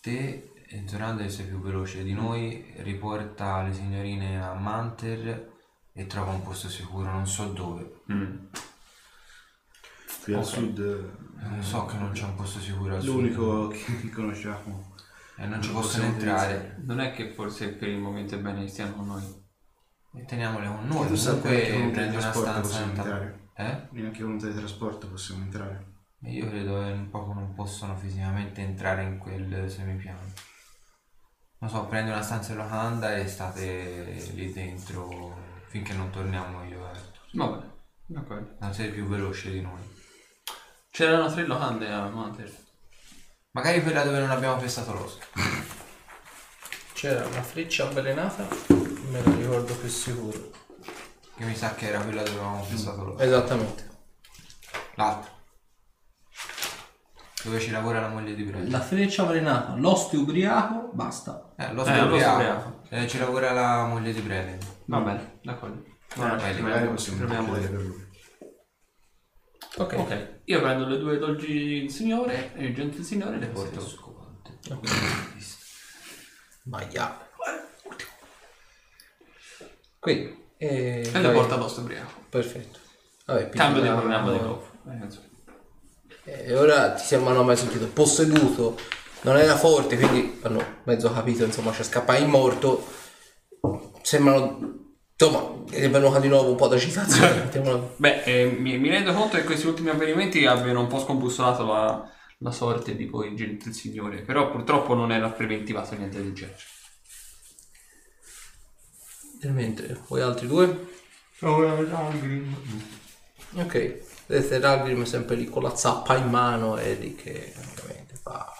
[0.00, 0.52] te,
[0.86, 5.52] Zorander, sei più veloce di noi, riporta le signorine a Manter
[5.92, 8.00] e trova un posto sicuro, non so dove.
[8.12, 8.36] Mm.
[10.22, 10.46] Qui al Ok.
[10.46, 13.14] sud eh, Non so che non c'è un posto sicuro al sud.
[13.14, 14.94] l'unico che conosciamo.
[15.36, 16.76] E non ci possono possiamo entrare.
[16.84, 19.46] Non è che forse per il momento è bene che stiano con noi.
[20.14, 21.08] E teniamole con Tu noi.
[21.12, 22.82] che Comunque prendi una stanza.
[22.82, 23.47] in ta- entrare.
[23.60, 23.88] Eh?
[23.90, 25.96] Neanche con un teletrasporto possiamo entrare.
[26.20, 30.20] Io credo che un po' non possono fisicamente entrare in quel semipiano.
[31.58, 36.84] Non so, prendi una stanza in locanda e state lì dentro finché non torniamo io
[36.84, 37.26] e Arthur.
[37.32, 37.72] Va bene,
[38.06, 38.56] d'accordo.
[38.60, 39.82] Non sei più veloce di noi.
[40.92, 42.56] C'erano tre locande a Manter.
[43.50, 45.26] Magari quella dove non abbiamo pestato l'osca.
[46.92, 50.66] C'era una freccia avvelenata, me la ricordo più sicuro.
[51.38, 53.22] Che mi sa che era quella dove avevamo pestato l'osca.
[53.24, 53.88] Esattamente.
[54.96, 55.30] L'altra.
[57.44, 58.76] Dove ci lavora la moglie di Brenda.
[58.76, 61.54] La freccia avvelenata, l'oste ubriaco, basta.
[61.56, 62.68] Eh, Eh, l'osca l'osca ubriaco.
[62.68, 62.82] ubriaco.
[62.88, 64.66] Eh, ci lavora la moglie di Brenda.
[64.86, 65.84] Va bene, d'accordo.
[66.16, 68.06] vai lì, Magari possiamo Proviamo chiedere per lui.
[69.76, 69.94] Ok.
[69.96, 73.80] Ok, io prendo le due dolci il signore e il gentil signore le porto.
[73.80, 74.58] Scopante.
[76.64, 77.26] Maiale.
[80.58, 82.20] Eh, E le vai- porta addosso ubriaco.
[82.28, 82.78] Perfetto.
[83.26, 84.78] Vabbè, Cambio di programma di coffre.
[84.90, 85.26] Eh, insomma.
[86.24, 88.76] E ora ti siamo mai sentito posseduto,
[89.22, 92.86] non era forte, quindi hanno mezzo capito, insomma, c'è scappato in morto.
[94.02, 97.48] Sembrano, insomma, è venuta di nuovo un po' d'agitazione.
[97.96, 102.10] Beh, eh, mi, mi rendo conto che questi ultimi avvenimenti abbiano un po' scombussolato la,
[102.38, 106.58] la sorte di poi il signore, però purtroppo non era preventivato niente del genere.
[109.40, 110.86] E mentre voi altri due?
[113.54, 118.52] Ok, vedete Ragrim sempre lì con la zappa in mano e lì che ovviamente fa...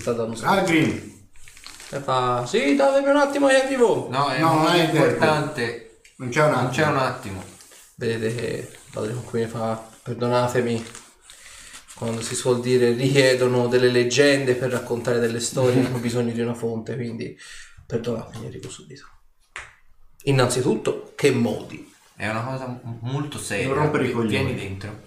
[0.00, 1.26] sta dando Algrim!
[1.90, 2.46] E fa...
[2.46, 4.08] Sì, datemi un attimo che arrivo!
[4.10, 6.00] No, è No, non molto è importante.
[6.16, 6.90] Non c'è un Non c'è attimo.
[6.90, 7.44] un attimo.
[7.96, 9.90] Vedete che Padre qui fa...
[10.02, 10.84] Perdonatemi,
[11.94, 16.54] quando si suol dire richiedono delle leggende per raccontare delle storie, hanno bisogno di una
[16.54, 17.36] fonte, quindi
[17.86, 19.08] perdonatemi, arrivo subito.
[20.24, 21.92] Innanzitutto, che modi?
[22.16, 23.66] È una cosa molto seria.
[23.66, 24.44] Non rompere i coglioni.
[24.44, 25.02] Vieni dentro.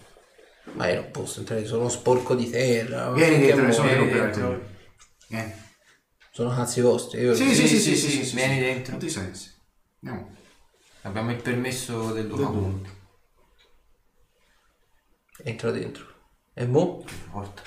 [0.74, 3.12] Ma io non posso entrare, sono sporco di terra.
[3.12, 4.70] Vieni dentro, romperà il dentro.
[5.28, 5.54] Vieni.
[6.32, 7.22] Sono cazzi vostri.
[7.22, 7.34] Io...
[7.34, 8.60] Sì, sì, sì, sì, sì, sì, sì, sì, vieni sì.
[8.60, 8.94] dentro.
[8.94, 9.52] Tutti i sensi.
[10.04, 10.36] Andiamo.
[11.02, 12.90] Abbiamo il permesso del documento.
[15.44, 16.06] Entra dentro.
[16.54, 17.04] E mo?
[17.32, 17.62] Porta.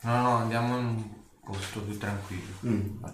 [0.00, 1.10] No, no, andiamo in un
[1.44, 2.52] posto più tranquillo.
[2.66, 3.04] Mm.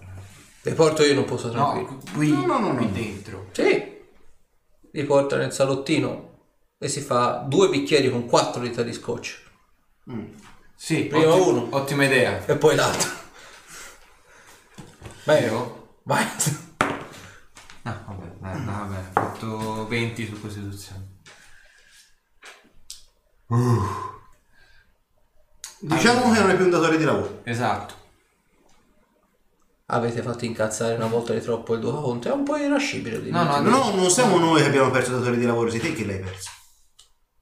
[0.61, 1.89] Vi porto io non posso tranquillo.
[1.89, 2.91] No, qui, No, no, no, qui no.
[2.91, 3.47] dentro.
[3.51, 3.97] Sì.
[4.91, 6.27] Vi porta nel salottino
[6.77, 9.43] e si fa due bicchieri con quattro litri di scotch.
[10.11, 10.25] Mm.
[10.75, 11.67] Sì, Prima otti- uno.
[11.71, 12.45] Ottima idea.
[12.45, 13.09] E poi l'altro.
[15.25, 15.97] Vai, Io?
[16.03, 16.25] vai.
[17.83, 21.17] Ah, vabbè, dai, vabbè, ho fatto 20 su Costituzione.
[25.81, 27.41] Diciamo che non è più un datore di lavoro.
[27.43, 27.95] Esatto.
[29.91, 32.29] Avete fatto incazzare una volta di troppo il Duca Conte.
[32.29, 33.21] È un po' irascibile.
[33.21, 33.59] di No, no.
[33.61, 36.19] No, non siamo noi che abbiamo perso il datore di lavoro, sei te che l'hai
[36.19, 36.51] perso.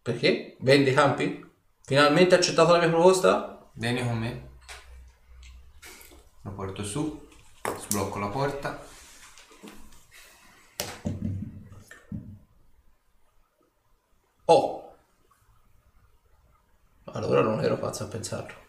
[0.01, 0.55] Perché?
[0.61, 1.45] Vendi campi?
[1.83, 3.69] Finalmente ha accettato la mia proposta?
[3.73, 4.49] Vieni con me.
[6.43, 7.27] Lo porto su.
[7.79, 8.79] Sblocco la porta.
[14.45, 14.95] Oh.
[17.11, 18.66] Allora non ero pazzo a pensarlo.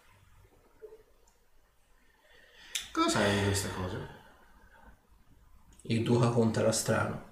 [2.99, 4.09] Cosa sai di queste cose?
[5.83, 7.27] Il Duca Conte era strano.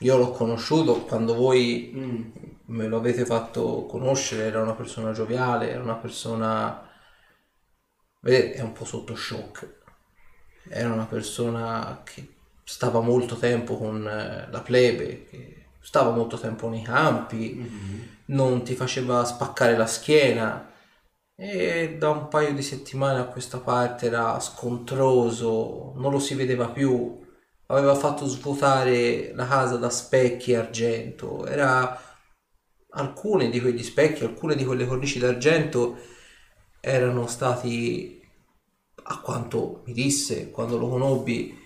[0.00, 2.30] Io l'ho conosciuto quando voi Mm.
[2.66, 6.86] me lo avete fatto conoscere, era una persona gioviale, era una persona...
[8.20, 9.78] Vedete, è un po' sotto shock.
[10.68, 16.68] Era una persona che stava molto tempo con eh, la plebe, che stava molto tempo
[16.68, 17.66] nei campi,
[18.26, 20.69] non ti faceva spaccare la schiena
[21.42, 26.68] e da un paio di settimane a questa parte era scontroso, non lo si vedeva
[26.68, 27.18] più,
[27.68, 31.98] aveva fatto svuotare la casa da specchi e argento, era
[32.90, 35.96] alcuni di quegli specchi, alcune di quelle cornici d'argento
[36.78, 38.20] erano stati,
[39.04, 41.58] a quanto mi disse quando lo conobbi,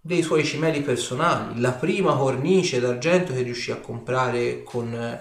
[0.00, 5.20] dei suoi cimeli personali, la prima cornice d'argento che riuscì a comprare con,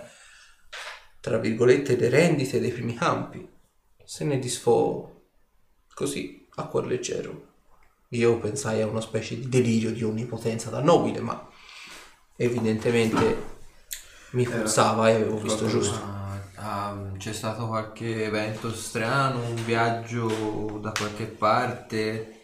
[1.19, 3.52] tra virgolette, le rendite dei primi campi.
[4.13, 5.11] Se ne disfò
[5.91, 7.47] così, a cuor leggero.
[8.09, 11.49] Io pensai a una specie di delirio di onnipotenza da nobile, ma
[12.35, 13.43] evidentemente
[14.33, 15.99] mi forzava e avevo visto giusto.
[16.57, 22.43] Ah, c'è stato qualche evento strano, un viaggio da qualche parte,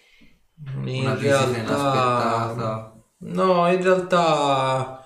[0.74, 3.04] In una visita realtà, inaspettata.
[3.18, 4.99] no, in realtà,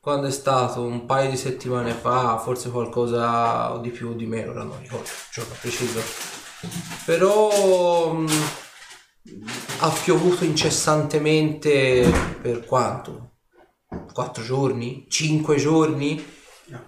[0.00, 4.52] quando è stato un paio di settimane fa, forse qualcosa di più o di meno,
[4.52, 6.00] ora non ricordo il giorno preciso.
[7.04, 8.28] Però mh,
[9.80, 13.32] ha piovuto incessantemente per quanto?
[14.12, 15.04] Quattro giorni?
[15.08, 16.38] Cinque giorni?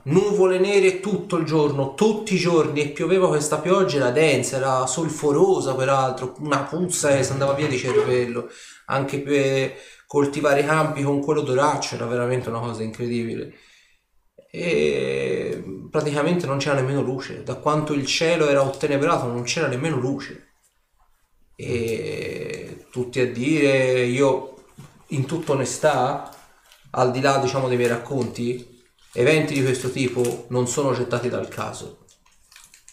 [0.05, 4.87] Nuvole nere tutto il giorno, tutti i giorni e pioveva questa pioggia, era densa, era
[4.87, 8.49] solforosa peraltro, una puzza che si andava via di cervello,
[8.87, 9.75] anche per
[10.13, 13.55] coltivare i campi con quello doraccio era veramente una cosa incredibile.
[14.51, 19.97] E praticamente non c'era nemmeno luce, da quanto il cielo era ottenebrato non c'era nemmeno
[19.97, 20.57] luce.
[21.57, 24.57] E tutti a dire, io
[25.09, 26.31] in tutta onestà,
[26.91, 28.83] al di là diciamo dei miei racconti,
[29.15, 32.05] eventi di questo tipo non sono gettati dal caso.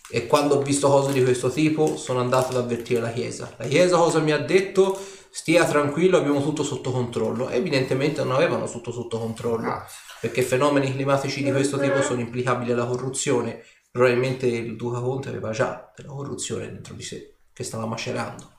[0.09, 3.53] E quando ho visto cose di questo tipo sono andato ad avvertire la Chiesa.
[3.57, 4.97] La Chiesa cosa mi ha detto?
[5.31, 7.49] Stia tranquillo, abbiamo tutto sotto controllo.
[7.49, 9.83] Evidentemente non avevano tutto sotto controllo,
[10.21, 13.63] perché fenomeni climatici di questo tipo sono implicabili alla corruzione.
[13.91, 18.57] Probabilmente il Duca Conte aveva già della corruzione dentro di sé, che stava macerando.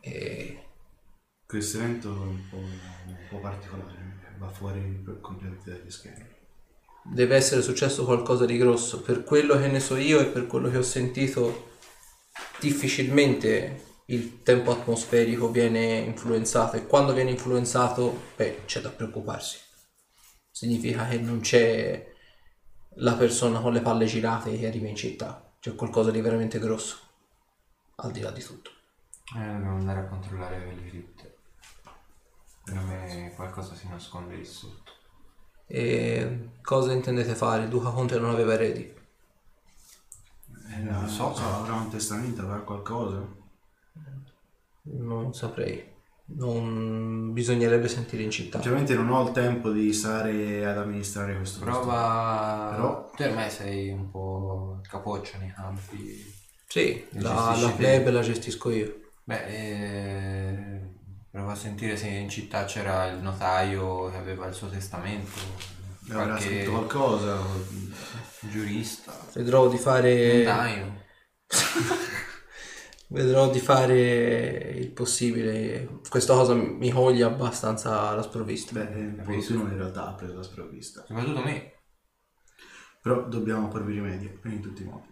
[0.00, 0.66] E
[1.46, 6.24] Questo evento è un po', un po' particolare, va fuori completamente dagli schemi.
[7.04, 9.02] deve essere successo qualcosa di grosso.
[9.02, 11.70] Per quello che ne so io e per quello che ho sentito,
[12.60, 19.58] difficilmente il tempo atmosferico viene influenzato e quando viene influenzato, beh, c'è da preoccuparsi.
[20.50, 22.12] Significa che non c'è
[22.96, 26.98] la persona con le palle girate che arriva in città, c'è qualcosa di veramente grosso,
[27.96, 28.70] al di là di tutto.
[29.34, 31.36] Eh, dobbiamo andare a controllare le cripte.
[32.64, 34.92] Per me qualcosa si nasconde lì sotto.
[35.66, 37.68] E cosa intendete fare?
[37.68, 39.00] Duca Conte non aveva eredi.
[40.70, 43.40] Eh, non so, avrà un testamento, avrà qualcosa.
[44.84, 45.90] Non saprei.
[46.34, 48.58] Non bisognerebbe sentire in città.
[48.58, 51.80] Ovviamente non ho il tempo di stare ad amministrare questo posto.
[51.80, 52.70] prova...
[52.74, 56.40] Però- Tu ormai sei un po' il capoccia nei campi.
[56.66, 59.00] Sì, la, la plebe la gestisco io.
[59.24, 60.80] Beh, eh,
[61.30, 65.30] prova a sentire se in città c'era il notaio che aveva il suo testamento,
[66.08, 67.38] Avrà qualche scritto qualcosa.
[68.40, 70.38] giurista, Vedrò di fare.
[70.44, 71.00] notaio.
[73.12, 76.00] Vedrò di fare il possibile.
[76.08, 78.72] Questa cosa mi coglie abbastanza alla sprovvista.
[78.72, 81.04] Beh, qualcuno in realtà ha preso la sprovvista.
[81.06, 81.72] Soprattutto me.
[83.02, 85.08] Però dobbiamo porvi rimedio in tutti i modi.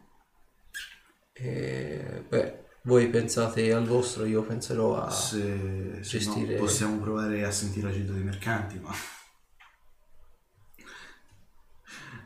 [1.34, 5.10] E, beh, voi pensate al vostro, io penserò a.
[5.10, 8.92] Se, se gestire- no, possiamo provare a sentire la gente dei mercanti, ma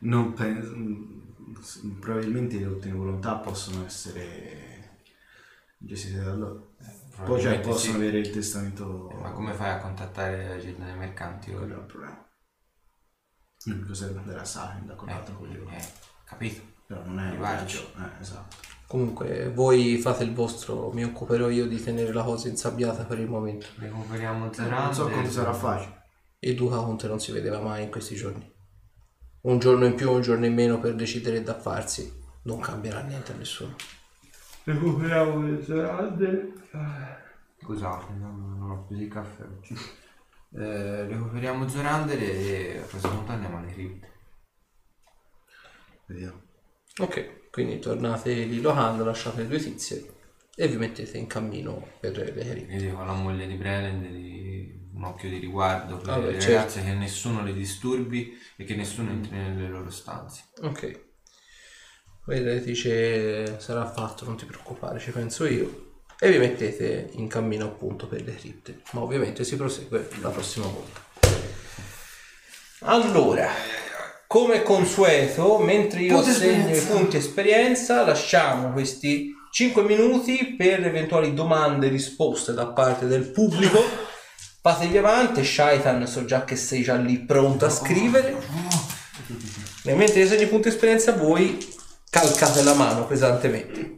[0.03, 0.73] non penso.
[1.99, 4.64] Probabilmente le ultime volontà possono essere
[5.87, 6.75] gestite da loro.
[7.25, 7.99] Poi cioè, possono sì.
[8.01, 9.11] avere il testamento.
[9.21, 11.53] Ma come fai a contattare la gente dei mercanti?
[11.53, 12.27] Quello è il problema.
[13.67, 15.79] L'unico serve andare a Sarin da quell'altro Eh, coglione.
[15.79, 15.85] eh,
[16.25, 16.61] capito.
[16.87, 17.77] Però non è un Arrivarci.
[17.79, 17.93] viaggio.
[18.17, 18.57] Eh, esatto.
[18.87, 23.29] Comunque, voi fate il vostro, mi occuperò io di tenere la cosa insabbiata per il
[23.29, 23.67] momento.
[23.79, 24.95] Recuperiamo Non Zerande.
[24.95, 26.03] so quanto sarà facile.
[26.41, 28.53] Il Duca Conte non si vedeva mai in questi giorni.
[29.43, 33.33] Un giorno in più, un giorno in meno per decidere da farsi, non cambierà niente
[33.33, 33.75] a nessuno.
[34.65, 36.53] Recuperiamo le serate.
[37.61, 39.75] Scusate, non, non ho preso il caffè oggi.
[40.57, 44.13] Eh, recuperiamo Zorander e a questo punto andiamo alle cripte.
[46.07, 46.43] Vediamo.
[46.99, 50.13] Ok, quindi tornate lì locando, lasciate le due tizie
[50.55, 52.75] e vi mettete in cammino per le cripte.
[52.75, 56.57] Io dico alla moglie di Breland di un occhio di riguardo per Vabbè, le certo.
[56.57, 60.45] ragazze che nessuno le disturbi e che nessuno entri nelle loro stanze.
[60.61, 61.04] Ok.
[62.27, 65.93] Vedete, dice sarà fatto, non ti preoccupare, ci penso io.
[66.19, 68.81] E vi mettete in cammino appunto per le cripte.
[68.93, 71.03] Ma ovviamente si prosegue la prossima volta.
[72.87, 73.51] Allora,
[74.27, 81.35] come consueto, mentre io Punti assegno i punti esperienza, lasciamo questi 5 minuti per eventuali
[81.35, 83.83] domande e risposte da parte del pubblico.
[84.63, 88.35] Fatevi avanti, Shaitan, so già che sei già lì pronto a scrivere.
[89.85, 91.74] E mentre io segno i punti esperienza, voi
[92.15, 93.95] calcate la mano pesantemente.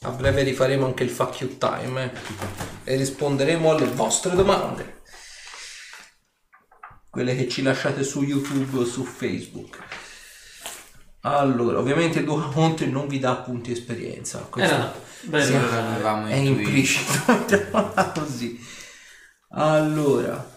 [0.00, 2.12] A breve rifaremo anche il fuck you time
[2.82, 5.02] eh, e risponderemo alle vostre domande.
[7.08, 10.05] Quelle che ci lasciate su YouTube o su Facebook.
[11.26, 14.42] Allora, ovviamente il Duca Monte non vi dà punti esperienza.
[14.42, 15.44] Eh questo no, bello.
[15.44, 16.68] sì, è intuito.
[16.68, 17.12] implicito.
[18.14, 18.64] così.
[19.58, 20.54] Allora,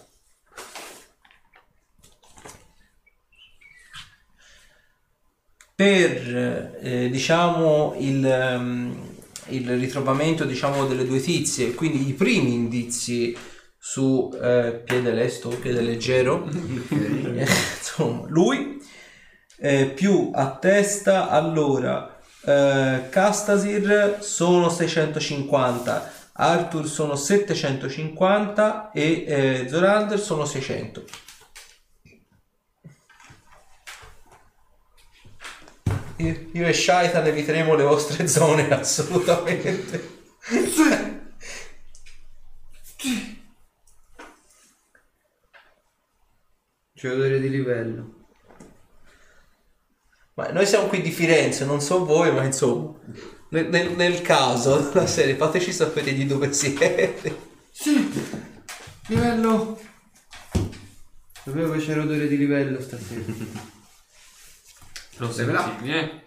[5.74, 9.08] per eh, diciamo il, ehm,
[9.48, 13.34] il ritrovamento diciamo delle due tizie, quindi i primi indizi
[13.78, 16.46] su eh, piede lesto, piede leggero,
[16.90, 17.46] eh,
[17.78, 18.78] insomma, lui
[19.60, 30.18] eh, più a testa, allora eh, Castasir sono 650, Arthur sono 750 e eh, Zorander
[30.18, 31.04] sono 600.
[36.16, 40.18] Io, io e Shaitan eviteremo le vostre zone assolutamente.
[46.92, 48.19] Giocatore di livello.
[50.34, 52.94] Ma noi siamo qui di Firenze, non so voi, ma insomma,
[53.50, 57.48] nel, nel- nel caso della serie, fateci sapere di dove siete.
[57.70, 58.10] Sì,
[59.08, 59.80] livello.
[61.42, 63.22] Sapevo che c'era odore di livello stasera.
[65.16, 66.19] Lo sentivi, eh?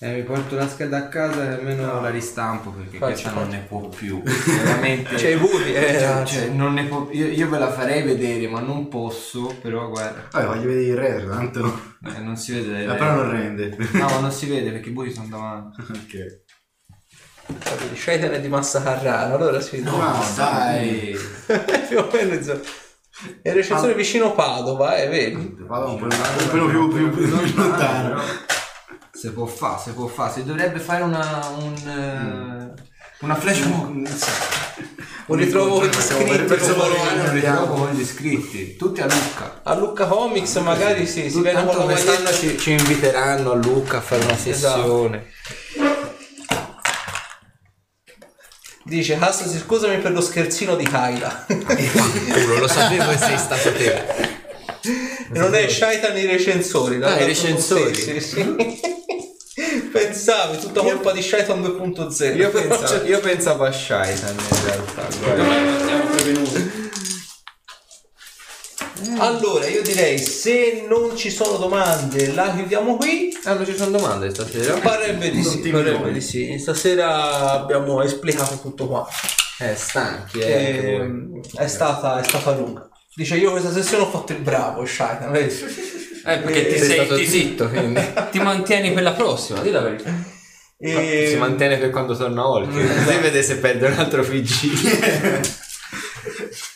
[0.00, 3.30] Eh, mi porto la scheda a casa e almeno No, la ristampo perché Facci, questa
[3.30, 3.56] non facci.
[3.56, 4.20] ne può più.
[4.24, 5.14] Veramente.
[5.14, 8.48] C'è i burri, eh, Cioè, cioè, non ne può- io, io ve la farei vedere,
[8.48, 9.56] ma non posso.
[9.62, 11.82] Però guarda, Vabbè, voglio vedere il retro, tanto.
[12.06, 12.82] eh, non si vede.
[12.82, 13.76] Eh, però non rende.
[13.92, 15.80] No, ma non si vede perché i buri sono davanti.
[15.88, 16.42] ok.
[18.04, 19.90] È di Massa Carrara, allora si vede.
[19.90, 21.16] No, dai.
[21.88, 22.60] più o meno insomma.
[23.42, 25.54] È il recensore vicino Padova, eh, vedi?
[25.60, 28.20] Vado un po' un pelo più, più, più, più lontano.
[29.24, 30.34] Se può fare, se può fare.
[30.34, 31.48] Si dovrebbe fare una.
[31.58, 32.82] Un, eh,
[33.20, 34.06] una flash mob.
[35.26, 36.30] Un ritrovo con gli iscritti.
[36.30, 38.76] Un ritrovo con gli iscritti.
[38.76, 39.60] Tutti a Lucca.
[39.62, 44.00] a Lucca Comics magari sì, si vede Tanto quest'anno ci, ci inviteranno a Lucca a
[44.02, 45.32] fare una sessione.
[48.84, 51.46] Dice Hassi scusami per lo scherzino di Kaila.
[51.48, 54.04] Culo, lo sapevo che sei stato te.
[55.30, 57.02] non è Shaitan i recensori.
[57.02, 57.94] Ah, i recensori.
[57.94, 58.92] Sì, sì.
[59.94, 62.36] Pensavi, tutta colpa di Shaitan 2.0.
[62.36, 65.06] Io pensavo, io pensavo a Shaitan in realtà.
[65.20, 65.42] guarda.
[65.42, 66.90] Ormai siamo prevenuti.
[69.18, 73.38] Allora, io direi se non ci sono domande, la chiudiamo qui.
[73.44, 74.78] Ah, non ci sono domande stasera?
[74.78, 76.58] Parebbe di sì, parebbe di sì.
[76.58, 79.06] Stasera abbiamo esplicato tutto qua.
[79.60, 80.56] Eh, stanchi, eh.
[80.56, 80.94] anche voi.
[80.94, 82.88] Ehm, è, stata, è stata lunga.
[83.14, 85.54] Dice io questa sessione ho fatto il bravo, Shaitan, vedi?
[86.26, 88.00] Eh, perché ti sei, sei, stato ti, zitto, quindi.
[88.30, 90.10] ti mantieni per la prossima, di la verità.
[90.78, 92.70] E- Si mantiene per quando torna Hulk.
[93.04, 95.52] Così vede se perde un altro FG.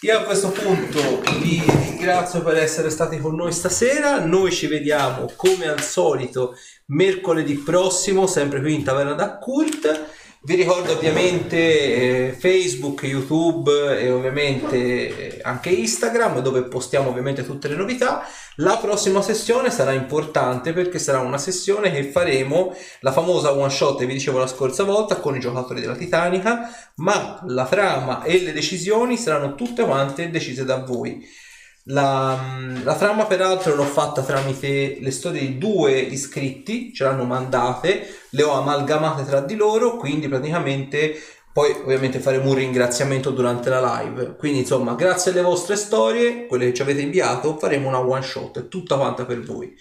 [0.02, 4.25] Io a questo punto vi ringrazio per essere stati con noi stasera.
[4.25, 6.55] Noi ci vediamo come al solito
[6.86, 10.07] mercoledì prossimo, sempre qui in Taverna da Cult.
[10.41, 17.67] Vi ricordo ovviamente eh, Facebook, YouTube e ovviamente eh, anche Instagram dove postiamo ovviamente tutte
[17.67, 18.25] le novità.
[18.57, 23.99] La prossima sessione sarà importante perché sarà una sessione che faremo la famosa one shot,
[23.99, 28.52] vi dicevo la scorsa volta, con i giocatori della Titanica, ma la trama e le
[28.52, 31.47] decisioni saranno tutte quante decise da voi.
[31.91, 32.39] La,
[32.83, 38.42] la trama peraltro l'ho fatta tramite le storie di due iscritti, ce l'hanno mandate, le
[38.42, 41.18] ho amalgamate tra di loro, quindi praticamente
[41.50, 44.36] poi ovviamente faremo un ringraziamento durante la live.
[44.36, 48.68] Quindi insomma, grazie alle vostre storie, quelle che ci avete inviato, faremo una one shot,
[48.68, 49.75] tutta quanta per voi.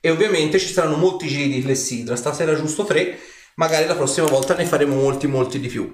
[0.00, 3.18] e ovviamente ci saranno molti giri di Clessidra, stasera giusto tre,
[3.56, 5.92] magari la prossima volta ne faremo molti molti di più.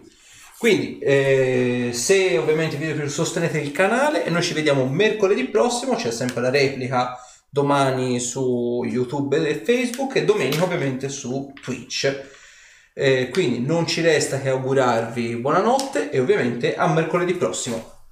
[0.62, 5.96] Quindi eh, se ovviamente vi piaciuto sostenete il canale e noi ci vediamo mercoledì prossimo,
[5.96, 7.18] c'è sempre la replica
[7.48, 12.28] domani su YouTube e Facebook e domenica ovviamente su Twitch.
[12.94, 18.04] Eh, quindi non ci resta che augurarvi buonanotte e ovviamente a mercoledì prossimo.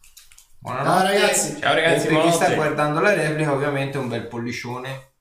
[0.59, 1.07] Buonanotte.
[1.07, 1.61] Ciao, ragazzi.
[1.61, 5.12] Ciao ragazzi, e per chi sta guardando la replica, ovviamente un bel pollicione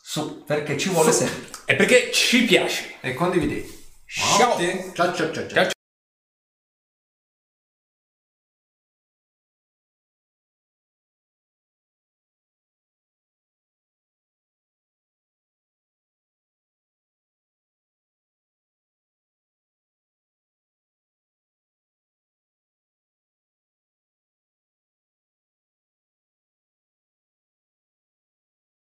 [0.00, 1.46] Su, perché ci vuole sempre.
[1.66, 2.94] È perché ci piace.
[3.02, 3.82] e condividete.
[4.06, 4.38] Ciao.
[4.38, 4.58] Ciao
[4.94, 5.32] ciao ciao ciao.
[5.32, 5.73] Ciao ciao.